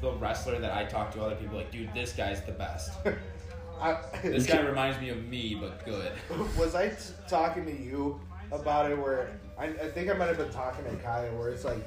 the 0.00 0.10
wrestler 0.14 0.58
that 0.58 0.72
I 0.72 0.86
talk 0.86 1.12
to 1.12 1.22
other 1.22 1.36
people 1.36 1.56
like, 1.56 1.70
dude, 1.70 1.94
this 1.94 2.12
guy's 2.12 2.42
the 2.42 2.50
best. 2.52 2.90
I, 3.80 3.96
This 4.24 4.44
guy 4.44 4.58
reminds 4.60 5.00
me 5.00 5.10
of 5.10 5.24
me, 5.28 5.54
but 5.54 5.84
good. 5.84 6.10
was 6.58 6.74
I 6.74 6.88
t- 6.88 6.96
talking 7.28 7.64
to 7.64 7.72
you 7.72 8.20
about 8.50 8.90
it? 8.90 8.98
Where 8.98 9.38
I, 9.56 9.66
I 9.66 9.88
think 9.94 10.10
I 10.10 10.14
might 10.14 10.26
have 10.26 10.36
been 10.38 10.50
talking 10.50 10.84
to 10.84 10.96
Kaya, 10.96 11.30
where 11.30 11.50
it's 11.50 11.64
like, 11.64 11.78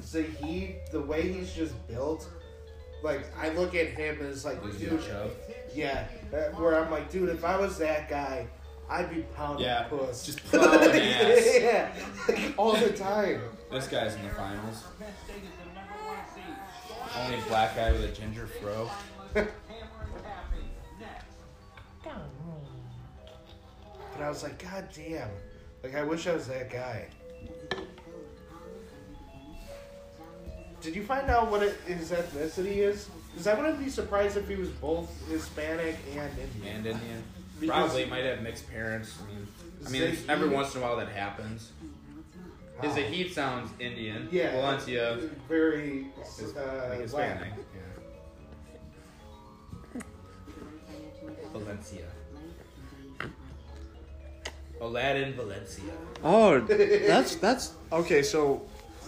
so 0.00 0.24
he, 0.24 0.74
the 0.90 1.00
way 1.00 1.30
he's 1.32 1.52
just 1.52 1.72
built, 1.86 2.28
like 3.02 3.24
I 3.38 3.50
look 3.50 3.74
at 3.74 3.88
him 3.88 4.18
as 4.22 4.44
like, 4.44 4.62
Lose 4.64 4.76
dude, 4.76 5.02
your 5.04 5.26
yeah, 5.74 6.06
where 6.56 6.82
I'm 6.82 6.90
like, 6.90 7.10
dude, 7.10 7.28
if 7.28 7.44
I 7.44 7.56
was 7.58 7.78
that 7.78 8.08
guy, 8.08 8.46
I'd 8.88 9.08
be 9.08 9.22
pounding 9.36 9.64
Yeah, 9.66 9.84
puss, 9.84 10.26
just 10.26 10.42
plowing 10.44 10.90
ass. 10.90 11.58
yeah, 11.60 11.92
all 12.56 12.74
the 12.76 12.90
time. 12.92 13.40
This 13.70 13.86
guy's 13.86 14.14
in 14.16 14.22
the 14.22 14.30
finals. 14.30 14.84
Only 17.16 17.38
black 17.48 17.76
guy 17.76 17.92
with 17.92 18.04
a 18.04 18.08
ginger 18.08 18.46
fro. 18.46 18.90
But 24.12 24.24
I 24.24 24.28
was 24.28 24.42
like, 24.42 24.62
God 24.62 24.88
damn, 24.94 25.28
like 25.82 25.94
I 25.94 26.02
wish 26.02 26.26
I 26.26 26.34
was 26.34 26.46
that 26.48 26.70
guy. 26.70 27.06
Did 30.80 30.96
you 30.96 31.02
find 31.04 31.28
out 31.30 31.50
what 31.50 31.62
it, 31.62 31.76
his 31.86 32.10
ethnicity 32.10 32.76
is? 32.78 33.08
Because 33.32 33.46
I 33.46 33.54
wouldn't 33.54 33.78
be 33.78 33.88
surprised 33.90 34.36
if 34.36 34.48
he 34.48 34.56
was 34.56 34.68
both 34.70 35.08
Hispanic 35.28 35.96
and 36.16 36.30
Indian. 36.38 36.76
And 36.76 36.86
Indian. 36.86 37.22
Because- 37.60 37.76
Probably 37.90 38.06
might 38.06 38.24
have 38.24 38.40
mixed 38.42 38.68
parents. 38.70 39.18
I 39.20 39.26
mean, 39.28 39.46
I 39.86 39.90
mean, 39.90 40.02
Zahid- 40.16 40.30
every 40.30 40.48
once 40.48 40.74
in 40.74 40.80
a 40.80 40.84
while 40.84 40.96
that 40.96 41.08
happens. 41.08 41.70
His 42.80 42.90
Wow. 42.90 42.94
Zahid 42.96 43.32
sounds 43.32 43.70
Indian. 43.78 44.28
Yeah, 44.32 44.52
Valencia 44.52 45.18
very 45.48 46.06
is 46.38 46.56
uh, 46.56 46.86
like 46.88 46.90
Latin. 46.90 47.00
Hispanic. 47.02 47.52
Yeah. 49.94 50.02
Valencia. 51.52 52.04
Aladdin 54.80 55.34
Valencia. 55.34 55.92
Oh, 56.24 56.58
that's 56.60 57.34
that's 57.36 57.74
okay. 57.92 58.22
So 58.22 58.62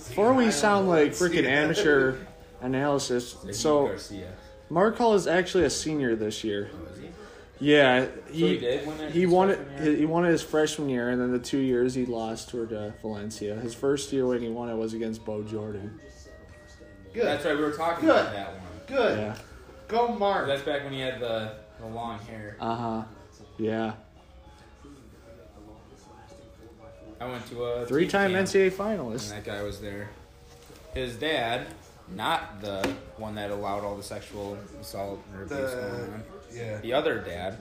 before 0.08 0.32
we 0.34 0.50
sound 0.50 0.88
like 0.88 1.10
freaking 1.12 1.44
amateur 1.46 2.16
analysis, 2.60 3.36
so 3.52 3.86
Garcia. 3.88 4.32
Mark 4.70 4.96
Hall 4.96 5.14
is 5.14 5.26
actually 5.26 5.64
a 5.64 5.70
senior 5.70 6.16
this 6.16 6.42
year. 6.44 6.70
Oh, 6.72 6.92
is 6.92 6.98
he? 7.00 7.08
Yeah, 7.60 8.06
he 8.30 8.48
he 8.48 8.58
did 8.58 8.86
win 8.86 9.00
it 9.00 9.12
he 9.12 9.20
his 9.22 9.30
won 9.30 9.50
it. 9.50 9.56
freshman 9.56 9.84
year? 9.86 9.96
He 9.96 10.04
won 10.06 10.24
it 10.24 10.30
his 10.30 10.42
freshman 10.42 10.88
year, 10.88 11.08
and 11.10 11.20
then 11.20 11.30
the 11.30 11.38
two 11.38 11.58
years 11.58 11.94
he 11.94 12.06
lost 12.06 12.52
were 12.54 12.66
to 12.66 12.92
Valencia. 13.02 13.54
His 13.56 13.74
first 13.74 14.12
year 14.12 14.26
when 14.26 14.42
he 14.42 14.48
won 14.48 14.68
it 14.68 14.74
was 14.76 14.94
against 14.94 15.24
Bo 15.24 15.42
Jordan. 15.42 16.00
Good. 17.12 17.24
That's 17.24 17.44
right. 17.44 17.54
We 17.56 17.62
were 17.62 17.72
talking 17.72 18.06
Good. 18.06 18.20
about 18.20 18.32
that 18.32 18.52
one. 18.52 18.62
Good. 18.86 19.18
Yeah. 19.18 19.36
Go 19.88 20.08
Mark. 20.08 20.46
That's 20.46 20.62
back 20.62 20.82
when 20.84 20.92
he 20.92 21.00
had 21.00 21.20
the, 21.20 21.56
the 21.78 21.86
long 21.86 22.18
hair. 22.20 22.56
Uh 22.58 22.74
huh. 22.74 23.02
Yeah. 23.58 23.92
I 27.22 27.30
went 27.30 27.46
to 27.50 27.62
a 27.64 27.86
Three-time 27.86 28.30
team 28.30 28.36
camp. 28.36 28.48
NCAA 28.48 28.66
And 28.66 28.98
finalist. 29.00 29.30
that 29.30 29.44
guy 29.44 29.62
was 29.62 29.80
there. 29.80 30.10
His 30.94 31.14
dad, 31.16 31.68
not 32.14 32.60
the 32.60 32.94
one 33.16 33.36
that 33.36 33.50
allowed 33.50 33.84
all 33.84 33.96
the 33.96 34.02
sexual 34.02 34.58
assault 34.80 35.20
or 35.34 35.42
abuse 35.44 35.50
the 35.70 35.76
going 35.76 36.12
on. 36.14 36.22
yeah, 36.52 36.78
The 36.78 36.92
other 36.92 37.18
dad, 37.20 37.58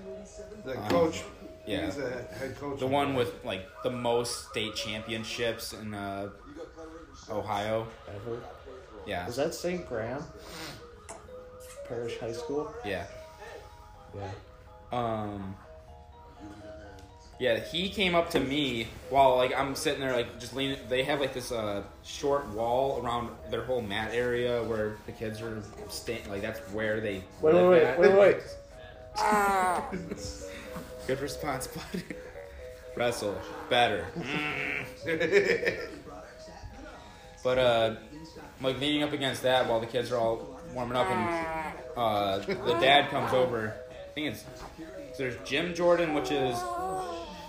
the 0.66 0.78
um, 0.80 0.90
coach. 0.90 1.22
yeah. 1.68 1.86
he's 1.86 1.98
a 2.00 2.10
head 2.40 2.58
coach. 2.60 2.80
the 2.80 2.88
one 2.88 3.14
with 3.14 3.46
like 3.46 3.68
the 3.84 3.92
most 3.92 4.50
state 4.50 4.76
championships 4.76 5.74
in 5.74 5.94
uh, 5.94 6.30
Ohio. 7.30 7.88
Ever. 8.08 8.42
Yeah, 9.06 9.28
Is 9.28 9.36
that 9.36 9.54
St. 9.54 9.88
Graham? 9.88 10.24
Parish 11.88 12.20
High 12.20 12.32
School. 12.34 12.74
yeah. 12.86 13.06
Yeah. 14.16 14.30
Um. 14.92 15.56
Yeah, 17.42 17.60
he 17.60 17.90
came 17.90 18.14
up 18.14 18.30
to 18.32 18.40
me 18.40 18.86
while 19.10 19.36
like 19.36 19.52
I'm 19.58 19.74
sitting 19.74 20.00
there 20.00 20.16
like 20.16 20.40
just 20.40 20.56
leaning. 20.56 20.78
They 20.90 21.02
have 21.06 21.20
like 21.20 21.34
this 21.34 21.52
uh 21.52 21.82
short 22.04 22.48
wall 22.50 23.02
around 23.04 23.32
their 23.50 23.64
whole 23.64 23.82
mat 23.82 24.12
area 24.14 24.64
where 24.64 24.98
the 25.08 25.12
kids 25.12 25.42
are 25.42 25.64
staying. 25.90 26.30
Like 26.30 26.44
that's 26.44 26.60
where 26.72 27.02
they 27.02 27.24
Wait, 27.42 27.56
live 27.56 27.72
wait, 27.72 27.82
at. 27.82 28.00
wait, 28.00 28.12
wait, 28.14 28.36
wait. 29.20 29.90
Good 31.08 31.20
response, 31.20 31.66
bud. 31.66 32.04
Wrestle 32.96 33.36
better. 33.72 34.06
but 37.44 37.58
uh, 37.58 37.96
I'm 38.60 38.64
like 38.64 38.80
leaning 38.80 39.02
up 39.02 39.14
against 39.14 39.42
that 39.42 39.68
while 39.68 39.80
the 39.80 39.88
kids 39.88 40.12
are 40.12 40.18
all 40.18 40.60
warming 40.76 40.96
up, 40.96 41.08
and 41.08 41.76
uh, 41.98 42.38
the 42.38 42.78
dad 42.80 43.10
comes 43.10 43.34
over. 43.34 43.74
I 43.90 44.14
think 44.14 44.28
it's 44.28 44.46
so 45.14 45.24
there's 45.24 45.38
Jim 45.44 45.74
Jordan, 45.74 46.14
which 46.14 46.32
is 46.32 46.56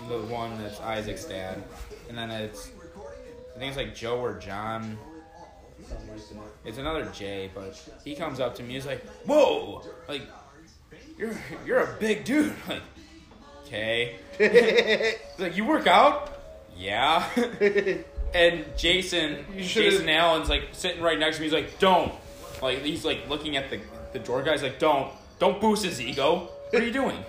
the 0.08 0.18
one 0.32 0.60
that's 0.62 0.80
Isaac's 0.80 1.24
dad, 1.24 1.62
and 2.08 2.16
then 2.16 2.30
it's 2.30 2.70
I 3.54 3.58
think 3.58 3.68
it's 3.68 3.76
like 3.76 3.94
Joe 3.94 4.18
or 4.18 4.34
John. 4.34 4.98
It's 6.64 6.78
another 6.78 7.04
J, 7.12 7.50
but 7.54 7.80
he 8.04 8.14
comes 8.14 8.40
up 8.40 8.54
to 8.56 8.62
me. 8.62 8.74
He's 8.74 8.86
like, 8.86 9.04
"Whoa, 9.26 9.82
like 10.08 10.22
you're 11.18 11.34
you're 11.66 11.80
a 11.80 11.96
big 11.98 12.24
dude." 12.24 12.54
Like, 12.68 12.82
okay. 13.66 14.16
He's 14.38 15.38
like, 15.38 15.56
"You 15.56 15.64
work 15.64 15.86
out?" 15.86 16.30
Yeah. 16.76 17.26
and 18.34 18.64
Jason, 18.76 19.44
Jason 19.58 20.08
Allen's 20.08 20.48
like 20.48 20.68
sitting 20.72 21.02
right 21.02 21.18
next 21.18 21.36
to 21.36 21.42
me. 21.42 21.46
He's 21.46 21.54
like, 21.54 21.78
"Don't." 21.78 22.12
Like 22.60 22.82
he's 22.82 23.04
like 23.04 23.28
looking 23.28 23.56
at 23.56 23.70
the 23.70 23.80
the 24.12 24.18
door 24.18 24.42
guy's 24.42 24.62
like, 24.62 24.78
"Don't, 24.78 25.10
don't 25.38 25.60
boost 25.60 25.84
his 25.84 26.00
ego. 26.00 26.48
What 26.70 26.82
are 26.82 26.86
you 26.86 26.92
doing?" 26.92 27.24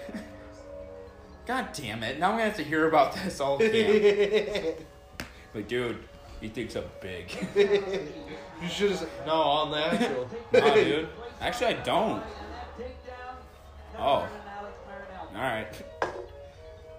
God 1.46 1.70
damn 1.74 2.04
it! 2.04 2.20
Now 2.20 2.30
I'm 2.32 2.34
gonna 2.34 2.46
have 2.46 2.58
to 2.58 2.64
hear 2.64 2.88
about 2.88 3.14
this 3.16 3.40
all 3.40 3.58
camp. 3.58 4.78
Like, 5.54 5.68
dude, 5.68 6.00
he 6.40 6.48
thinks 6.48 6.76
I'm 6.76 6.86
big. 7.02 7.32
you 7.56 8.70
should 8.70 8.92
have 8.92 9.00
said 9.00 9.10
no 9.26 9.34
all 9.34 9.70
natural. 9.70 10.30
nah, 10.54 10.74
dude. 10.74 11.10
Actually, 11.42 11.76
I 11.76 11.84
don't. 11.84 12.24
Oh. 13.98 14.28
All 15.36 15.42
right. 15.42 15.68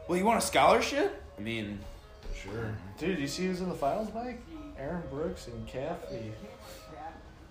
Well, 0.09 0.19
you 0.19 0.25
want 0.25 0.43
a 0.43 0.47
scholarship? 0.47 1.23
I 1.39 1.41
mean, 1.41 1.79
Sure. 2.45 2.75
Dude, 2.99 3.19
you 3.19 3.29
see 3.29 3.47
who's 3.47 3.61
in 3.61 3.69
the 3.69 3.75
finals, 3.75 4.09
Mike? 4.15 4.41
Aaron 4.79 5.03
Brooks 5.11 5.47
and 5.49 5.67
Caffey. 5.67 6.33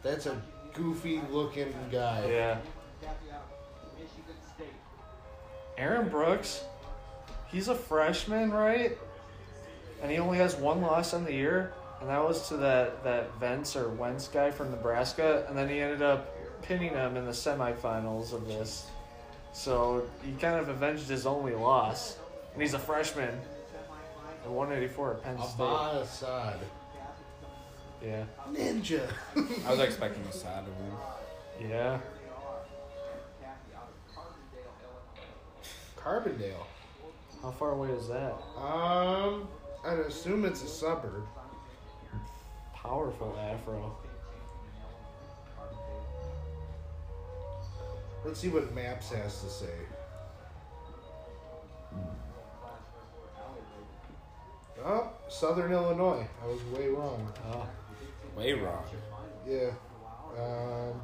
That's 0.04 0.26
a 0.28 0.40
goofy 0.74 1.22
looking 1.32 1.74
guy. 1.92 2.28
Yeah. 2.30 2.58
Aaron 5.78 6.10
Brooks, 6.10 6.64
he's 7.54 7.70
a 7.70 7.76
freshman, 7.76 8.52
right? 8.52 8.98
And 10.02 10.12
he 10.12 10.18
only 10.18 10.38
has 10.40 10.56
one 10.56 10.82
loss 10.82 11.14
on 11.14 11.24
the 11.24 11.32
year, 11.32 11.72
and 12.02 12.10
that 12.10 12.22
was 12.22 12.50
to 12.50 12.58
that, 12.58 13.04
that 13.06 13.40
Venz 13.40 13.78
or 13.78 13.88
Wentz 13.88 14.28
guy 14.28 14.52
from 14.52 14.72
Nebraska, 14.72 15.46
and 15.48 15.58
then 15.58 15.70
he 15.70 15.80
ended 15.80 16.02
up 16.02 16.36
pinning 16.64 16.90
him 16.90 17.16
in 17.16 17.26
the 17.26 17.32
semifinals 17.32 18.34
of 18.34 18.46
this. 18.48 18.88
So 19.54 20.10
he 20.26 20.34
kind 20.34 20.60
of 20.60 20.68
avenged 20.68 21.08
his 21.08 21.26
only 21.26 21.54
loss, 21.54 22.18
and 22.54 22.62
he's 22.62 22.74
a 22.74 22.80
freshman. 22.80 23.40
At 24.44 24.50
184 24.50 25.12
at 25.12 25.24
Penn 25.24 25.38
State. 25.38 25.64
Abba 25.64 26.02
Assad. 26.02 26.60
Yeah. 28.04 28.26
Ninja. 28.52 29.08
I 29.66 29.72
was 29.72 29.80
expecting 29.80 30.22
Assad 30.26 30.66
to 30.66 30.72
win. 30.72 31.70
Yeah. 31.70 32.00
Carbondale. 35.96 36.66
How 37.44 37.52
far 37.52 37.72
away 37.72 37.90
is 37.90 38.08
that? 38.08 38.42
Um, 38.58 39.50
I'd 39.86 40.00
assume 40.00 40.46
it's 40.46 40.64
a 40.64 40.68
suburb. 40.68 41.28
Powerful 42.74 43.38
afro. 43.38 43.98
Let's 48.24 48.40
see 48.40 48.48
what 48.48 48.74
Maps 48.74 49.10
has 49.12 49.42
to 49.44 49.50
say. 49.50 49.76
Oh, 54.86 55.10
Southern 55.28 55.74
Illinois. 55.74 56.26
I 56.42 56.48
was 56.48 56.64
way 56.78 56.88
wrong. 56.88 57.30
Oh. 57.52 57.68
Way 58.38 58.54
wrong. 58.54 58.86
Yeah. 59.46 59.72
Um, 60.40 61.02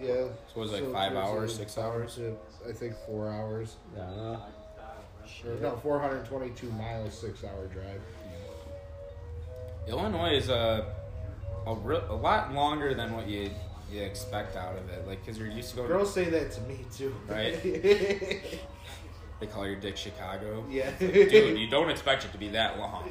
yeah. 0.00 0.28
So 0.54 0.60
was 0.60 0.70
it 0.70 0.74
like 0.74 0.84
so 0.84 0.92
five 0.92 1.14
hours, 1.14 1.54
six 1.54 1.76
hours? 1.76 2.18
I 2.66 2.72
think 2.72 2.94
four 3.06 3.30
hours. 3.30 3.76
Yeah. 3.94 4.36
Or, 5.46 5.60
no, 5.60 5.76
422 5.76 6.70
miles, 6.72 7.18
six 7.18 7.44
hour 7.44 7.66
drive. 7.66 8.00
Illinois 9.86 10.34
is 10.36 10.50
uh, 10.50 10.84
a 11.66 11.70
a, 11.70 11.74
re- 11.74 12.02
a 12.08 12.14
lot 12.14 12.52
longer 12.52 12.94
than 12.94 13.12
what 13.14 13.26
you 13.26 13.50
you 13.90 14.02
expect 14.02 14.56
out 14.56 14.76
of 14.76 14.88
it. 14.90 15.06
Like, 15.06 15.24
cause 15.24 15.38
you're 15.38 15.48
used 15.48 15.70
to 15.70 15.76
going. 15.76 15.88
Girls 15.88 16.12
say 16.12 16.24
that 16.30 16.52
to 16.52 16.60
me 16.62 16.84
too. 16.94 17.14
Right. 17.26 18.60
They 19.40 19.46
call 19.46 19.64
your 19.64 19.76
dick 19.76 19.96
Chicago. 19.96 20.64
yeah. 20.68 20.90
Dude, 20.98 21.56
you 21.58 21.68
don't 21.70 21.90
expect 21.90 22.24
it 22.24 22.32
to 22.32 22.38
be 22.38 22.48
that 22.48 22.76
long. 22.78 23.08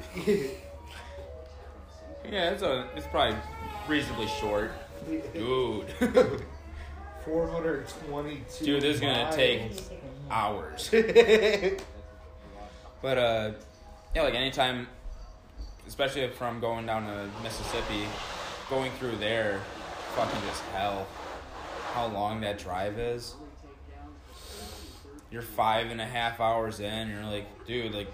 Yeah, 2.30 2.52
it's 2.52 2.62
a 2.64 2.90
it's 2.98 3.08
probably 3.08 3.38
reasonably 3.88 4.28
short. 4.28 4.72
Dude, 5.34 5.86
422. 7.24 8.66
dude, 8.66 8.82
this 8.82 8.96
is 8.96 9.00
gonna 9.02 9.32
take 9.32 9.72
hours. 10.30 10.90
But 13.08 13.18
uh, 13.18 13.52
yeah, 14.14 14.24
like 14.24 14.36
anytime, 14.36 14.86
especially 15.88 16.28
from 16.28 16.60
going 16.60 16.86
down 16.86 17.06
to 17.06 17.30
Mississippi, 17.42 18.06
going 18.70 18.92
through 19.00 19.16
there, 19.16 19.62
fucking 20.18 20.42
just 20.46 20.62
hell. 20.74 21.08
How 21.94 22.08
long 22.08 22.42
that 22.42 22.60
drive 22.60 23.00
is? 23.00 23.36
You're 25.32 25.42
five 25.42 25.90
and 25.90 26.02
a 26.02 26.06
half 26.06 26.42
hours 26.42 26.82
in. 26.82 27.08
You're 27.08 27.24
like, 27.24 27.66
dude, 27.66 27.94
like, 27.94 28.12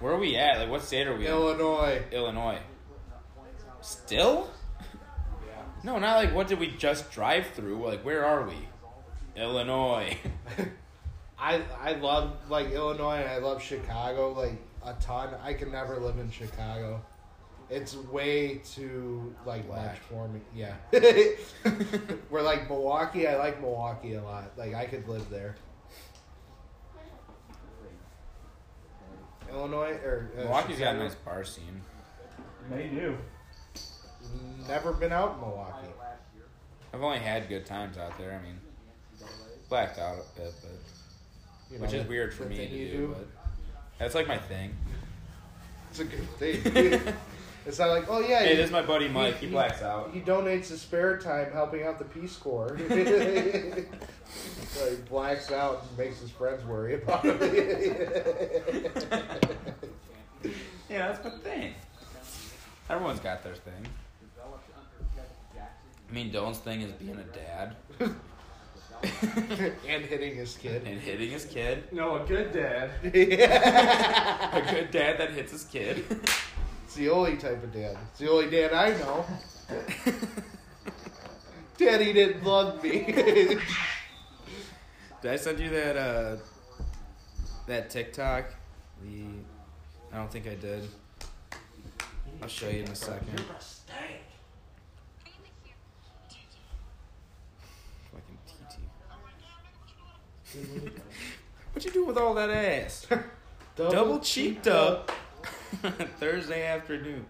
where 0.00 0.12
are 0.12 0.18
we 0.18 0.36
at? 0.36 0.58
Like, 0.58 0.68
what 0.68 0.82
state 0.82 1.06
are 1.06 1.16
we 1.16 1.24
in? 1.24 1.32
Illinois. 1.32 2.02
Illinois. 2.12 2.58
Still? 3.80 4.50
No, 5.82 5.98
not 5.98 6.16
like 6.16 6.34
what 6.34 6.46
did 6.46 6.60
we 6.60 6.66
just 6.72 7.10
drive 7.10 7.46
through? 7.54 7.82
Like, 7.82 8.04
where 8.04 8.22
are 8.22 8.46
we? 8.46 8.68
Illinois. 9.34 10.18
I 11.38 11.62
I 11.80 11.92
love 11.94 12.36
like 12.48 12.70
Illinois 12.70 13.16
and 13.16 13.28
I 13.28 13.38
love 13.38 13.62
Chicago 13.62 14.32
like 14.32 14.58
a 14.84 14.94
ton. 14.94 15.34
I 15.42 15.54
can 15.54 15.72
never 15.72 15.98
live 15.98 16.18
in 16.18 16.30
Chicago. 16.30 17.02
It's 17.70 17.96
way 17.96 18.60
too 18.64 19.34
like 19.46 19.68
much 19.68 19.98
for 19.98 20.28
me. 20.28 20.40
Yeah. 20.54 20.74
We're 22.30 22.42
like 22.42 22.68
Milwaukee, 22.68 23.26
I 23.26 23.36
like 23.36 23.60
Milwaukee 23.60 24.14
a 24.14 24.22
lot. 24.22 24.52
Like 24.56 24.74
I 24.74 24.86
could 24.86 25.08
live 25.08 25.28
there. 25.30 25.56
Illinois 29.50 29.92
or 30.04 30.30
uh, 30.36 30.42
Milwaukee's 30.42 30.78
got 30.78 30.96
a 30.96 30.98
nice 30.98 31.14
bar 31.14 31.44
scene. 31.44 31.80
They 32.70 32.88
do. 32.88 33.16
Never 34.68 34.92
been 34.92 35.12
out 35.12 35.34
in 35.34 35.40
Milwaukee. 35.40 35.88
I've 36.92 37.02
only 37.02 37.18
had 37.18 37.48
good 37.48 37.66
times 37.66 37.98
out 37.98 38.16
there. 38.18 38.40
I 38.40 38.46
mean, 38.46 38.58
blacked 39.68 39.98
out 39.98 40.16
a 40.16 40.40
bit, 40.40 40.52
but 40.62 40.70
You 41.70 41.78
know, 41.78 41.82
which 41.84 41.94
is 41.94 42.06
weird 42.06 42.32
for 42.34 42.44
me 42.44 42.56
to 42.56 42.66
you 42.66 42.88
do, 42.88 43.14
But 43.16 43.26
that's 43.98 44.14
like 44.14 44.28
my 44.28 44.38
thing. 44.38 44.74
It's 45.90 46.00
a 46.00 46.04
good 46.04 46.28
thing. 46.38 47.14
it's 47.66 47.78
not 47.78 47.88
like, 47.90 48.04
oh 48.08 48.20
yeah, 48.20 48.40
Hey, 48.40 48.50
he- 48.50 48.56
this 48.56 48.66
is 48.66 48.72
my 48.72 48.82
buddy 48.82 49.08
Mike. 49.08 49.38
He 49.38 49.46
blacks 49.46 49.82
out. 49.82 50.10
He 50.12 50.20
donates 50.20 50.68
his 50.68 50.80
spare 50.82 51.18
time 51.18 51.52
helping 51.52 51.84
out 51.84 51.98
the 51.98 52.04
Peace 52.04 52.36
Corps. 52.36 52.76
so 54.68 54.90
he 54.90 54.96
blacks 55.08 55.50
out 55.52 55.84
and 55.88 55.98
makes 55.98 56.20
his 56.20 56.30
friends 56.30 56.64
worry 56.64 56.94
about 56.94 57.24
him. 57.24 57.38
Yeah, 60.90 61.08
that's 61.08 61.24
my 61.24 61.30
thing. 61.42 61.74
Everyone's 62.90 63.20
got 63.20 63.42
their 63.42 63.54
thing. 63.54 63.86
I 66.06 66.12
mean, 66.12 66.30
Dylan's 66.30 66.58
thing 66.58 66.82
is 66.82 66.92
being 66.92 67.16
a 67.16 67.24
dad 67.36 67.74
and 69.88 70.04
hitting 70.04 70.34
his 70.36 70.56
kid. 70.56 70.82
and 70.86 71.00
hitting 71.00 71.30
his 71.30 71.44
kid. 71.44 71.84
No, 71.92 72.16
a 72.16 72.26
good 72.26 72.52
dad. 72.52 72.90
A 73.04 74.62
good 74.70 74.90
dad 74.90 75.18
that 75.18 75.30
hits 75.30 75.52
his 75.52 75.64
kid. 75.64 76.04
It's 76.84 76.94
the 76.94 77.08
only 77.10 77.36
type 77.36 77.62
of 77.62 77.72
dad. 77.72 77.96
It's 78.10 78.20
the 78.20 78.30
only 78.30 78.50
dad 78.50 78.72
I 78.72 78.90
know. 78.98 79.24
Daddy 81.76 82.12
didn't 82.12 82.44
love 82.44 82.82
me. 82.82 83.04
Did 85.22 85.32
I 85.32 85.36
send 85.36 85.58
you 85.58 85.70
that 85.70 85.96
uh 85.96 86.36
that 87.66 87.90
TikTok? 87.90 88.44
The 89.02 89.24
I 90.12 90.18
don't 90.18 90.30
think 90.30 90.46
I 90.46 90.54
did. 90.54 90.88
I'll 92.40 92.48
show 92.48 92.68
you 92.68 92.82
in 92.82 92.88
a 92.88 92.94
second. 92.94 93.40
Fucking 98.12 98.38
TT. 98.46 98.78
what 101.72 101.84
you 101.84 101.90
do 101.90 102.04
with 102.04 102.16
all 102.16 102.34
that 102.34 102.50
ass? 102.50 103.06
Double 103.76 104.20
cheeked 104.20 104.68
up. 104.68 105.10
Thursday 106.20 106.66
afternoon. 106.66 107.26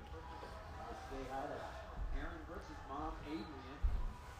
Aaron 2.16 2.36
Brooks' 2.46 2.64
mom, 2.88 3.12
Adrian, 3.26 3.44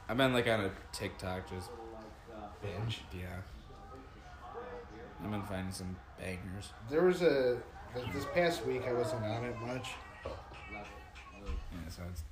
I've 0.09 0.16
been 0.16 0.32
like 0.35 0.47
on 0.47 0.61
a 0.61 0.70
TikTok 0.93 1.48
just 1.48 1.70
Binge. 2.62 3.01
yeah. 3.12 3.40
I've 5.23 5.31
been 5.31 5.43
finding 5.43 5.73
some 5.73 5.97
bangers. 6.19 6.73
There 6.90 7.05
was 7.05 7.23
a 7.23 7.56
this 8.12 8.27
past 8.35 8.66
week 8.66 8.82
I 8.86 8.93
wasn't 8.93 9.24
on 9.24 9.44
it 9.44 9.56
much. 9.61 9.90
Yeah, 10.24 11.89
so 11.89 12.02
it's 12.11 12.23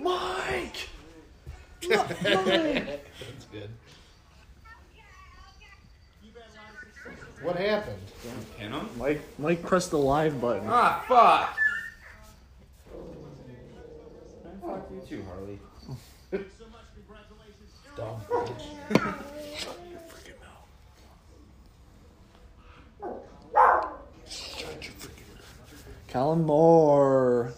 Mike! 0.00 0.88
That's 1.88 3.44
good. 3.52 3.70
What 7.42 7.56
happened? 7.56 7.98
pin 8.56 8.72
'em? 8.72 8.88
Mike, 8.96 9.20
Mike 9.38 9.62
pressed 9.62 9.90
the 9.90 9.98
live 9.98 10.40
button. 10.40 10.68
Ah, 10.68 11.04
fuck! 11.08 11.58
Fuck 14.60 14.88
you 14.92 15.00
too, 15.08 15.24
Harley. 15.28 15.58
So 16.30 16.38
much 16.70 16.86
congratulations. 16.94 17.72
Dumb 17.96 18.20
bitch. 18.30 18.64
Kollin 26.08 26.44
Moore. 26.44 27.52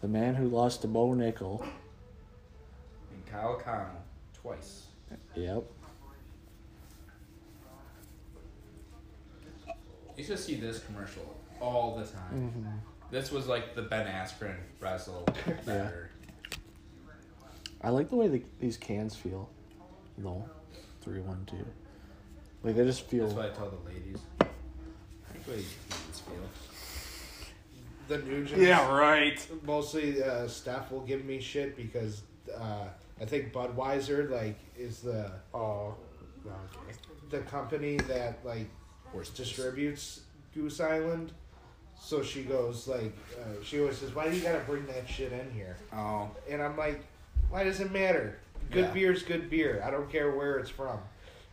The 0.00 0.08
man 0.08 0.34
who 0.34 0.46
lost 0.46 0.82
to 0.82 0.88
Bo 0.88 1.08
Nickal. 1.08 1.60
And 1.60 3.26
Kyle 3.26 3.60
Conel, 3.60 3.90
twice. 4.32 4.86
Yep. 5.34 5.64
You 10.16 10.24
should 10.24 10.38
see 10.38 10.56
this 10.56 10.80
commercial 10.80 11.36
all 11.60 11.96
the 11.96 12.04
time. 12.04 12.52
Mm-hmm. 12.54 12.68
This 13.10 13.32
was 13.32 13.46
like 13.46 13.74
the 13.74 13.82
Ben 13.82 14.06
Askren 14.06 14.56
wrestle 14.80 15.26
better. 15.66 16.10
I 17.80 17.90
like 17.90 18.10
the 18.10 18.16
way 18.16 18.28
the, 18.28 18.42
these 18.60 18.76
cans 18.76 19.14
feel, 19.14 19.48
though. 20.18 20.48
Three, 21.02 21.20
one, 21.20 21.46
two. 21.46 21.64
Like 22.62 22.76
they 22.76 22.84
just 22.84 23.06
feel. 23.06 23.26
That's 23.26 23.36
what 23.36 23.46
I 23.46 23.50
tell 23.50 23.70
the 23.70 23.88
ladies. 23.88 24.18
I 24.40 24.44
like 25.34 25.46
the 25.46 25.52
cans 25.52 26.20
feel. 26.20 26.67
The 28.08 28.18
Nugent. 28.18 28.60
right. 28.90 29.46
Mostly, 29.64 30.22
uh, 30.22 30.48
Steph 30.48 30.90
will 30.90 31.02
give 31.02 31.24
me 31.24 31.40
shit 31.40 31.76
because 31.76 32.22
uh, 32.56 32.84
I 33.20 33.24
think 33.24 33.52
Budweiser 33.52 34.30
like 34.30 34.58
is 34.76 35.00
the 35.00 35.30
Oh. 35.54 35.94
the 37.30 37.38
company 37.40 37.96
that 38.08 38.38
like 38.44 38.68
Horse 39.12 39.30
distributes 39.30 40.20
Goose 40.54 40.80
Island. 40.80 41.32
So 42.00 42.22
she 42.22 42.42
goes 42.44 42.86
like, 42.86 43.12
uh, 43.38 43.62
she 43.62 43.80
always 43.80 43.98
says, 43.98 44.14
"Why 44.14 44.28
do 44.30 44.36
you 44.36 44.42
gotta 44.42 44.60
bring 44.60 44.86
that 44.86 45.08
shit 45.08 45.32
in 45.32 45.50
here?" 45.52 45.76
Oh, 45.92 46.30
And 46.48 46.62
I'm 46.62 46.76
like, 46.76 47.02
"Why 47.50 47.64
does 47.64 47.80
it 47.80 47.90
matter? 47.92 48.38
Good 48.70 48.84
Yeah. 48.86 48.90
beer's 48.92 49.22
good 49.22 49.50
beer. 49.50 49.82
I 49.84 49.90
don't 49.90 50.10
care 50.10 50.30
where 50.30 50.58
it's 50.58 50.70
from." 50.70 51.00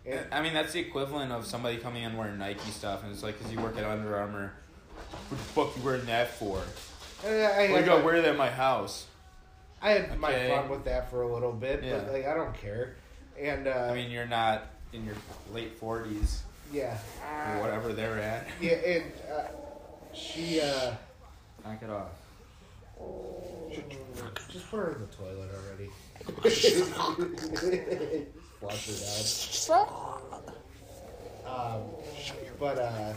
And 0.05 0.25
I 0.31 0.41
mean 0.41 0.53
that's 0.53 0.71
the 0.73 0.79
equivalent 0.79 1.31
of 1.31 1.45
somebody 1.47 1.77
coming 1.77 2.03
in 2.03 2.15
wearing 2.15 2.37
Nike 2.37 2.69
stuff, 2.69 3.03
and 3.03 3.11
it's 3.11 3.23
like 3.23 3.37
because 3.37 3.51
you 3.51 3.59
work 3.59 3.75
at 3.77 3.83
Under 3.83 4.15
Armour. 4.15 4.53
What 5.29 5.29
the 5.29 5.35
fuck 5.37 5.77
you 5.77 5.83
wearing 5.83 6.05
that 6.05 6.29
for? 6.31 6.57
uh, 6.59 7.27
I, 7.27 7.67
Well, 7.67 7.75
I, 7.75 7.79
you 7.79 7.85
gotta 7.85 8.03
wear 8.03 8.21
that 8.21 8.31
in 8.31 8.37
my 8.37 8.49
house. 8.49 9.05
I 9.81 9.91
had 9.91 10.17
my 10.19 10.31
fun 10.49 10.69
with 10.69 10.85
that 10.85 11.09
for 11.11 11.21
a 11.23 11.33
little 11.33 11.51
bit, 11.51 11.83
Yeah. 11.83 11.97
but 11.99 12.13
like 12.13 12.25
I 12.25 12.33
don't 12.33 12.53
care. 12.55 12.95
And 13.39 13.67
uh, 13.67 13.89
I 13.91 13.93
mean, 13.93 14.09
you're 14.11 14.25
not 14.27 14.63
in 14.93 15.05
your 15.05 15.15
late 15.51 15.77
forties 15.77 16.41
yeah, 16.73 16.97
or 17.53 17.59
whatever 17.61 17.93
they're 17.93 18.19
at. 18.19 18.47
yeah, 18.61 18.71
and 18.73 19.11
uh, 19.31 19.43
she 20.13 20.61
uh, 20.61 20.93
Knock 21.63 21.81
it 21.83 21.89
off. 21.89 22.09
just 24.49 24.69
put 24.71 24.77
her 24.77 24.91
in 24.93 25.01
the 25.01 25.07
toilet 25.07 25.49
already. 25.53 25.89
Flush 28.59 28.89
it 28.89 29.69
out. 29.71 30.21
Um, 31.45 31.81
but 32.59 32.79
uh, 32.79 33.13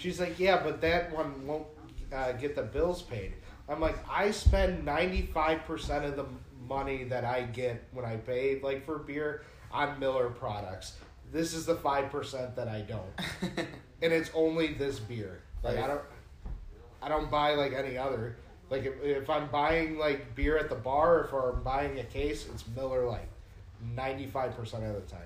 she's 0.00 0.18
like, 0.18 0.38
yeah, 0.38 0.62
but 0.62 0.80
that 0.80 1.14
one 1.14 1.46
won't 1.46 1.66
uh, 2.12 2.32
get 2.32 2.56
the 2.56 2.62
bills 2.62 3.02
paid. 3.02 3.34
I'm 3.68 3.80
like, 3.80 3.96
I 4.10 4.30
spend 4.32 4.84
95% 4.84 6.04
of 6.04 6.16
the 6.16 6.26
money 6.68 7.04
that 7.04 7.24
I 7.24 7.42
get 7.42 7.84
when 7.92 8.04
I 8.04 8.16
pay 8.16 8.60
like 8.60 8.84
for 8.84 8.98
beer 8.98 9.44
on 9.70 9.98
Miller 10.00 10.30
products. 10.30 10.94
This 11.32 11.54
is 11.54 11.66
the 11.66 11.76
5% 11.76 12.56
that 12.56 12.66
I 12.66 12.80
don't. 12.80 13.66
and 14.02 14.12
it's 14.12 14.30
only 14.34 14.74
this 14.74 14.98
beer. 14.98 15.42
Like 15.62 15.78
I 15.78 15.86
don't 15.86 16.02
I 17.02 17.08
don't 17.08 17.30
buy 17.30 17.54
like 17.54 17.72
any 17.72 17.96
other. 17.96 18.36
Like 18.70 18.84
if, 18.84 19.02
if 19.02 19.30
I'm 19.30 19.48
buying 19.48 19.98
like 19.98 20.34
beer 20.34 20.56
at 20.56 20.68
the 20.68 20.74
bar, 20.74 21.28
or 21.32 21.50
if 21.50 21.56
I'm 21.56 21.62
buying 21.62 21.98
a 21.98 22.04
case, 22.04 22.46
it's 22.52 22.64
Miller 22.74 23.06
like 23.06 23.28
95% 23.94 24.58
of 24.58 24.94
the 24.94 25.00
time. 25.02 25.20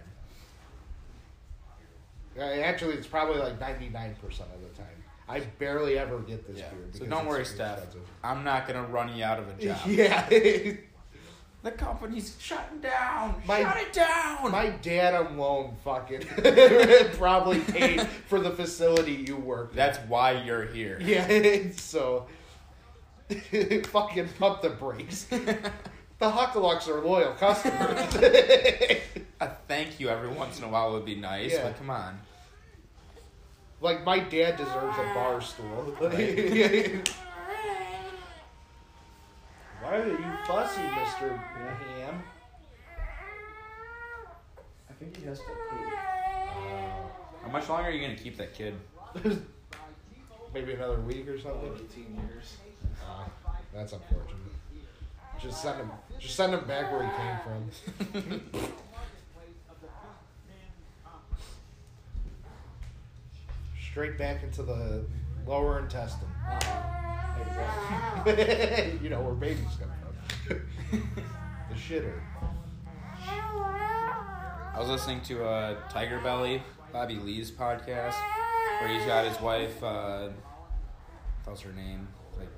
Uh, 2.37 2.41
Actually, 2.43 2.95
it's 2.95 3.07
probably 3.07 3.41
like 3.41 3.59
99% 3.61 4.15
of 4.23 4.61
the 4.63 4.69
time. 4.77 4.87
I 5.29 5.41
barely 5.59 5.99
ever 5.99 6.19
get 6.21 6.47
this 6.47 6.59
Yeah. 6.59 6.71
beer. 6.71 6.89
So 6.93 7.07
don't 7.07 7.27
worry, 7.27 7.45
Steph. 7.45 7.79
expensive. 7.79 8.03
I'm 8.23 8.45
not 8.45 8.67
gonna 8.67 8.83
run 8.85 9.15
you 9.17 9.25
out 9.25 9.39
of 9.39 9.49
a 9.49 9.53
job. 9.63 9.79
Yeah. 9.87 10.29
The 11.63 11.71
company's 11.71 12.37
shutting 12.39 12.81
down. 12.81 13.41
My- 13.47 13.63
Shut 13.63 13.77
it 13.79 13.93
down. 13.95 14.51
My 14.51 14.69
dad 14.83 15.15
alone 15.15 15.77
fucking 15.83 16.21
probably 17.17 17.61
paid 17.61 18.03
for 18.29 18.39
the 18.39 18.51
facility 18.51 19.13
you 19.27 19.37
work 19.37 19.71
at. 19.71 19.77
That's 19.77 19.99
why 20.09 20.33
you're 20.33 20.67
here. 20.67 20.99
Yeah, 21.01 21.71
so 21.77 22.27
fucking 23.31 24.29
pump 24.39 24.61
the 24.61 24.71
brakes. 24.71 25.25
The 25.25 26.31
Huckalucks 26.31 26.87
are 26.89 27.03
loyal 27.03 27.33
customers. 27.33 28.15
A 29.41 29.49
thank 29.69 29.99
you 30.01 30.09
every 30.09 30.29
once 30.29 30.59
in 30.59 30.65
a 30.65 30.69
while 30.69 30.93
would 30.93 31.05
be 31.05 31.17
nice, 31.17 31.53
Yeah. 31.53 31.65
but 31.65 31.77
come 31.79 31.91
on. 31.91 32.21
like 33.81 34.05
my 34.05 34.19
dad 34.21 34.57
deserves 34.57 34.97
a 34.99 35.05
bar 35.15 35.41
stool. 35.41 35.95
Why 39.81 39.97
are 39.97 40.07
you 40.09 40.19
fussy, 40.47 40.83
Mister 40.83 41.37
Ham? 41.37 42.23
I 44.89 44.93
think 44.99 45.17
he 45.17 45.25
has 45.27 45.39
to 45.41 45.45
poop. 45.45 45.93
How 47.43 47.49
much 47.51 47.69
longer 47.69 47.89
are 47.89 47.93
you 47.93 48.01
gonna 48.01 48.17
keep 48.19 48.37
that 48.39 48.55
kid? 48.55 48.75
Maybe 50.55 50.73
another 50.73 51.01
week 51.01 51.29
or 51.29 51.39
something. 51.39 51.73
18 51.93 52.15
years. 52.29 52.57
Uh, 53.05 53.25
that's 53.75 53.93
unfortunate. 53.93 54.39
Just 55.43 55.61
send 55.61 55.79
him. 55.79 55.91
Just 56.19 56.37
send 56.37 56.55
him 56.55 56.65
back 56.65 56.91
where 56.93 57.03
he 57.03 57.11
came 58.23 58.41
from. 58.53 58.63
Straight 63.95 64.19
back 64.19 64.43
into 64.43 64.65
the 64.65 65.05
lower 65.47 65.79
intestine. 65.79 66.27
you 69.01 69.09
know 69.09 69.21
where 69.21 69.35
babies 69.35 69.79
come 69.79 69.89
from. 70.49 70.61
the 71.71 71.77
shitter. 71.77 72.19
I 73.25 74.75
was 74.77 74.89
listening 74.89 75.21
to 75.21 75.45
uh, 75.45 75.77
Tiger 75.89 76.19
Belly, 76.19 76.61
Bobby 76.93 77.21
Lee's 77.21 77.53
podcast, 77.53 78.17
where 78.81 78.89
he's 78.89 79.07
got 79.07 79.29
his 79.29 79.41
wife. 79.41 79.81
Uh, 79.81 80.31
what's 81.45 81.61
her 81.61 81.73
name? 81.73 82.09
Like 82.37 82.49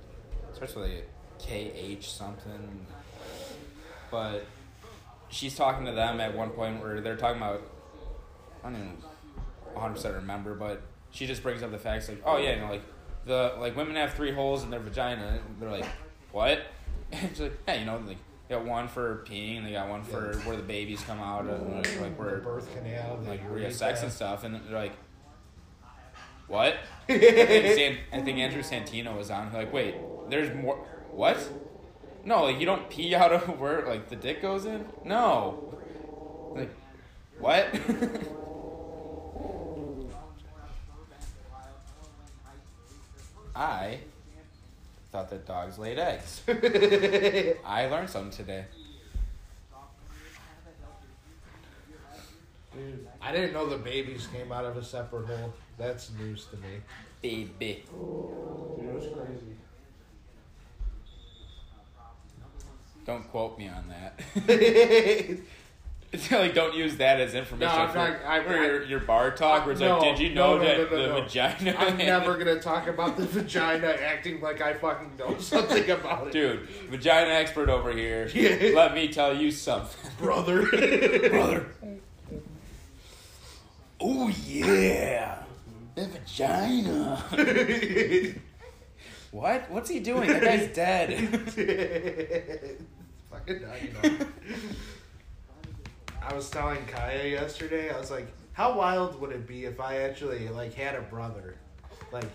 starts 0.54 0.74
with 0.74 0.86
a 0.86 1.02
K 1.38 1.70
H 1.76 2.12
something. 2.12 2.86
But 4.10 4.46
she's 5.28 5.54
talking 5.54 5.84
to 5.84 5.92
them 5.92 6.18
at 6.18 6.34
one 6.34 6.48
point 6.48 6.80
where 6.80 7.02
they're 7.02 7.14
talking 7.14 7.42
about. 7.42 7.60
I 8.64 8.70
don't 8.70 8.80
even 8.80 8.96
100 9.74 9.92
percent 9.92 10.14
remember, 10.14 10.54
but 10.54 10.80
she 11.16 11.26
just 11.26 11.42
brings 11.42 11.62
up 11.62 11.70
the 11.70 11.78
facts 11.78 12.08
like, 12.08 12.22
oh 12.26 12.36
yeah, 12.36 12.54
you 12.54 12.60
know, 12.60 12.70
like 12.70 12.82
the 13.24 13.54
like 13.58 13.74
women 13.74 13.96
have 13.96 14.14
three 14.14 14.32
holes 14.32 14.62
in 14.62 14.70
their 14.70 14.80
vagina. 14.80 15.40
And 15.46 15.60
they're 15.60 15.70
like, 15.70 15.86
what? 16.32 16.60
And 17.12 17.30
she's 17.30 17.40
like, 17.40 17.58
hey, 17.66 17.78
you 17.80 17.84
know, 17.84 18.02
like 18.04 18.18
they 18.48 18.56
got 18.56 18.64
one 18.64 18.88
for 18.88 19.24
peeing, 19.28 19.58
and 19.58 19.66
they 19.66 19.70
got 19.70 19.88
one 19.88 20.02
for 20.02 20.36
where 20.38 20.56
the 20.56 20.62
babies 20.62 21.02
come 21.02 21.20
out, 21.20 21.46
and 21.46 21.74
like 21.74 21.84
The 21.84 22.22
where 22.22 22.38
birth 22.38 22.68
canal. 22.74 23.20
Like 23.24 23.48
where 23.48 23.58
you 23.58 23.64
have 23.64 23.74
sex 23.74 24.02
and 24.02 24.10
stuff, 24.10 24.42
and 24.42 24.56
they're 24.56 24.76
like, 24.76 24.92
what? 26.48 26.74
I, 27.08 27.18
think 27.18 27.76
San, 27.76 27.96
I 28.12 28.24
think 28.24 28.38
Andrew 28.38 28.62
Santino 28.62 29.16
was 29.16 29.30
on. 29.30 29.52
Like, 29.52 29.72
wait, 29.72 29.94
there's 30.28 30.52
more. 30.54 30.76
What? 31.12 31.38
No, 32.24 32.42
like 32.42 32.58
you 32.58 32.66
don't 32.66 32.90
pee 32.90 33.14
out 33.14 33.32
of 33.32 33.48
where 33.60 33.86
like 33.86 34.08
the 34.08 34.16
dick 34.16 34.42
goes 34.42 34.66
in. 34.66 34.84
No. 35.04 35.72
Like, 36.56 36.74
what? 37.38 37.72
I 43.56 44.00
thought 45.10 45.30
that 45.30 45.46
dogs 45.46 45.78
laid 45.78 45.98
eggs. 45.98 46.42
I 47.64 47.86
learned 47.86 48.10
something 48.10 48.30
today. 48.30 48.66
I 53.22 53.32
didn't 53.32 53.54
know 53.54 53.66
the 53.66 53.78
babies 53.78 54.26
came 54.26 54.52
out 54.52 54.66
of 54.66 54.76
a 54.76 54.84
separate 54.84 55.26
hole. 55.26 55.54
That's 55.78 56.10
news 56.18 56.46
to 56.50 56.56
me. 56.58 56.82
Baby. 57.22 57.84
Dude, 57.90 58.88
it 58.88 58.94
was 58.94 59.08
crazy. 59.14 59.56
Don't 63.06 63.26
quote 63.30 63.58
me 63.58 63.68
on 63.68 63.84
that. 63.88 64.20
Like 66.30 66.54
don't 66.54 66.74
use 66.74 66.96
that 66.96 67.20
as 67.20 67.34
information 67.34 67.76
No, 67.76 67.82
I'm 67.84 67.90
for, 67.90 67.98
not- 67.98 68.16
I- 68.24 68.42
for 68.42 68.50
I- 68.56 68.64
your, 68.66 68.84
your 68.84 69.00
bar 69.00 69.30
talk. 69.32 69.64
Where 69.64 69.72
it's 69.72 69.80
No, 69.80 69.98
like, 69.98 70.16
did 70.16 70.26
you 70.28 70.34
know 70.34 70.56
no, 70.56 70.64
that 70.64 70.88
the 70.90 71.08
vagina? 71.08 71.74
I'm 71.78 71.96
never 71.98 72.38
gonna 72.38 72.60
talk 72.60 72.86
about 72.86 73.16
the 73.16 73.26
vagina 73.26 73.88
acting 73.88 74.40
like 74.40 74.60
I 74.62 74.74
fucking 74.74 75.12
know 75.18 75.36
something 75.40 75.90
about 75.90 76.28
it. 76.28 76.32
Dude, 76.32 76.60
vagina 76.90 77.30
expert 77.30 77.68
over 77.68 77.92
here. 77.92 78.28
Yeah. 78.32 78.74
Let 78.74 78.94
me 78.94 79.08
tell 79.08 79.36
you 79.36 79.50
something, 79.50 80.10
brother. 80.18 80.66
brother. 81.28 81.66
Oh 84.00 84.28
yeah, 84.46 85.42
the 85.94 86.06
vagina. 86.06 87.16
what? 89.32 89.70
What's 89.70 89.90
he 89.90 90.00
doing? 90.00 90.28
That 90.28 90.42
guy's 90.42 90.68
dead. 90.74 91.18
fucking 93.30 93.60
dynamite. 93.60 94.26
I 96.26 96.34
was 96.34 96.50
telling 96.50 96.84
Kaya 96.86 97.28
yesterday. 97.28 97.88
I 97.90 97.98
was 97.98 98.10
like, 98.10 98.26
"How 98.52 98.76
wild 98.76 99.20
would 99.20 99.30
it 99.30 99.46
be 99.46 99.64
if 99.64 99.80
I 99.80 99.98
actually 99.98 100.48
like 100.48 100.74
had 100.74 100.96
a 100.96 101.02
brother, 101.02 101.54
like?" 102.12 102.26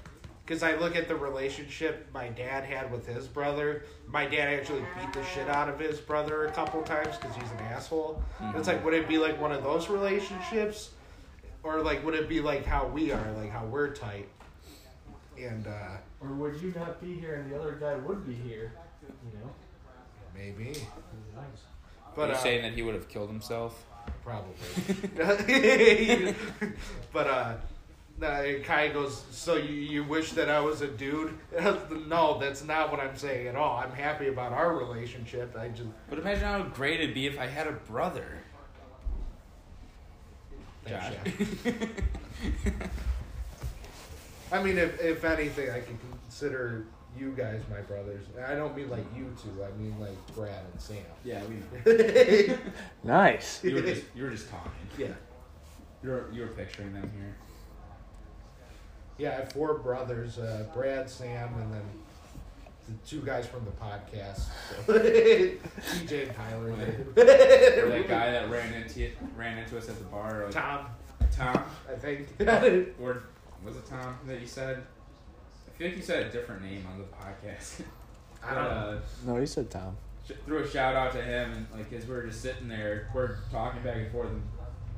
Because 0.46 0.64
I 0.64 0.76
look 0.76 0.96
at 0.96 1.08
the 1.08 1.16
relationship 1.16 2.08
my 2.14 2.30
dad 2.30 2.64
had 2.64 2.92
with 2.92 3.06
his 3.06 3.28
brother. 3.28 3.84
My 4.08 4.26
dad 4.26 4.48
actually 4.60 4.84
beat 4.98 5.14
the 5.14 5.24
shit 5.26 5.48
out 5.50 5.70
of 5.70 5.80
his 5.80 6.00
brother 6.00 6.46
a 6.46 6.52
couple 6.52 6.82
times 6.84 7.16
because 7.18 7.36
he's 7.36 7.52
an 7.52 7.60
asshole. 7.60 8.22
It's 8.56 8.68
like, 8.68 8.84
would 8.84 8.94
it 8.94 9.08
be 9.08 9.18
like 9.18 9.40
one 9.40 9.52
of 9.52 9.64
those 9.64 9.90
relationships, 9.90 10.92
or 11.64 11.82
like 11.82 12.04
would 12.06 12.16
it 12.16 12.28
be 12.28 12.42
like 12.42 12.66
how 12.66 12.88
we 12.88 13.12
are, 13.12 13.32
like 13.34 13.52
how 13.52 13.66
we're 13.66 13.94
tight? 13.94 14.28
And 15.38 15.68
uh 15.68 15.98
Or 16.22 16.30
would 16.30 16.62
you 16.62 16.74
not 16.76 17.02
be 17.02 17.14
here 17.14 17.36
and 17.36 17.52
the 17.52 17.60
other 17.60 17.74
guy 17.74 17.96
would 17.96 18.26
be 18.26 18.34
here? 18.34 18.74
You 19.04 19.40
know? 19.40 19.52
maybe, 20.34 20.82
Knows? 22.16 22.24
Are 22.24 22.28
but 22.28 22.30
you 22.30 22.36
uh, 22.36 22.40
saying 22.40 22.62
that 22.64 22.74
he 22.74 22.82
would 22.82 22.96
have 22.96 23.08
killed 23.10 23.30
himself? 23.30 23.86
Probably. 24.24 24.54
but 27.14 27.28
uh 27.28 27.54
Kai 28.22 28.90
goes, 28.94 29.24
so 29.32 29.56
you, 29.56 29.74
you 29.74 30.04
wish 30.04 30.34
that 30.34 30.48
I 30.50 30.60
was 30.60 30.82
a 30.82 30.88
dude? 30.88 31.38
no, 32.08 32.38
that's 32.40 32.64
not 32.64 32.92
what 32.92 33.00
I'm 33.00 33.18
saying 33.18 33.48
at 33.48 33.56
all. 33.56 33.78
I'm 33.78 33.92
happy 33.92 34.28
about 34.28 34.54
our 34.54 34.78
relationship. 34.78 35.56
I 35.58 35.70
just 35.70 35.90
But 36.10 36.20
imagine 36.20 36.44
how 36.44 36.62
great 36.64 37.00
it'd 37.02 37.16
be 37.16 37.26
if 37.26 37.40
I 37.40 37.48
had 37.48 37.66
a 37.68 37.72
brother. 37.72 38.38
Josh. 40.88 41.14
I 44.52 44.62
mean, 44.62 44.78
if 44.78 45.00
if 45.00 45.24
anything, 45.24 45.70
I 45.70 45.80
can 45.80 45.98
consider 46.24 46.86
you 47.18 47.32
guys 47.32 47.62
my 47.70 47.82
brothers. 47.82 48.26
And 48.36 48.46
I 48.46 48.56
don't 48.56 48.76
mean 48.76 48.90
like 48.90 49.06
you 49.16 49.34
two. 49.42 49.64
I 49.64 49.72
mean 49.82 50.00
like 50.00 50.36
Brad 50.36 50.64
and 50.72 50.82
Sam. 50.82 50.98
Yeah, 51.24 51.42
we 51.46 51.56
know. 51.56 52.58
Nice. 53.04 53.64
You 53.64 53.76
were 53.76 53.82
just 53.82 54.04
you 54.16 54.24
were 54.24 54.30
just 54.30 54.50
talking. 54.50 54.72
Yeah. 54.98 55.08
You're 56.04 56.32
you 56.32 56.42
were 56.42 56.48
picturing 56.48 56.94
them 56.94 57.12
here. 57.16 57.36
Yeah, 59.18 59.30
I 59.30 59.34
have 59.42 59.52
four 59.52 59.76
brothers: 59.76 60.40
uh, 60.40 60.66
Brad, 60.74 61.10
Sam, 61.10 61.54
and 61.60 61.74
then 61.74 61.84
the 62.88 62.94
two 63.08 63.22
guys 63.22 63.46
from 63.46 63.66
the 63.66 63.72
podcast. 63.72 64.48
So. 64.86 64.94
TJ 64.94 66.28
and 66.28 66.36
Tyler. 66.36 66.72
Or 66.72 66.76
that 66.76 68.08
guy 68.08 68.32
that 68.32 68.50
ran 68.50 68.74
into 68.74 69.04
it, 69.04 69.18
ran 69.36 69.60
into 69.60 69.78
us 69.78 69.90
at 69.90 69.98
the 69.98 70.06
bar. 70.06 70.46
Like, 70.46 70.54
Tom, 70.54 70.88
Tom. 71.32 71.64
I 71.90 71.96
think. 71.96 72.30
Or 73.00 73.24
was 73.64 73.76
it 73.76 73.86
Tom 73.86 74.18
that 74.26 74.42
you 74.42 74.48
said? 74.48 74.84
I 75.82 75.84
feel 75.86 75.90
like 75.94 75.98
you 75.98 76.04
said 76.04 76.28
a 76.28 76.30
different 76.30 76.62
name 76.62 76.86
on 76.92 77.00
the 77.00 77.06
podcast. 77.06 77.82
I 78.44 78.54
don't 78.54 78.64
know. 78.66 78.70
Uh, 78.70 79.00
No, 79.26 79.38
he 79.38 79.48
said 79.48 79.72
Tom. 79.72 79.98
sh- 80.28 80.34
threw 80.46 80.60
a 80.60 80.70
shout 80.70 80.96
out 80.96 81.12
to 81.14 81.24
him, 81.24 81.54
and 81.54 81.66
like 81.76 81.92
as 81.92 82.06
we 82.06 82.14
were 82.14 82.22
just 82.28 82.40
sitting 82.40 82.68
there, 82.68 83.10
we're 83.16 83.38
talking 83.52 83.82
back 83.82 83.96
and 83.96 84.12
forth, 84.12 84.30
and 84.30 84.44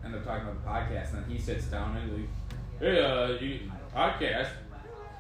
end 0.04 0.14
up 0.14 0.26
talking 0.26 0.46
about 0.46 0.62
the 0.62 0.70
podcast, 0.70 1.14
and 1.14 1.24
then 1.24 1.30
he 1.30 1.40
sits 1.40 1.68
down 1.68 1.96
and 1.96 2.10
he's 2.10 2.20
like, 2.20 2.30
"Hey, 2.82 3.02
uh, 3.02 3.28
you 3.40 3.72
podcast? 3.96 4.50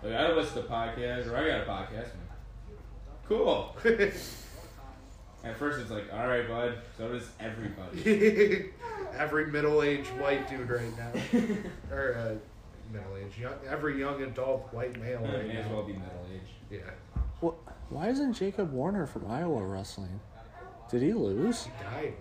Like, 0.03 0.13
I 0.15 0.33
listen 0.33 0.63
to 0.63 0.67
podcasts, 0.67 1.31
or 1.31 1.37
I 1.37 1.47
got 1.47 1.61
a 1.61 1.63
podcast." 1.63 2.09
I'm 2.11 2.19
like, 2.27 3.25
cool. 3.29 3.77
At 5.45 5.57
first, 5.57 5.79
it's 5.79 5.91
like, 5.91 6.11
"All 6.13 6.27
right, 6.27 6.45
bud." 6.45 6.75
So 6.97 7.07
does 7.07 7.29
everybody. 7.39 8.71
every 9.17 9.45
middle-aged 9.45 10.09
white 10.19 10.49
dude 10.49 10.69
right 10.69 10.97
now, 10.97 11.11
or 11.89 12.15
uh, 12.15 12.35
middle-aged, 12.93 13.37
young, 13.39 13.53
every 13.67 13.99
young 13.99 14.21
adult 14.21 14.71
white 14.73 14.99
male 15.01 15.17
hmm, 15.19 15.33
right 15.33 15.47
May 15.47 15.57
as 15.57 15.65
now. 15.65 15.73
well 15.73 15.83
be 15.83 15.93
middle 15.93 16.25
aged. 16.33 16.51
Yeah, 16.69 16.79
What? 17.39 17.55
Why 17.89 18.09
isn't 18.09 18.33
Jacob 18.33 18.71
Warner 18.71 19.05
from 19.05 19.29
Iowa 19.29 19.63
wrestling? 19.65 20.19
Did 20.89 21.01
he 21.01 21.13
lose? 21.13 21.65
he 21.65 21.71
died. 21.83 22.13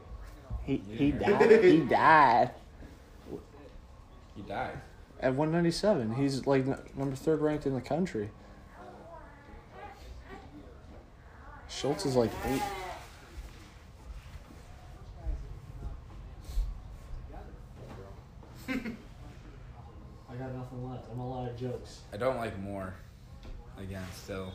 He 0.64 0.76
he 0.96 1.10
died. 1.12 1.50
he 1.64 1.80
died 1.80 2.50
He 4.36 4.42
died. 4.42 4.78
at 5.20 5.34
197. 5.34 6.14
He's 6.14 6.46
like 6.46 6.66
n- 6.66 6.78
number 6.96 7.16
third 7.16 7.40
ranked 7.40 7.66
in 7.66 7.74
the 7.74 7.80
country. 7.80 8.30
Schultz 11.68 12.04
is 12.06 12.16
like 12.16 12.30
eight. 12.46 12.62
I 20.42 20.46
got 20.46 20.54
nothing 20.56 20.90
left. 20.90 21.04
I'm 21.12 21.20
all 21.20 21.40
out 21.44 21.50
of 21.50 21.56
jokes. 21.56 22.00
I 22.12 22.16
don't 22.16 22.36
like 22.36 22.58
more. 22.58 22.92
Again, 23.78 24.02
still. 24.12 24.52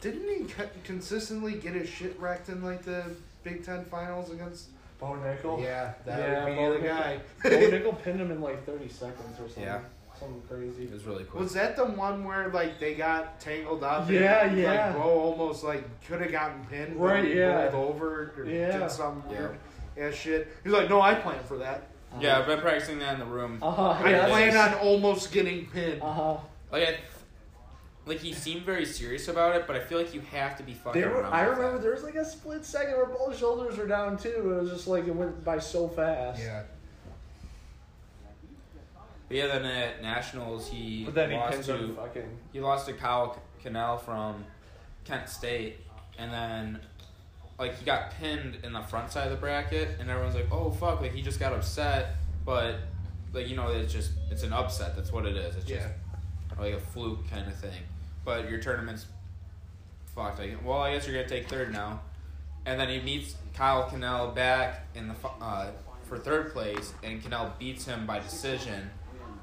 Didn't 0.00 0.28
he 0.28 0.44
co- 0.52 0.68
consistently 0.84 1.54
get 1.54 1.74
his 1.74 1.88
shit 1.88 2.18
wrecked 2.18 2.48
in 2.48 2.62
like 2.62 2.82
the 2.82 3.04
Big 3.44 3.64
Ten 3.64 3.84
finals 3.84 4.30
against? 4.30 4.68
Bo 4.98 5.16
Nickal. 5.16 5.62
Yeah, 5.62 5.92
that 6.04 6.18
Yeah, 6.18 6.44
would 6.44 6.50
be 6.50 6.56
Bo 6.56 6.72
the 6.74 6.78
Nickal. 6.78 6.86
guy. 6.88 7.20
Bo 7.42 7.48
Nickal 7.50 8.02
pinned 8.02 8.20
him 8.20 8.30
in 8.30 8.40
like 8.40 8.64
30 8.66 8.88
seconds 8.88 9.34
or 9.38 9.44
something. 9.48 9.62
Yeah. 9.64 9.80
Something 10.18 10.42
crazy. 10.48 10.84
It 10.84 10.92
was 10.92 11.04
really 11.04 11.24
cool. 11.24 11.40
Was 11.40 11.54
that 11.54 11.76
the 11.76 11.86
one 11.86 12.24
where 12.24 12.48
like 12.48 12.78
they 12.78 12.94
got 12.94 13.40
tangled 13.40 13.82
up? 13.82 14.06
and, 14.08 14.14
Yeah, 14.14 14.52
yeah. 14.52 14.86
Like 14.88 14.96
Bo 14.96 15.02
almost 15.20 15.64
like 15.64 15.84
could 16.06 16.20
have 16.20 16.32
gotten 16.32 16.64
pinned, 16.66 16.98
but 16.98 17.04
Right, 17.04 17.24
he 17.24 17.34
yeah. 17.38 17.70
rolled 17.72 17.74
over 17.96 18.32
or 18.36 18.44
Yeah. 18.46 18.78
did 18.78 18.90
some 18.90 19.22
Yeah. 19.30 19.38
weird 19.38 19.58
ass 20.00 20.14
shit. 20.14 20.48
He's 20.64 20.72
like, 20.72 20.88
no, 20.88 21.00
I 21.00 21.14
plan 21.14 21.42
for 21.44 21.58
that. 21.58 21.88
yeah, 22.20 22.38
I've 22.38 22.46
been 22.46 22.60
practicing 22.60 22.98
that 23.00 23.14
in 23.14 23.20
the 23.20 23.26
room. 23.26 23.58
Uh 23.62 23.70
huh. 23.70 23.88
I 23.90 24.10
Yeah, 24.10 24.26
planned 24.28 24.56
on 24.56 24.74
almost 24.74 25.32
getting 25.32 25.66
pinned. 25.66 26.02
Uh 26.02 26.12
huh. 26.12 26.36
Like, 26.72 26.88
I, 26.88 26.96
like 28.06 28.18
he 28.18 28.32
seemed 28.32 28.62
very 28.64 28.84
serious 28.86 29.28
about 29.28 29.54
it, 29.56 29.66
but 29.66 29.76
I 29.76 29.80
feel 29.80 29.98
like 29.98 30.12
you 30.14 30.20
have 30.32 30.56
to 30.56 30.62
be 30.62 30.72
fucking 30.74 31.00
There 31.00 31.10
were, 31.10 31.20
around. 31.20 31.32
I 31.32 31.42
remember 31.42 31.74
that. 31.74 31.82
there 31.82 31.92
was 31.92 32.02
like 32.02 32.14
a 32.16 32.24
split 32.24 32.64
second 32.64 32.96
where 32.96 33.06
both 33.06 33.38
shoulders 33.38 33.76
were 33.76 33.86
down 33.86 34.16
too. 34.16 34.28
It 34.28 34.62
was 34.62 34.70
just 34.70 34.88
like 34.88 35.06
it 35.06 35.14
went 35.14 35.44
by 35.44 35.58
so 35.58 35.86
fast. 35.88 36.40
Yeah. 36.40 36.62
But 39.28 39.36
yeah, 39.36 39.46
then 39.46 39.64
at 39.64 40.02
nationals 40.02 40.68
he 40.68 41.04
But 41.04 41.14
then 41.14 41.30
he 41.30 41.36
lost 41.36 41.52
pins 41.52 41.66
to 41.66 41.94
fucking. 41.94 42.38
he 42.52 42.60
lost 42.60 42.86
to 42.86 42.94
Kyle 42.94 43.40
Conel 43.62 43.98
from 43.98 44.44
Kent 45.04 45.28
State, 45.28 45.78
and 46.18 46.32
then 46.32 46.80
like 47.60 47.78
he 47.78 47.84
got 47.84 48.10
pinned 48.12 48.56
in 48.64 48.72
the 48.72 48.80
front 48.82 49.12
side 49.12 49.26
of 49.26 49.30
the 49.30 49.36
bracket, 49.36 50.00
and 50.00 50.10
everyone's 50.10 50.34
like, 50.34 50.48
"Oh 50.50 50.70
fuck!" 50.70 51.00
Like 51.00 51.12
he 51.12 51.22
just 51.22 51.38
got 51.38 51.52
upset, 51.52 52.16
but 52.44 52.76
like 53.32 53.48
you 53.48 53.54
know, 53.54 53.68
it's 53.68 53.92
just 53.92 54.10
it's 54.30 54.42
an 54.42 54.52
upset. 54.52 54.96
That's 54.96 55.12
what 55.12 55.26
it 55.26 55.36
is. 55.36 55.54
It's 55.56 55.64
just 55.66 55.86
Yeah. 55.86 55.92
like 56.58 56.74
a 56.74 56.80
fluke 56.80 57.28
kind 57.30 57.46
of 57.46 57.54
thing. 57.56 57.82
But 58.24 58.50
your 58.50 58.58
tournament's 58.60 59.06
fucked. 60.14 60.38
Like, 60.40 60.56
well, 60.64 60.78
I 60.78 60.94
guess 60.94 61.06
you're 61.06 61.14
gonna 61.16 61.28
take 61.28 61.48
third 61.48 61.72
now, 61.72 62.00
and 62.66 62.80
then 62.80 62.88
he 62.88 62.98
meets 63.00 63.36
Kyle 63.54 63.88
Conel 63.88 64.32
back 64.34 64.86
in 64.94 65.08
the 65.08 65.14
uh, 65.40 65.70
for 66.08 66.18
third 66.18 66.52
place, 66.52 66.92
and 67.02 67.22
Conel 67.22 67.52
beats 67.58 67.84
him 67.84 68.06
by 68.06 68.18
decision, 68.18 68.90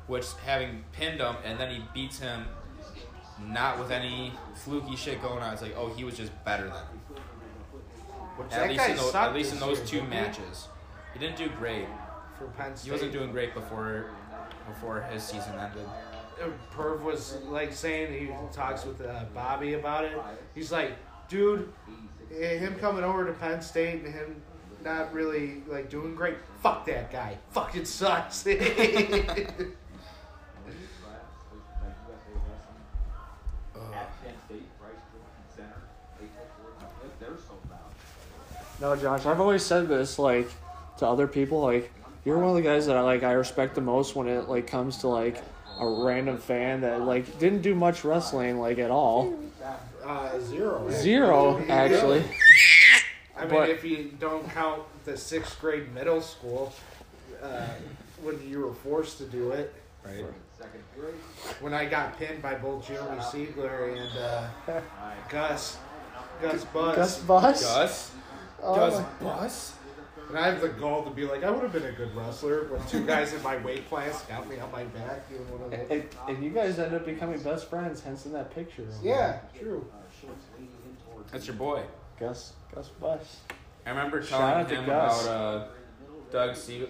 which 0.08 0.26
having 0.46 0.84
pinned 0.92 1.20
him, 1.22 1.36
and 1.46 1.60
then 1.60 1.72
he 1.74 1.82
beats 1.94 2.20
him 2.20 2.46
not 3.46 3.78
with 3.78 3.92
any 3.92 4.34
fluky 4.56 4.96
shit 4.96 5.22
going 5.22 5.44
on. 5.44 5.54
It's 5.54 5.62
like, 5.62 5.76
oh, 5.78 5.90
he 5.90 6.04
was 6.04 6.18
just 6.18 6.32
better 6.44 6.64
than 6.64 6.74
him. 6.74 6.97
Which 8.38 8.52
At 8.52 8.60
that 8.60 8.70
least 8.70 8.80
guy 8.80 8.90
in 8.92 8.98
those, 8.98 9.12
sucked 9.12 9.30
at 9.30 9.36
least 9.36 9.54
in 9.54 9.60
those 9.60 9.78
year, 9.92 10.02
two 10.02 10.08
matches, 10.08 10.68
he 11.14 11.20
didn't 11.20 11.38
do 11.38 11.50
great. 11.58 11.88
for 12.38 12.46
Penn 12.48 12.76
State. 12.76 12.86
He 12.86 12.92
wasn't 12.92 13.12
doing 13.12 13.32
great 13.32 13.54
before 13.54 14.12
before 14.68 15.02
his 15.02 15.24
season 15.24 15.54
ended. 15.60 15.88
Uh, 16.42 16.50
Perv 16.76 17.02
was 17.02 17.38
like 17.46 17.74
saying 17.74 18.14
he 18.14 18.30
talks 18.54 18.86
with 18.86 19.02
uh, 19.02 19.24
Bobby 19.34 19.74
about 19.74 20.06
it. 20.06 20.18
He's 20.54 20.72
like, 20.72 20.92
dude, 21.30 21.72
eh, 22.40 22.58
him 22.58 22.76
coming 22.76 23.04
over 23.04 23.26
to 23.26 23.34
Penn 23.34 23.62
State 23.62 24.04
and 24.04 24.14
him 24.14 24.42
not 24.84 25.12
really 25.14 25.64
like 25.68 25.90
doing 25.90 26.14
great. 26.16 26.38
Fuck 26.62 26.86
that 26.86 27.12
guy. 27.12 27.38
Fucking 27.52 27.86
sucks. 27.86 28.44
No, 38.80 38.96
Josh, 38.96 39.26
I've 39.26 39.40
always 39.42 39.64
said 39.64 39.88
this 39.88 40.20
like 40.20 40.50
to 41.00 41.08
other 41.08 41.28
people. 41.28 41.62
Like, 41.62 41.92
you're 42.26 42.38
one 42.38 42.50
of 42.50 42.56
the 42.56 42.62
guys 42.62 42.86
that 42.88 42.96
I 42.98 43.02
like. 43.02 43.24
I 43.24 43.32
respect 43.34 43.76
the 43.76 43.82
most 43.82 44.16
when 44.16 44.28
it 44.28 44.48
like 44.50 44.68
comes 44.68 44.98
to 45.00 45.08
like 45.08 45.42
a 45.80 45.88
random 45.88 46.38
fan 46.38 46.82
that 46.82 47.02
like 47.02 47.40
didn't 47.40 47.62
do 47.62 47.74
much 47.76 48.04
wrestling 48.04 48.60
like 48.60 48.78
at 48.80 48.92
all. 48.92 49.34
uh, 50.06 50.40
zero. 50.40 50.86
actually. 50.88 51.02
Zero, 51.02 51.66
actually. 51.70 52.24
I 53.36 53.42
mean, 53.42 53.50
But- 53.50 53.70
if 53.70 53.84
you 53.84 54.12
don't 54.20 54.50
count 54.52 54.84
the 55.06 55.18
sixth 55.18 55.60
grade 55.60 55.94
middle 55.94 56.22
school, 56.22 56.74
uh, 57.42 57.66
when 58.24 58.40
you 58.48 58.62
were 58.66 58.74
forced 58.74 59.18
to 59.20 59.26
do 59.26 59.52
it, 59.52 59.74
Right. 60.04 60.26
Second 60.58 60.82
grade. 61.00 61.14
when 61.60 61.74
I 61.74 61.86
got 61.86 62.18
pinned 62.18 62.42
by 62.42 62.56
both 62.56 62.88
Jeremy 62.88 63.18
Siegler 63.22 63.92
and 63.96 64.18
uh, 64.18 64.80
Gus, 65.30 65.78
Gus 66.42 66.64
Buzz. 66.66 66.96
Gus 66.96 67.20
Bus. 67.20 67.62
Gus. 67.64 68.12
Oh 68.62 68.76
Gus 68.76 69.00
my- 69.22 69.26
Bus. 69.26 69.74
And 70.30 70.38
I 70.38 70.48
have 70.48 70.60
the 70.60 70.68
goal 70.68 71.04
to 71.04 71.10
be 71.10 71.24
like, 71.24 71.46
I 71.46 71.50
would 71.50 71.64
have 71.64 71.72
been 71.72 71.86
a 71.86 71.92
good 71.94 72.14
wrestler 72.14 72.66
when 72.66 72.86
two 72.88 73.06
guys 73.06 73.32
in 73.34 73.42
my 73.44 73.56
weight 73.58 73.88
class 73.88 74.24
got 74.24 74.50
me 74.50 74.60
on 74.60 74.70
my 74.74 74.84
back 74.84 75.30
doing 75.30 75.42
one 75.50 75.62
of 75.64 75.72
those. 75.72 75.90
And, 75.90 76.10
and 76.28 76.44
you 76.44 76.50
guys 76.50 76.78
end 76.80 76.94
up 76.94 77.06
becoming 77.06 77.40
best 77.42 77.70
friends, 77.70 78.02
hence 78.04 78.26
in 78.26 78.34
that 78.34 78.54
picture. 78.54 78.86
Yeah, 79.02 79.40
true. 79.58 79.86
That's 81.32 81.48
your 81.48 81.56
boy. 81.56 81.84
Gus 82.20 82.54
Gus 82.74 82.90
Bus. 82.90 83.38
I 83.86 83.90
remember 83.92 84.22
Shout 84.22 84.40
telling 84.40 84.54
out 84.56 84.70
to 84.70 84.76
him 84.76 84.86
Gus. 84.86 85.24
about 85.24 85.38
uh, 85.62 85.68
Doug 86.32 86.56
Siegel. 86.58 86.90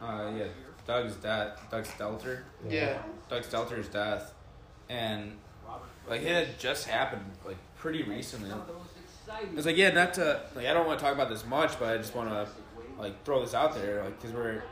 Uh, 0.00 0.30
yeah, 0.36 0.44
Doug's 0.86 1.16
death. 1.16 1.58
Doug 1.70 1.84
Stelter. 1.84 2.40
Yeah. 2.68 2.98
Doug 3.28 3.42
Stelter's 3.42 3.88
death, 3.88 4.32
and 4.88 5.32
like 6.08 6.22
it 6.22 6.28
had 6.46 6.58
just 6.58 6.88
happened 6.88 7.24
like 7.46 7.58
pretty 7.76 8.02
recently. 8.02 8.50
I 9.30 9.54
was 9.54 9.66
like, 9.66 9.76
yeah, 9.76 9.90
not 9.90 10.14
to 10.14 10.40
like 10.54 10.66
I 10.66 10.72
don't 10.74 10.86
want 10.86 10.98
to 10.98 11.04
talk 11.04 11.14
about 11.14 11.28
this 11.28 11.44
much, 11.46 11.78
but 11.78 11.88
I 11.94 11.96
just 11.98 12.14
want 12.14 12.28
to 12.30 12.48
like 12.98 13.22
throw 13.24 13.40
this 13.40 13.54
out 13.54 13.74
there, 13.74 14.02
like 14.04 14.20
because 14.20 14.34
we're 14.34 14.62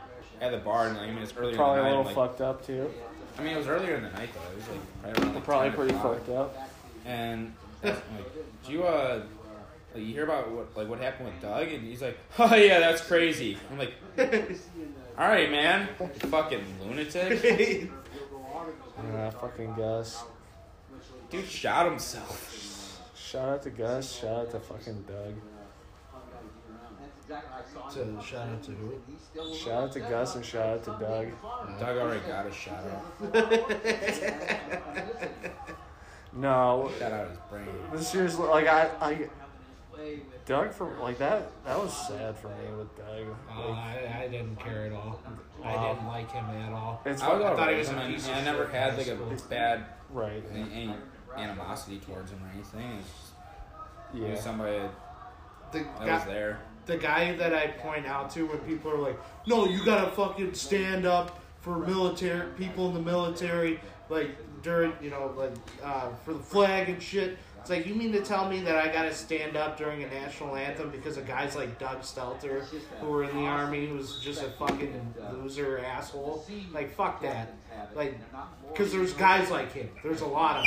at 0.41 0.51
the 0.51 0.57
bar 0.57 0.87
and 0.87 0.97
like, 0.97 1.09
I 1.09 1.11
mean 1.11 1.21
it's 1.23 1.33
earlier 1.37 1.55
Probably 1.55 1.79
in 1.81 1.85
a 1.85 1.89
the 1.89 1.93
night. 1.93 1.97
little 2.05 2.21
like, 2.23 2.29
fucked 2.31 2.41
up 2.41 2.65
too. 2.65 2.89
I 3.37 3.43
mean 3.43 3.53
it 3.53 3.57
was 3.57 3.67
earlier 3.67 3.95
in 3.95 4.03
the 4.03 4.09
night 4.09 4.29
though. 4.33 4.51
It 4.51 4.55
was 4.57 4.67
like 4.69 4.79
right 5.03 5.17
around 5.23 5.35
like 5.35 5.43
Probably 5.43 5.69
pretty 5.71 5.93
o'clock. 5.95 6.17
fucked 6.17 6.29
up. 6.29 6.69
And 7.05 7.53
like, 7.83 7.95
do 8.65 8.71
you 8.71 8.83
uh, 8.83 9.23
like 9.93 10.03
you 10.03 10.13
hear 10.13 10.23
about 10.23 10.51
what 10.51 10.75
like 10.77 10.87
what 10.89 10.99
happened 10.99 11.27
with 11.29 11.41
Doug? 11.41 11.67
And 11.69 11.83
he's 11.83 12.01
like, 12.01 12.17
oh 12.39 12.55
yeah, 12.55 12.79
that's 12.79 13.01
crazy. 13.05 13.57
I'm 13.71 13.77
like, 13.79 13.93
all 15.17 15.27
right, 15.27 15.49
man, 15.51 15.87
you 15.99 16.07
fucking 16.29 16.63
lunatic. 16.85 17.89
Yeah, 19.13 19.31
fucking 19.31 19.73
Gus. 19.75 20.23
Dude 21.31 21.45
shot 21.47 21.87
himself. 21.89 22.70
Shout 23.31 23.47
out 23.47 23.61
to 23.63 23.69
Gus. 23.69 24.11
Shout 24.19 24.37
out 24.39 24.51
to 24.51 24.59
fucking 24.59 25.05
Doug. 25.07 25.35
To 27.93 28.21
shout 28.21 28.49
out 28.49 28.61
to 28.63 28.71
who? 28.71 29.55
Shout 29.55 29.83
out 29.83 29.91
to 29.93 29.99
Gus 30.01 30.35
and 30.35 30.43
shout 30.45 30.67
out 30.67 30.83
to 30.83 30.91
Doug. 30.99 31.27
Doug 31.79 31.97
already 31.97 32.19
got 32.27 32.45
a 32.47 32.51
shout 32.51 32.83
out. 32.83 33.33
No, 36.33 36.89
Shout 36.97 37.11
out 37.11 37.29
his 37.29 37.37
brain. 37.49 37.65
this 37.93 38.13
year's 38.13 38.39
like 38.39 38.65
I, 38.65 38.89
I 39.01 39.27
Doug 40.45 40.71
for 40.73 40.95
like 41.01 41.17
that. 41.17 41.51
That 41.65 41.77
was 41.77 41.91
sad 42.07 42.37
for 42.37 42.47
me 42.47 42.73
with 42.77 42.95
Doug. 42.97 43.35
Uh, 43.49 43.71
I, 43.71 44.21
I 44.23 44.27
didn't 44.29 44.57
care 44.57 44.85
at 44.85 44.93
all. 44.93 45.19
I 45.61 45.75
Wow. 45.75 45.93
didn't 45.93 46.07
like 46.07 46.31
him 46.31 46.45
at 46.45 46.71
all. 46.71 47.01
It's 47.05 47.21
I, 47.21 47.33
was 47.33 47.43
I 47.43 47.55
thought 47.55 47.71
he 47.71 47.77
was 47.79 47.89
with 47.89 47.97
a 47.97 48.07
piece 48.07 48.27
of 48.29 48.35
I 48.35 48.41
never 48.43 48.63
shit 48.65 48.73
had 48.73 48.97
like 48.97 49.07
a 49.07 49.15
school. 49.17 49.33
bad 49.49 49.85
right. 50.09 50.41
any, 50.53 50.73
any 50.73 50.95
animosity 51.37 51.99
towards 51.99 52.31
him 52.31 52.39
or 52.43 52.51
anything. 52.53 52.97
It's 52.99 53.07
just 53.09 53.33
Yeah. 54.13 54.31
was 54.31 54.39
somebody 54.41 54.79
The 55.71 55.79
that 55.79 55.99
guy, 56.05 56.13
was 56.15 56.23
there. 56.25 56.59
the 56.85 56.97
guy 56.97 57.35
that 57.37 57.53
I 57.53 57.67
point 57.67 58.05
out 58.05 58.29
to 58.31 58.45
when 58.45 58.57
people 58.59 58.91
are 58.91 58.97
like, 58.97 59.17
"No, 59.47 59.65
you 59.65 59.83
gotta 59.85 60.11
fucking 60.11 60.53
stand 60.53 61.05
up 61.05 61.39
for 61.61 61.77
military 61.77 62.49
people 62.57 62.87
in 62.89 62.93
the 62.95 62.99
military, 63.01 63.79
like 64.09 64.31
during 64.63 64.93
you 65.01 65.09
know 65.09 65.33
like 65.37 65.53
uh, 65.83 66.09
for 66.25 66.33
the 66.33 66.43
flag 66.43 66.89
and 66.89 67.01
shit." 67.01 67.37
It's 67.61 67.69
like 67.69 67.85
you 67.85 67.93
mean 67.93 68.11
to 68.13 68.21
tell 68.21 68.49
me 68.49 68.59
that 68.61 68.75
I 68.75 68.91
gotta 68.91 69.13
stand 69.13 69.55
up 69.55 69.77
during 69.77 70.03
a 70.03 70.07
national 70.07 70.55
anthem 70.55 70.89
because 70.89 71.17
of 71.17 71.27
guys 71.27 71.55
like 71.55 71.77
Doug 71.77 72.01
Stelter 72.01 72.63
who 72.99 73.05
were 73.07 73.23
in 73.23 73.35
the 73.37 73.45
army 73.45 73.85
who's 73.85 74.19
just 74.19 74.41
a 74.41 74.49
fucking 74.49 75.13
loser 75.31 75.77
asshole? 75.77 76.43
Like 76.73 76.91
fuck 76.95 77.21
that. 77.21 77.53
Like, 77.95 78.17
because 78.71 78.91
there's 78.91 79.13
guys 79.13 79.49
like 79.51 79.73
him. 79.73 79.89
There's 80.03 80.21
a 80.21 80.25
lot 80.25 80.57
of 80.57 80.65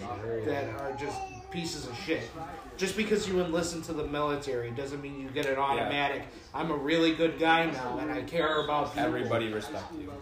them 0.00 0.44
that 0.46 0.68
are 0.80 0.92
just 0.98 1.16
pieces 1.50 1.86
of 1.86 1.96
shit. 1.98 2.22
Just 2.76 2.96
because 2.96 3.26
you 3.28 3.40
enlist 3.40 3.74
into 3.74 3.92
the 3.92 4.04
military 4.04 4.70
doesn't 4.72 5.00
mean 5.00 5.20
you 5.20 5.28
get 5.30 5.46
an 5.46 5.56
automatic. 5.56 6.24
I'm 6.52 6.70
a 6.70 6.76
really 6.76 7.14
good 7.14 7.38
guy 7.38 7.66
now, 7.70 7.98
and 7.98 8.10
I 8.10 8.22
care 8.22 8.60
about 8.62 8.92
people. 8.94 9.08
Everybody 9.08 9.52
respect 9.52 9.84
you. 9.98 10.12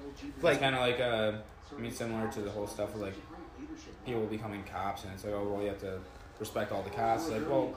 Like- 0.42 0.60
kind 0.60 0.74
of 0.74 0.80
like 0.80 1.00
uh, 1.00 1.32
I 1.76 1.80
mean, 1.80 1.90
similar 1.90 2.30
to 2.32 2.40
the 2.40 2.50
whole 2.50 2.66
stuff 2.66 2.94
of 2.94 3.00
like 3.00 3.14
people 4.06 4.26
becoming 4.26 4.62
cops, 4.64 5.04
and 5.04 5.12
it's 5.14 5.24
like, 5.24 5.34
oh 5.34 5.44
well, 5.44 5.62
you 5.62 5.68
have 5.68 5.80
to 5.80 5.98
respect 6.38 6.72
all 6.72 6.82
the 6.82 6.90
cops. 6.90 7.28
Like, 7.28 7.48
well, 7.48 7.74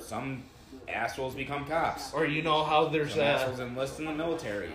some 0.00 0.42
assholes 0.88 1.34
become 1.34 1.66
cops. 1.66 2.12
Or 2.14 2.26
you 2.26 2.42
know 2.42 2.64
how 2.64 2.88
there's 2.88 3.12
Some 3.12 3.22
assholes 3.22 3.60
uh, 3.60 3.64
enlist 3.64 3.98
in 3.98 4.06
the 4.06 4.14
military. 4.14 4.70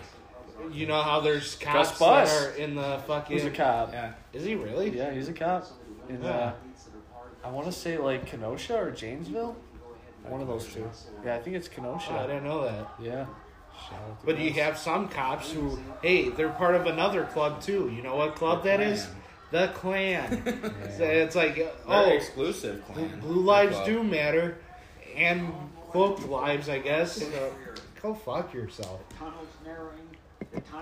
You 0.72 0.86
know 0.86 1.00
how 1.02 1.20
there's 1.20 1.56
cops 1.56 1.90
that 1.92 1.98
Bus. 1.98 2.44
are 2.46 2.50
in 2.56 2.74
the 2.74 3.00
fucking. 3.06 3.36
He's 3.36 3.46
a 3.46 3.50
cop. 3.50 3.92
Yeah, 3.92 4.12
Is 4.32 4.44
he 4.44 4.54
really? 4.54 4.96
Yeah, 4.96 5.12
he's 5.12 5.28
a 5.28 5.32
cop. 5.32 5.66
In 6.08 6.22
Yeah. 6.22 6.30
uh, 6.30 6.52
I 7.44 7.50
want 7.50 7.66
to 7.66 7.72
say 7.72 7.98
like 7.98 8.26
Kenosha 8.26 8.76
or 8.76 8.90
Janesville. 8.90 9.56
One 10.28 10.40
of 10.40 10.48
those 10.48 10.66
two. 10.72 10.88
Yeah, 11.24 11.36
I 11.36 11.38
think 11.40 11.56
it's 11.56 11.68
Oh, 11.68 11.72
I 11.72 11.74
Kenosha. 11.74 12.26
didn't 12.26 12.44
know 12.44 12.64
that. 12.64 12.88
Yeah. 13.00 13.26
Shout 13.88 14.00
out 14.08 14.20
to 14.20 14.26
But 14.26 14.38
you 14.38 14.52
have 14.54 14.78
some 14.78 15.08
cops 15.08 15.50
who, 15.52 15.78
hey, 16.00 16.30
they're 16.30 16.48
part 16.48 16.74
of 16.76 16.86
another 16.86 17.24
club 17.24 17.60
too. 17.60 17.92
You 17.94 18.02
know 18.02 18.16
what 18.16 18.34
club 18.36 18.64
that 18.64 18.80
is? 18.80 19.06
The 19.50 19.68
Klan. 19.74 20.42
So 20.96 21.04
it's 21.04 21.36
like, 21.36 21.56
Very 21.56 21.68
oh, 21.86 22.08
exclusive 22.10 22.82
clan. 22.86 23.20
Blue 23.20 23.42
lives 23.42 23.74
Club. 23.74 23.86
do 23.86 24.02
matter, 24.02 24.56
and 25.16 25.52
cloaked 25.90 26.26
lives, 26.28 26.68
I 26.68 26.78
guess. 26.78 27.12
So, 27.22 27.52
go 28.00 28.14
fuck 28.14 28.54
yourself. 28.54 29.00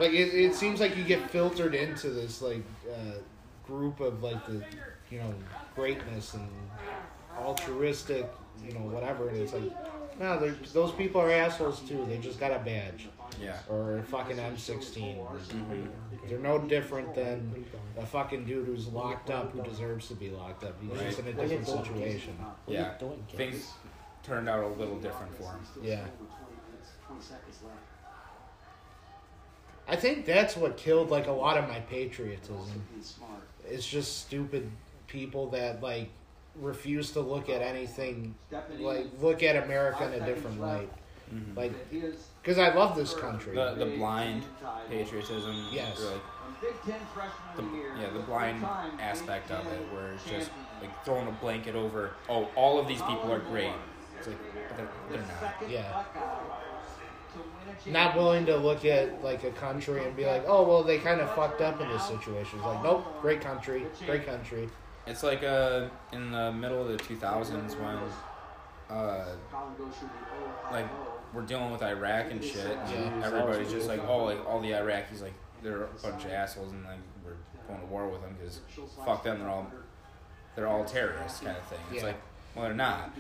Like 0.01 0.13
it, 0.13 0.35
it 0.35 0.55
seems 0.55 0.81
like 0.81 0.97
you 0.97 1.05
get 1.05 1.31
filtered 1.31 1.75
into 1.75 2.11
this 2.11 2.43
like 2.43 2.63
uh, 2.91 3.19
group 3.67 4.01
of 4.01 4.23
like 4.23 4.45
the 4.47 4.63
you 5.11 5.19
know 5.19 5.35
greatness 5.75 6.35
and 6.35 6.49
altruistic, 7.39 8.31
you 8.67 8.73
know 8.75 8.81
whatever, 8.81 9.29
and 9.29 9.39
it's 9.39 9.53
like 9.53 9.73
no, 10.21 10.39
those 10.73 10.93
people 10.93 11.21
are 11.21 11.31
assholes 11.31 11.81
too. 11.81 12.05
They 12.09 12.19
just 12.19 12.39
got 12.39 12.51
a 12.53 12.59
badge 12.59 13.09
Yeah. 13.41 13.57
or 13.69 13.99
a 13.99 14.03
fucking 14.03 14.37
M16. 14.37 15.17
They're 16.29 16.39
no 16.39 16.59
different 16.59 17.15
than 17.15 17.65
a 17.99 18.05
fucking 18.07 18.45
dude 18.45 18.67
who's 18.67 18.87
locked 18.89 19.31
up 19.31 19.53
who 19.53 19.63
deserves 19.63 20.09
to 20.09 20.15
be 20.15 20.31
locked 20.31 20.65
up. 20.65 20.77
He's 20.83 21.01
just 21.01 21.19
in 21.21 21.29
a 21.29 21.33
different 21.33 21.67
situation. 21.67 22.37
Yeah. 22.67 22.93
Things 23.35 23.71
turned 24.23 24.49
out 24.49 24.63
a 24.65 24.69
little 24.69 24.99
different 24.99 25.35
for 25.37 25.45
him. 25.45 25.61
Yeah. 25.83 26.05
I 29.93 29.97
think 29.97 30.25
that's 30.25 30.57
what 30.57 30.79
killed 30.79 31.11
like 31.11 31.27
a 31.27 31.33
lot 31.33 31.59
of 31.59 31.69
my 31.69 31.81
patriotism. 31.81 32.83
It's 33.69 33.87
just 33.87 34.23
stupid 34.23 34.71
people 35.07 35.51
that 35.51 35.83
like 35.83 36.09
refuse 36.57 37.11
to 37.11 37.21
look 37.21 37.51
at 37.51 37.61
anything 37.61 38.35
like 38.79 39.07
look 39.21 39.43
at 39.43 39.63
America 39.65 40.11
in 40.11 40.23
a 40.23 40.25
different 40.25 40.59
light. 40.63 40.91
Mm-hmm. 41.33 41.59
Like 41.59 41.73
cuz 42.43 42.57
I 42.57 42.73
love 42.73 42.97
this 42.97 43.13
country. 43.13 43.55
The 43.55 43.75
the 43.75 43.97
blind 43.99 44.45
patriotism. 44.89 45.69
Yes. 45.71 46.01
or, 46.01 46.13
like, 46.13 46.23
the, 47.57 47.65
yeah, 48.01 48.11
the 48.15 48.21
blind 48.21 48.65
aspect 48.99 49.51
of 49.51 49.67
it, 49.67 49.81
where 49.93 50.13
it's 50.13 50.25
just 50.25 50.51
like 50.81 51.05
throwing 51.05 51.29
a 51.29 51.33
blanket 51.33 51.75
over. 51.75 52.13
Oh, 52.31 52.49
all 52.57 52.79
of 52.79 52.89
these 52.89 53.03
people 53.03 53.31
are 53.31 53.41
great. 53.41 53.73
It's 54.19 54.29
like 54.29 54.39
they're, 54.77 54.89
they're 55.11 55.21
not. 55.21 55.71
Yeah. 55.71 56.05
Not 57.87 58.17
willing 58.17 58.47
to 58.47 58.57
look 58.57 58.85
at 58.85 59.23
like 59.25 59.45
a 59.45 59.51
country 59.51 60.05
and 60.05 60.15
be 60.17 60.25
like, 60.27 60.45
"Oh, 60.47 60.63
well, 60.67 60.83
they 60.83 60.99
kind 60.99 61.21
of 61.21 61.33
fucked 61.35 61.61
up 61.61 61.81
in 61.81 61.89
this 61.89 62.05
situation." 62.07 62.59
It's 62.59 62.67
like, 62.67 62.83
"Nope, 62.83 63.21
great 63.21 63.41
country, 63.41 63.87
great 64.07 64.25
country." 64.27 64.69
It's 65.07 65.23
like 65.23 65.43
uh 65.43 65.89
in 66.13 66.31
the 66.31 66.53
middle 66.53 66.81
of 66.81 66.89
the 66.89 66.97
2000s 66.97 67.75
when 67.79 67.99
uh 68.97 69.25
like 70.71 70.87
we're 71.33 71.43
dealing 71.43 71.71
with 71.73 71.83
Iraq 71.83 72.31
and 72.31 72.43
shit. 72.45 72.77
And 72.77 72.91
Yeah. 73.21 73.27
everybody's 73.27 73.71
just 73.71 73.89
like, 73.89 74.01
oh, 74.07 74.25
like 74.25 74.45
all 74.47 74.61
the 74.61 74.71
Iraqis 74.73 75.23
like 75.23 75.35
they're 75.63 75.85
a 75.85 75.89
bunch 76.03 76.25
of 76.25 76.31
assholes 76.33 76.73
and 76.73 76.85
like 76.85 76.99
we're 77.25 77.35
going 77.69 77.81
to 77.81 77.87
war 77.87 78.09
with 78.09 78.21
them 78.23 78.37
because 78.39 78.61
fuck 79.05 79.23
them, 79.25 79.39
they're 79.41 79.49
all 79.49 79.67
they're 80.55 80.67
all 80.67 80.85
terrorists 80.85 81.41
kind 81.41 81.57
of 81.57 81.65
thing. 81.65 81.79
It's 81.91 82.03
Yeah. 82.03 82.09
like, 82.09 82.21
well, 82.55 82.65
they're 82.67 82.75
not. 82.75 83.17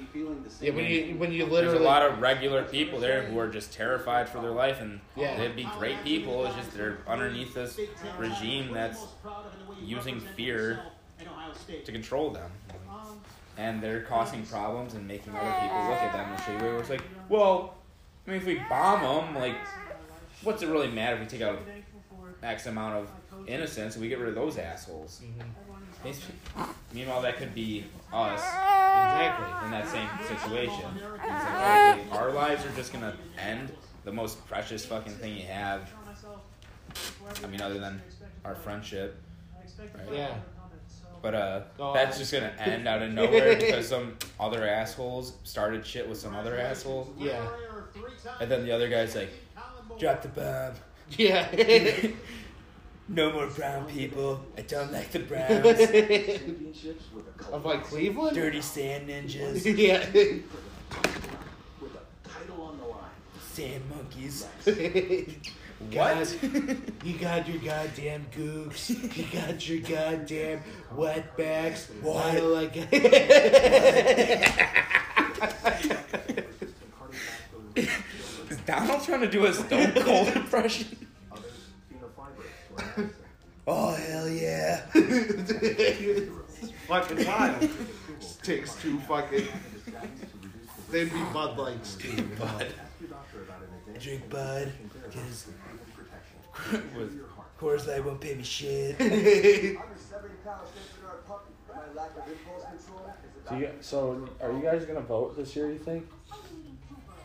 Yeah, 0.60 0.72
when 0.72 0.84
you 0.84 1.14
when 1.16 1.32
you 1.32 1.44
literally 1.46 1.78
There's 1.78 1.80
a 1.80 1.84
lot 1.84 2.02
of 2.02 2.20
regular 2.20 2.62
people 2.64 3.00
there 3.00 3.22
who 3.22 3.38
are 3.38 3.48
just 3.48 3.72
terrified 3.72 4.28
for 4.28 4.40
their 4.40 4.50
life, 4.50 4.80
and 4.80 5.00
Yeah. 5.16 5.36
they'd 5.36 5.56
be 5.56 5.68
great 5.78 6.02
people. 6.04 6.44
It's 6.46 6.54
just 6.56 6.72
they're 6.74 6.98
underneath 7.08 7.54
this 7.54 7.80
regime 8.18 8.72
that's 8.72 9.06
using 9.82 10.20
fear 10.20 10.80
to 11.84 11.92
control 11.92 12.30
them, 12.30 12.50
and 13.56 13.82
they're 13.82 14.02
causing 14.02 14.44
problems 14.44 14.94
and 14.94 15.06
making 15.08 15.34
other 15.34 15.52
people 15.60 15.88
look 15.88 16.02
at 16.02 16.12
them 16.12 16.28
in 16.28 16.34
a 16.34 16.38
shitty 16.38 16.62
way. 16.62 16.68
Where 16.72 16.80
it's 16.80 16.90
like, 16.90 17.02
well, 17.28 17.74
I 18.26 18.30
mean, 18.30 18.40
if 18.40 18.46
we 18.46 18.60
bomb 18.68 19.00
them, 19.02 19.34
like, 19.34 19.56
what's 20.42 20.62
it 20.62 20.68
really 20.68 20.88
matter 20.88 21.16
if 21.16 21.20
we 21.22 21.26
take 21.26 21.42
out 21.42 21.58
X 22.42 22.66
amount 22.66 22.96
of 22.96 23.08
innocents 23.48 23.96
and 23.96 24.02
we 24.02 24.08
get 24.08 24.18
rid 24.18 24.28
of 24.28 24.34
those 24.34 24.58
assholes? 24.58 25.22
Mm-hmm. 25.24 25.71
Meanwhile, 26.92 27.22
that 27.22 27.36
could 27.38 27.54
be 27.54 27.84
us 28.12 28.40
exactly. 28.40 29.64
in 29.66 29.70
that 29.70 29.88
same 29.88 30.08
situation. 30.36 30.84
Okay, 31.14 32.04
our 32.12 32.32
lives 32.32 32.64
are 32.64 32.70
just 32.76 32.92
gonna 32.92 33.16
end. 33.38 33.72
The 34.04 34.12
most 34.12 34.44
precious 34.48 34.84
fucking 34.84 35.12
thing 35.14 35.36
you 35.36 35.46
have. 35.46 35.88
I 37.42 37.46
mean, 37.46 37.60
other 37.60 37.78
than 37.78 38.02
our 38.44 38.54
friendship, 38.54 39.16
right? 39.78 40.12
Yeah. 40.12 40.34
But 41.22 41.34
uh, 41.34 41.60
Go 41.78 41.92
that's 41.94 42.16
on. 42.16 42.20
just 42.20 42.32
gonna 42.32 42.52
end 42.58 42.88
out 42.88 43.00
of 43.00 43.12
nowhere 43.12 43.56
because 43.56 43.88
some 43.88 44.16
other 44.40 44.66
assholes 44.66 45.34
started 45.44 45.86
shit 45.86 46.08
with 46.08 46.18
some 46.18 46.34
other 46.34 46.58
asshole, 46.58 47.14
Yeah. 47.16 47.46
and 48.40 48.50
then 48.50 48.64
the 48.64 48.72
other 48.72 48.88
guy's 48.88 49.14
like, 49.14 49.30
"Drop 50.00 50.20
the 50.22 50.28
bomb. 50.28 50.74
Yeah. 51.16 51.46
No 53.12 53.30
more 53.30 53.46
brown 53.48 53.84
people. 53.86 54.40
I 54.56 54.62
don't 54.62 54.90
like 54.90 55.10
the 55.12 55.18
Browns. 55.18 55.66
of 57.52 57.64
like 57.66 57.84
Cleveland. 57.84 58.34
Dirty 58.34 58.62
sand 58.62 59.06
ninjas. 59.08 59.64
yeah. 59.78 60.06
With 60.10 61.94
a 61.94 62.28
title 62.28 62.62
on 62.62 62.78
the 62.78 62.86
line. 62.86 63.10
Sand 63.52 63.82
monkeys. 63.94 64.46
God, 65.90 66.16
What? 66.16 66.42
you 67.04 67.18
got 67.18 67.46
your 67.48 67.58
goddamn 67.58 68.24
gooks. 68.34 68.88
You 69.16 69.24
got 69.40 69.68
your 69.68 69.80
goddamn 69.80 70.62
wetbacks. 70.94 71.88
I 72.06 72.38
like 72.38 72.76
Is 77.76 78.58
Donald 78.64 79.02
trying 79.04 79.20
to 79.20 79.28
do 79.30 79.44
a 79.44 79.52
Stone 79.52 79.92
Cold 79.96 80.28
impression? 80.28 81.08
Oh 83.66 83.94
hell 83.94 84.28
yeah! 84.28 84.80
fucking 86.86 87.26
wild. 87.26 87.70
Takes 88.42 88.74
two 88.76 88.98
fucking. 89.00 89.48
They'd 90.90 91.12
be 91.12 91.22
Bud 91.32 91.56
Lights 91.58 91.94
too. 91.94 92.22
Bud, 92.38 92.74
drink 93.98 94.28
Bud, 94.28 94.72
because 95.04 95.48
of 96.72 97.58
course 97.58 97.88
I 97.88 98.00
won't 98.00 98.20
pay 98.20 98.34
me 98.34 98.42
shit. 98.42 98.98
Do 103.48 103.58
you, 103.58 103.68
so, 103.80 104.28
are 104.40 104.52
you 104.52 104.62
guys 104.62 104.84
gonna 104.84 105.00
vote 105.00 105.36
this 105.36 105.56
year? 105.56 105.72
You 105.72 105.78
think? 105.78 106.06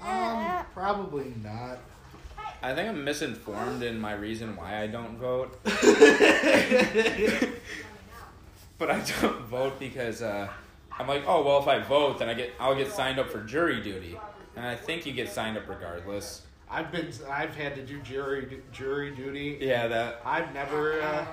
Um, 0.02 0.66
probably 0.74 1.34
not. 1.44 1.80
I 2.68 2.76
think 2.76 2.90
I'm 2.90 3.06
misinformed 3.06 3.82
in 3.82 3.98
my 3.98 4.12
reason 4.12 4.58
why 4.58 4.82
I 4.82 4.88
don't 4.88 5.18
vote. 5.18 5.58
but 8.78 8.92
I 8.92 9.02
don't 9.22 9.44
vote 9.44 9.80
because 9.80 10.22
uh, 10.22 10.50
I'm 11.00 11.08
like, 11.08 11.24
oh 11.26 11.46
well, 11.46 11.62
if 11.62 11.68
I 11.70 11.80
vote, 11.80 12.20
then 12.20 12.28
I 12.28 12.34
get 12.34 12.52
I'll 12.60 12.76
get 12.76 12.92
signed 12.92 13.20
up 13.20 13.30
for 13.30 13.42
jury 13.42 13.82
duty, 13.82 14.20
and 14.58 14.66
I 14.66 14.76
think 14.76 15.06
you 15.06 15.14
get 15.14 15.30
signed 15.30 15.58
up 15.58 15.70
regardless. 15.70 16.42
I've 16.70 16.92
been, 16.92 17.10
I've 17.30 17.56
had 17.56 17.74
to 17.76 17.86
do 17.86 18.02
jury 18.02 18.60
jury 18.74 19.16
duty. 19.16 19.60
Yeah, 19.62 19.88
that 19.88 20.20
I've 20.26 20.54
never, 20.54 21.02
uh, 21.02 21.26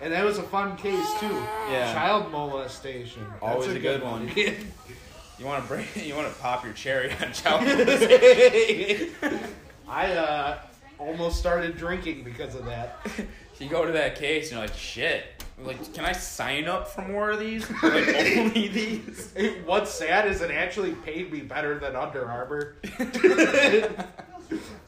and 0.00 0.10
that 0.14 0.24
was 0.24 0.38
a 0.38 0.42
fun 0.42 0.74
case 0.78 1.20
too. 1.20 1.44
Yeah. 1.70 1.92
Child 1.92 2.32
molestation. 2.32 3.26
Always 3.42 3.68
a 3.68 3.78
good 3.78 4.02
one. 4.02 4.30
You 5.38 5.46
want 5.46 5.62
to 5.62 5.68
break, 5.68 5.94
you 5.94 6.16
want 6.16 6.26
to 6.26 6.34
pop 6.40 6.64
your 6.64 6.72
cherry 6.72 7.12
on 7.22 7.32
child 7.32 7.62
molestation. 7.64 9.10
I 9.86 10.10
uh, 10.10 10.58
almost 10.98 11.38
started 11.38 11.76
drinking 11.76 12.24
because 12.24 12.54
of 12.54 12.64
that. 12.66 12.98
you 13.58 13.68
go 13.68 13.84
to 13.84 13.92
that 13.92 14.16
case 14.16 14.50
and 14.50 14.58
you're 14.58 14.66
like, 14.68 14.76
shit. 14.76 15.24
Like, 15.60 15.92
can 15.92 16.04
I 16.04 16.12
sign 16.12 16.68
up 16.68 16.86
for 16.88 17.02
more 17.02 17.30
of 17.30 17.40
these? 17.40 17.68
Like 17.82 18.08
only 18.36 18.68
these? 18.68 19.34
What's 19.64 19.90
sad 19.92 20.28
is 20.28 20.40
it 20.40 20.52
actually 20.52 20.92
paid 20.92 21.32
me 21.32 21.40
better 21.40 21.78
than 21.80 21.96
Under 21.96 22.28
Armour. 22.28 22.76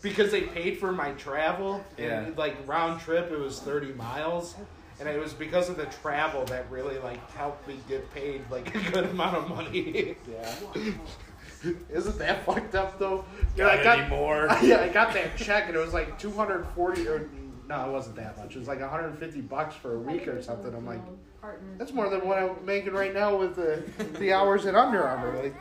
because 0.03 0.31
they 0.31 0.43
paid 0.43 0.79
for 0.79 0.93
my 0.93 1.11
travel 1.13 1.85
and 1.99 2.07
Yeah. 2.29 2.31
like 2.37 2.57
round 2.67 3.01
trip 3.01 3.31
it 3.31 3.39
was 3.39 3.61
30 3.61 3.93
miles 3.93 4.55
and 4.99 5.09
it 5.09 5.19
was 5.21 5.35
because 5.35 5.69
of 5.69 5.77
the 5.77 5.85
travel 5.87 6.45
that 6.47 6.71
really 6.71 6.99
like 7.01 7.31
helped 7.33 7.69
me 7.69 7.79
get 7.89 8.11
paid 8.15 8.43
like 8.51 8.75
a 8.75 8.91
good 8.91 9.05
amount 9.07 9.37
of 9.37 9.49
money 9.51 10.17
Yeah. 10.31 10.55
isn't 11.91 12.19
that 12.19 12.45
fucked 12.45 12.75
up 12.75 12.99
though 12.99 13.25
Got 13.57 13.79
I 13.79 13.83
got 13.83 14.09
more? 14.09 14.47
yeah 14.63 14.81
i 14.81 14.89
got 14.89 15.13
that 15.15 15.37
check 15.37 15.67
and 15.67 15.77
it 15.77 15.79
was 15.79 15.93
like 15.93 16.19
240 16.19 17.09
or 17.09 17.29
no 17.69 17.89
it 17.89 17.93
wasn't 17.93 18.17
that 18.17 18.37
much 18.39 18.55
it 18.57 18.59
was 18.59 18.69
like 18.69 18.81
150 18.81 19.41
bucks 19.43 19.75
for 19.75 19.95
a 19.95 19.99
week 19.99 20.27
or 20.29 20.41
something 20.43 20.75
i'm 20.75 20.87
like 20.87 21.01
that's 21.79 21.93
more 21.93 22.09
than 22.11 22.27
what 22.27 22.39
i'm 22.39 22.65
making 22.65 22.93
right 22.93 23.15
now 23.15 23.37
with 23.37 23.57
the 23.57 23.83
the 24.19 24.33
hours 24.33 24.67
at 24.67 24.75
under 24.75 25.03
armour 25.03 25.43
like 25.43 25.55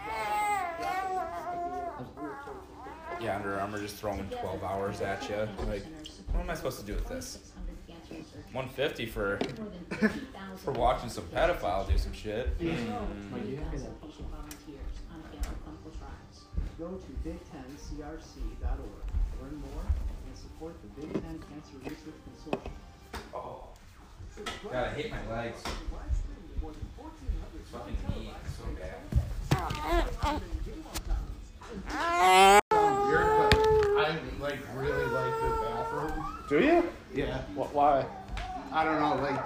Yeah, 3.22 3.36
Under 3.36 3.60
Armour 3.60 3.80
just 3.80 3.96
throwing 3.98 4.26
12 4.30 4.64
hours 4.64 5.02
at 5.02 5.28
you. 5.30 5.36
Like, 5.68 5.84
what 6.32 6.40
am 6.42 6.50
I 6.50 6.54
supposed 6.54 6.80
to 6.80 6.86
do 6.86 6.94
with 6.94 7.08
this? 7.10 7.52
150 8.54 9.06
for 9.08 9.38
for 10.64 10.72
watching 10.72 11.10
some 11.10 11.26
pedophile 11.26 11.86
do 11.90 11.98
some 11.98 12.14
shit. 12.14 12.48
Hmm. 12.60 12.94
Go 16.80 16.88
to 16.88 17.12
big10crc.org. 17.28 19.04
Learn 19.42 19.56
more 19.60 19.84
and 19.84 20.38
support 20.38 20.74
the 20.82 20.88
Big 21.02 21.12
Ten 21.12 21.38
Cancer 21.50 21.78
Research 21.84 22.16
Consortium. 22.24 22.72
Oh, 23.36 23.64
God, 24.64 24.88
I 24.88 24.90
hate 24.94 25.12
my 25.12 25.20
legs. 25.30 25.62
Fucking 27.70 27.98
knee, 28.16 28.32
so 28.58 28.64
bad. 28.80 29.02
I 31.92 32.60
like 34.40 34.60
really 34.76 35.06
like 35.06 35.34
the 35.42 35.50
bathroom. 35.62 36.26
Do 36.48 36.60
you? 36.60 36.84
Yeah. 37.14 37.42
Wh- 37.56 37.76
Why? 37.76 38.06
I 38.72 38.86
don't 38.86 39.02
know, 39.02 39.16
like 39.22 39.44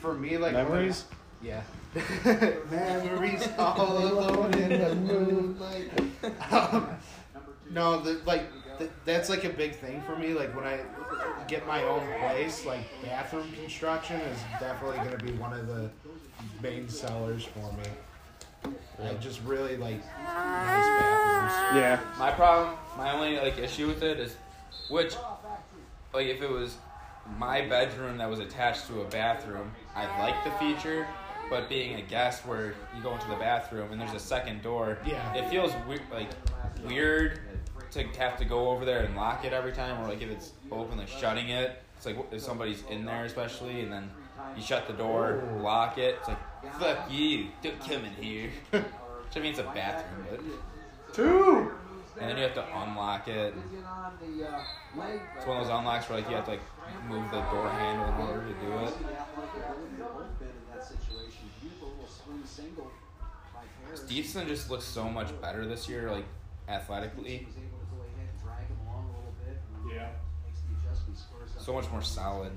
for 0.00 0.14
me, 0.14 0.36
like 0.36 0.52
Memories? 0.52 1.04
Yeah. 1.40 1.62
Memories 2.70 3.48
all 3.58 3.98
alone 3.98 4.54
in 4.54 4.80
the 4.80 4.94
moonlight. 4.94 5.90
Um, 6.50 6.88
no, 7.70 8.00
the, 8.00 8.20
like 8.24 8.44
th- 8.78 8.90
that's 9.04 9.28
like 9.28 9.44
a 9.44 9.50
big 9.50 9.74
thing 9.76 10.02
for 10.02 10.16
me. 10.16 10.32
Like 10.32 10.54
when 10.56 10.64
I 10.64 10.80
get 11.48 11.66
my 11.66 11.82
own 11.84 12.06
place, 12.20 12.64
like 12.64 12.80
bathroom 13.02 13.50
construction 13.52 14.20
is 14.20 14.38
definitely 14.58 14.98
going 14.98 15.18
to 15.18 15.24
be 15.24 15.32
one 15.32 15.52
of 15.52 15.66
the 15.66 15.90
main 16.62 16.88
sellers 16.88 17.44
for 17.44 17.72
me. 17.74 18.74
I 19.02 19.14
just 19.14 19.42
really 19.42 19.76
like 19.76 19.98
nice 20.24 20.86
bathrooms. 20.86 21.76
Yeah. 21.76 22.00
My 22.18 22.30
problem, 22.30 22.76
my 22.96 23.12
only 23.12 23.36
like 23.36 23.58
issue 23.58 23.88
with 23.88 24.02
it 24.02 24.18
is, 24.18 24.36
which, 24.88 25.14
like, 26.14 26.26
if 26.26 26.40
it 26.40 26.50
was 26.50 26.76
my 27.38 27.62
bedroom 27.62 28.18
that 28.18 28.28
was 28.28 28.38
attached 28.38 28.86
to 28.88 29.00
a 29.00 29.04
bathroom, 29.04 29.72
I'd 29.94 30.18
like 30.20 30.44
the 30.44 30.50
feature. 30.52 31.06
But 31.52 31.68
being 31.68 31.96
a 31.96 32.00
guest 32.00 32.46
where 32.46 32.72
you 32.96 33.02
go 33.02 33.12
into 33.12 33.28
the 33.28 33.36
bathroom 33.36 33.92
and 33.92 34.00
there's 34.00 34.14
a 34.14 34.18
second 34.18 34.62
door, 34.62 34.96
Yeah. 35.04 35.34
it 35.34 35.50
feels 35.50 35.70
we- 35.86 36.00
like 36.10 36.30
weird 36.82 37.40
to 37.90 38.04
have 38.18 38.38
to 38.38 38.46
go 38.46 38.70
over 38.70 38.86
there 38.86 39.00
and 39.00 39.14
lock 39.14 39.44
it 39.44 39.52
every 39.52 39.72
time, 39.72 40.00
or 40.02 40.08
like 40.08 40.22
if 40.22 40.30
it's 40.30 40.52
open, 40.70 40.96
like 40.96 41.08
shutting 41.08 41.50
it. 41.50 41.82
It's 41.98 42.06
like 42.06 42.16
if 42.32 42.40
somebody's 42.40 42.82
in 42.88 43.04
there, 43.04 43.26
especially, 43.26 43.82
and 43.82 43.92
then 43.92 44.10
you 44.56 44.62
shut 44.62 44.86
the 44.86 44.94
door, 44.94 45.42
lock 45.60 45.98
it. 45.98 46.14
It's 46.20 46.28
like 46.28 46.38
fuck 46.80 47.10
you, 47.12 47.48
don't 47.62 47.78
come 47.80 48.02
in 48.06 48.14
here. 48.14 48.50
Which 48.70 48.82
I 49.36 49.40
mean, 49.40 49.50
it's 49.50 49.58
a 49.58 49.64
bathroom, 49.64 50.26
but 50.30 51.14
Two. 51.14 51.70
and 52.18 52.30
then 52.30 52.38
you 52.38 52.44
have 52.44 52.54
to 52.54 52.64
unlock 52.78 53.28
it. 53.28 53.52
It's 55.36 55.46
one 55.46 55.58
of 55.58 55.66
those 55.66 55.68
unlocks 55.78 56.08
where 56.08 56.18
like 56.20 56.30
you 56.30 56.36
have 56.36 56.46
to 56.46 56.52
like 56.52 56.62
move 57.10 57.30
the 57.30 57.42
door 57.42 57.68
handle 57.68 58.08
in 58.08 58.30
order 58.30 58.46
to 58.46 58.54
do 58.54 58.72
it. 58.86 58.94
Steveson 63.94 64.46
just 64.46 64.70
looks 64.70 64.84
so 64.84 65.08
much 65.08 65.28
better 65.40 65.66
this 65.66 65.88
year, 65.88 66.10
like 66.10 66.24
athletically. 66.68 67.46
Yeah. 69.92 70.08
So 71.58 71.72
much 71.74 71.90
more 71.90 72.02
solid. 72.02 72.52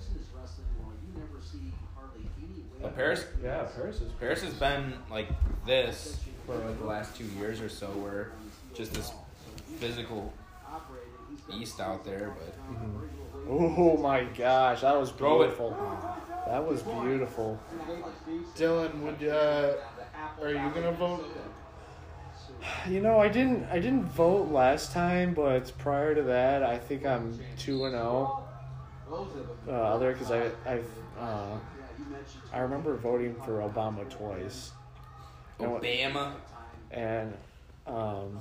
But 2.82 2.96
Parris, 2.96 3.26
Yeah, 3.44 3.64
Parris 3.76 4.02
is. 4.02 4.12
Parris 4.14 4.42
has 4.44 4.54
been 4.54 4.94
like 5.10 5.28
this 5.66 6.20
for 6.46 6.56
like 6.56 6.80
the 6.80 6.86
last 6.86 7.16
two 7.16 7.26
years 7.40 7.62
or 7.62 7.70
so, 7.70 7.88
where 7.88 8.32
just 8.74 8.94
this 8.94 9.12
physical 9.80 10.34
beast 11.50 11.80
out 11.80 12.06
there. 12.06 12.36
But 12.38 12.56
Oh 13.48 13.98
my 13.98 14.24
gosh, 14.24 14.82
that 14.82 15.00
was 15.00 15.12
Throw 15.12 15.44
it. 15.44 15.56
Beautiful. 16.46 16.52
That 16.54 16.66
was 16.66 16.82
beautiful. 16.84 17.60
Dylan, 18.56 19.02
would 19.02 19.28
uh, 19.28 19.74
are 20.42 20.50
you 20.50 20.72
gonna 20.74 20.92
vote? 20.92 21.26
You 22.90 23.02
know, 23.02 23.20
I 23.20 23.28
didn't 23.28 23.66
I 23.72 23.80
didn't 23.80 24.06
vote 24.06 24.52
last 24.52 24.92
time, 24.92 25.34
but 25.34 25.72
prior 25.78 26.16
to 26.16 26.24
that, 26.24 26.64
I 26.64 26.78
think 26.78 27.06
I'm 27.06 27.38
two 27.58 27.86
and 27.86 27.94
zero. 27.94 28.44
Uh, 29.68 29.72
other 29.72 30.14
because 30.14 30.32
I 30.32 30.50
I've 30.66 30.90
uh, 31.20 31.58
I 32.54 32.60
remember 32.60 32.96
voting 32.96 33.36
for 33.46 33.60
Obama 33.60 34.10
twice, 34.10 34.72
And 35.60 35.72
what- 35.72 35.84
Obama, 35.84 36.34
and 36.92 37.34
um, 37.86 38.40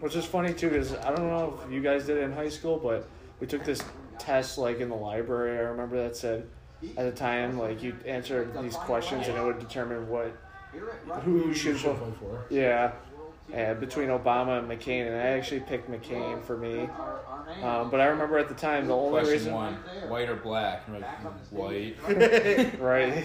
which 0.00 0.16
is 0.16 0.24
funny 0.24 0.54
too 0.54 0.70
because 0.70 0.94
I 0.96 1.14
don't 1.14 1.28
know 1.28 1.58
if 1.66 1.72
you 1.72 1.82
guys 1.82 2.06
did 2.06 2.16
it 2.18 2.22
in 2.22 2.32
high 2.32 2.48
school, 2.48 2.78
but 2.78 3.08
we 3.40 3.46
took 3.46 3.64
this 3.64 3.82
test 4.18 4.56
like 4.58 4.80
in 4.80 4.88
the 4.88 4.94
library. 4.96 5.58
I 5.58 5.62
remember 5.62 5.96
that 6.02 6.16
said 6.16 6.46
at 6.96 7.04
the 7.04 7.12
time 7.12 7.58
like 7.58 7.82
you 7.82 7.96
answer 8.04 8.50
these 8.60 8.76
questions 8.76 9.28
and 9.28 9.36
it 9.36 9.42
would 9.42 9.58
determine 9.58 10.08
what 10.08 10.36
who 11.24 11.48
you 11.48 11.54
should 11.54 11.76
vote 11.76 12.16
for? 12.20 12.44
Yeah, 12.50 12.92
and 13.52 13.78
between 13.78 14.08
Obama 14.08 14.58
and 14.58 14.68
McCain, 14.68 15.06
and 15.06 15.14
I 15.14 15.38
actually 15.38 15.60
picked 15.60 15.90
McCain 15.90 16.42
for 16.42 16.56
me. 16.56 16.88
Um, 17.62 17.90
but 17.90 18.00
I 18.00 18.06
remember 18.06 18.38
at 18.38 18.48
the 18.48 18.54
time 18.54 18.88
the 18.88 18.96
only 18.96 19.20
question 19.20 19.32
reason, 19.32 19.54
one: 19.54 19.74
white 20.08 20.28
or 20.28 20.36
black? 20.36 20.82
Like, 20.88 21.04
white. 21.50 21.96
right? 22.80 23.24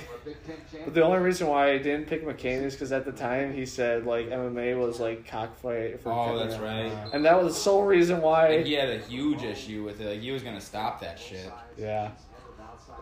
But 0.85 0.93
the 0.93 1.03
only 1.03 1.19
reason 1.19 1.47
why 1.47 1.71
I 1.71 1.77
didn't 1.79 2.07
pick 2.07 2.25
McCain 2.25 2.61
is 2.63 2.73
because 2.73 2.91
at 2.91 3.03
the 3.03 3.11
time 3.11 3.53
he 3.53 3.65
said 3.65 4.05
like 4.05 4.29
MMA 4.29 4.79
was 4.79 4.99
like 4.99 5.27
cockfight. 5.27 5.99
For 6.01 6.11
Oh, 6.11 6.37
that's 6.37 6.59
right. 6.59 6.91
And 7.13 7.25
that 7.25 7.41
was 7.41 7.55
the 7.55 7.59
sole 7.59 7.83
reason 7.83 8.21
why. 8.21 8.61
he 8.61 8.73
had 8.73 8.89
a 8.89 8.99
huge 8.99 9.41
issue 9.41 9.83
with 9.83 9.99
it. 10.01 10.07
Like 10.07 10.21
he 10.21 10.31
was 10.31 10.43
gonna 10.43 10.61
stop 10.61 11.01
that 11.01 11.19
shit. 11.19 11.51
Yeah. 11.77 12.11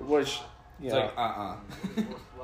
Which, 0.02 0.40
you 0.80 0.88
It's 0.88 0.94
know, 0.94 1.00
like, 1.02 1.18
uh, 1.18 1.22
uh 1.22 1.56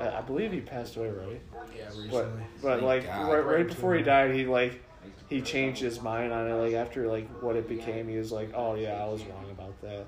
I 0.00 0.18
I 0.18 0.20
believe 0.20 0.52
he 0.52 0.60
passed 0.60 0.96
away, 0.96 1.10
right? 1.10 1.40
Yeah, 1.76 1.86
recently. 1.86 2.10
But 2.10 2.62
but 2.62 2.82
like 2.82 3.06
God. 3.06 3.32
right, 3.32 3.44
right 3.44 3.66
before 3.66 3.94
he 3.94 4.02
died, 4.02 4.34
he 4.34 4.46
like 4.46 4.82
he 5.28 5.40
changed 5.40 5.80
his 5.80 6.00
mind 6.00 6.32
on 6.32 6.48
it. 6.48 6.54
Like 6.54 6.74
after 6.74 7.06
like 7.06 7.28
what 7.42 7.56
it 7.56 7.68
became, 7.68 8.08
he 8.08 8.16
was 8.16 8.32
like, 8.32 8.50
oh 8.54 8.74
yeah, 8.74 9.02
I 9.02 9.06
was 9.06 9.22
wrong 9.24 9.50
about 9.50 9.80
that. 9.82 10.06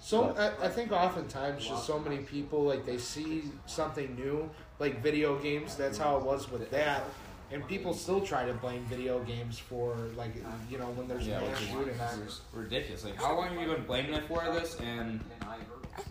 So 0.00 0.34
I, 0.36 0.66
I 0.66 0.68
think 0.68 0.92
oftentimes 0.92 1.66
just 1.66 1.86
so 1.86 1.98
many 1.98 2.18
people 2.18 2.62
like 2.64 2.84
they 2.84 2.98
see 2.98 3.44
something 3.66 4.14
new, 4.14 4.50
like 4.78 5.02
video 5.02 5.38
games. 5.38 5.76
That's 5.76 5.96
how 5.96 6.18
it 6.18 6.24
was 6.24 6.50
with 6.50 6.70
that, 6.70 7.04
and 7.50 7.66
people 7.66 7.94
still 7.94 8.20
try 8.20 8.44
to 8.44 8.52
blame 8.52 8.84
video 8.84 9.20
games 9.20 9.58
for 9.58 9.96
like 10.16 10.34
you 10.70 10.78
know 10.78 10.90
when 10.90 11.08
there's 11.08 11.26
yeah, 11.26 11.40
mass 11.40 11.48
which 11.48 11.60
is 11.60 11.68
shootings. 11.68 12.00
it's 12.26 12.40
ridiculous. 12.52 13.04
Like, 13.04 13.16
how 13.16 13.34
long 13.34 13.48
have 13.48 13.60
you 13.60 13.74
been 13.74 13.84
blaming 13.84 14.14
it 14.14 14.24
for 14.24 14.44
this? 14.52 14.76
And 14.80 15.20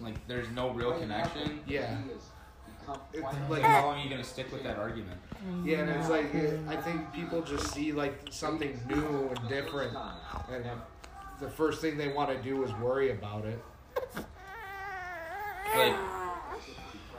like, 0.02 0.28
there's 0.28 0.50
no 0.52 0.72
real 0.72 0.94
connection. 1.00 1.60
Yeah, 1.68 1.98
It's 3.14 3.24
like- 3.50 3.62
How 3.64 3.86
long 3.86 4.00
are 4.00 4.04
you 4.04 4.10
gonna 4.10 4.24
stick 4.24 4.52
with 4.52 4.64
that 4.64 4.78
argument? 4.78 5.20
Yeah, 5.64 5.80
and 5.80 5.90
it's 5.90 6.10
like 6.10 6.34
I 6.68 6.76
think 6.82 7.14
people 7.14 7.42
just 7.42 7.72
see 7.74 7.92
like 7.94 8.14
something 8.32 8.80
new 8.88 9.30
and 9.36 9.50
different, 9.50 9.96
and 10.50 10.66
the 11.40 11.50
first 11.50 11.82
thing 11.82 11.98
they 11.98 12.10
want 12.10 12.30
to 12.30 12.42
do 12.42 12.64
is 12.64 12.72
worry 12.74 13.12
about 13.12 13.46
it. 13.46 13.60
Like, 15.76 15.96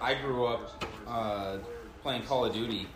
I 0.01 0.15
grew 0.23 0.47
up 0.47 0.85
uh, 1.09 1.59
playing 2.03 2.23
Call 2.25 2.45
of 2.45 2.53
Duty. 2.53 2.87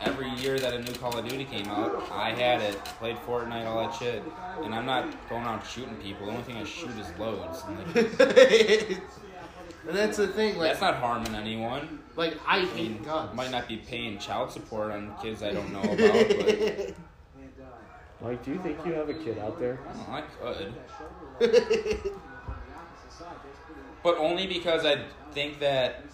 Every 0.00 0.30
year 0.30 0.58
that 0.58 0.74
a 0.74 0.82
new 0.82 0.92
Call 0.92 1.16
of 1.16 1.28
Duty 1.28 1.44
came 1.44 1.66
out, 1.68 2.02
I 2.10 2.30
had 2.30 2.60
it, 2.60 2.82
played 2.84 3.16
Fortnite, 3.26 3.66
all 3.66 3.86
that 3.86 3.94
shit. 3.98 4.22
And 4.62 4.74
I'm 4.74 4.86
not 4.86 5.28
going 5.28 5.44
out 5.44 5.66
shooting 5.66 5.96
people. 5.96 6.26
The 6.26 6.32
only 6.32 6.44
thing 6.44 6.56
I 6.56 6.64
shoot 6.64 6.96
is 6.98 7.06
loads. 7.18 7.62
And 7.66 7.94
like, 8.18 8.90
and 9.88 9.96
that's 9.96 10.16
the 10.16 10.28
thing, 10.28 10.56
like 10.56 10.70
that's 10.70 10.80
not 10.80 10.96
harming 10.96 11.34
anyone. 11.34 12.00
like 12.16 12.38
I 12.46 12.58
I 12.58 12.64
hate 12.66 13.04
guns. 13.04 13.34
might 13.34 13.50
not 13.50 13.68
be 13.68 13.76
paying 13.76 14.18
child 14.18 14.50
support 14.50 14.90
on 14.92 15.14
kids 15.22 15.42
I 15.42 15.52
don't 15.52 15.72
know 15.72 15.80
about, 15.82 15.96
but 15.98 16.94
Mike, 18.22 18.44
do 18.44 18.52
you 18.52 18.58
think 18.60 18.78
you 18.86 18.92
have 18.92 19.08
a 19.08 19.14
kid 19.14 19.38
out 19.38 19.58
there? 19.58 19.78
well, 19.84 20.06
I 20.10 20.22
could. 21.40 22.12
But 24.04 24.18
only 24.18 24.46
because 24.46 24.84
I 24.84 25.06
think 25.32 25.60
that 25.60 26.04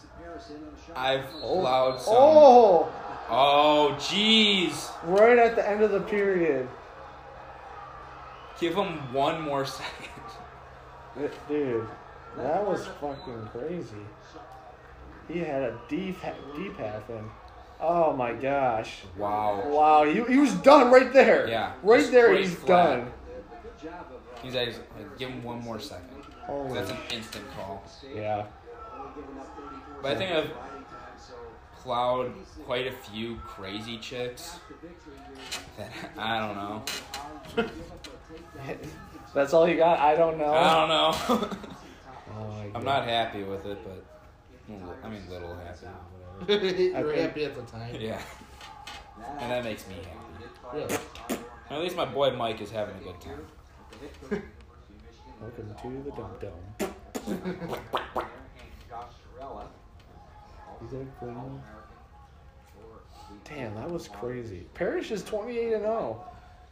I've 0.95 1.27
oh. 1.43 1.59
allowed 1.59 2.01
some. 2.01 2.15
Oh, 2.17 2.89
Oh, 3.31 3.95
jeez. 3.99 4.91
right 5.05 5.39
at 5.39 5.55
the 5.57 5.69
end 5.69 5.83
of 5.83 5.93
the 5.93 6.01
period. 6.01 6.69
Give 8.59 8.75
him 8.75 9.13
one 9.13 9.41
more 9.43 9.65
second. 9.81 10.09
Dude, 11.49 11.87
that 12.37 12.67
was 12.67 12.87
fucking 13.01 13.49
crazy. 13.53 13.97
He 15.29 15.39
had 15.41 15.63
a 15.63 15.79
deep, 15.89 16.19
deep 16.57 16.77
half 16.77 17.09
in. 17.11 17.25
Oh 17.81 18.13
my 18.13 18.33
gosh. 18.33 19.03
Wow. 19.17 19.63
Wow, 19.69 20.05
he, 20.05 20.23
he 20.25 20.39
was 20.39 20.53
done 20.57 20.91
right 20.93 21.13
there. 21.13 21.49
Yeah, 21.49 21.73
Right 21.83 22.11
there, 22.11 22.37
he's 22.37 22.55
flat. 22.55 22.67
done. 22.99 23.13
He's 24.43 24.55
like, 24.55 24.75
give 25.19 25.31
him 25.31 25.43
one 25.43 25.61
more 25.61 25.79
second. 25.79 26.09
Holy 26.47 26.75
That's 26.75 26.91
an 26.91 26.97
instant 27.13 27.45
call. 27.55 27.85
Yeah. 28.15 28.47
But 30.03 30.13
I 30.13 30.15
think 30.17 30.33
I've 30.33 30.51
plowed 31.83 32.33
quite 32.67 32.87
a 32.87 32.93
few 32.93 33.37
crazy 33.37 33.99
chicks. 33.99 34.59
That 35.77 35.91
I 36.17 36.39
don't 36.39 36.57
know. 36.57 37.67
That's 39.35 39.53
all 39.55 39.69
you 39.69 39.77
got? 39.77 39.99
I 39.99 40.15
don't 40.15 40.39
know. 40.39 40.53
I 40.53 40.75
don't 40.75 40.89
know. 40.89 41.49
Oh 42.33 42.47
my 42.47 42.71
I'm 42.77 42.85
not 42.85 43.05
happy 43.05 43.43
with 43.43 43.67
it, 43.67 43.77
but 43.85 44.05
I 45.03 45.09
mean, 45.09 45.21
little 45.29 45.53
happy. 45.57 45.87
Whatever. 46.47 46.65
you 46.65 46.93
were 46.95 47.13
think- 47.13 47.17
happy 47.23 47.45
at 47.45 47.55
the 47.57 47.63
time. 47.63 47.97
Yeah, 47.99 48.23
and 49.41 49.51
that 49.51 49.65
makes 49.65 49.85
me 49.89 49.97
happy. 49.97 50.79
Really? 50.79 50.97
And 51.29 51.79
at 51.79 51.81
least 51.81 51.97
my 51.97 52.05
boy 52.05 52.31
Mike 52.37 52.61
is 52.61 52.71
having 52.71 52.95
a 52.99 53.01
good 53.01 53.21
time. 53.21 54.43
Welcome 55.41 55.75
to 55.75 56.05
the 56.05 56.11
Dum 56.13 56.31
Dum. 56.41 56.93
He's 57.27 57.33
a 57.33 57.37
good 57.37 57.69
one. 57.69 57.81
Damn, 63.45 63.75
that 63.75 63.91
was 63.91 64.09
crazy. 64.09 64.67
Parris 64.75 65.11
is 65.11 65.23
28 65.25 65.73
and 65.75 65.83
0. 65.83 66.25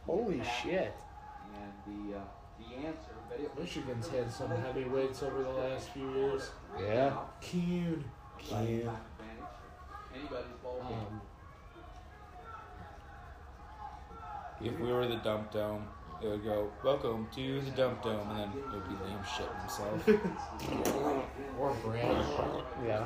Holy 0.05 0.41
shit. 0.61 0.93
And 1.55 2.11
the, 2.11 2.17
uh, 2.17 2.21
the 2.57 2.87
answer, 2.87 3.11
but 3.29 3.39
it 3.39 3.51
was 3.55 3.65
Michigan's 3.65 4.07
had 4.07 4.31
some 4.31 4.49
heavyweights 4.49 5.23
over 5.23 5.43
the 5.43 5.49
last 5.49 5.89
few 5.89 6.09
years. 6.13 6.49
Yeah. 6.81 7.17
Keen. 7.41 8.03
Yeah. 8.49 8.55
Anybody's 10.15 10.55
ball. 10.63 10.81
Um, 10.81 11.21
If 14.61 14.77
we 14.79 14.91
were 14.91 15.07
the 15.07 15.15
dump 15.17 15.51
dome, 15.53 15.87
it 16.21 16.27
would 16.27 16.43
go, 16.43 16.69
"Welcome 16.83 17.27
to 17.33 17.61
the 17.61 17.71
dump 17.71 18.03
dome," 18.03 18.29
and 18.29 18.39
then 18.39 18.49
it 18.57 18.71
would 18.73 18.89
be 18.89 18.95
Liam 18.95 19.25
shit 19.25 19.47
himself. 19.61 20.05
or 21.59 21.73
Brad. 21.75 22.25
Yeah. 22.85 23.05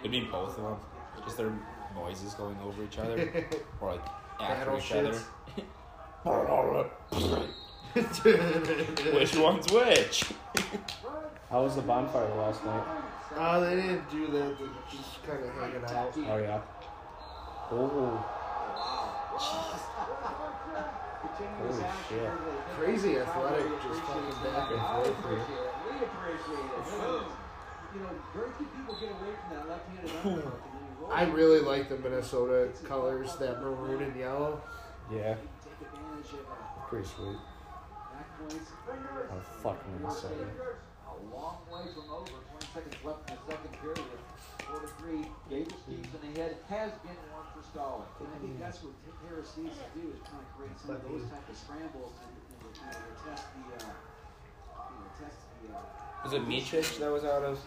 It'd 0.00 0.10
be 0.10 0.20
both 0.20 0.56
of 0.58 0.64
them, 0.64 0.76
just 1.24 1.36
their 1.36 1.52
noises 1.94 2.34
going 2.34 2.56
over 2.64 2.84
each 2.84 2.98
other, 2.98 3.46
or 3.80 3.92
like 3.92 4.04
after 4.40 4.64
Battle 4.66 4.78
each 4.78 4.92
other. 4.92 5.20
Which 9.14 9.36
one's 9.36 9.72
which? 9.72 10.24
How 11.50 11.62
was 11.62 11.74
the 11.76 11.82
bonfire 11.82 12.28
last 12.34 12.64
night? 12.64 12.84
Oh, 13.36 13.60
they 13.60 13.76
didn't 13.76 14.10
do 14.10 14.26
that. 14.26 14.58
They 14.58 14.66
just 14.90 15.22
kind 15.24 15.42
of 15.42 15.54
hanging 15.54 15.84
out. 15.84 16.12
Oh, 16.16 16.36
yeah. 16.38 16.60
Oh, 17.70 18.24
holy 21.58 21.82
shit. 22.08 22.30
Crazy 22.78 23.16
athletic, 23.18 23.66
just 23.82 24.00
fucking 24.02 24.52
back 24.52 24.70
and 24.70 24.80
forth 24.80 25.48
here. 25.48 25.66
We 27.94 28.00
appreciate 28.00 28.00
it. 28.00 28.00
You 28.00 28.00
know, 28.00 28.10
very 28.34 28.50
few 28.56 28.66
people 28.76 28.94
get 29.00 29.10
away 29.10 29.32
from 29.40 29.56
that 29.56 29.68
left-handed 29.68 30.10
uppercut. 30.10 30.60
and 30.64 30.72
then 30.74 30.84
you 31.00 31.06
I 31.12 31.22
really 31.24 31.60
like 31.60 31.88
the 31.88 31.96
Minnesota 31.96 32.68
colors, 32.84 33.36
that 33.36 33.62
maroon 33.62 34.02
and 34.02 34.16
yellow. 34.18 34.60
Yeah. 35.10 35.36
take 35.64 35.88
advantage 35.88 36.32
of 36.32 36.88
Pretty 36.88 37.06
sweet. 37.08 37.36
back. 37.36 38.26
Oh, 39.32 39.40
fuck 39.62 39.78
Minnesota. 40.00 40.46
A 41.08 41.34
long 41.34 41.58
way 41.72 41.84
from 41.94 42.08
over. 42.12 42.28
20 42.28 42.66
seconds 42.74 42.96
left 43.04 43.30
in 43.30 43.36
the 43.36 43.42
second 43.52 43.72
period. 43.80 44.04
Four 44.68 44.80
to 44.80 44.88
three. 45.00 45.24
Gable 45.48 45.76
Steveson 45.88 46.22
ahead 46.36 46.56
has 46.68 46.92
been 47.04 47.16
one 47.32 47.46
for 47.56 47.64
stalling. 47.64 48.08
And 48.20 48.28
I 48.28 48.38
think 48.44 48.60
that's 48.60 48.80
what 48.84 48.92
Harris 49.24 49.56
needs 49.56 49.76
to 49.80 49.88
do 49.96 50.12
is 50.12 50.20
kind 50.28 50.44
of 50.44 50.48
create 50.56 50.76
some 50.76 50.96
of 50.96 51.02
those 51.08 51.24
type 51.32 51.48
of 51.48 51.56
scrambles 51.56 52.12
and, 52.20 52.36
and, 52.36 52.44
you 52.52 52.84
know, 52.84 53.00
to 53.00 53.12
test 53.24 53.48
the, 53.56 53.64
uh, 53.80 53.88
you 53.88 54.96
know, 55.00 55.08
test 55.16 55.36
the, 55.40 55.47
Was 56.24 56.32
it 56.32 56.46
Micic 56.46 56.98
that 56.98 57.10
was 57.10 57.24
out 57.24 57.42
of 57.42 57.58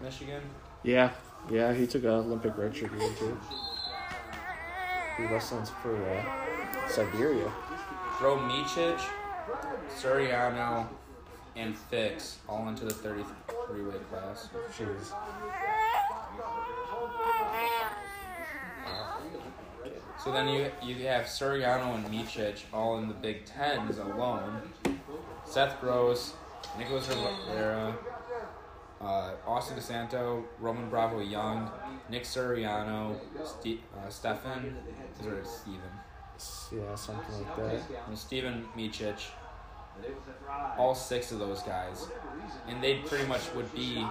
Michigan? 0.00 0.42
Yeah. 0.82 1.10
Yeah, 1.50 1.72
he 1.72 1.86
took 1.86 2.04
an 2.04 2.10
Olympic 2.10 2.56
red 2.56 2.74
shirt 2.74 2.96
game, 2.98 3.14
too. 3.18 3.38
He 5.16 5.24
wrestling 5.24 5.66
for 5.82 5.96
uh, 5.96 6.88
Siberia. 6.88 7.52
Throw 8.18 8.38
Micic, 8.38 9.00
Suriano, 9.94 10.86
and 11.56 11.76
Fix 11.76 12.38
all 12.48 12.68
into 12.68 12.84
the 12.84 12.94
33 12.94 13.82
weight 13.84 14.10
class. 14.10 14.48
Jeez. 14.76 15.12
So 20.22 20.30
then 20.30 20.48
you 20.48 20.70
you 20.82 21.06
have 21.08 21.24
Suriano 21.24 21.96
and 21.96 22.06
Micic 22.06 22.60
all 22.72 22.98
in 22.98 23.08
the 23.08 23.14
Big 23.14 23.44
Tens 23.44 23.98
alone. 23.98 24.62
Seth 25.44 25.80
Gross, 25.80 26.34
Nicholas 26.78 27.08
Rivera, 27.08 27.94
uh, 29.00 29.32
Austin 29.46 29.76
DeSanto, 29.76 30.44
Roman 30.58 30.88
Bravo 30.88 31.20
Young, 31.20 31.70
Nick 32.08 32.22
Suriano, 32.24 33.16
Ste- 33.44 33.80
uh, 33.96 34.08
Stefan, 34.08 34.76
or 35.24 35.44
Steven, 35.44 35.80
Yeah, 36.72 36.94
something 36.94 37.34
like 37.46 37.56
that. 37.56 37.82
and 38.08 38.18
Steven 38.18 38.66
Micic. 38.76 39.20
All 40.78 40.94
six 40.94 41.32
of 41.32 41.38
those 41.38 41.62
guys, 41.62 42.08
and 42.66 42.82
they 42.82 43.00
pretty 43.00 43.26
much 43.26 43.52
would 43.54 43.70
be 43.74 44.04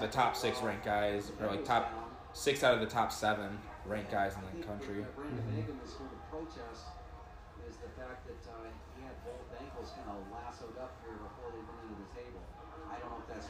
the 0.00 0.06
top 0.06 0.36
six 0.36 0.62
ranked 0.62 0.84
guys, 0.84 1.32
or 1.40 1.48
like 1.48 1.64
top 1.64 1.92
six 2.32 2.62
out 2.62 2.74
of 2.74 2.80
the 2.80 2.86
top 2.86 3.10
seven 3.12 3.58
ranked 3.84 4.12
guys 4.12 4.34
in 4.36 4.60
the 4.60 4.64
country. 4.66 5.04
Brandon 5.16 5.66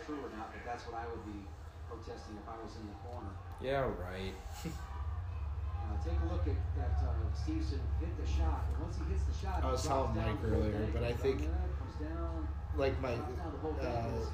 true 0.07 0.21
or 0.21 0.31
not, 0.37 0.53
but 0.53 0.63
that's 0.65 0.85
what 0.87 1.01
I 1.01 1.05
would 1.09 1.25
be 1.27 1.45
protesting 1.89 2.37
if 2.37 2.47
I 2.49 2.57
was 2.63 2.77
in 2.77 2.87
the 2.89 2.97
corner. 3.05 3.33
Yeah, 3.61 3.89
right. 3.97 4.35
Uh, 4.65 5.97
take 6.03 6.17
a 6.17 6.33
look 6.33 6.47
at 6.49 6.57
that. 6.81 6.97
Uh, 7.05 7.13
Steveson 7.37 7.81
hit 8.01 8.13
the 8.17 8.27
shot, 8.27 8.65
and 8.73 8.83
once 8.83 8.97
he 8.97 9.05
hits 9.13 9.25
the 9.25 9.37
shot, 9.37 9.61
I 9.63 9.67
he 9.67 9.73
was 9.73 9.85
drops 9.85 10.15
telling 10.15 10.17
Mike 10.17 10.41
earlier, 10.45 10.89
but 10.93 11.03
I 11.05 11.13
think- 11.13 11.41
down 11.43 11.51
there, 11.53 11.77
comes 11.79 11.97
down, 12.17 12.49
Like 12.77 13.01
my, 13.01 13.15
drops 13.15 13.33
down 13.37 13.53
to 13.53 13.59
both 13.59 13.85
uh, 13.85 14.27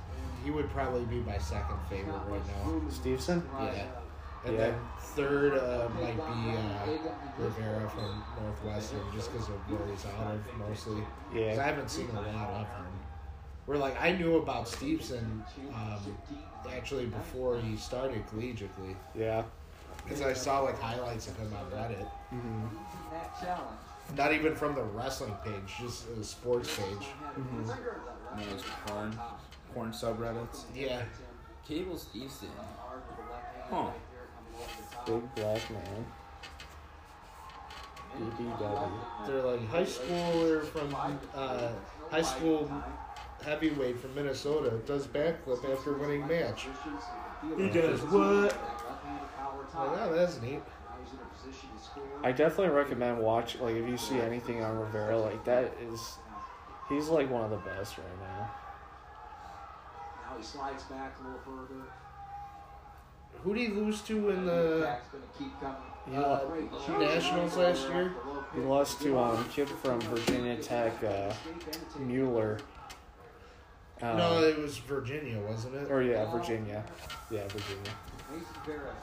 he 0.44 0.50
would 0.50 0.70
probably 0.70 1.04
be 1.04 1.20
my 1.20 1.38
second 1.38 1.76
favorite 1.90 2.22
right 2.28 2.46
now. 2.46 2.80
Steveson? 2.88 3.42
Yeah. 3.58 3.84
And 4.46 4.54
Yeah. 4.54 4.60
then 4.70 4.74
third 5.18 5.52
uh, 5.58 5.88
might 6.00 6.16
be 6.16 6.56
uh, 6.56 6.98
Rivera 7.36 7.90
from 7.90 8.24
Northwestern, 8.40 9.00
just 9.12 9.30
because 9.32 9.48
of 9.50 9.54
where 9.70 9.86
he's 9.90 10.06
out 10.06 10.32
of 10.34 10.40
mostly. 10.56 11.02
'Cause 11.34 11.58
I 11.58 11.62
haven't 11.64 11.90
seen 11.90 12.08
a 12.10 12.20
lot 12.22 12.50
of 12.62 12.66
him. 12.68 12.86
Where 13.70 13.78
like 13.78 14.02
I 14.02 14.10
knew 14.10 14.38
about 14.38 14.66
Steveson 14.66 15.22
um, 15.72 16.18
actually 16.74 17.06
before 17.06 17.56
he 17.60 17.76
started 17.76 18.26
collegiately, 18.26 18.96
Yeah. 19.14 19.44
because 20.02 20.22
I 20.22 20.32
saw 20.32 20.58
like 20.62 20.76
highlights 20.76 21.28
of 21.28 21.36
him 21.36 21.52
on 21.54 21.70
Reddit. 21.70 22.08
hmm 22.30 22.66
Not 24.16 24.32
even 24.32 24.56
from 24.56 24.74
the 24.74 24.82
wrestling 24.82 25.36
page, 25.44 25.72
just 25.80 26.12
the 26.16 26.24
sports 26.24 26.76
page. 26.76 27.06
hmm 27.36 27.68
One 27.68 28.40
of 28.40 28.50
those 28.50 28.64
porn, 28.88 29.18
porn 29.72 29.90
subreddits. 29.92 30.64
Yeah. 30.74 31.02
Cable 31.64 31.94
Steveson. 31.94 32.50
Huh. 33.70 33.90
big 35.06 35.34
black 35.36 35.70
man. 35.70 36.04
BBW. 38.18 38.90
They're 39.28 39.42
like 39.42 39.68
high 39.68 39.84
schooler 39.84 40.64
from 40.64 40.92
uh, 41.36 41.68
high 42.10 42.22
school 42.22 42.68
heavyweight 43.44 43.98
from 43.98 44.14
Minnesota 44.14 44.78
does 44.86 45.06
backflip 45.06 45.70
after 45.72 45.94
winning 45.94 46.26
match. 46.26 46.66
He 47.56 47.68
does 47.70 48.00
what? 48.02 48.44
Like, 48.44 48.52
oh, 49.74 50.12
that's 50.14 50.40
neat. 50.42 50.60
I 52.22 52.32
definitely 52.32 52.74
recommend 52.74 53.18
watch 53.18 53.58
like 53.60 53.74
if 53.74 53.88
you 53.88 53.96
see 53.96 54.20
anything 54.20 54.62
on 54.62 54.78
Rivera 54.78 55.18
like 55.18 55.42
that 55.44 55.72
is 55.80 56.18
he's 56.88 57.08
like 57.08 57.30
one 57.30 57.44
of 57.44 57.50
the 57.50 57.56
best 57.56 57.96
right 57.96 58.06
now. 58.20 58.50
Now 60.28 60.36
he 60.36 60.42
slides 60.42 60.82
back 60.84 61.16
a 61.20 61.24
little 61.24 61.40
further. 61.40 61.82
Who 63.42 63.54
did 63.54 63.70
he 63.70 63.74
lose 63.74 64.02
to 64.02 64.28
in 64.30 64.44
the 64.44 64.80
Back's 64.82 65.08
gonna 65.08 65.24
keep 65.38 65.58
coming. 65.60 65.76
He, 66.10 66.16
uh, 66.16 66.98
Nationals 66.98 67.56
last 67.56 67.88
year? 67.88 68.12
he 68.54 68.60
lost 68.60 69.00
to 69.02 69.18
um 69.18 69.44
kid 69.50 69.68
from 69.68 70.00
Virginia 70.02 70.56
Tech, 70.56 71.02
uh, 71.02 71.32
Mueller. 71.98 72.58
Um, 74.02 74.16
No, 74.16 74.42
it 74.42 74.58
was 74.58 74.78
Virginia, 74.78 75.38
wasn't 75.40 75.74
it? 75.76 75.90
or 75.90 76.02
yeah, 76.02 76.30
Virginia. 76.30 76.84
Yeah, 77.30 77.42
Virginia. 77.48 77.90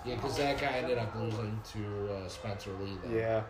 Yeah, 0.06 0.16
because 0.16 0.38
that 0.38 0.60
guy 0.60 0.68
ended 0.68 0.98
up 0.98 1.14
losing 1.16 1.60
to 1.74 2.14
uh, 2.14 2.28
Spencer 2.28 2.72
Lee. 2.82 2.98
Though. 3.04 3.16
Yeah. 3.16 3.44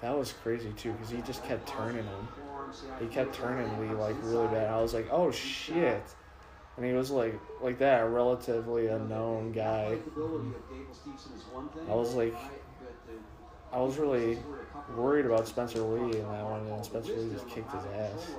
That 0.00 0.16
was 0.16 0.32
crazy 0.42 0.72
too, 0.76 0.92
because 0.92 1.10
he 1.10 1.20
just 1.22 1.44
kept 1.44 1.68
turning 1.68 2.04
him. 2.04 2.28
He 2.98 3.06
kept 3.06 3.34
turning 3.34 3.68
Lee 3.80 3.94
like 3.94 4.16
really 4.22 4.46
bad. 4.48 4.70
I 4.70 4.80
was 4.80 4.94
like, 4.94 5.08
oh 5.10 5.30
shit. 5.30 6.02
And 6.76 6.86
he 6.86 6.92
was 6.92 7.10
like 7.10 7.38
like 7.60 7.78
that, 7.78 8.02
a 8.02 8.08
relatively 8.08 8.86
unknown 8.86 9.52
guy. 9.52 9.98
I 11.88 11.94
was 11.94 12.14
like 12.14 12.34
I 13.72 13.78
was 13.80 13.98
really 13.98 14.38
worried 14.96 15.26
about 15.26 15.46
Spencer 15.46 15.80
Lee 15.80 16.18
in 16.18 16.26
that 16.28 16.44
one, 16.44 16.66
and 16.66 16.84
Spencer 16.84 17.12
Lee 17.12 17.34
just 17.34 17.48
kicked 17.48 17.70
his 17.72 17.84
ass. 17.94 18.30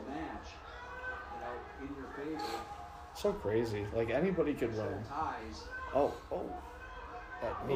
So 3.14 3.34
crazy. 3.34 3.86
Like 3.94 4.10
anybody 4.10 4.54
could 4.54 4.76
win. 4.76 5.04
Oh, 5.94 6.14
oh. 6.32 6.46
That 7.42 7.68
knee. 7.68 7.76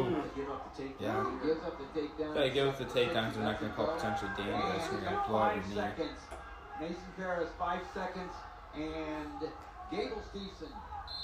Yeah. 0.99 1.25
He 1.41 1.47
gives 1.47 1.63
up 1.63 1.77
the 1.79 1.99
takedown. 1.99 2.33
Gotta 2.35 2.49
give 2.51 2.67
up 2.67 2.77
the 2.77 2.85
takedowns. 2.85 3.33
They're 3.33 3.43
not 3.43 3.59
gonna 3.59 3.73
call 3.73 3.89
it 3.89 3.95
potentially 3.97 4.31
dangerous. 4.37 4.87
You're 4.91 5.01
gonna 5.01 5.23
blow 5.27 5.37
out 5.39 5.53
Five 5.53 5.57
your 5.57 5.69
knee. 5.69 5.75
seconds. 5.75 6.19
Mason 6.79 7.11
Parris, 7.17 7.49
five 7.57 7.81
seconds, 7.93 8.33
and 8.75 9.49
Gable 9.89 10.21
Steveson 10.29 10.71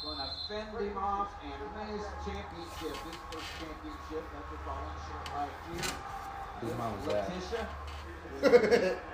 gonna 0.03 0.31
fend 0.47 0.69
him 0.77 0.97
off 0.97 1.29
and 1.43 1.53
win 1.75 1.99
his 1.99 2.07
championship, 2.25 2.97
his 3.05 3.17
first 3.29 3.51
championship 3.59 4.23
after 4.37 4.57
falling 4.65 4.99
short 5.05 5.27
last 5.37 5.59
here. 5.69 5.95
Whose 6.61 6.75
mom 6.77 6.91
was 6.97 7.05
that? 8.41 8.97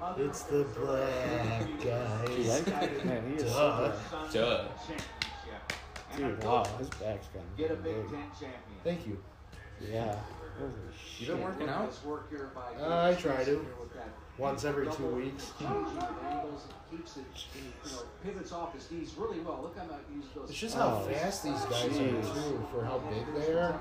Mother 0.00 0.24
It's 0.24 0.42
the 0.42 0.64
black 0.80 1.66
Dude, 1.66 1.80
guys. 1.84 2.64
that- 2.64 3.04
man, 3.06 3.28
he 3.30 3.34
is 3.36 3.42
Duh. 3.52 3.92
so 3.92 4.18
Duh. 4.32 4.32
championship. 4.32 5.06
good. 5.44 6.24
And 6.24 6.36
Dude, 6.38 6.44
wow, 6.44 6.64
his 6.78 6.88
back's 6.90 7.26
gotten 7.28 7.48
Get 7.56 7.70
a 7.70 7.74
big. 7.76 7.94
Big 7.94 8.10
Ten 8.10 8.30
champion. 8.32 8.60
Thank 8.84 9.06
you. 9.06 9.18
Yeah. 9.80 10.16
Holy 10.58 10.70
You 10.70 11.26
shit. 11.26 11.28
been 11.28 11.42
working 11.44 11.68
out? 11.68 11.88
This 11.90 12.02
work 12.04 12.28
here 12.30 12.50
by 12.54 12.74
Uh, 12.82 13.10
I 13.10 13.14
try 13.14 13.44
to. 13.44 13.50
Steveson 13.50 13.62
here 13.64 13.74
with 13.80 13.94
that 13.94 14.08
Once 14.38 14.64
every 14.64 14.86
two 14.90 15.06
weeks. 15.06 15.52
changing 15.58 15.98
of 15.98 16.24
angles 16.24 16.64
and 16.64 16.98
keeps 16.98 17.16
it, 17.18 17.24
you 17.54 17.92
know, 17.92 18.02
pivots 18.24 18.52
off 18.52 18.74
his 18.74 18.90
knees 18.90 19.14
really 19.16 19.38
well. 19.40 19.60
Look 19.62 19.78
how 19.78 19.84
much 19.84 20.00
he 20.08 20.16
uses 20.16 20.30
those. 20.34 20.50
It's 20.50 20.58
just 20.58 20.74
how 20.76 21.02
Oh, 21.04 21.08
fast 21.12 21.44
these 21.44 21.60
guys 21.64 21.90
jeez. 21.90 22.30
are 22.30 22.34
too, 22.34 22.66
for 22.72 22.84
how 22.84 22.98
big 22.98 23.34
they 23.34 23.52
are. 23.52 23.78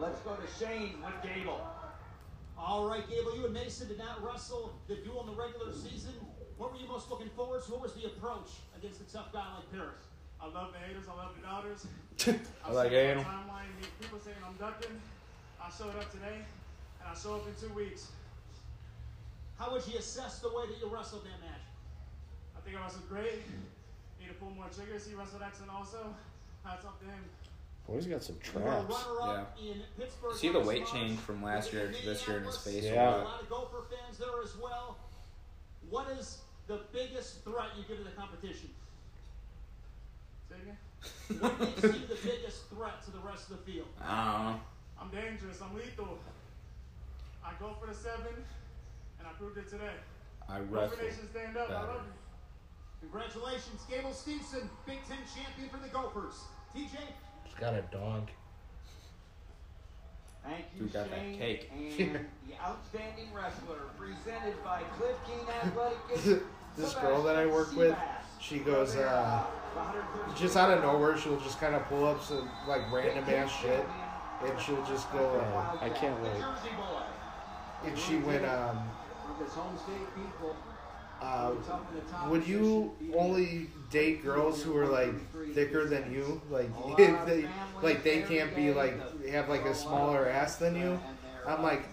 Let's 0.00 0.20
go 0.20 0.34
to 0.36 0.46
Shane 0.64 0.96
with 1.04 1.22
Gable. 1.22 1.60
All 2.58 2.88
right, 2.88 3.08
Gable, 3.08 3.36
you 3.36 3.44
and 3.44 3.54
Mason 3.54 3.88
did 3.88 3.98
not 3.98 4.22
wrestle 4.24 4.72
the 4.88 4.96
duel 4.96 5.20
in 5.22 5.26
the 5.34 5.40
regular 5.40 5.72
season. 5.72 6.12
What 6.56 6.72
were 6.72 6.78
you 6.78 6.88
most 6.88 7.08
looking 7.08 7.28
forward 7.30 7.62
to? 7.64 7.70
What 7.72 7.82
was 7.82 7.94
the 7.94 8.06
approach 8.06 8.50
against 8.76 9.00
a 9.00 9.04
tough 9.12 9.32
guy 9.32 9.46
like 9.54 9.70
Parris? 9.70 10.02
I 10.42 10.46
love 10.46 10.72
the 10.72 10.78
haters. 10.78 11.06
I 11.10 11.14
love 11.16 11.34
the 11.38 11.42
doubters. 11.46 11.86
I 12.66 12.72
like 12.72 12.90
see 12.90 12.96
Adam. 12.98 13.24
on 13.24 13.24
Timeline, 13.24 13.70
me- 13.80 13.88
people 14.00 14.18
saying 14.18 14.36
I'm 14.44 14.54
ducking. 14.58 14.90
I 15.62 15.70
showed 15.70 15.94
up 15.94 16.10
today, 16.10 16.42
and 17.00 17.06
I 17.06 17.14
show 17.14 17.36
up 17.36 17.46
in 17.46 17.54
two 17.54 17.72
weeks. 17.74 18.08
How 19.58 19.70
would 19.72 19.86
you 19.86 19.98
assess 19.98 20.38
the 20.40 20.48
way 20.48 20.66
that 20.66 20.78
you 20.80 20.88
wrestled 20.90 21.22
that 21.24 21.38
match? 21.42 21.62
I 22.56 22.60
think 22.62 22.76
I 22.76 22.82
wrestled 22.82 23.08
great. 23.08 23.42
Need 24.18 24.28
to 24.28 24.34
pull 24.34 24.50
more 24.50 24.66
triggers. 24.74 25.06
He 25.06 25.14
wrestled 25.14 25.42
excellent 25.46 25.72
also. 25.74 26.14
Hats 26.64 26.84
off 26.84 26.98
to 27.00 27.06
him. 27.06 27.22
Boy's 27.88 28.06
got 28.06 28.22
some 28.22 28.36
You 28.54 28.60
were 28.60 28.68
a 28.68 28.84
traps. 28.84 29.06
runner-up 29.18 29.58
in 29.58 29.80
Pittsburgh. 29.98 30.34
See 30.36 30.50
the 30.50 30.60
weight 30.60 30.86
change 30.86 31.18
from 31.20 31.42
last 31.42 31.72
year 31.72 31.90
to 31.90 32.04
this 32.04 32.26
year 32.28 32.36
in 32.38 32.44
his 32.44 32.58
face. 32.58 32.84
Yeah. 32.84 32.92
A 32.92 32.94
a 32.94 33.16
lot. 33.16 33.24
lot 33.24 33.42
of 33.42 33.48
Gopher 33.48 33.84
fans 33.88 34.18
there 34.18 34.42
as 34.44 34.54
well. 34.62 34.98
What 35.88 36.08
is 36.10 36.38
the 36.66 36.80
biggest 36.92 37.44
threat 37.44 37.68
you 37.78 37.84
give 37.88 37.96
to 37.98 38.04
the 38.04 38.10
competition? 38.10 38.68
Say 40.50 40.56
again? 40.62 40.76
What 41.40 41.58
makes 41.60 41.82
you 41.82 42.06
the 42.06 42.18
biggest 42.22 42.68
threat 42.68 43.02
to 43.06 43.10
the 43.10 43.20
rest 43.20 43.50
of 43.50 43.56
the 43.64 43.72
field? 43.72 43.86
I 44.02 44.32
don't 44.32 44.44
know. 44.52 44.60
I'm 45.00 45.08
dangerous. 45.10 45.62
I'm 45.62 45.74
lethal. 45.74 46.18
I 47.42 47.52
go 47.58 47.74
for 47.80 47.86
the 47.86 47.94
seven, 47.94 48.34
and 49.18 49.26
I 49.26 49.30
proved 49.38 49.56
it 49.56 49.68
today. 49.70 49.96
I 50.46 50.58
Gopher 50.60 50.74
wrestle. 50.92 50.98
Nation, 50.98 51.28
stand 51.30 51.56
up. 51.56 51.70
I 51.70 51.82
love 51.84 52.02
you. 52.04 52.12
Congratulations, 53.08 53.80
Gable 53.88 54.10
Steveson, 54.10 54.68
Big 54.84 54.98
Ten 55.08 55.18
champion 55.32 55.70
for 55.70 55.78
the 55.78 55.88
Gophers. 55.88 56.34
TJ, 56.76 56.80
He's 56.80 56.90
got 57.60 57.74
a 57.74 57.82
dog. 57.90 58.28
Thank 60.44 60.64
you, 60.76 60.82
Who 60.84 60.88
got 60.88 61.10
that 61.10 61.38
cake? 61.38 61.70
And 61.74 62.14
the 62.48 62.54
outstanding 62.62 63.28
wrestler 63.34 63.80
presented 63.98 64.62
by 64.64 64.82
Cliff 64.96 65.16
Keen 65.26 65.46
Athletic. 65.62 66.42
This 66.76 66.94
girl 66.94 67.24
that 67.24 67.34
I 67.34 67.44
work 67.44 67.74
with, 67.74 67.96
she 68.40 68.58
goes, 68.58 68.94
uh, 68.94 69.42
just 70.36 70.56
out 70.56 70.70
of 70.70 70.84
nowhere, 70.84 71.18
she'll 71.18 71.40
just 71.40 71.58
kind 71.58 71.74
of 71.74 71.82
pull 71.88 72.06
up 72.06 72.22
some 72.22 72.48
like 72.68 72.82
random 72.92 73.24
ass 73.28 73.50
shit, 73.50 73.84
and 74.46 74.60
she'll 74.60 74.84
just 74.86 75.10
go. 75.10 75.40
Uh, 75.40 75.76
I 75.80 75.88
can't 75.88 76.22
wait. 76.22 76.40
And 77.84 77.98
she 77.98 78.18
went, 78.18 78.44
um, 78.44 78.78
uh, 81.20 81.50
tough 81.66 81.80
in 81.90 81.96
the 81.96 82.12
top 82.12 82.28
would 82.28 82.46
you 82.46 82.94
only 83.16 83.68
date 83.90 84.22
girls 84.22 84.62
who 84.62 84.76
are 84.76 84.86
like 84.86 85.14
thicker 85.54 85.86
than 85.86 86.12
you? 86.12 86.40
Like 86.50 86.70
if 86.98 87.26
they 87.26 87.48
like 87.82 88.02
they 88.02 88.22
can't 88.22 88.54
be 88.54 88.72
like 88.72 89.26
have 89.28 89.48
like 89.48 89.64
a 89.64 89.74
smaller 89.74 90.28
ass 90.28 90.56
than 90.56 90.76
you? 90.76 90.98
I'm 91.46 91.62
like, 91.62 91.84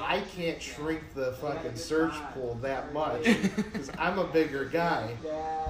I 0.00 0.20
can't 0.20 0.60
shrink 0.60 1.14
the 1.14 1.32
fucking 1.40 1.76
search 1.76 2.12
pool 2.34 2.58
that 2.62 2.92
much 2.92 3.24
because 3.24 3.90
I'm 3.98 4.18
a 4.18 4.24
bigger 4.24 4.66
guy. 4.66 5.16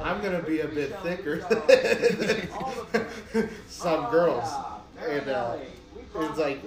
I'm 0.02 0.20
gonna 0.20 0.42
be 0.42 0.60
a 0.60 0.68
bit 0.68 0.98
thicker 1.00 1.36
than 3.32 3.48
some 3.68 4.10
girls, 4.10 4.48
and 5.08 5.28
uh, 5.28 5.56
it's 6.16 6.38
like 6.38 6.60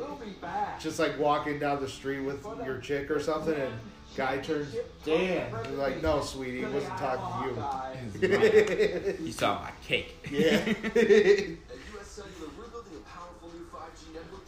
just 0.80 0.98
like 1.00 1.20
walking 1.20 1.60
down 1.60 1.82
the 1.82 1.90
street 1.90 2.22
with 2.22 2.46
your 2.66 2.78
chick 2.78 3.12
or 3.12 3.20
something, 3.20 3.56
and 3.56 3.74
guy 4.16 4.38
turns, 4.38 4.76
damn, 5.06 5.52
You're 5.52 5.78
like, 5.78 6.02
no, 6.02 6.22
sweetie, 6.22 6.66
wasn't 6.66 6.98
talking 6.98 8.22
to 8.22 8.28
you. 8.28 9.26
You 9.26 9.32
saw 9.32 9.62
my 9.62 9.72
cake. 9.86 10.28
yeah. 10.30 10.68
US 10.68 12.08
Cellular, 12.08 12.50
we're 12.58 12.68
building 12.68 12.94
a 12.98 13.10
powerful 13.10 13.50
new 13.54 13.66
5G 13.72 14.14
network 14.14 14.42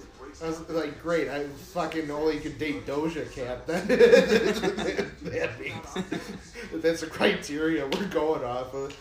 I 0.44 0.48
was 0.48 0.70
like, 0.70 1.02
great, 1.02 1.30
I 1.30 1.46
fucking 1.48 2.12
only 2.12 2.40
could 2.40 2.58
date 2.58 2.86
Doja 2.86 3.32
Cat. 3.32 3.66
That, 3.68 3.88
that 5.24 5.60
means 5.60 6.82
that's 6.84 7.02
the 7.02 7.08
criteria 7.08 7.86
we're 7.86 8.08
going 8.08 8.44
off 8.44 8.74
of. 8.74 8.96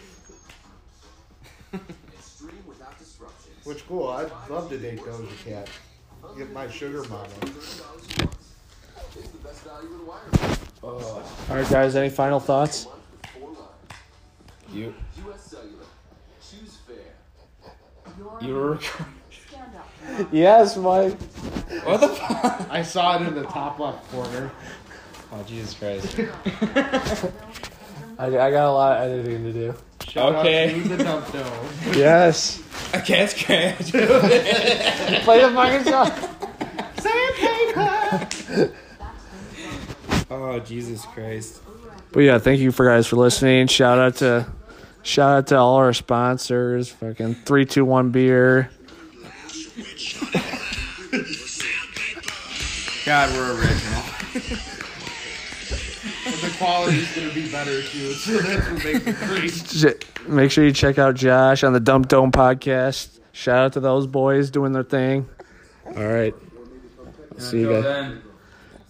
Which 3.64 3.86
cool, 3.86 4.08
I'd 4.08 4.30
love 4.48 4.68
to 4.70 4.78
date 4.78 5.00
Doja 5.00 5.44
Cat. 5.44 5.68
Get 6.36 6.52
my 6.52 6.68
sugar 6.68 7.02
mama. 7.08 7.28
Uh, 10.82 10.88
all 10.88 11.22
right, 11.50 11.68
guys. 11.70 11.94
Any 11.96 12.08
final 12.10 12.40
thoughts? 12.40 12.86
Month 12.86 12.96
with 13.22 13.30
four 13.30 13.48
lines. 13.50 13.64
You. 14.72 14.94
US 15.28 15.42
Cellular. 15.42 15.84
Choose 16.40 16.78
fair. 16.86 17.14
You 18.40 18.54
were. 18.54 18.78
Yes, 20.32 20.76
Mike. 20.76 21.16
What 21.84 22.00
the 22.00 22.08
fuck? 22.08 22.66
I 22.70 22.82
saw 22.82 23.16
it 23.22 23.26
in 23.28 23.34
the 23.34 23.44
top 23.44 23.78
left 23.78 24.10
corner. 24.10 24.50
Oh 25.32 25.42
Jesus 25.46 25.74
Christ. 25.74 26.18
I, 28.18 28.26
I 28.26 28.50
got 28.50 28.66
a 28.66 28.72
lot 28.72 28.96
of 28.98 29.02
editing 29.10 29.44
to 29.44 29.52
do. 29.52 29.74
Shout 30.06 30.34
Okay. 30.36 30.74
out 30.74 30.82
to 30.82 30.88
the 30.96 31.04
dump 31.04 31.32
dome. 31.32 31.68
Yes. 31.96 32.60
I 32.92 33.00
can't 33.00 33.30
scratch. 33.30 33.92
Play 33.92 35.40
the 35.40 35.50
fucking 35.54 35.84
song. 35.84 36.10
Oh 40.32 40.58
Jesus 40.60 41.04
Christ. 41.06 41.60
But 42.12 42.20
yeah, 42.20 42.38
thank 42.38 42.60
you 42.60 42.72
for 42.72 42.86
guys 42.86 43.06
for 43.06 43.16
listening. 43.16 43.66
Shout 43.66 43.98
out 43.98 44.16
to 44.16 44.46
shout 45.02 45.36
out 45.36 45.46
to 45.48 45.56
all 45.56 45.76
our 45.76 45.92
sponsors. 45.92 46.88
Fucking 46.90 47.34
three 47.46 47.64
two 47.64 47.84
one 47.84 48.10
beer. 48.10 48.70
God, 53.04 53.32
we're 53.32 53.58
original. 53.58 54.02
And 56.24 56.34
the 56.34 56.54
quality's 56.56 57.14
gonna 57.16 57.32
be 57.34 57.50
better 57.50 57.82
too. 57.82 58.12
So 58.12 58.38
that's 58.38 58.70
what 58.70 58.84
makes 58.84 59.06
it 59.06 59.16
great. 59.26 60.28
Make 60.28 60.50
sure 60.52 60.64
you 60.64 60.72
check 60.72 60.98
out 60.98 61.16
Josh 61.16 61.64
on 61.64 61.72
the 61.72 61.80
Dump 61.80 62.08
Dome 62.08 62.30
podcast. 62.30 63.18
Shout 63.32 63.58
out 63.58 63.72
to 63.72 63.80
those 63.80 64.06
boys 64.06 64.50
doing 64.50 64.72
their 64.72 64.84
thing. 64.84 65.28
All 65.96 66.06
right. 66.06 66.34
See 67.38 67.60
you 67.60 67.70
guys. 67.70 67.82
then, 67.84 68.22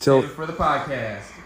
Till 0.02 0.22
for 0.22 0.46
the 0.46 0.52
podcast. 0.52 1.41